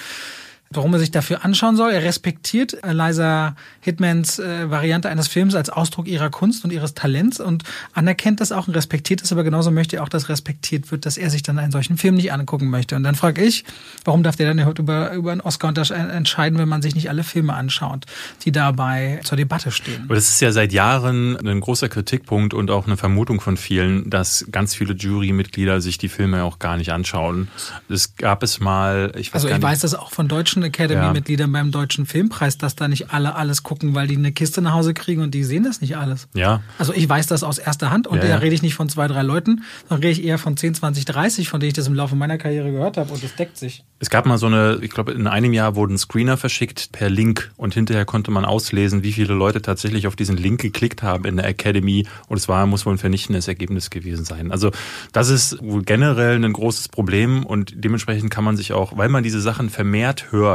warum 0.73 0.93
er 0.93 1.01
sich 1.01 1.11
dafür 1.11 1.45
anschauen 1.45 1.75
soll. 1.75 1.91
Er 1.91 2.05
respektiert 2.05 2.85
Eliza 2.85 3.57
Hitmans 3.81 4.39
äh, 4.39 4.71
Variante 4.71 5.09
eines 5.09 5.27
Films 5.27 5.57
als 5.57 5.69
Ausdruck 5.69 6.07
ihrer 6.07 6.31
Kunst 6.31 6.65
und 6.65 6.73
ihres 6.73 6.95
Talents 6.95 7.41
und 7.41 7.65
anerkennt 7.93 8.41
das 8.41 8.53
auch 8.53 8.69
und 8.69 8.75
respektiert 8.75 9.21
es, 9.21 9.33
aber 9.33 9.43
genauso 9.43 9.73
möchte 9.73 9.97
er 9.97 10.05
auch, 10.05 10.09
dass 10.09 10.29
respektiert 10.29 10.93
wird, 10.93 11.07
dass 11.07 11.17
er 11.17 11.29
sich 11.29 11.43
dann 11.43 11.59
einen 11.59 11.73
solchen 11.73 11.97
Film 11.97 12.15
nicht 12.15 12.33
angucken 12.33 12.71
möchte. 12.71 12.95
Und 12.95 13.03
dann 13.03 13.17
frage 13.17 13.43
ich, 13.43 13.65
warum 14.05 14.23
darf 14.23 14.37
der 14.37 14.47
dann 14.47 14.59
überhaupt 14.59 14.79
über, 14.79 15.13
über 15.13 15.33
einen 15.33 15.41
Oscar 15.41 15.77
entscheiden, 15.77 16.57
wenn 16.61 16.69
man 16.69 16.83
sich 16.83 16.95
nicht 16.95 17.09
alle 17.09 17.25
Filme 17.25 17.55
anschaut, 17.55 18.07
die 18.45 18.53
dabei 18.53 19.21
zur 19.25 19.37
Debatte 19.37 19.73
stehen? 19.73 20.05
Aber 20.05 20.15
das 20.15 20.29
ist 20.29 20.41
ja 20.41 20.53
seit 20.53 20.73
Jahren 20.73 21.37
ein 21.37 21.61
großer 21.61 21.89
Kritikpunkt 21.89 22.55
und 22.55 22.71
auch 22.71 22.87
eine 22.87 22.97
Vermutung 22.97 23.41
von 23.41 23.57
vielen, 23.57 24.09
dass 24.09 24.47
ganz 24.53 24.77
viele 24.77 24.95
Jurymitglieder 24.95 25.81
sich 25.81 25.99
die 25.99 26.09
Filme 26.09 26.45
auch 26.45 26.61
gar 26.61 26.77
nicht 26.77 26.93
anschauen. 26.93 27.49
Es 27.89 28.15
gab 28.15 28.45
es 28.45 28.61
mal, 28.61 29.13
ich 29.17 29.35
weiß 29.35 29.45
Also 29.45 29.57
ich 29.57 29.61
weiß 29.61 29.81
das 29.81 29.95
auch 29.97 30.13
von 30.13 30.29
deutschen 30.29 30.60
deutschen 30.61 30.65
Academy-Mitgliedern 30.65 31.53
beim 31.53 31.71
Deutschen 31.71 32.07
Filmpreis, 32.07 32.59
dass 32.59 32.77
da 32.77 32.89
nicht 32.89 33.13
alle 33.13 33.35
alles 33.35 33.63
gucken, 33.63 33.95
weil 33.95 34.07
die 34.07 34.17
eine 34.17 34.33
Kiste 34.33 34.63
nach 34.63 34.73
Hause 34.73 34.95
kriegen 34.95 35.23
und 35.23 35.33
die 35.33 35.45
sehen 35.45 35.65
das 35.65 35.81
nicht 35.81 35.97
alles. 35.97 36.29
Ja. 36.35 36.63
Also 36.79 36.93
ich 36.93 37.09
weiß 37.09 37.27
das 37.27 37.43
aus 37.43 37.59
erster 37.59 37.91
Hand 37.91 38.07
und 38.07 38.17
ja, 38.17 38.23
da 38.23 38.29
ja. 38.29 38.37
rede 38.37 38.55
ich 38.55 38.63
nicht 38.63 38.75
von 38.75 38.89
zwei, 38.89 39.09
drei 39.09 39.23
Leuten, 39.23 39.63
sondern 39.89 40.03
rede 40.03 40.21
ich 40.21 40.25
eher 40.25 40.39
von 40.39 40.57
10, 40.57 40.75
20, 40.75 41.05
30, 41.05 41.49
von 41.49 41.61
denen 41.61 41.69
ich 41.69 41.75
das 41.75 41.87
im 41.87 41.95
Laufe 41.95 42.17
meiner 42.17 42.39
Karriere 42.39 42.71
gehört 42.71 42.97
habe 42.97 43.13
und 43.13 43.23
das 43.23 43.35
deckt 43.35 43.57
sich. 43.57 43.85
Es 43.99 44.11
gab 44.11 44.27
mal 44.27 44.39
so 44.39 44.47
eine, 44.47 44.79
ich 44.83 44.91
glaube, 44.91 45.13
in 45.13 45.27
einem 45.27 45.53
Jahr 45.53 45.75
wurden 45.75 45.99
Screener 45.99 46.37
verschickt 46.37 46.93
per 46.93 47.11
Link 47.11 47.51
und 47.57 47.75
hinterher 47.75 48.05
konnte 48.05 48.31
man 48.31 48.45
auslesen, 48.45 49.03
wie 49.03 49.13
viele 49.13 49.35
Leute 49.35 49.63
tatsächlich 49.63 50.07
auf 50.07 50.17
diesen 50.17 50.37
Link 50.37 50.61
geklickt 50.61 51.03
haben 51.03 51.25
in 51.25 51.37
der 51.37 51.47
Academy 51.47 52.07
und 52.29 52.39
es 52.39 52.49
war, 52.49 52.67
muss 52.67 52.87
wohl 52.87 52.95
ein 52.95 52.99
vernichtendes 52.99 53.49
Ergebnis 53.49 53.91
gewesen 53.91 54.25
sein. 54.25 54.53
Also 54.53 54.71
das 55.13 55.29
ist 55.29 55.63
wohl 55.63 55.83
generell 55.83 56.43
ein 56.43 56.53
großes 56.53 56.89
Problem 56.89 57.45
und 57.45 57.73
dementsprechend 57.77 58.31
kann 58.31 58.45
man 58.45 58.57
sich 58.57 58.73
auch, 58.73 58.97
weil 58.97 59.09
man 59.09 59.23
diese 59.23 59.41
Sachen 59.41 59.71
vermehrt 59.71 60.33
hört, 60.33 60.50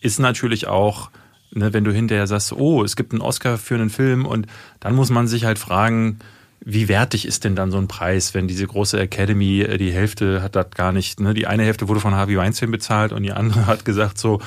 ist 0.00 0.18
natürlich 0.18 0.66
auch, 0.66 1.10
ne, 1.52 1.72
wenn 1.72 1.84
du 1.84 1.92
hinterher 1.92 2.26
sagst, 2.26 2.52
oh, 2.52 2.84
es 2.84 2.96
gibt 2.96 3.12
einen 3.12 3.22
Oscar 3.22 3.58
für 3.58 3.74
einen 3.74 3.90
Film 3.90 4.26
und 4.26 4.46
dann 4.80 4.94
muss 4.94 5.10
man 5.10 5.26
sich 5.26 5.44
halt 5.44 5.58
fragen, 5.58 6.18
wie 6.60 6.88
wertig 6.88 7.26
ist 7.26 7.44
denn 7.44 7.54
dann 7.54 7.70
so 7.70 7.78
ein 7.78 7.88
Preis, 7.88 8.34
wenn 8.34 8.48
diese 8.48 8.66
große 8.66 8.98
Academy, 8.98 9.60
äh, 9.60 9.78
die 9.78 9.92
Hälfte 9.92 10.42
hat 10.42 10.56
das 10.56 10.70
gar 10.70 10.92
nicht, 10.92 11.20
ne? 11.20 11.34
Die 11.34 11.46
eine 11.46 11.64
Hälfte 11.64 11.88
wurde 11.88 12.00
von 12.00 12.14
Harvey 12.14 12.36
Weinstein 12.36 12.70
bezahlt 12.70 13.12
und 13.12 13.22
die 13.22 13.32
andere 13.32 13.66
hat 13.66 13.84
gesagt 13.84 14.18
so, 14.18 14.40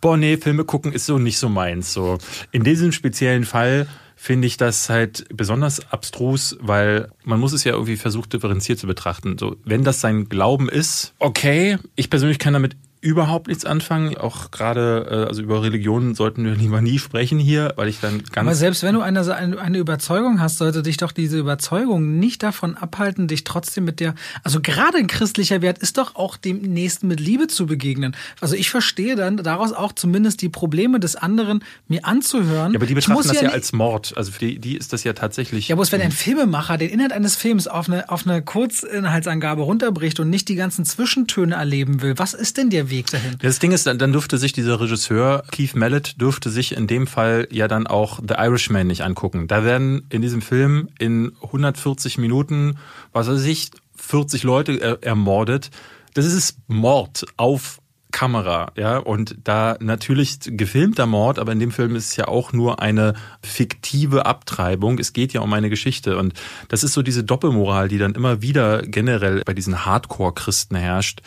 boah, 0.00 0.16
nee, 0.16 0.36
Filme 0.36 0.64
gucken 0.64 0.92
ist 0.92 1.06
so 1.06 1.18
nicht 1.18 1.38
so 1.38 1.48
meins. 1.48 1.92
So. 1.92 2.18
In 2.52 2.64
diesem 2.64 2.92
speziellen 2.92 3.44
Fall 3.44 3.86
finde 4.16 4.46
ich 4.46 4.56
das 4.56 4.88
halt 4.88 5.26
besonders 5.32 5.92
abstrus, 5.92 6.56
weil 6.60 7.08
man 7.24 7.38
muss 7.38 7.52
es 7.52 7.64
ja 7.64 7.72
irgendwie 7.72 7.96
versucht 7.96 8.32
differenziert 8.32 8.78
zu 8.78 8.86
betrachten. 8.86 9.38
So, 9.38 9.56
wenn 9.64 9.84
das 9.84 10.00
sein 10.00 10.28
Glauben 10.28 10.68
ist, 10.68 11.14
okay, 11.18 11.78
ich 11.94 12.10
persönlich 12.10 12.38
kann 12.38 12.52
damit 12.52 12.76
überhaupt 13.00 13.48
nichts 13.48 13.64
anfangen. 13.64 14.16
Auch 14.16 14.50
gerade, 14.50 15.06
äh, 15.10 15.28
also 15.28 15.42
über 15.42 15.62
Religionen 15.62 16.14
sollten 16.14 16.44
wir 16.44 16.54
lieber 16.54 16.80
nie 16.80 16.98
sprechen 16.98 17.38
hier, 17.38 17.72
weil 17.76 17.88
ich 17.88 18.00
dann 18.00 18.22
ganz. 18.32 18.46
Aber 18.46 18.54
selbst 18.54 18.82
wenn 18.82 18.94
du 18.94 19.00
eine, 19.00 19.20
eine 19.60 19.78
Überzeugung 19.78 20.40
hast, 20.40 20.58
sollte 20.58 20.82
dich 20.82 20.96
doch 20.96 21.12
diese 21.12 21.38
Überzeugung 21.38 22.18
nicht 22.18 22.42
davon 22.42 22.76
abhalten, 22.76 23.28
dich 23.28 23.44
trotzdem 23.44 23.84
mit 23.84 24.00
der, 24.00 24.14
also 24.42 24.60
gerade 24.60 24.98
ein 24.98 25.06
christlicher 25.06 25.62
Wert 25.62 25.78
ist 25.78 25.98
doch 25.98 26.16
auch 26.16 26.36
dem 26.36 26.60
Nächsten 26.60 27.06
mit 27.06 27.20
Liebe 27.20 27.46
zu 27.46 27.66
begegnen. 27.66 28.16
Also 28.40 28.56
ich 28.56 28.70
verstehe 28.70 29.14
dann 29.14 29.36
daraus 29.36 29.72
auch 29.72 29.92
zumindest 29.92 30.42
die 30.42 30.48
Probleme 30.48 30.98
des 30.98 31.14
anderen 31.14 31.62
mir 31.86 32.04
anzuhören. 32.04 32.72
Ja, 32.72 32.78
aber 32.78 32.86
die 32.86 32.94
betrachten 32.94 33.28
das 33.28 33.36
ja, 33.36 33.44
ja 33.44 33.50
als 33.50 33.72
Mord. 33.72 34.14
Also 34.16 34.32
für 34.32 34.40
die, 34.40 34.58
die 34.58 34.76
ist 34.76 34.92
das 34.92 35.04
ja 35.04 35.12
tatsächlich. 35.12 35.68
Ja, 35.68 35.76
bloß 35.76 35.92
wenn 35.92 36.00
ein 36.00 36.12
Filmemacher 36.12 36.78
den 36.78 36.90
Inhalt 36.90 37.12
eines 37.12 37.36
Films 37.36 37.68
auf 37.68 37.88
eine, 37.88 38.10
auf 38.10 38.26
eine 38.26 38.42
Kurzinhaltsangabe 38.42 39.62
runterbricht 39.62 40.18
und 40.18 40.30
nicht 40.30 40.48
die 40.48 40.56
ganzen 40.56 40.84
Zwischentöne 40.84 41.54
erleben 41.54 42.02
will, 42.02 42.18
was 42.18 42.34
ist 42.34 42.56
denn 42.56 42.70
der 42.70 42.87
Weg 42.90 43.10
dahin. 43.10 43.36
Das 43.40 43.58
Ding 43.58 43.72
ist, 43.72 43.86
dann 43.86 44.12
dürfte 44.12 44.38
sich 44.38 44.52
dieser 44.52 44.80
Regisseur, 44.80 45.42
Keith 45.50 45.74
Mallet, 45.74 46.20
dürfte 46.20 46.50
sich 46.50 46.76
in 46.76 46.86
dem 46.86 47.06
Fall 47.06 47.48
ja 47.50 47.68
dann 47.68 47.86
auch 47.86 48.20
The 48.20 48.34
Irishman 48.38 48.86
nicht 48.86 49.02
angucken. 49.02 49.48
Da 49.48 49.64
werden 49.64 50.06
in 50.10 50.22
diesem 50.22 50.42
Film 50.42 50.88
in 50.98 51.32
140 51.42 52.18
Minuten, 52.18 52.78
was 53.12 53.28
weiß 53.28 53.44
ich, 53.44 53.70
40 53.96 54.42
Leute 54.42 55.02
ermordet. 55.02 55.70
Das 56.14 56.24
ist 56.26 56.58
Mord 56.66 57.26
auf 57.36 57.80
Kamera, 58.10 58.72
ja, 58.74 58.96
und 58.96 59.36
da 59.44 59.76
natürlich 59.80 60.38
gefilmter 60.42 61.06
Mord, 61.06 61.38
aber 61.38 61.52
in 61.52 61.60
dem 61.60 61.70
Film 61.70 61.94
ist 61.94 62.06
es 62.06 62.16
ja 62.16 62.26
auch 62.26 62.52
nur 62.52 62.80
eine 62.80 63.12
fiktive 63.42 64.24
Abtreibung. 64.24 64.98
Es 64.98 65.12
geht 65.12 65.34
ja 65.34 65.42
um 65.42 65.52
eine 65.52 65.68
Geschichte 65.68 66.16
und 66.16 66.32
das 66.68 66.84
ist 66.84 66.94
so 66.94 67.02
diese 67.02 67.22
Doppelmoral, 67.22 67.88
die 67.88 67.98
dann 67.98 68.14
immer 68.14 68.40
wieder 68.40 68.80
generell 68.82 69.42
bei 69.44 69.52
diesen 69.52 69.84
Hardcore-Christen 69.84 70.76
herrscht 70.76 71.20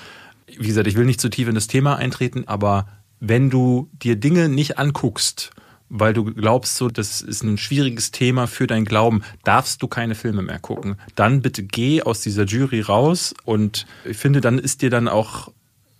wie 0.60 0.68
gesagt, 0.68 0.88
ich 0.88 0.95
will 0.95 1.06
nicht 1.06 1.22
zu 1.22 1.30
tief 1.30 1.47
in 1.47 1.56
das 1.56 1.68
Thema 1.68 1.95
eintreten, 1.95 2.47
aber 2.47 2.88
wenn 3.20 3.49
du 3.49 3.89
dir 3.93 4.16
Dinge 4.16 4.49
nicht 4.49 4.80
anguckst, 4.80 5.52
weil 5.89 6.14
du 6.14 6.24
glaubst, 6.24 6.78
so, 6.78 6.88
das 6.88 7.22
ist 7.22 7.43
ein 7.43 7.58
schwieriges 7.58 8.12
Thema 8.12 8.47
für 8.47 8.66
dein 8.66 8.86
Glauben, 8.86 9.24
darfst 9.43 9.82
du 9.82 9.88
keine 9.88 10.16
Filme 10.16 10.41
mehr 10.41 10.60
gucken. 10.60 10.95
Dann 11.16 11.41
bitte 11.41 11.64
geh 11.64 12.02
aus 12.02 12.22
dieser 12.22 12.45
Jury 12.45 12.80
raus 12.80 13.36
und 13.43 13.86
ich 14.06 14.18
finde, 14.18 14.39
dann 14.39 14.58
ist 14.58 14.82
dir 14.82 14.89
dann 14.89 15.10
auch, 15.10 15.52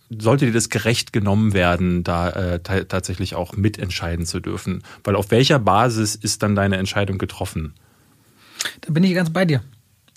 sollte 0.08 0.46
dir 0.46 0.52
das 0.52 0.70
gerecht 0.70 1.12
genommen 1.12 1.52
werden, 1.52 2.04
da 2.04 2.30
äh, 2.30 2.60
tatsächlich 2.60 3.34
auch 3.34 3.54
mitentscheiden 3.54 4.24
zu 4.24 4.40
dürfen. 4.40 4.82
Weil 5.04 5.14
auf 5.14 5.30
welcher 5.30 5.58
Basis 5.58 6.14
ist 6.14 6.42
dann 6.42 6.54
deine 6.54 6.78
Entscheidung 6.78 7.18
getroffen? 7.18 7.74
Da 8.80 8.92
bin 8.92 9.04
ich 9.04 9.14
ganz 9.14 9.30
bei 9.30 9.44
dir. 9.44 9.62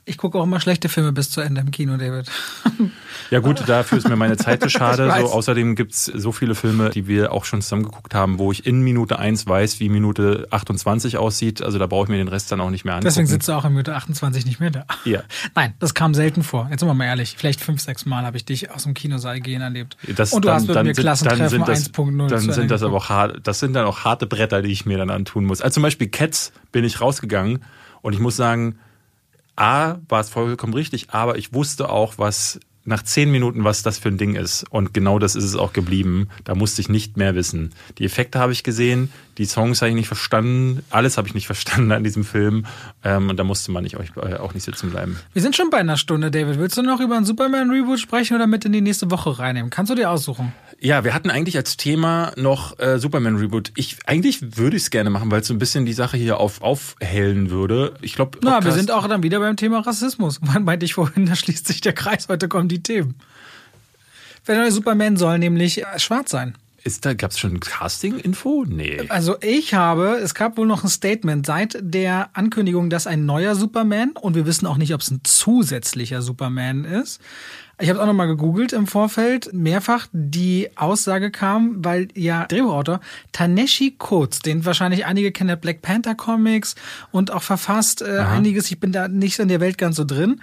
Ich 0.08 0.20
gucke 0.20 0.38
auch 0.38 0.44
immer 0.44 0.60
schlechte 0.60 0.88
Filme 0.88 1.12
bis 1.12 1.32
zu 1.32 1.42
Ende 1.42 1.62
im 1.62 1.72
Kino, 1.72 1.98
David. 1.98 2.30
Ja 3.32 3.40
gut, 3.40 3.64
dafür 3.68 3.98
ist 3.98 4.08
mir 4.08 4.16
meine 4.16 4.38
Zeit 4.38 4.62
zu 4.62 4.70
schade. 4.70 5.08
So, 5.08 5.32
außerdem 5.32 5.76
gibt's 5.76 6.06
so 6.06 6.32
viele 6.32 6.54
Filme, 6.54 6.92
die 6.92 7.08
wir 7.08 7.32
auch 7.32 7.44
schon 7.44 7.64
zusammen 7.64 7.82
geguckt 7.84 8.14
haben, 8.14 8.38
wo 8.38 8.52
ich 8.52 8.68
in 8.68 8.82
Minute 8.82 9.18
1 9.18 9.48
weiß, 9.48 9.80
wie 9.80 9.90
Minute 9.90 10.48
28 10.52 11.18
aussieht. 11.18 11.64
Also 11.64 11.80
da 11.80 11.88
brauche 11.88 12.04
ich 12.04 12.10
mir 12.10 12.18
den 12.18 12.28
Rest 12.28 12.52
dann 12.52 12.62
auch 12.62 12.70
nicht 12.70 12.86
mehr 12.86 12.94
angucken. 12.94 13.08
Deswegen 13.08 13.26
sitzt 13.26 13.48
du 13.48 13.54
auch 13.54 13.66
in 13.66 13.72
Minute 13.72 13.96
28 13.96 14.46
nicht 14.46 14.60
mehr 14.60 14.70
da. 14.70 14.86
Ja. 15.06 15.24
Nein, 15.56 15.74
das 15.80 15.96
kam 15.96 16.14
selten 16.14 16.44
vor. 16.44 16.68
Jetzt 16.70 16.82
sind 16.82 16.90
wir 16.90 16.94
mal 16.94 17.06
ehrlich. 17.06 17.36
Vielleicht 17.36 17.62
fünf, 17.62 17.82
sechs 17.82 18.06
Mal 18.06 18.26
habe 18.26 18.38
ich 18.38 18.46
dich 18.46 18.70
aus 18.70 18.84
dem 18.84 18.94
Kinosaal 18.94 19.40
gehen 19.40 19.62
erlebt. 19.62 19.98
Das, 20.16 20.32
Und 20.32 20.46
du 20.46 20.50
dann, 20.50 20.58
hast 20.58 20.68
mit 20.68 20.84
mir 20.84 20.94
Klassentreffen 20.94 21.64
1.0 21.64 22.28
Dann 22.28 22.52
sind 22.52 22.70
das 22.70 22.84
aber 22.84 22.98
auch 22.98 23.10
hart, 23.10 23.40
das 23.48 23.60
sind 23.60 23.74
dann 23.74 23.86
auch 23.86 24.04
harte 24.04 24.28
Bretter, 24.28 24.62
die 24.62 24.72
ich 24.72 24.86
mir 24.86 25.00
dann 25.00 25.10
antun 25.10 25.46
muss. 25.46 25.62
Also 25.62 25.76
zum 25.76 25.84
Beispiel 25.84 26.10
Cats 26.10 26.52
bin 26.72 26.84
ich 26.84 27.02
rausgegangen 27.02 27.64
und 28.04 28.14
ich 28.14 28.20
muss 28.20 28.36
sagen, 28.36 28.78
A, 29.56 29.98
war 30.10 30.20
es 30.20 30.30
vollkommen 30.30 30.74
richtig, 30.74 31.08
aber 31.12 31.38
ich 31.38 31.54
wusste 31.54 31.90
auch, 31.90 32.18
was 32.18 32.60
nach 32.86 33.02
zehn 33.02 33.32
Minuten, 33.32 33.64
was 33.64 33.82
das 33.82 33.98
für 33.98 34.10
ein 34.10 34.18
Ding 34.18 34.36
ist. 34.36 34.64
Und 34.70 34.94
genau 34.94 35.18
das 35.18 35.36
ist 35.36 35.44
es 35.44 35.56
auch 35.56 35.74
geblieben. 35.74 36.30
Da 36.44 36.54
musste 36.54 36.82
ich 36.82 36.88
nicht 36.88 37.18
mehr 37.18 37.34
wissen. 37.34 37.74
Die 37.98 38.06
Effekte 38.06 38.40
habe 38.40 38.52
ich 38.52 38.64
gesehen, 38.64 39.12
die 39.40 39.46
Songs 39.46 39.82
habe 39.82 39.90
ich 39.90 39.96
nicht 39.96 40.08
verstanden, 40.08 40.84
alles 40.92 41.18
habe 41.18 41.28
ich 41.28 41.34
nicht 41.34 41.48
verstanden 41.48 41.92
an 41.92 42.04
diesem 42.04 42.24
Film. 42.24 42.66
Ähm, 43.04 43.30
und 43.30 43.38
da 43.38 43.44
musste 43.44 43.72
man 43.72 43.84
nicht, 43.84 43.96
äh, 43.96 44.36
auch 44.36 44.54
nicht 44.54 44.64
sitzen 44.64 44.92
bleiben. 44.92 45.18
Wir 45.34 45.42
sind 45.42 45.56
schon 45.56 45.72
bei 45.72 45.80
einer 45.80 45.98
Stunde, 45.98 46.30
David. 46.30 46.60
Willst 46.60 46.78
du 46.78 46.84
noch 46.84 47.02
über 47.02 47.18
ein 47.18 47.26
Superman-Reboot 47.26 48.00
sprechen 48.00 48.36
oder 48.36 48.46
mit 48.48 48.66
in 48.66 48.72
die 48.72 48.82
nächste 48.82 49.10
Woche 49.10 49.40
reinnehmen? 49.40 49.72
Kannst 49.72 49.90
du 49.90 49.96
dir 49.96 50.12
aussuchen? 50.12 50.54
Ja, 50.80 51.04
wir 51.04 51.14
hatten 51.14 51.30
eigentlich 51.30 51.56
als 51.58 51.78
Thema 51.78 52.34
noch 52.36 52.78
äh, 52.80 53.00
Superman 53.00 53.38
Reboot. 53.38 53.72
Ich 53.76 53.98
eigentlich 54.06 54.58
würde 54.58 54.78
ich 54.78 54.84
es 54.84 54.90
gerne 54.90 55.10
machen, 55.10 55.32
weil 55.32 55.42
es 55.42 55.48
so 55.48 55.54
ein 55.54 55.60
bisschen 55.60 55.86
die 55.86 55.94
Sache 55.94 56.18
hier 56.18 56.40
auf 56.40 56.62
aufhellen 56.62 57.50
würde. 57.50 57.96
Ich 58.02 58.16
glaube, 58.16 58.40
na, 58.42 58.64
wir 58.64 58.72
sind 58.72 58.92
auch 58.92 59.08
dann 59.08 59.24
wieder 59.24 59.40
beim 59.40 59.58
Thema 59.58 59.80
Rassismus. 59.80 60.40
Wann 60.42 60.64
meinte 60.64 60.86
ich 60.86 60.94
vorhin, 60.94 61.26
da 61.26 61.36
schließt 61.36 61.66
sich 61.66 61.82
der 61.82 61.94
Kreis. 61.94 62.28
Heute 62.28 62.48
kommen 62.48 62.68
die 62.68 62.84
Themen. 62.84 63.16
Der 64.48 64.58
neue 64.58 64.72
Superman 64.72 65.18
soll 65.18 65.40
nämlich 65.40 65.82
äh, 65.82 66.00
schwarz 66.00 66.32
sein. 66.32 66.56
Ist 66.86 67.04
da 67.04 67.16
gab's 67.16 67.40
schon 67.40 67.60
Casting-Info? 67.60 68.64
Nee. 68.68 69.02
Also 69.10 69.38
ich 69.42 69.74
habe, 69.74 70.20
es 70.22 70.36
gab 70.36 70.56
wohl 70.56 70.68
noch 70.68 70.84
ein 70.84 70.90
Statement 70.90 71.44
seit 71.44 71.78
der 71.82 72.30
Ankündigung, 72.34 72.92
dass 72.92 73.08
ein 73.08 73.26
neuer 73.26 73.56
Superman 73.56 74.12
und 74.12 74.36
wir 74.36 74.46
wissen 74.46 74.68
auch 74.68 74.78
nicht, 74.78 74.94
ob 74.94 75.02
es 75.02 75.10
ein 75.10 75.22
zusätzlicher 75.24 76.22
Superman 76.22 76.86
ist. 76.86 77.20
Ich 77.78 77.90
habe 77.90 78.02
auch 78.02 78.06
noch 78.06 78.14
mal 78.14 78.26
gegoogelt 78.26 78.72
im 78.72 78.88
Vorfeld, 78.88 79.52
mehrfach 79.52 80.08
die 80.14 80.70
Aussage 80.78 81.30
kam, 81.30 81.84
weil 81.84 82.08
ja 82.14 82.46
Drehbuchautor 82.46 83.02
Taneshi 83.34 83.96
Coates, 83.98 84.40
den 84.40 84.64
wahrscheinlich 84.64 85.06
einige 85.06 85.34
kennen, 85.34 85.50
der 85.50 85.58
Black 85.58 85.82
Panther 85.82 86.16
Comics 86.16 86.76
und 87.12 87.32
auch 87.32 87.44
verfasst 87.44 88.02
äh, 88.02 88.20
einiges. 88.20 88.72
Ich 88.72 88.80
bin 88.80 88.94
da 88.94 89.10
nicht 89.10 89.40
in 89.40 89.50
der 89.50 89.60
Welt 89.60 89.78
ganz 89.78 89.98
so 89.98 90.06
drin. 90.06 90.42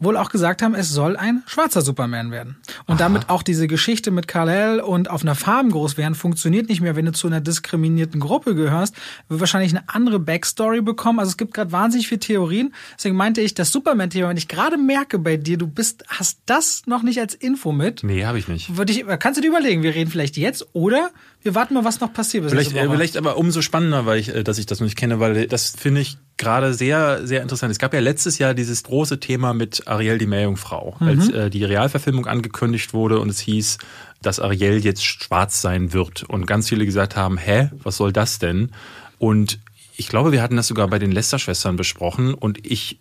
Wohl 0.00 0.16
auch 0.16 0.30
gesagt 0.30 0.62
haben, 0.62 0.74
es 0.74 0.90
soll 0.90 1.16
ein 1.16 1.42
schwarzer 1.46 1.82
Superman 1.82 2.30
werden. 2.30 2.56
Und 2.86 2.94
Aha. 2.94 3.08
damit 3.08 3.28
auch 3.28 3.42
diese 3.42 3.66
Geschichte 3.66 4.10
mit 4.10 4.28
Kal-El 4.28 4.80
und 4.80 5.10
auf 5.10 5.22
einer 5.22 5.34
Farm 5.34 5.70
groß 5.70 5.96
werden, 5.96 6.14
funktioniert 6.14 6.68
nicht 6.68 6.80
mehr, 6.80 6.96
wenn 6.96 7.06
du 7.06 7.12
zu 7.12 7.26
einer 7.26 7.40
diskriminierten 7.40 8.20
Gruppe 8.20 8.54
gehörst, 8.54 8.94
wird 9.28 9.40
wahrscheinlich 9.40 9.76
eine 9.76 9.88
andere 9.88 10.18
Backstory 10.20 10.80
bekommen. 10.80 11.18
Also 11.18 11.30
es 11.30 11.36
gibt 11.36 11.54
gerade 11.54 11.72
wahnsinnig 11.72 12.08
viele 12.08 12.20
Theorien. 12.20 12.74
Deswegen 12.96 13.16
meinte 13.16 13.40
ich, 13.40 13.54
das 13.54 13.72
Superman-Thema, 13.72 14.28
wenn 14.28 14.36
ich 14.36 14.48
gerade 14.48 14.76
merke 14.76 15.18
bei 15.18 15.36
dir, 15.36 15.58
du 15.58 15.66
bist, 15.66 16.04
hast 16.08 16.38
das 16.46 16.86
noch 16.86 17.02
nicht 17.02 17.20
als 17.20 17.34
Info 17.34 17.72
mit. 17.72 18.02
Nee, 18.04 18.24
habe 18.24 18.38
ich 18.38 18.48
nicht. 18.48 18.76
Würde 18.76 18.92
ich, 18.92 19.04
kannst 19.18 19.38
du 19.38 19.42
dir 19.42 19.48
überlegen, 19.48 19.82
wir 19.82 19.94
reden 19.94 20.10
vielleicht 20.10 20.36
jetzt 20.36 20.66
oder 20.72 21.10
wir 21.42 21.54
warten 21.54 21.74
mal, 21.74 21.84
was 21.84 22.00
noch 22.00 22.12
passiert. 22.12 22.48
Vielleicht, 22.48 22.74
äh, 22.74 22.88
vielleicht 22.88 23.16
aber 23.16 23.36
umso 23.36 23.62
spannender, 23.62 24.06
weil 24.06 24.18
ich, 24.18 24.34
äh, 24.34 24.42
dass 24.42 24.58
ich 24.58 24.66
das 24.66 24.80
noch 24.80 24.86
nicht 24.86 24.96
kenne, 24.96 25.20
weil 25.20 25.46
das 25.46 25.74
finde 25.76 26.00
ich 26.00 26.18
gerade 26.36 26.74
sehr, 26.74 27.26
sehr 27.26 27.42
interessant. 27.42 27.70
Es 27.70 27.78
gab 27.78 27.94
ja 27.94 28.00
letztes 28.00 28.38
Jahr 28.38 28.54
dieses 28.54 28.82
große 28.82 29.20
Thema 29.20 29.54
mit 29.54 29.86
Ariel 29.86 30.18
die 30.18 30.26
Meerjungfrau, 30.26 30.96
mhm. 30.98 31.06
als 31.06 31.28
äh, 31.30 31.50
die 31.50 31.64
Realverfilmung 31.64 32.26
angekündigt 32.26 32.92
wurde 32.92 33.20
und 33.20 33.28
es 33.28 33.40
hieß, 33.40 33.78
dass 34.20 34.40
Ariel 34.40 34.84
jetzt 34.84 35.04
schwarz 35.04 35.60
sein 35.60 35.92
wird. 35.92 36.24
Und 36.24 36.46
ganz 36.46 36.68
viele 36.68 36.84
gesagt 36.84 37.16
haben, 37.16 37.38
hä, 37.38 37.70
was 37.82 37.96
soll 37.96 38.12
das 38.12 38.38
denn? 38.38 38.72
Und 39.18 39.58
ich 39.96 40.08
glaube, 40.08 40.32
wir 40.32 40.42
hatten 40.42 40.56
das 40.56 40.68
sogar 40.68 40.88
bei 40.88 40.98
den 40.98 41.12
Lester-Schwestern 41.12 41.76
besprochen 41.76 42.34
und 42.34 42.64
ich 42.66 43.00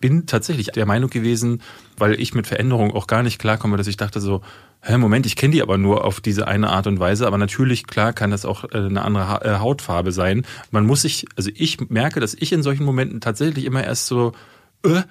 bin 0.00 0.26
tatsächlich 0.26 0.66
der 0.66 0.84
Meinung 0.84 1.08
gewesen, 1.08 1.62
weil 1.96 2.20
ich 2.20 2.34
mit 2.34 2.46
Veränderungen 2.46 2.92
auch 2.92 3.06
gar 3.06 3.22
nicht 3.22 3.38
klarkomme, 3.38 3.76
dass 3.76 3.86
ich 3.86 3.96
dachte 3.96 4.20
so, 4.20 4.42
hä, 4.84 4.98
Moment, 4.98 5.26
ich 5.26 5.36
kenne 5.36 5.52
die 5.52 5.62
aber 5.62 5.78
nur 5.78 6.04
auf 6.04 6.20
diese 6.20 6.46
eine 6.46 6.70
Art 6.70 6.86
und 6.86 7.00
Weise. 7.00 7.26
Aber 7.26 7.38
natürlich, 7.38 7.86
klar, 7.86 8.12
kann 8.12 8.30
das 8.30 8.44
auch 8.44 8.64
äh, 8.64 8.76
eine 8.76 9.02
andere 9.02 9.44
äh, 9.44 9.58
Hautfarbe 9.58 10.12
sein. 10.12 10.46
Man 10.70 10.86
muss 10.86 11.02
sich, 11.02 11.26
also 11.36 11.50
ich 11.54 11.90
merke, 11.90 12.20
dass 12.20 12.34
ich 12.34 12.52
in 12.52 12.62
solchen 12.62 12.84
Momenten 12.84 13.20
tatsächlich 13.20 13.64
immer 13.64 13.82
erst 13.82 14.06
so, 14.06 14.32
äh, 14.84 15.02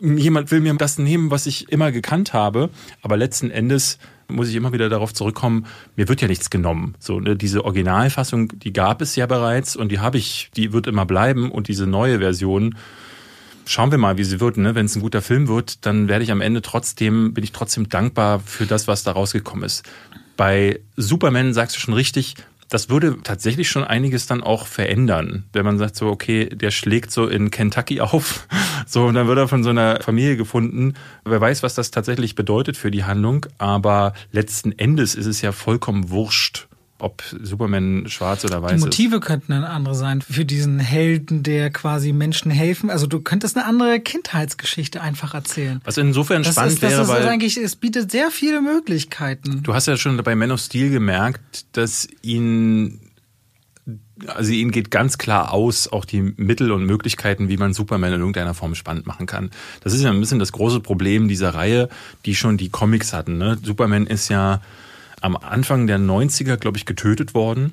jemand 0.00 0.50
will 0.50 0.60
mir 0.60 0.74
das 0.74 0.98
nehmen, 0.98 1.30
was 1.30 1.46
ich 1.46 1.70
immer 1.70 1.92
gekannt 1.92 2.32
habe. 2.32 2.70
Aber 3.02 3.16
letzten 3.16 3.50
Endes 3.50 3.98
muss 4.28 4.48
ich 4.48 4.56
immer 4.56 4.72
wieder 4.72 4.88
darauf 4.88 5.14
zurückkommen, 5.14 5.66
mir 5.94 6.08
wird 6.08 6.20
ja 6.20 6.28
nichts 6.28 6.50
genommen. 6.50 6.94
So, 6.98 7.20
ne, 7.20 7.36
diese 7.36 7.64
Originalfassung, 7.64 8.58
die 8.58 8.72
gab 8.72 9.00
es 9.00 9.16
ja 9.16 9.26
bereits 9.26 9.76
und 9.76 9.90
die 9.92 10.00
habe 10.00 10.18
ich, 10.18 10.50
die 10.56 10.72
wird 10.72 10.86
immer 10.86 11.06
bleiben 11.06 11.50
und 11.50 11.68
diese 11.68 11.86
neue 11.86 12.18
Version, 12.18 12.76
schauen 13.66 13.90
wir 13.90 13.98
mal, 13.98 14.16
wie 14.16 14.24
sie 14.24 14.40
wird. 14.40 14.56
Ne? 14.56 14.74
Wenn 14.74 14.86
es 14.86 14.96
ein 14.96 15.02
guter 15.02 15.22
Film 15.22 15.48
wird, 15.48 15.84
dann 15.84 16.08
werde 16.08 16.24
ich 16.24 16.32
am 16.32 16.40
Ende 16.40 16.62
trotzdem, 16.62 17.34
bin 17.34 17.44
ich 17.44 17.52
trotzdem 17.52 17.88
dankbar 17.88 18.40
für 18.40 18.66
das, 18.66 18.88
was 18.88 19.02
da 19.02 19.12
rausgekommen 19.12 19.64
ist. 19.64 19.84
Bei 20.36 20.80
Superman 20.96 21.52
sagst 21.52 21.76
du 21.76 21.80
schon 21.80 21.94
richtig, 21.94 22.36
das 22.68 22.90
würde 22.90 23.18
tatsächlich 23.22 23.68
schon 23.68 23.84
einiges 23.84 24.26
dann 24.26 24.42
auch 24.42 24.66
verändern, 24.66 25.44
wenn 25.52 25.64
man 25.64 25.78
sagt 25.78 25.96
so, 25.96 26.08
okay, 26.08 26.46
der 26.46 26.70
schlägt 26.70 27.12
so 27.12 27.26
in 27.26 27.50
Kentucky 27.50 28.00
auf, 28.02 28.46
so 28.86 29.06
und 29.06 29.14
dann 29.14 29.28
wird 29.28 29.38
er 29.38 29.48
von 29.48 29.62
so 29.62 29.70
einer 29.70 30.00
Familie 30.02 30.36
gefunden. 30.36 30.94
Wer 31.24 31.40
weiß, 31.40 31.62
was 31.62 31.74
das 31.74 31.90
tatsächlich 31.90 32.34
bedeutet 32.34 32.76
für 32.76 32.90
die 32.90 33.04
Handlung, 33.04 33.46
aber 33.58 34.14
letzten 34.32 34.72
Endes 34.72 35.14
ist 35.14 35.26
es 35.26 35.42
ja 35.42 35.52
vollkommen 35.52 36.10
wurscht, 36.10 36.66
ob 36.98 37.22
Superman 37.42 38.08
schwarz 38.08 38.44
oder 38.44 38.62
weiß 38.62 38.72
ist. 38.72 38.78
Die 38.78 38.84
Motive 38.84 39.16
ist. 39.16 39.22
könnten 39.22 39.52
eine 39.52 39.68
andere 39.68 39.94
sein 39.94 40.22
für 40.22 40.44
diesen 40.44 40.78
Helden, 40.78 41.42
der 41.42 41.70
quasi 41.70 42.12
Menschen 42.12 42.50
helfen. 42.50 42.90
Also 42.90 43.06
du 43.06 43.20
könntest 43.20 43.56
eine 43.56 43.66
andere 43.66 44.00
Kindheitsgeschichte 44.00 45.00
einfach 45.00 45.34
erzählen. 45.34 45.80
Was 45.84 45.96
insofern 45.98 46.42
das 46.42 46.52
spannend 46.52 46.74
ist, 46.74 46.82
wäre, 46.82 46.92
das 46.92 47.08
ist 47.08 47.14
weil 47.14 47.28
eigentlich, 47.28 47.56
es 47.56 47.76
bietet 47.76 48.10
sehr 48.10 48.30
viele 48.30 48.62
Möglichkeiten. 48.62 49.62
Du 49.62 49.74
hast 49.74 49.86
ja 49.86 49.96
schon 49.96 50.16
bei 50.22 50.34
Man 50.34 50.50
of 50.50 50.60
Steel 50.60 50.90
gemerkt, 50.90 51.66
dass 51.72 52.08
ihn 52.22 53.00
also 54.26 54.50
ihnen 54.50 54.70
geht 54.70 54.90
ganz 54.90 55.18
klar 55.18 55.52
aus, 55.52 55.88
auch 55.88 56.04
die 56.04 56.22
Mittel 56.22 56.72
und 56.72 56.86
Möglichkeiten, 56.86 57.48
wie 57.48 57.56
man 57.56 57.74
Superman 57.74 58.14
in 58.14 58.20
irgendeiner 58.20 58.54
Form 58.54 58.74
spannend 58.74 59.06
machen 59.06 59.26
kann. 59.26 59.50
Das 59.82 59.92
ist 59.92 60.02
ja 60.02 60.10
ein 60.10 60.18
bisschen 60.18 60.38
das 60.38 60.52
große 60.52 60.80
Problem 60.80 61.28
dieser 61.28 61.54
Reihe, 61.54 61.88
die 62.24 62.34
schon 62.34 62.56
die 62.56 62.70
Comics 62.70 63.12
hatten. 63.12 63.38
Ne? 63.38 63.58
Superman 63.62 64.06
ist 64.06 64.28
ja 64.28 64.60
am 65.26 65.36
Anfang 65.36 65.88
der 65.88 65.98
90er, 65.98 66.56
glaube 66.56 66.78
ich, 66.78 66.86
getötet 66.86 67.34
worden 67.34 67.72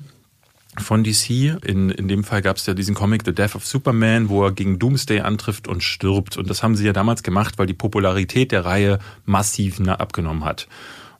von 0.76 1.04
DC. 1.04 1.62
In, 1.64 1.88
in 1.88 2.08
dem 2.08 2.24
Fall 2.24 2.42
gab 2.42 2.56
es 2.56 2.66
ja 2.66 2.74
diesen 2.74 2.96
Comic 2.96 3.22
The 3.24 3.32
Death 3.32 3.54
of 3.54 3.64
Superman, 3.64 4.28
wo 4.28 4.44
er 4.44 4.50
gegen 4.50 4.80
Doomsday 4.80 5.20
antrifft 5.20 5.68
und 5.68 5.84
stirbt. 5.84 6.36
Und 6.36 6.50
das 6.50 6.64
haben 6.64 6.74
sie 6.74 6.84
ja 6.84 6.92
damals 6.92 7.22
gemacht, 7.22 7.56
weil 7.56 7.68
die 7.68 7.74
Popularität 7.74 8.50
der 8.50 8.64
Reihe 8.64 8.98
massiv 9.24 9.78
abgenommen 9.86 10.44
hat. 10.44 10.66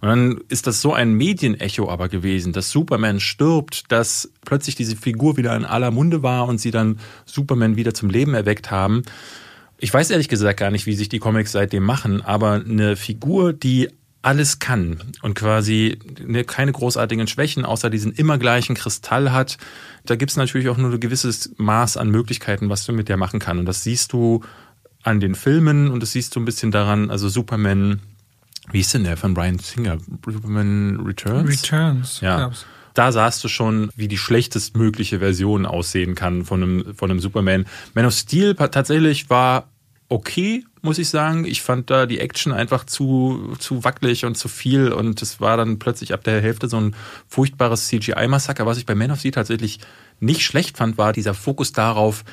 Und 0.00 0.08
dann 0.08 0.40
ist 0.48 0.66
das 0.66 0.82
so 0.82 0.92
ein 0.92 1.14
Medienecho 1.14 1.88
aber 1.88 2.08
gewesen, 2.08 2.52
dass 2.52 2.72
Superman 2.72 3.20
stirbt, 3.20 3.92
dass 3.92 4.28
plötzlich 4.44 4.74
diese 4.74 4.96
Figur 4.96 5.36
wieder 5.36 5.54
in 5.54 5.64
aller 5.64 5.92
Munde 5.92 6.24
war 6.24 6.48
und 6.48 6.60
sie 6.60 6.72
dann 6.72 6.98
Superman 7.26 7.76
wieder 7.76 7.94
zum 7.94 8.10
Leben 8.10 8.34
erweckt 8.34 8.72
haben. 8.72 9.02
Ich 9.78 9.94
weiß 9.94 10.10
ehrlich 10.10 10.28
gesagt 10.28 10.58
gar 10.58 10.72
nicht, 10.72 10.86
wie 10.86 10.94
sich 10.94 11.08
die 11.08 11.20
Comics 11.20 11.52
seitdem 11.52 11.84
machen, 11.84 12.22
aber 12.22 12.54
eine 12.54 12.96
Figur, 12.96 13.52
die 13.52 13.88
alles 14.24 14.58
kann 14.58 14.98
und 15.22 15.34
quasi 15.34 15.98
ne, 16.24 16.44
keine 16.44 16.72
großartigen 16.72 17.26
Schwächen 17.26 17.64
außer 17.64 17.90
diesen 17.90 18.12
immer 18.12 18.38
gleichen 18.38 18.74
Kristall 18.74 19.32
hat, 19.32 19.58
da 20.06 20.16
gibt's 20.16 20.36
natürlich 20.36 20.68
auch 20.68 20.78
nur 20.78 20.92
ein 20.92 21.00
gewisses 21.00 21.52
Maß 21.58 21.96
an 21.98 22.10
Möglichkeiten, 22.10 22.70
was 22.70 22.84
du 22.86 22.92
mit 22.92 23.08
der 23.08 23.18
machen 23.18 23.38
kannst. 23.38 23.60
Und 23.60 23.66
das 23.66 23.82
siehst 23.82 24.12
du 24.12 24.42
an 25.02 25.20
den 25.20 25.34
Filmen 25.34 25.90
und 25.90 26.02
das 26.02 26.12
siehst 26.12 26.34
du 26.34 26.40
ein 26.40 26.46
bisschen 26.46 26.70
daran, 26.70 27.10
also 27.10 27.28
Superman, 27.28 28.00
wie 28.72 28.80
ist 28.80 28.94
denn 28.94 29.04
der 29.04 29.18
von 29.18 29.34
Brian 29.34 29.58
Singer? 29.58 29.98
Superman 30.26 31.00
Returns? 31.04 31.50
Returns, 31.50 32.20
ja. 32.20 32.36
Glaub's. 32.36 32.64
Da 32.94 33.10
sahst 33.12 33.42
du 33.44 33.48
schon, 33.48 33.90
wie 33.96 34.08
die 34.08 34.16
schlechtestmögliche 34.16 35.18
Version 35.18 35.66
aussehen 35.66 36.14
kann 36.14 36.44
von 36.44 36.62
einem, 36.62 36.94
von 36.94 37.10
einem 37.10 37.20
Superman. 37.20 37.66
Man 37.92 38.06
of 38.06 38.14
Steel 38.14 38.54
tatsächlich 38.54 39.28
war 39.28 39.68
okay, 40.08 40.64
muss 40.84 40.98
ich 40.98 41.08
sagen. 41.08 41.44
Ich 41.44 41.62
fand 41.62 41.90
da 41.90 42.06
die 42.06 42.20
Action 42.20 42.52
einfach 42.52 42.84
zu, 42.84 43.54
zu 43.58 43.84
wackelig 43.84 44.24
und 44.24 44.36
zu 44.36 44.48
viel 44.48 44.92
und 44.92 45.20
es 45.22 45.40
war 45.40 45.56
dann 45.56 45.78
plötzlich 45.78 46.12
ab 46.12 46.22
der 46.24 46.40
Hälfte 46.40 46.68
so 46.68 46.78
ein 46.78 46.94
furchtbares 47.28 47.88
CGI-Massaker. 47.88 48.66
Was 48.66 48.78
ich 48.78 48.86
bei 48.86 48.94
Man 48.94 49.10
of 49.10 49.18
Steel 49.18 49.32
tatsächlich 49.32 49.80
nicht 50.20 50.42
schlecht 50.42 50.76
fand, 50.76 50.98
war 50.98 51.12
dieser 51.12 51.34
Fokus 51.34 51.72
darauf, 51.72 52.24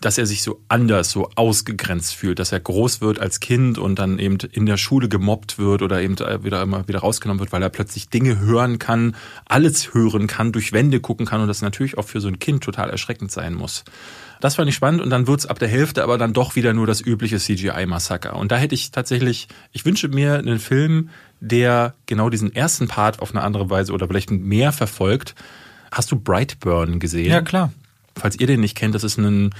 dass 0.00 0.18
er 0.18 0.26
sich 0.26 0.42
so 0.42 0.60
anders, 0.68 1.10
so 1.10 1.30
ausgegrenzt 1.36 2.14
fühlt, 2.14 2.38
dass 2.38 2.52
er 2.52 2.60
groß 2.60 3.00
wird 3.00 3.18
als 3.18 3.40
Kind 3.40 3.78
und 3.78 3.98
dann 3.98 4.18
eben 4.18 4.38
in 4.52 4.66
der 4.66 4.76
Schule 4.76 5.08
gemobbt 5.08 5.58
wird 5.58 5.82
oder 5.82 6.02
eben 6.02 6.18
wieder 6.18 6.62
immer 6.62 6.86
wieder 6.86 6.98
rausgenommen 6.98 7.40
wird, 7.40 7.52
weil 7.52 7.62
er 7.62 7.70
plötzlich 7.70 8.08
Dinge 8.08 8.38
hören 8.38 8.78
kann, 8.78 9.16
alles 9.46 9.94
hören 9.94 10.26
kann, 10.26 10.52
durch 10.52 10.72
Wände 10.72 11.00
gucken 11.00 11.24
kann 11.24 11.40
und 11.40 11.48
das 11.48 11.62
natürlich 11.62 11.96
auch 11.96 12.04
für 12.04 12.20
so 12.20 12.28
ein 12.28 12.38
Kind 12.38 12.62
total 12.62 12.90
erschreckend 12.90 13.32
sein 13.32 13.54
muss. 13.54 13.84
Das 14.40 14.56
fand 14.56 14.68
ich 14.68 14.74
spannend 14.74 15.00
und 15.00 15.08
dann 15.08 15.26
wird's 15.26 15.46
ab 15.46 15.58
der 15.58 15.68
Hälfte 15.68 16.02
aber 16.02 16.18
dann 16.18 16.34
doch 16.34 16.56
wieder 16.56 16.74
nur 16.74 16.86
das 16.86 17.00
übliche 17.00 17.38
CGI-Massaker. 17.38 18.36
Und 18.36 18.52
da 18.52 18.56
hätte 18.56 18.74
ich 18.74 18.90
tatsächlich, 18.90 19.48
ich 19.72 19.86
wünsche 19.86 20.08
mir 20.08 20.34
einen 20.34 20.58
Film, 20.58 21.08
der 21.40 21.94
genau 22.04 22.28
diesen 22.28 22.54
ersten 22.54 22.86
Part 22.86 23.20
auf 23.20 23.30
eine 23.30 23.42
andere 23.42 23.70
Weise 23.70 23.92
oder 23.92 24.08
vielleicht 24.08 24.30
mehr 24.30 24.72
verfolgt. 24.72 25.34
Hast 25.90 26.12
du 26.12 26.16
Brightburn 26.16 26.98
gesehen? 26.98 27.30
Ja, 27.30 27.40
klar. 27.40 27.72
Falls 28.14 28.38
ihr 28.38 28.46
den 28.46 28.60
nicht 28.60 28.76
kennt, 28.76 28.94
das 28.94 29.04
ist 29.04 29.18
ein 29.18 29.54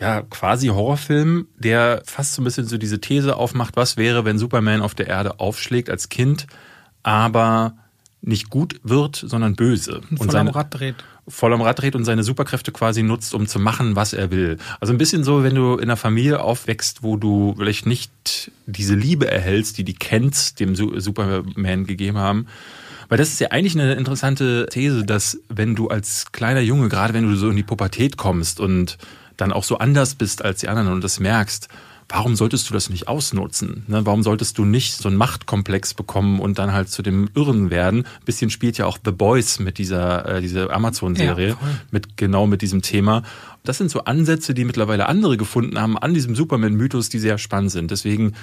ja, 0.00 0.22
quasi 0.22 0.68
Horrorfilm, 0.68 1.46
der 1.58 2.02
fast 2.06 2.34
so 2.34 2.40
ein 2.40 2.44
bisschen 2.44 2.66
so 2.66 2.78
diese 2.78 3.00
These 3.00 3.36
aufmacht, 3.36 3.76
was 3.76 3.96
wäre, 3.98 4.24
wenn 4.24 4.38
Superman 4.38 4.80
auf 4.80 4.94
der 4.94 5.08
Erde 5.08 5.38
aufschlägt 5.40 5.90
als 5.90 6.08
Kind, 6.08 6.46
aber 7.02 7.74
nicht 8.22 8.50
gut 8.50 8.80
wird, 8.82 9.16
sondern 9.16 9.56
böse. 9.56 10.00
Und, 10.10 10.20
und 10.20 10.32
seine, 10.32 10.54
Rad 10.54 10.74
dreht. 10.74 10.96
Voll 11.28 11.52
am 11.52 11.60
Rad 11.60 11.80
dreht 11.80 11.94
und 11.94 12.04
seine 12.04 12.22
Superkräfte 12.22 12.72
quasi 12.72 13.02
nutzt, 13.02 13.34
um 13.34 13.46
zu 13.46 13.58
machen, 13.58 13.94
was 13.94 14.12
er 14.12 14.30
will. 14.30 14.58
Also 14.80 14.92
ein 14.92 14.98
bisschen 14.98 15.22
so, 15.22 15.42
wenn 15.42 15.54
du 15.54 15.74
in 15.74 15.84
einer 15.84 15.96
Familie 15.96 16.42
aufwächst, 16.42 17.02
wo 17.02 17.16
du 17.16 17.54
vielleicht 17.56 17.86
nicht 17.86 18.50
diese 18.66 18.94
Liebe 18.94 19.30
erhältst, 19.30 19.78
die 19.78 19.84
die 19.84 19.94
Kents 19.94 20.54
dem 20.54 20.74
Superman 20.74 21.86
gegeben 21.86 22.18
haben. 22.18 22.46
Weil 23.08 23.18
das 23.18 23.28
ist 23.28 23.40
ja 23.40 23.48
eigentlich 23.48 23.74
eine 23.74 23.94
interessante 23.94 24.66
These, 24.70 25.04
dass 25.04 25.38
wenn 25.48 25.74
du 25.74 25.88
als 25.88 26.32
kleiner 26.32 26.60
Junge, 26.60 26.88
gerade 26.88 27.12
wenn 27.12 27.28
du 27.28 27.34
so 27.36 27.50
in 27.50 27.56
die 27.56 27.62
Pubertät 27.62 28.16
kommst 28.16 28.60
und 28.60 28.98
dann 29.40 29.52
auch 29.52 29.64
so 29.64 29.78
anders 29.78 30.14
bist 30.14 30.44
als 30.44 30.60
die 30.60 30.68
anderen 30.68 30.92
und 30.92 31.04
das 31.04 31.20
merkst, 31.20 31.68
warum 32.10 32.34
solltest 32.34 32.68
du 32.68 32.74
das 32.74 32.90
nicht 32.90 33.08
ausnutzen? 33.08 33.84
Ne? 33.86 34.04
Warum 34.04 34.22
solltest 34.22 34.58
du 34.58 34.64
nicht 34.64 34.94
so 34.94 35.08
einen 35.08 35.16
Machtkomplex 35.16 35.94
bekommen 35.94 36.40
und 36.40 36.58
dann 36.58 36.72
halt 36.72 36.88
zu 36.88 37.02
dem 37.02 37.30
Irren 37.34 37.70
werden? 37.70 38.00
Ein 38.04 38.24
bisschen 38.24 38.50
spielt 38.50 38.76
ja 38.78 38.86
auch 38.86 38.98
The 39.02 39.12
Boys 39.12 39.60
mit 39.60 39.78
dieser, 39.78 40.26
äh, 40.26 40.40
dieser 40.40 40.70
Amazon-Serie, 40.70 41.50
ja, 41.50 41.56
mit 41.90 42.16
genau 42.16 42.46
mit 42.46 42.62
diesem 42.62 42.82
Thema. 42.82 43.22
Das 43.64 43.78
sind 43.78 43.90
so 43.90 44.04
Ansätze, 44.04 44.54
die 44.54 44.64
mittlerweile 44.64 45.06
andere 45.06 45.36
gefunden 45.36 45.80
haben 45.80 45.96
an 45.96 46.12
diesem 46.12 46.34
Superman-Mythos, 46.34 47.08
die 47.08 47.18
sehr 47.18 47.38
spannend 47.38 47.70
sind. 47.70 47.90
Deswegen 47.90 48.34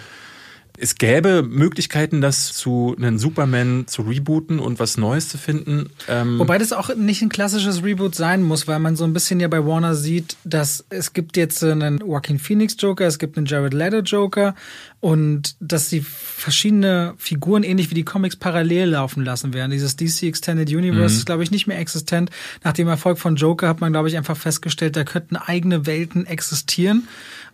es 0.80 0.96
gäbe 0.96 1.42
Möglichkeiten, 1.42 2.22
das 2.22 2.54
zu 2.54 2.96
einen 2.98 3.18
Superman 3.18 3.86
zu 3.88 4.04
rebooten 4.04 4.60
und 4.60 4.80
was 4.80 4.98
Neues 4.98 5.28
zu 5.28 5.40
finden. 5.40 5.90
Ähm 6.08 6.38
Wobei 6.38 6.60
das 6.60 6.72
auch 6.72 6.96
nicht 6.96 7.24
ein 7.24 7.30
klassisches 7.30 7.84
Reboot 7.84 8.14
sein 8.14 8.44
muss, 8.44 8.68
weil 8.68 8.78
man 8.78 8.96
so 8.96 9.04
ein 9.04 9.14
bisschen 9.14 9.40
ja 9.40 9.48
bei 9.48 9.66
Warner 9.66 9.96
sieht, 9.96 10.38
dass 10.44 10.86
es 10.90 11.14
gibt 11.14 11.36
jetzt 11.36 11.64
einen 11.64 11.98
Joaquin 11.98 12.38
Phoenix 12.38 12.76
Joker, 12.78 13.08
es 13.08 13.18
gibt 13.18 13.38
einen 13.38 13.48
Jared 13.48 13.74
Leto 13.74 14.00
Joker 14.00 14.54
und 15.00 15.56
dass 15.60 15.90
sie 15.90 16.02
verschiedene 16.02 17.16
Figuren 17.18 17.64
ähnlich 17.64 17.90
wie 17.90 17.96
die 17.96 18.06
Comics 18.06 18.36
parallel 18.36 18.90
laufen 18.90 19.26
lassen 19.26 19.54
werden. 19.54 19.72
Dieses 19.72 19.96
DC 19.96 20.24
Extended 20.24 20.70
Universe 20.70 21.14
mhm. 21.14 21.20
ist, 21.20 21.26
glaube 21.26 21.44
ich, 21.44 21.50
nicht 21.50 21.66
mehr 21.66 21.80
existent. 21.80 22.30
Nach 22.64 22.74
dem 22.74 22.88
Erfolg 22.88 23.18
von 23.18 23.36
Joker 23.36 23.68
hat 23.68 23.82
man, 23.82 23.92
glaube 23.92 24.10
ich, 24.10 24.18
einfach 24.18 24.38
festgestellt, 24.38 24.96
da 24.96 25.04
könnten 25.04 25.38
eigene 25.38 25.88
Welten 25.88 26.28
existieren. 26.28 27.08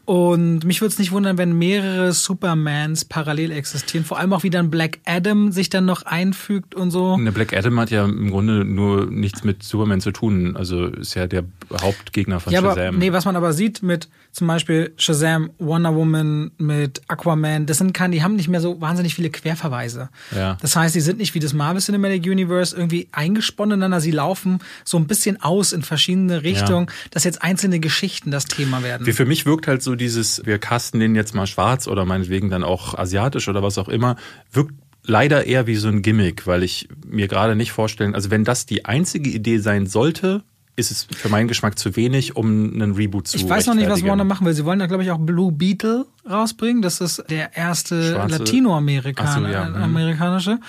Und 0.06 0.66
mich 0.66 0.82
würde 0.82 0.92
es 0.92 1.00
nicht 1.00 1.14
wundern, 1.14 1.38
wenn 1.38 1.58
mehrere 1.58 2.12
Supermans 2.12 3.06
parallel 3.06 3.52
existieren. 3.52 4.04
Vor 4.04 4.20
allem 4.20 4.34
auch 4.34 4.44
wieder 4.44 4.60
ein 4.60 4.70
Black 4.70 5.00
Adam 5.06 5.54
sich 5.54 5.70
dann 5.70 5.86
noch 5.86 6.04
einfügt 6.04 6.76
und 6.76 6.92
so. 6.92 7.18
Der 7.18 7.32
Black 7.32 7.56
Adam 7.56 7.80
hat 7.80 7.90
ja 7.90 8.04
im 8.04 8.30
Grunde 8.30 8.66
nur 8.66 9.06
nichts 9.06 9.46
mit 9.46 9.64
Superman 9.64 10.02
zu 10.02 10.12
tun. 10.12 10.58
Also 10.58 10.88
ist 10.88 11.14
ja 11.14 11.26
der 11.26 11.46
Hauptgegner 11.72 12.42
von 12.42 12.52
ja, 12.52 12.62
Shazam. 12.62 12.88
Aber, 12.88 12.98
nee, 12.98 13.14
was 13.14 13.24
man 13.24 13.38
aber 13.38 13.54
sieht 13.54 13.82
mit 13.82 14.10
zum 14.34 14.48
Beispiel 14.48 14.94
Shazam, 14.98 15.52
Wonder 15.60 15.96
Woman, 15.96 16.52
mit 16.58 17.04
Aquaman, 17.08 17.68
das 17.68 17.78
sind 17.78 17.94
keine, 17.94 18.16
die 18.16 18.24
haben 18.24 18.36
nicht 18.36 18.50
mehr 18.50 18.62
so 18.62 18.82
wahnsinnig 18.82 19.14
viele 19.14 19.30
Querverweise. 19.30 20.10
Ja. 20.36 20.58
Das 20.60 20.76
heißt, 20.76 20.96
die 20.96 21.02
sind 21.02 21.20
nicht 21.20 21.36
wie 21.36 21.40
das 21.40 21.54
Marvel 21.54 21.82
Cinematic 21.82 22.26
Universe 22.26 22.76
irgendwie 22.76 23.08
eingesponnen 23.12 23.78
ineinander. 23.78 24.02
Sie 24.02 24.10
laufen 24.10 24.60
so 24.84 24.98
ein 24.98 25.06
bisschen 25.06 25.40
aus 25.42 25.72
in 25.72 25.84
verschiedene 25.84 26.42
Richtungen, 26.42 26.88
ja. 26.88 26.94
dass 27.12 27.24
jetzt 27.26 27.44
einzelne 27.44 27.80
Geschichten 27.80 28.32
das 28.32 28.46
Thema 28.46 28.82
werden. 28.82 29.06
Wie 29.06 29.14
für 29.14 29.26
mich 29.26 29.46
wirkt 29.46 29.68
halt 29.68 29.84
so 29.84 29.94
dieses, 29.94 30.44
wir 30.46 30.58
casten 30.58 31.00
den 31.00 31.14
jetzt 31.14 31.36
mal 31.36 31.46
schwarz 31.46 31.88
oder 31.88 32.04
meinetwegen 32.04 32.50
dann 32.50 32.64
auch 32.64 32.98
asiatisch 32.98 33.48
oder 33.48 33.62
was 33.62 33.78
auch 33.78 33.88
immer, 33.88 34.16
wirkt 34.52 34.74
leider 35.04 35.46
eher 35.46 35.68
wie 35.68 35.76
so 35.76 35.90
ein 35.90 36.02
Gimmick, 36.02 36.48
weil 36.48 36.64
ich 36.64 36.88
mir 37.06 37.28
gerade 37.28 37.56
nicht 37.56 37.72
vorstellen, 37.72 38.16
also 38.16 38.32
wenn 38.32 38.44
das 38.44 38.66
die 38.66 38.86
einzige 38.86 39.30
Idee 39.30 39.60
sein 39.60 39.86
sollte, 39.86 40.44
ist 40.76 40.92
es 40.92 41.08
für 41.16 41.30
meinen 41.30 41.48
Geschmack 41.48 41.78
zu 41.78 41.96
wenig, 41.96 42.36
um 42.36 42.74
einen 42.74 42.94
Reboot 42.94 43.28
zu 43.28 43.38
Ich 43.38 43.48
weiß 43.48 43.68
noch 43.68 43.76
nicht, 43.76 43.90
was 43.90 44.04
Warner 44.04 44.24
machen 44.24 44.46
will. 44.46 44.54
Sie 44.54 44.66
wollen 44.66 44.80
da, 44.80 44.88
glaube 44.88 45.04
ich, 45.04 45.12
auch 45.12 45.20
Blue 45.20 45.52
Beetle 45.52 46.06
rausbringen. 46.30 46.82
Das 46.82 47.00
ist 47.00 47.24
der 47.30 47.56
erste 47.56 48.14
Latinoamerikanische 48.28 49.42
so, 49.42 49.48
ja. 49.48 50.58
Mhm. 50.58 50.60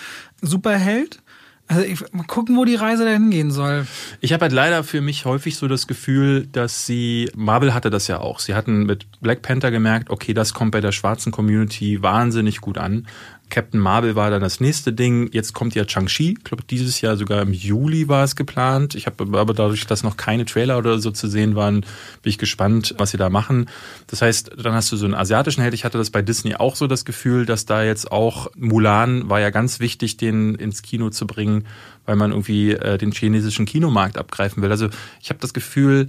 Superheld. 0.43 1.23
Also 1.67 1.83
ich, 1.83 2.13
mal 2.13 2.25
gucken, 2.25 2.59
wo 2.59 2.67
die 2.67 2.75
Reise 2.75 3.05
dahin 3.05 3.31
gehen 3.31 3.51
soll. 3.51 3.87
Ich 4.21 4.35
habe 4.35 4.43
halt 4.43 4.53
leider 4.53 4.85
für 4.85 5.01
mich 5.01 5.25
häufig 5.25 5.57
so 5.57 5.67
das 5.67 5.87
Gefühl, 5.87 6.47
dass 6.47 6.85
sie, 6.85 7.31
Marvel 7.35 7.73
hatte 7.73 7.89
das 7.89 8.07
ja 8.07 8.21
auch. 8.21 8.39
Sie 8.39 8.55
hatten 8.55 8.85
mit 8.85 9.07
Black 9.23 9.41
Panther 9.41 9.71
gemerkt, 9.71 10.11
okay, 10.11 10.35
das 10.35 10.53
kommt 10.53 10.73
bei 10.73 10.83
der 10.83 10.93
schwarzen 10.93 11.33
Community 11.33 12.03
wahnsinnig 12.03 12.61
gut 12.61 12.77
an. 12.77 13.07
Captain 13.55 13.79
Marvel 13.79 14.17
war 14.17 14.31
dann 14.31 14.41
das 14.43 14.59
nächste 14.59 14.93
Ding. 14.93 15.31
Jetzt 15.31 15.53
kommt 15.53 15.77
ja 15.77 15.85
Chang-Chi. 15.85 16.35
Ich 16.39 16.43
glaube, 16.43 16.65
dieses 16.69 17.01
Jahr 17.01 17.17
sogar 17.17 17.41
im 17.41 17.53
Juli 17.53 18.09
war 18.09 18.25
es 18.25 18.35
geplant. 18.35 18.97
Ich 18.97 19.07
habe 19.07 19.39
aber 19.39 19.55
dadurch, 19.55 19.87
dass 19.87 20.03
noch 20.03 20.17
keine 20.17 20.45
Trailer 20.45 20.77
oder 20.77 20.99
so 20.99 21.13
zu 21.13 21.29
sehen 21.29 21.55
waren, 21.55 21.83
bin 22.23 22.31
ich 22.31 22.39
gespannt, 22.39 22.97
was 22.99 23.13
sie 23.13 23.17
da 23.17 23.31
machen. 23.31 23.71
Das 24.09 24.23
heißt, 24.23 24.51
dann 24.61 24.73
hast 24.73 24.91
du 24.91 24.97
so 24.97 25.05
einen 25.05 25.15
asiatischen 25.15 25.61
Held. 25.61 25.73
Ich 25.73 25.85
hatte 25.85 25.99
das 25.99 26.11
bei 26.11 26.21
Disney 26.21 26.57
auch 26.57 26.75
so 26.75 26.89
das 26.89 27.05
Gefühl, 27.05 27.47
dass 27.47 27.65
da 27.65 27.85
jetzt 27.85 28.11
auch 28.11 28.51
Mulan 28.57 29.31
war 29.31 29.39
ja 29.39 29.51
ganz 29.51 29.79
wichtig, 29.79 30.17
den 30.17 30.57
ins 30.57 30.83
Kino 30.83 31.11
zu 31.11 31.25
bringen, 31.25 31.65
weil 32.07 32.17
man 32.17 32.33
irgendwie 32.33 32.73
äh, 32.73 32.99
den 32.99 33.13
chinesischen 33.13 33.67
Kinomarkt 33.67 34.19
abgreifen 34.19 34.65
will. 34.65 34.73
Also 34.73 34.89
ich 35.23 35.31
habe 35.31 35.39
das 35.39 35.55
Gefühl, 35.55 36.09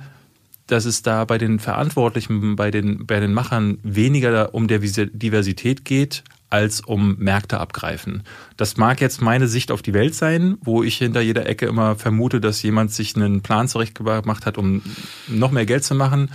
dass 0.65 0.85
es 0.85 1.03
da 1.03 1.25
bei 1.25 1.37
den 1.37 1.59
Verantwortlichen, 1.59 2.55
bei 2.55 2.71
den, 2.71 3.05
bei 3.05 3.19
den 3.19 3.33
Machern 3.33 3.77
weniger 3.83 4.55
um 4.55 4.67
der 4.67 4.79
Diversität 4.79 5.85
geht, 5.85 6.23
als 6.49 6.81
um 6.81 7.17
Märkte 7.17 7.59
abgreifen. 7.59 8.23
Das 8.57 8.77
mag 8.77 9.01
jetzt 9.01 9.21
meine 9.21 9.47
Sicht 9.47 9.71
auf 9.71 9.81
die 9.81 9.93
Welt 9.93 10.15
sein, 10.15 10.57
wo 10.61 10.83
ich 10.83 10.97
hinter 10.97 11.21
jeder 11.21 11.45
Ecke 11.47 11.65
immer 11.65 11.95
vermute, 11.95 12.39
dass 12.39 12.61
jemand 12.61 12.91
sich 12.91 13.15
einen 13.15 13.41
Plan 13.41 13.67
zurechtgemacht 13.67 14.45
hat, 14.45 14.57
um 14.57 14.81
noch 15.27 15.51
mehr 15.51 15.65
Geld 15.65 15.83
zu 15.83 15.95
machen 15.95 16.29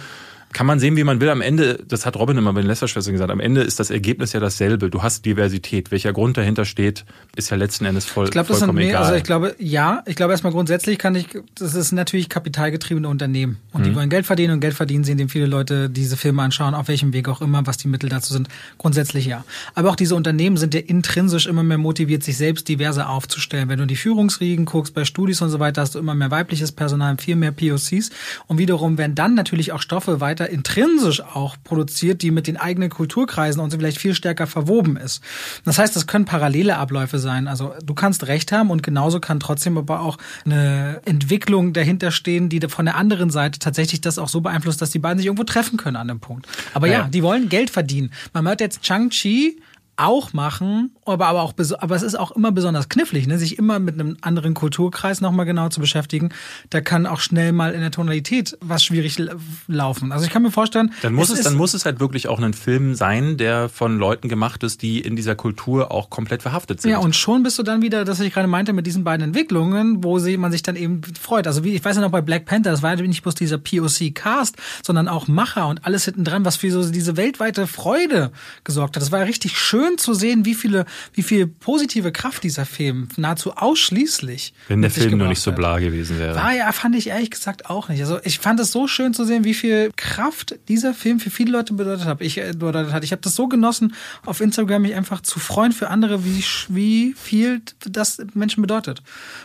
kann 0.53 0.67
man 0.67 0.81
sehen, 0.81 0.97
wie 0.97 1.05
man 1.05 1.21
will. 1.21 1.29
Am 1.29 1.43
Ende, 1.43 1.79
das 1.87 2.07
hat 2.07 2.17
Robin 2.17 2.37
immer 2.37 2.53
bei 2.53 2.61
den 2.61 2.67
Lästerschwestern 2.67 3.13
gesagt, 3.13 3.31
am 3.31 3.39
Ende 3.39 3.63
ist 3.63 3.79
das 3.79 3.91
Ergebnis 3.91 4.33
ja 4.33 4.41
dasselbe. 4.41 4.91
Du 4.91 5.03
hast 5.03 5.25
Diversität. 5.25 5.93
Welcher 5.93 6.13
Grund 6.13 6.37
dahinter 6.37 6.65
steht, 6.65 7.05
ist 7.37 7.51
ja 7.51 7.57
letzten 7.57 7.85
Endes 7.85 8.05
voll, 8.05 8.25
ich 8.25 8.31
glaub, 8.33 8.49
das 8.49 8.59
vollkommen 8.59 8.79
sind 8.79 8.87
mehr, 8.87 8.95
egal. 8.95 9.05
Also 9.05 9.15
ich 9.15 9.23
glaube, 9.23 9.55
ja, 9.59 10.03
ich 10.07 10.17
glaube 10.17 10.33
erstmal 10.33 10.53
grundsätzlich 10.53 10.99
kann 10.99 11.15
ich, 11.15 11.29
das 11.55 11.75
ist 11.75 11.93
natürlich 11.93 12.29
kapitalgetriebene 12.29 13.09
Unternehmen. 13.09 13.59
Und 13.73 13.87
die 13.87 13.91
mhm. 13.91 13.95
wollen 13.95 14.11
Geld 14.11 14.27
verdienen 14.27 14.55
und 14.55 14.61
Geld 14.61 14.75
verdienen 14.75 15.05
sehen, 15.05 15.13
indem 15.13 15.29
viele 15.29 15.47
Leute 15.47 15.89
diese 15.89 16.17
Filme 16.17 16.43
anschauen, 16.43 16.75
auf 16.75 16.89
welchem 16.89 17.13
Weg 17.13 17.29
auch 17.29 17.41
immer, 17.41 17.65
was 17.67 17.77
die 17.77 17.89
Mittel 17.89 18.11
dazu 18.11 18.33
sind. 18.33 18.49
Grundsätzlich 18.77 19.27
ja. 19.27 19.45
Aber 19.75 19.91
auch 19.91 19.97
diese 19.97 20.17
Unternehmen 20.17 20.57
sind 20.57 20.75
ja 20.75 20.81
intrinsisch 20.81 21.47
immer 21.47 21.63
mehr 21.63 21.79
motiviert, 21.79 22.25
sich 22.25 22.37
selbst 22.37 22.67
diverser 22.69 23.09
aufzustellen. 23.09 23.69
Wenn 23.69 23.79
du 23.79 23.87
die 23.87 23.97
Führungsriegen 23.97 24.65
guckst, 24.65 24.95
bei 24.95 25.05
Studis 25.05 25.41
und 25.43 25.51
so 25.51 25.61
weiter, 25.61 25.83
hast 25.83 25.95
du 25.95 26.01
immer 26.01 26.15
mehr 26.17 26.33
weibliches 26.33 26.73
Personal, 26.73 27.17
viel 27.19 27.37
mehr 27.37 27.53
POCs. 27.53 28.11
Und 28.49 28.59
wiederum 28.59 28.99
werden 28.99 29.15
dann 29.15 29.35
natürlich 29.35 29.73
auch 29.73 29.81
Stoffe 29.81 30.21
weiter 30.21 30.40
intrinsisch 30.47 31.21
auch 31.21 31.57
produziert, 31.63 32.23
die 32.23 32.31
mit 32.31 32.47
den 32.47 32.57
eigenen 32.57 32.91
Kulturkreisen 32.91 33.61
und 33.61 33.71
so 33.71 33.79
vielleicht 33.79 33.99
viel 33.99 34.15
stärker 34.15 34.47
verwoben 34.47 34.97
ist. 34.97 35.23
Das 35.65 35.79
heißt, 35.79 35.95
das 35.97 36.07
können 36.07 36.25
parallele 36.25 36.77
Abläufe 36.77 37.19
sein. 37.19 37.49
Also 37.49 37.75
du 37.85 37.95
kannst 37.95 38.27
recht 38.27 38.53
haben 38.53 38.71
und 38.71 38.83
genauso 38.83 39.21
kann 39.21 39.41
trotzdem 39.41 39.79
aber 39.79 40.01
auch 40.01 40.19
eine 40.45 41.01
Entwicklung 41.05 41.73
dahinter 41.73 42.11
stehen, 42.11 42.49
die 42.49 42.61
von 42.69 42.85
der 42.85 42.97
anderen 42.97 43.31
Seite 43.31 43.59
tatsächlich 43.59 44.01
das 44.01 44.19
auch 44.19 44.29
so 44.29 44.41
beeinflusst, 44.41 44.81
dass 44.83 44.91
die 44.91 44.99
beiden 44.99 45.19
sich 45.19 45.27
irgendwo 45.27 45.45
treffen 45.45 45.77
können 45.77 45.97
an 45.97 46.09
dem 46.09 46.21
Punkt. 46.21 46.47
Aber 46.75 46.87
ja, 46.87 47.01
ja 47.01 47.09
die 47.09 47.23
wollen 47.23 47.49
Geld 47.49 47.71
verdienen. 47.71 48.13
Man 48.33 48.47
hört 48.47 48.61
jetzt 48.61 48.83
Chang-Chi 48.83 49.61
auch 50.01 50.33
machen, 50.33 50.95
aber, 51.05 51.27
aber 51.27 51.43
auch 51.43 51.55
aber 51.79 51.97
es 51.97 52.03
ist 52.03 52.15
auch 52.15 52.31
immer 52.33 52.53
besonders 52.53 52.89
knifflig, 52.89 53.27
ne? 53.27 53.39
sich 53.39 53.59
immer 53.59 53.81
mit 53.81 53.95
einem 53.95 54.17
anderen 54.21 54.55
Kulturkreis 54.55 55.21
nochmal 55.21 55.47
genau 55.47 55.69
zu 55.69 55.81
beschäftigen. 55.81 56.31
Da 56.71 56.81
kann 56.81 57.07
auch 57.07 57.21
schnell 57.21 57.53
mal 57.53 57.75
in 57.75 57.81
der 57.81 57.91
Tonalität 57.91 58.57
was 58.61 58.85
schwierig 58.85 59.21
laufen. 59.67 60.13
Also 60.13 60.25
ich 60.25 60.31
kann 60.31 60.43
mir 60.43 60.53
vorstellen, 60.53 60.93
dann 61.03 61.15
muss 61.15 61.31
es, 61.31 61.41
es 61.41 61.45
dann 61.45 61.57
muss 61.57 61.75
es 61.75 61.85
halt 61.85 61.99
wirklich 61.99 62.29
auch 62.29 62.39
ein 62.39 62.55
Film 62.55 62.95
sein, 62.95 63.37
der 63.37 63.69
von 63.69 63.99
Leuten 63.99 64.29
gemacht 64.29 64.63
ist, 64.63 64.83
die 64.83 65.01
in 65.01 65.17
dieser 65.17 65.35
Kultur 65.35 65.91
auch 65.91 66.11
komplett 66.11 66.43
verhaftet 66.43 66.81
sind. 66.81 66.93
Ja, 66.93 66.99
und 66.99 67.17
schon 67.17 67.43
bist 67.43 67.59
du 67.59 67.63
dann 67.65 67.83
wieder, 67.83 68.05
das 68.05 68.21
was 68.21 68.27
ich 68.27 68.35
gerade 68.35 68.49
meinte 68.49 68.73
mit 68.73 68.87
diesen 68.87 69.03
beiden 69.03 69.25
Entwicklungen, 69.25 70.05
wo 70.05 70.19
sie, 70.19 70.37
man 70.37 70.53
sich 70.53 70.63
dann 70.63 70.77
eben 70.77 71.01
freut. 71.19 71.47
Also 71.47 71.65
wie 71.65 71.75
ich 71.75 71.85
weiß 71.85 71.97
ja 71.97 72.03
noch 72.03 72.11
bei 72.11 72.21
Black 72.21 72.45
Panther, 72.45 72.71
das 72.71 72.83
war 72.83 72.95
ja 72.95 73.03
nicht 73.03 73.23
bloß 73.23 73.35
dieser 73.35 73.57
POC 73.59 74.15
Cast, 74.15 74.57
sondern 74.85 75.09
auch 75.09 75.27
Macher 75.27 75.67
und 75.69 75.87
alles 75.87 76.05
hinten 76.05 76.25
dran, 76.25 76.45
was 76.45 76.57
für 76.57 76.71
so 76.71 76.89
diese 76.91 77.17
weltweite 77.17 77.67
Freude 77.67 78.31
gesorgt 78.63 78.97
hat. 78.97 79.03
Das 79.03 79.11
war 79.11 79.21
ja 79.21 79.25
richtig 79.25 79.59
schön 79.59 79.90
schön 79.91 79.99
zu 79.99 80.15
sehen, 80.15 80.45
wie 80.45 80.55
viele, 80.55 80.87
wie 81.15 81.23
viel 81.23 81.47
positive 81.47 82.13
Kraft 82.13 82.43
dieser 82.43 82.65
Film 82.65 83.09
nahezu 83.17 83.53
ausschließlich. 83.55 84.53
Wenn 84.69 84.83
der 84.83 84.91
Film 84.91 85.19
nur 85.19 85.29
nicht 85.29 85.41
so 85.41 85.53
bla 85.53 85.79
gewesen 85.79 86.19
wäre. 86.19 86.37
War 86.37 86.55
ja, 86.55 86.71
fand 86.73 86.97
ich 86.97 87.09
ehrlich 87.09 87.31
gesagt 87.31 87.69
auch 87.69 87.89
nicht. 87.89 88.01
Also 88.01 88.19
ich 88.25 88.39
fand 88.39 88.61
es 88.61 88.73
so 88.73 88.87
schön 88.87 89.15
zu 89.15 89.25
sehen, 89.25 89.45
wie 89.45 89.55
viel 89.55 89.91
Kraft 89.97 90.59
dieser 90.69 90.95
Film 90.95 91.21
für 91.21 91.31
viele 91.31 91.53
Leute 91.53 91.75
bedeutet 91.75 92.07
hat. 92.07 92.21
Ich 92.21 92.39
äh, 92.39 92.53
bedeutet 92.53 92.93
hat. 92.93 93.05
Ich 93.05 93.13
habe 93.13 93.23
das 93.23 93.35
so 93.35 93.49
genossen, 93.49 93.95
auf 94.25 94.41
Instagram 94.41 94.83
mich 94.83 94.95
einfach 94.95 95.21
zu 95.21 95.39
freuen 95.39 95.73
für 95.73 95.89
andere, 95.89 96.25
wie, 96.25 96.45
wie 96.69 97.15
viel 97.17 97.63
das 97.87 98.23
Menschen 98.35 98.63
bedeutet. 98.63 99.03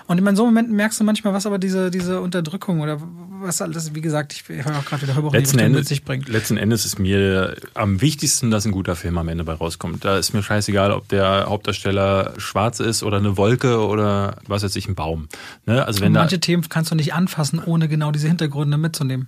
Und 0.08 0.18
in 0.18 0.36
so 0.36 0.46
Momenten 0.46 0.76
merkst 0.76 1.00
du 1.00 1.04
manchmal, 1.04 1.34
was 1.34 1.46
aber 1.46 1.58
diese, 1.58 1.92
diese 1.92 2.22
Unterdrückung 2.22 2.82
oder 2.82 3.02
was 3.42 3.62
alles, 3.62 3.94
wie 3.96 4.02
gesagt, 4.02 4.34
ich 4.34 4.48
höre 4.48 4.78
auch 4.78 4.86
gerade 4.86 5.04
wieder 5.04 5.16
Hörbuch 5.16 5.34
letzten 5.34 5.60
Endes, 5.60 5.82
mit 5.82 5.88
sich 5.88 6.04
bringt. 6.04 6.30
Letzten 6.30 6.58
Endes 6.58 6.86
ist 6.86 7.00
mir 7.00 7.56
am 7.74 8.02
wichtigsten, 8.02 8.52
dass 8.52 8.66
ein 8.66 8.72
guter 8.72 8.96
Film 8.96 9.18
am 9.18 9.28
Ende 9.28 9.44
bei 9.44 9.54
rauskommt. 9.54 10.04
Da 10.04 10.18
ist 10.28 10.34
mir 10.34 10.44
scheißegal, 10.44 10.92
ob 10.92 11.08
der 11.10 11.46
Hauptdarsteller 11.48 12.34
schwarz 12.38 12.80
ist 12.80 13.04
oder 13.04 13.18
eine 13.18 13.38
Wolke 13.38 13.86
oder 13.86 14.38
was 14.48 14.64
weiß 14.64 14.76
ich, 14.76 14.88
ein 14.88 14.96
Baum. 14.96 15.28
Ne? 15.66 15.86
Also 15.86 16.02
wenn 16.02 16.12
manche 16.12 16.40
Themen 16.40 16.68
kannst 16.70 16.92
du 16.92 16.96
nicht 16.96 17.14
anfassen, 17.14 17.62
ohne 17.64 17.88
genau 17.88 18.12
diese 18.12 18.28
Hintergründe 18.28 18.78
mitzunehmen. 18.78 19.28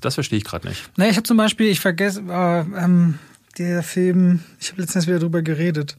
Das 0.00 0.14
verstehe 0.14 0.38
ich 0.38 0.44
gerade 0.44 0.68
nicht. 0.68 0.90
Naja, 0.96 1.10
ich 1.10 1.16
habe 1.16 1.26
zum 1.26 1.36
Beispiel, 1.36 1.68
ich 1.68 1.80
vergesse, 1.80 2.20
äh, 2.28 2.60
ähm, 2.60 3.18
der 3.58 3.82
Film, 3.82 4.40
ich 4.60 4.70
habe 4.70 4.82
letztens 4.82 5.06
wieder 5.06 5.18
drüber 5.18 5.42
geredet. 5.42 5.96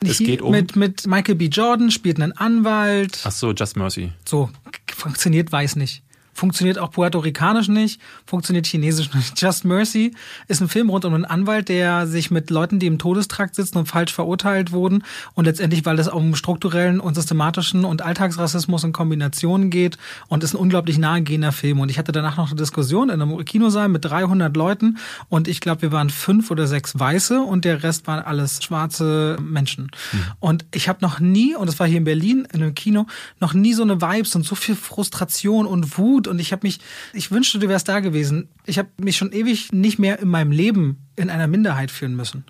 Es 0.00 0.18
geht 0.18 0.42
um. 0.42 0.50
Mit, 0.50 0.76
mit 0.76 1.06
Michael 1.06 1.36
B. 1.36 1.46
Jordan 1.46 1.90
spielt 1.90 2.20
einen 2.20 2.32
Anwalt. 2.32 3.20
Ach 3.24 3.30
so, 3.30 3.52
Just 3.52 3.76
Mercy. 3.76 4.12
So, 4.24 4.50
funktioniert, 4.94 5.52
weiß 5.52 5.76
nicht. 5.76 6.02
Funktioniert 6.34 6.78
auch 6.78 6.90
puerto-ricanisch 6.90 7.68
nicht, 7.68 8.00
funktioniert 8.26 8.66
chinesisch 8.66 9.12
nicht. 9.14 9.40
Just 9.40 9.64
Mercy 9.64 10.14
ist 10.48 10.60
ein 10.60 10.68
Film 10.68 10.90
rund 10.90 11.04
um 11.04 11.14
einen 11.14 11.24
Anwalt, 11.24 11.68
der 11.68 12.06
sich 12.06 12.30
mit 12.30 12.50
Leuten, 12.50 12.78
die 12.78 12.86
im 12.86 12.98
Todestrakt 12.98 13.54
sitzen 13.54 13.78
und 13.78 13.86
falsch 13.86 14.12
verurteilt 14.12 14.72
wurden 14.72 15.04
und 15.34 15.44
letztendlich, 15.44 15.84
weil 15.84 15.98
es 15.98 16.08
um 16.08 16.34
strukturellen 16.34 17.00
und 17.00 17.14
systematischen 17.14 17.84
und 17.84 18.02
Alltagsrassismus 18.02 18.84
in 18.84 18.92
Kombination 18.92 19.70
geht 19.70 19.98
und 20.28 20.42
ist 20.42 20.54
ein 20.54 20.58
unglaublich 20.58 20.98
nahegehender 20.98 21.52
Film. 21.52 21.80
Und 21.80 21.90
ich 21.90 21.98
hatte 21.98 22.12
danach 22.12 22.36
noch 22.36 22.48
eine 22.48 22.56
Diskussion 22.56 23.10
in 23.10 23.20
einem 23.20 23.44
Kinosaal 23.44 23.88
mit 23.88 24.04
300 24.04 24.56
Leuten 24.56 24.98
und 25.28 25.48
ich 25.48 25.60
glaube, 25.60 25.82
wir 25.82 25.92
waren 25.92 26.10
fünf 26.10 26.50
oder 26.50 26.66
sechs 26.66 26.98
Weiße 26.98 27.40
und 27.40 27.64
der 27.64 27.82
Rest 27.82 28.06
waren 28.06 28.24
alles 28.24 28.62
schwarze 28.62 29.36
Menschen. 29.40 29.90
Mhm. 30.12 30.18
Und 30.40 30.64
ich 30.74 30.88
habe 30.88 30.98
noch 31.02 31.20
nie, 31.20 31.54
und 31.54 31.66
das 31.66 31.78
war 31.78 31.86
hier 31.86 31.98
in 31.98 32.04
Berlin 32.04 32.46
in 32.52 32.62
einem 32.62 32.74
Kino, 32.74 33.06
noch 33.40 33.54
nie 33.54 33.74
so 33.74 33.82
eine 33.82 34.00
Vibes 34.00 34.34
und 34.34 34.44
so 34.44 34.54
viel 34.54 34.76
Frustration 34.76 35.66
und 35.66 35.98
Wut 35.98 36.21
gut 36.22 36.28
und 36.28 36.38
ich 36.38 36.52
habe 36.52 36.66
mich, 36.66 36.80
ich 37.12 37.30
wünschte, 37.30 37.58
du 37.58 37.68
wärst 37.68 37.88
da 37.88 38.00
gewesen. 38.00 38.48
Ich 38.64 38.78
habe 38.78 38.88
mich 38.98 39.16
schon 39.16 39.32
ewig 39.32 39.72
nicht 39.72 39.98
mehr 39.98 40.18
in 40.20 40.28
meinem 40.28 40.52
Leben 40.52 40.98
in 41.16 41.30
einer 41.30 41.46
Minderheit 41.46 41.90
fühlen 41.90 42.14
müssen. 42.14 42.44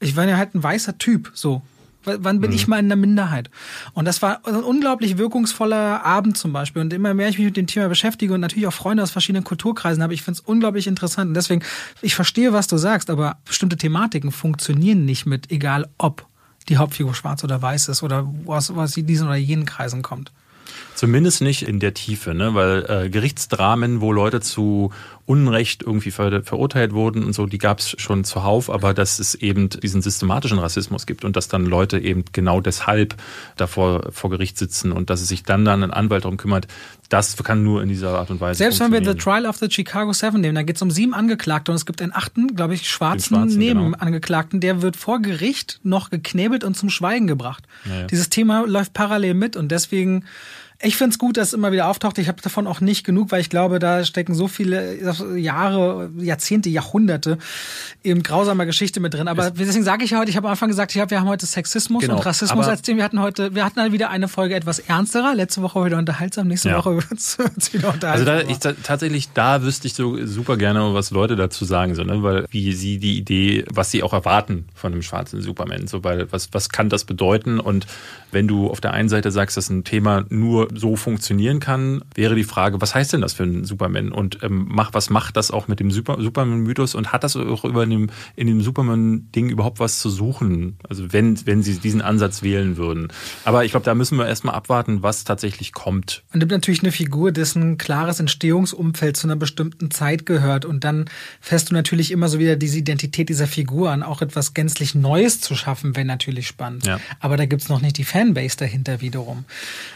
Ich 0.00 0.16
war 0.16 0.26
ja 0.26 0.36
halt 0.36 0.54
ein 0.54 0.62
weißer 0.62 0.98
Typ, 0.98 1.32
so. 1.34 1.62
Wann 2.04 2.40
bin 2.40 2.50
mhm. 2.50 2.56
ich 2.56 2.66
mal 2.66 2.80
in 2.80 2.86
einer 2.86 2.96
Minderheit? 2.96 3.48
Und 3.92 4.06
das 4.06 4.22
war 4.22 4.44
ein 4.44 4.64
unglaublich 4.64 5.18
wirkungsvoller 5.18 6.04
Abend 6.04 6.36
zum 6.36 6.52
Beispiel. 6.52 6.82
Und 6.82 6.92
immer 6.92 7.14
mehr 7.14 7.28
ich 7.28 7.38
mich 7.38 7.46
mit 7.46 7.56
dem 7.56 7.68
Thema 7.68 7.88
beschäftige 7.88 8.34
und 8.34 8.40
natürlich 8.40 8.66
auch 8.66 8.72
Freunde 8.72 9.04
aus 9.04 9.12
verschiedenen 9.12 9.44
Kulturkreisen 9.44 10.02
habe, 10.02 10.12
ich 10.12 10.22
finde 10.22 10.40
es 10.40 10.44
unglaublich 10.44 10.88
interessant. 10.88 11.28
Und 11.28 11.34
deswegen, 11.34 11.62
ich 12.00 12.16
verstehe, 12.16 12.52
was 12.52 12.66
du 12.66 12.76
sagst, 12.76 13.08
aber 13.08 13.38
bestimmte 13.44 13.76
Thematiken 13.76 14.32
funktionieren 14.32 15.04
nicht 15.04 15.26
mit, 15.26 15.52
egal 15.52 15.88
ob 15.96 16.26
die 16.68 16.76
Hauptfigur 16.76 17.14
schwarz 17.14 17.44
oder 17.44 17.62
weiß 17.62 17.86
ist 17.86 18.02
oder 18.02 18.28
was, 18.46 18.74
was 18.74 18.96
in 18.96 19.06
diesen 19.06 19.28
oder 19.28 19.36
jenen 19.36 19.64
Kreisen 19.64 20.02
kommt. 20.02 20.32
Zumindest 21.02 21.42
nicht 21.42 21.62
in 21.66 21.80
der 21.80 21.94
Tiefe, 21.94 22.32
ne? 22.32 22.54
weil 22.54 22.86
äh, 22.88 23.10
Gerichtsdramen, 23.10 24.00
wo 24.00 24.12
Leute 24.12 24.40
zu 24.40 24.92
Unrecht 25.26 25.82
irgendwie 25.82 26.12
ver 26.12 26.44
verurteilt 26.44 26.92
wurden 26.92 27.24
und 27.24 27.32
so, 27.32 27.46
die 27.46 27.58
gab 27.58 27.80
es 27.80 27.96
schon 27.98 28.22
zuhauf, 28.22 28.70
aber 28.70 28.94
dass 28.94 29.18
es 29.18 29.34
eben 29.34 29.68
diesen 29.68 30.00
systematischen 30.00 30.60
Rassismus 30.60 31.04
gibt 31.04 31.24
und 31.24 31.34
dass 31.34 31.48
dann 31.48 31.66
Leute 31.66 31.98
eben 31.98 32.24
genau 32.30 32.60
deshalb 32.60 33.16
davor 33.56 34.12
vor 34.12 34.30
Gericht 34.30 34.56
sitzen 34.56 34.92
und 34.92 35.10
dass 35.10 35.20
es 35.20 35.26
sich 35.26 35.42
dann 35.42 35.64
dann 35.64 35.82
ein 35.82 35.90
Anwalt 35.90 36.22
darum 36.22 36.36
kümmert, 36.36 36.68
das 37.08 37.36
kann 37.36 37.64
nur 37.64 37.82
in 37.82 37.88
dieser 37.88 38.16
Art 38.20 38.30
und 38.30 38.40
Weise 38.40 38.58
Selbst 38.58 38.78
wenn 38.78 38.92
wir 38.92 39.04
The 39.04 39.18
Trial 39.18 39.46
of 39.46 39.56
the 39.56 39.68
Chicago 39.68 40.12
Seven 40.12 40.40
nehmen, 40.40 40.54
da 40.54 40.62
geht 40.62 40.76
es 40.76 40.82
um 40.82 40.92
sieben 40.92 41.14
Angeklagte 41.14 41.72
und 41.72 41.76
es 41.76 41.84
gibt 41.84 42.00
einen 42.00 42.12
achten, 42.12 42.54
glaube 42.54 42.74
ich, 42.74 42.88
schwarzen, 42.88 43.34
schwarzen 43.34 43.58
genau. 43.58 43.86
Nebenangeklagten, 43.86 44.60
genau. 44.60 44.74
der 44.74 44.82
wird 44.82 44.96
vor 44.96 45.20
Gericht 45.20 45.80
noch 45.82 46.10
geknebelt 46.10 46.62
und 46.62 46.76
zum 46.76 46.90
Schweigen 46.90 47.26
gebracht. 47.26 47.64
Ja, 47.86 48.02
ja. 48.02 48.06
Dieses 48.06 48.30
Thema 48.30 48.64
läuft 48.68 48.92
parallel 48.92 49.34
mit 49.34 49.56
und 49.56 49.72
deswegen 49.72 50.26
ich 50.84 50.96
finde 50.96 51.12
es 51.12 51.18
gut, 51.18 51.36
dass 51.36 51.48
es 51.48 51.54
immer 51.54 51.70
wieder 51.70 51.86
auftaucht. 51.86 52.18
Ich 52.18 52.26
habe 52.28 52.42
davon 52.42 52.66
auch 52.66 52.80
nicht 52.80 53.04
genug, 53.04 53.30
weil 53.30 53.40
ich 53.40 53.48
glaube, 53.48 53.78
da 53.78 54.04
stecken 54.04 54.34
so 54.34 54.48
viele 54.48 54.96
Jahre, 55.38 56.10
Jahrzehnte, 56.18 56.68
Jahrhunderte 56.70 57.38
eben 58.02 58.24
grausamer 58.24 58.66
Geschichte 58.66 58.98
mit 58.98 59.14
drin. 59.14 59.28
Aber 59.28 59.52
deswegen 59.52 59.84
sage 59.84 60.04
ich 60.04 60.14
heute, 60.14 60.30
ich 60.30 60.36
habe 60.36 60.48
am 60.48 60.52
Anfang 60.52 60.68
gesagt, 60.68 60.94
ich 60.94 61.00
hab, 61.00 61.10
wir 61.10 61.20
haben 61.20 61.28
heute 61.28 61.46
Sexismus 61.46 62.02
genau, 62.02 62.16
und 62.16 62.26
Rassismus 62.26 62.66
als 62.66 62.82
Thema. 62.82 62.98
Wir 62.98 63.04
hatten 63.04 63.20
heute, 63.20 63.54
wir 63.54 63.64
hatten 63.64 63.76
dann 63.76 63.92
wieder 63.92 64.10
eine 64.10 64.26
Folge 64.26 64.56
etwas 64.56 64.80
ernsterer. 64.80 65.34
Letzte 65.36 65.62
Woche 65.62 65.84
wieder 65.84 65.98
unterhaltsam, 65.98 66.48
nächste 66.48 66.70
ja. 66.70 66.78
Woche 66.78 66.96
wird 67.10 67.12
es 67.12 67.38
wieder 67.72 67.92
unterhaltsam. 67.94 68.34
Also 68.36 68.44
da, 68.46 68.70
ich, 68.70 68.82
tatsächlich, 68.82 69.28
da 69.32 69.62
wüsste 69.62 69.86
ich 69.86 69.94
so 69.94 70.26
super 70.26 70.56
gerne, 70.56 70.94
was 70.94 71.12
Leute 71.12 71.36
dazu 71.36 71.64
sagen, 71.64 71.94
so, 71.94 72.02
ne? 72.02 72.22
weil 72.24 72.46
wie 72.50 72.72
sie 72.72 72.98
die 72.98 73.16
Idee, 73.18 73.64
was 73.70 73.92
sie 73.92 74.02
auch 74.02 74.12
erwarten 74.12 74.66
von 74.74 74.92
einem 74.92 75.02
schwarzen 75.02 75.40
Superman, 75.42 75.86
so, 75.86 76.02
weil 76.02 76.30
was, 76.32 76.52
was 76.52 76.70
kann 76.70 76.88
das 76.88 77.04
bedeuten? 77.04 77.60
Und 77.60 77.86
wenn 78.32 78.48
du 78.48 78.68
auf 78.68 78.80
der 78.80 78.92
einen 78.94 79.08
Seite 79.08 79.30
sagst, 79.30 79.56
dass 79.56 79.70
ein 79.70 79.84
Thema 79.84 80.24
nur 80.28 80.71
so 80.74 80.96
funktionieren 80.96 81.60
kann, 81.60 82.02
wäre 82.14 82.34
die 82.34 82.44
Frage, 82.44 82.80
was 82.80 82.94
heißt 82.94 83.12
denn 83.12 83.20
das 83.20 83.32
für 83.32 83.42
einen 83.42 83.64
Superman? 83.64 84.12
Und 84.12 84.42
ähm, 84.42 84.66
mach, 84.68 84.94
was 84.94 85.10
macht 85.10 85.36
das 85.36 85.50
auch 85.50 85.68
mit 85.68 85.80
dem 85.80 85.90
Super, 85.90 86.16
Superman-Mythos? 86.20 86.94
Und 86.94 87.12
hat 87.12 87.24
das 87.24 87.36
auch 87.36 87.64
über 87.64 87.86
dem, 87.86 88.10
in 88.36 88.46
dem 88.46 88.60
Superman-Ding 88.60 89.48
überhaupt 89.48 89.80
was 89.80 90.00
zu 90.00 90.10
suchen? 90.10 90.76
Also 90.88 91.12
wenn, 91.12 91.46
wenn 91.46 91.62
sie 91.62 91.78
diesen 91.78 92.02
Ansatz 92.02 92.42
wählen 92.42 92.76
würden. 92.76 93.08
Aber 93.44 93.64
ich 93.64 93.72
glaube, 93.72 93.84
da 93.84 93.94
müssen 93.94 94.18
wir 94.18 94.26
erstmal 94.26 94.54
abwarten, 94.54 95.02
was 95.02 95.24
tatsächlich 95.24 95.72
kommt. 95.72 96.22
Man 96.32 96.40
nimmt 96.40 96.52
natürlich 96.52 96.82
eine 96.82 96.92
Figur, 96.92 97.32
dessen 97.32 97.78
klares 97.78 98.20
Entstehungsumfeld 98.20 99.16
zu 99.16 99.26
einer 99.26 99.36
bestimmten 99.36 99.90
Zeit 99.90 100.26
gehört. 100.26 100.64
Und 100.64 100.84
dann 100.84 101.06
fährst 101.40 101.70
du 101.70 101.74
natürlich 101.74 102.10
immer 102.10 102.28
so 102.28 102.38
wieder 102.38 102.56
diese 102.56 102.78
Identität 102.78 103.28
dieser 103.28 103.46
Figur 103.46 103.90
an, 103.90 104.02
auch 104.02 104.22
etwas 104.22 104.54
gänzlich 104.54 104.94
Neues 104.94 105.40
zu 105.40 105.54
schaffen, 105.54 105.96
wäre 105.96 106.06
natürlich 106.06 106.46
spannend. 106.46 106.86
Ja. 106.86 107.00
Aber 107.20 107.36
da 107.36 107.46
gibt's 107.46 107.68
noch 107.68 107.80
nicht 107.80 107.98
die 107.98 108.04
Fanbase 108.04 108.56
dahinter 108.56 109.00
wiederum. 109.00 109.44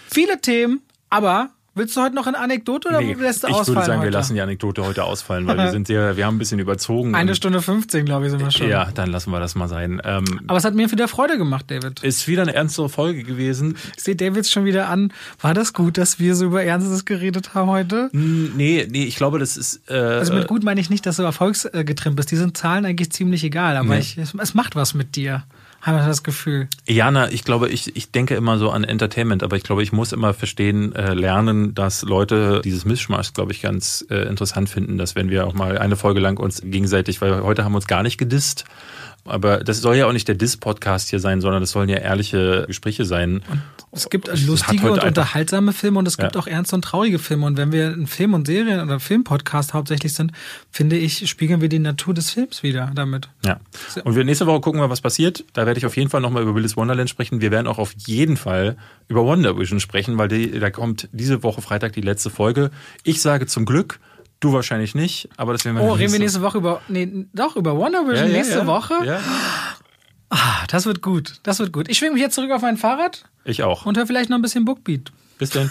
Viele 0.09 0.41
Themen, 0.41 0.81
aber 1.11 1.51
Willst 1.78 1.95
du 1.95 2.01
heute 2.01 2.15
noch 2.15 2.27
eine 2.27 2.39
Anekdote 2.39 2.89
oder 2.89 3.03
nee, 3.03 3.12
lässt 3.12 3.43
du 3.43 3.49
ich 3.49 3.53
ausfallen? 3.53 3.61
Ich 3.61 3.69
würde 3.69 3.87
sagen, 3.87 3.99
heute? 3.99 4.07
wir 4.07 4.12
lassen 4.12 4.35
die 4.35 4.41
Anekdote 4.41 4.87
heute 4.87 5.05
ausfallen, 5.05 5.47
weil 5.47 5.59
wir 5.59 5.70
sind 5.73 5.87
sehr, 5.87 6.16
wir 6.16 6.24
haben 6.24 6.37
ein 6.37 6.39
bisschen 6.39 6.59
überzogen. 6.59 7.15
Eine 7.15 7.35
Stunde 7.35 7.61
15, 7.61 8.07
glaube 8.07 8.24
ich, 8.24 8.31
sind 8.31 8.41
wir 8.41 8.51
schon. 8.51 8.70
Ja, 8.70 8.89
dann 8.95 9.11
lassen 9.11 9.31
wir 9.31 9.41
das 9.41 9.55
mal 9.55 9.69
sein. 9.69 10.01
Ähm, 10.03 10.24
Aber 10.47 10.57
es 10.57 10.65
hat 10.65 10.74
mir 10.74 10.91
wieder 10.91 11.07
Freude 11.07 11.37
gemacht, 11.37 11.66
David. 11.69 12.03
Ist 12.03 12.27
wieder 12.28 12.41
eine 12.41 12.55
ernstere 12.55 12.89
Folge 12.89 13.24
gewesen. 13.24 13.77
Ich 13.95 14.05
sehe 14.05 14.16
Davids 14.16 14.51
schon 14.51 14.65
wieder 14.65 14.89
an. 14.89 15.12
War 15.43 15.53
das 15.53 15.74
gut, 15.74 15.99
dass 15.99 16.19
wir 16.19 16.35
so 16.35 16.47
über 16.47 16.62
Ernstes 16.62 17.05
geredet 17.05 17.53
haben 17.53 17.69
heute? 17.69 18.09
Nee, 18.12 18.89
nee, 18.91 19.05
ich 19.05 19.16
glaube, 19.16 19.39
das 19.39 19.59
ist. 19.59 19.83
Äh, 19.91 19.97
also 19.97 20.33
mit 20.33 20.49
gut 20.49 20.65
meine 20.65 20.81
ich 20.81 20.89
nicht, 20.89 21.05
dass 21.05 21.16
du 21.16 21.24
erfolgsgetrimmt 21.24 22.16
bist. 22.16 22.31
Die 22.31 22.37
sind 22.37 22.57
Zahlen 22.57 22.87
eigentlich 22.87 23.12
ziemlich 23.12 23.45
egal, 23.45 23.77
aber 23.77 23.97
nee. 23.97 24.01
ich, 24.01 24.16
es, 24.16 24.33
es 24.33 24.55
macht 24.55 24.77
was 24.77 24.95
mit 24.95 25.15
dir 25.15 25.45
habe 25.86 25.98
das 25.98 26.22
Gefühl. 26.22 26.68
Jana, 26.86 27.30
ich 27.30 27.44
glaube, 27.44 27.68
ich, 27.68 27.96
ich 27.96 28.10
denke 28.10 28.34
immer 28.34 28.58
so 28.58 28.70
an 28.70 28.84
Entertainment, 28.84 29.42
aber 29.42 29.56
ich 29.56 29.62
glaube, 29.62 29.82
ich 29.82 29.92
muss 29.92 30.12
immer 30.12 30.34
verstehen, 30.34 30.94
äh, 30.94 31.14
lernen, 31.14 31.74
dass 31.74 32.02
Leute 32.02 32.60
dieses 32.64 32.84
Mischmasch, 32.84 33.32
glaube 33.32 33.52
ich, 33.52 33.62
ganz 33.62 34.04
äh, 34.10 34.26
interessant 34.28 34.68
finden, 34.68 34.98
dass 34.98 35.14
wenn 35.14 35.30
wir 35.30 35.46
auch 35.46 35.54
mal 35.54 35.78
eine 35.78 35.96
Folge 35.96 36.20
lang 36.20 36.38
uns 36.38 36.60
gegenseitig, 36.60 37.20
weil 37.20 37.42
heute 37.42 37.64
haben 37.64 37.72
wir 37.72 37.76
uns 37.76 37.86
gar 37.86 38.02
nicht 38.02 38.18
gedisst, 38.18 38.64
aber 39.24 39.58
das 39.58 39.80
soll 39.80 39.96
ja 39.96 40.06
auch 40.06 40.12
nicht 40.12 40.28
der 40.28 40.34
Diss-Podcast 40.34 41.10
hier 41.10 41.20
sein, 41.20 41.40
sondern 41.40 41.60
das 41.60 41.70
sollen 41.70 41.88
ja 41.88 41.98
ehrliche 41.98 42.64
Gespräche 42.66 43.04
sein. 43.04 43.42
Und 43.48 43.62
es 43.92 44.10
gibt 44.10 44.28
lustige 44.46 44.90
und 44.90 45.02
unterhaltsame 45.02 45.72
Filme 45.72 45.98
und 45.98 46.08
es 46.08 46.18
gibt 46.18 46.34
ja. 46.34 46.40
auch 46.40 46.46
ernste 46.46 46.76
und 46.76 46.82
traurige 46.82 47.18
Filme. 47.18 47.46
Und 47.46 47.56
wenn 47.56 47.72
wir 47.72 47.88
ein 47.88 48.06
Film- 48.06 48.34
und 48.34 48.46
Serien- 48.46 48.80
oder 48.80 49.00
Filmpodcast 49.00 49.74
hauptsächlich 49.74 50.12
sind, 50.12 50.32
finde 50.70 50.96
ich, 50.96 51.28
spiegeln 51.28 51.60
wir 51.60 51.68
die 51.68 51.78
Natur 51.78 52.12
des 52.12 52.30
Films 52.30 52.62
wieder 52.62 52.90
damit. 52.94 53.28
Ja. 53.44 53.60
Und 54.04 54.14
wir 54.14 54.24
nächste 54.24 54.46
Woche 54.46 54.60
gucken 54.60 54.80
wir, 54.80 54.90
was 54.90 55.00
passiert. 55.00 55.44
Da 55.52 55.66
werde 55.66 55.78
ich 55.78 55.86
auf 55.86 55.96
jeden 55.96 56.10
Fall 56.10 56.20
nochmal 56.20 56.42
über 56.42 56.54
Willis 56.54 56.76
Wonderland 56.76 57.08
sprechen. 57.08 57.40
Wir 57.40 57.50
werden 57.50 57.66
auch 57.66 57.78
auf 57.78 57.94
jeden 58.06 58.36
Fall 58.36 58.76
über 59.08 59.24
Wonder 59.24 59.58
Vision 59.58 59.80
sprechen, 59.80 60.18
weil 60.18 60.28
die, 60.28 60.58
da 60.58 60.70
kommt 60.70 61.08
diese 61.12 61.42
Woche 61.42 61.62
Freitag 61.62 61.92
die 61.92 62.02
letzte 62.02 62.30
Folge. 62.30 62.70
Ich 63.04 63.22
sage 63.22 63.46
zum 63.46 63.64
Glück, 63.64 63.98
Du 64.38 64.52
wahrscheinlich 64.52 64.94
nicht, 64.94 65.30
aber 65.38 65.54
das 65.54 65.64
werden 65.64 65.78
wir 65.78 65.82
Oh, 65.84 65.92
reden 65.92 66.12
wir 66.12 66.18
nächste 66.18 66.42
Woche 66.42 66.58
über. 66.58 66.82
Nee, 66.88 67.26
doch, 67.32 67.56
über 67.56 67.74
Wonder 67.74 68.00
Vision 68.00 68.16
ja, 68.16 68.26
ja, 68.26 68.36
nächste. 68.36 68.66
Woche? 68.66 68.94
Ja. 69.02 69.20
Ah, 70.38 70.66
das 70.68 70.84
wird 70.84 71.00
gut. 71.00 71.40
Das 71.44 71.60
wird 71.60 71.72
gut. 71.72 71.88
Ich 71.88 71.96
schwinge 71.96 72.12
mich 72.12 72.20
jetzt 72.20 72.34
zurück 72.34 72.50
auf 72.50 72.60
mein 72.60 72.76
Fahrrad. 72.76 73.24
Ich 73.44 73.62
auch. 73.62 73.86
Und 73.86 73.96
höre 73.96 74.06
vielleicht 74.06 74.28
noch 74.28 74.36
ein 74.36 74.42
bisschen 74.42 74.66
Bookbeat. 74.66 75.10
Bis 75.38 75.48
dann. 75.48 75.70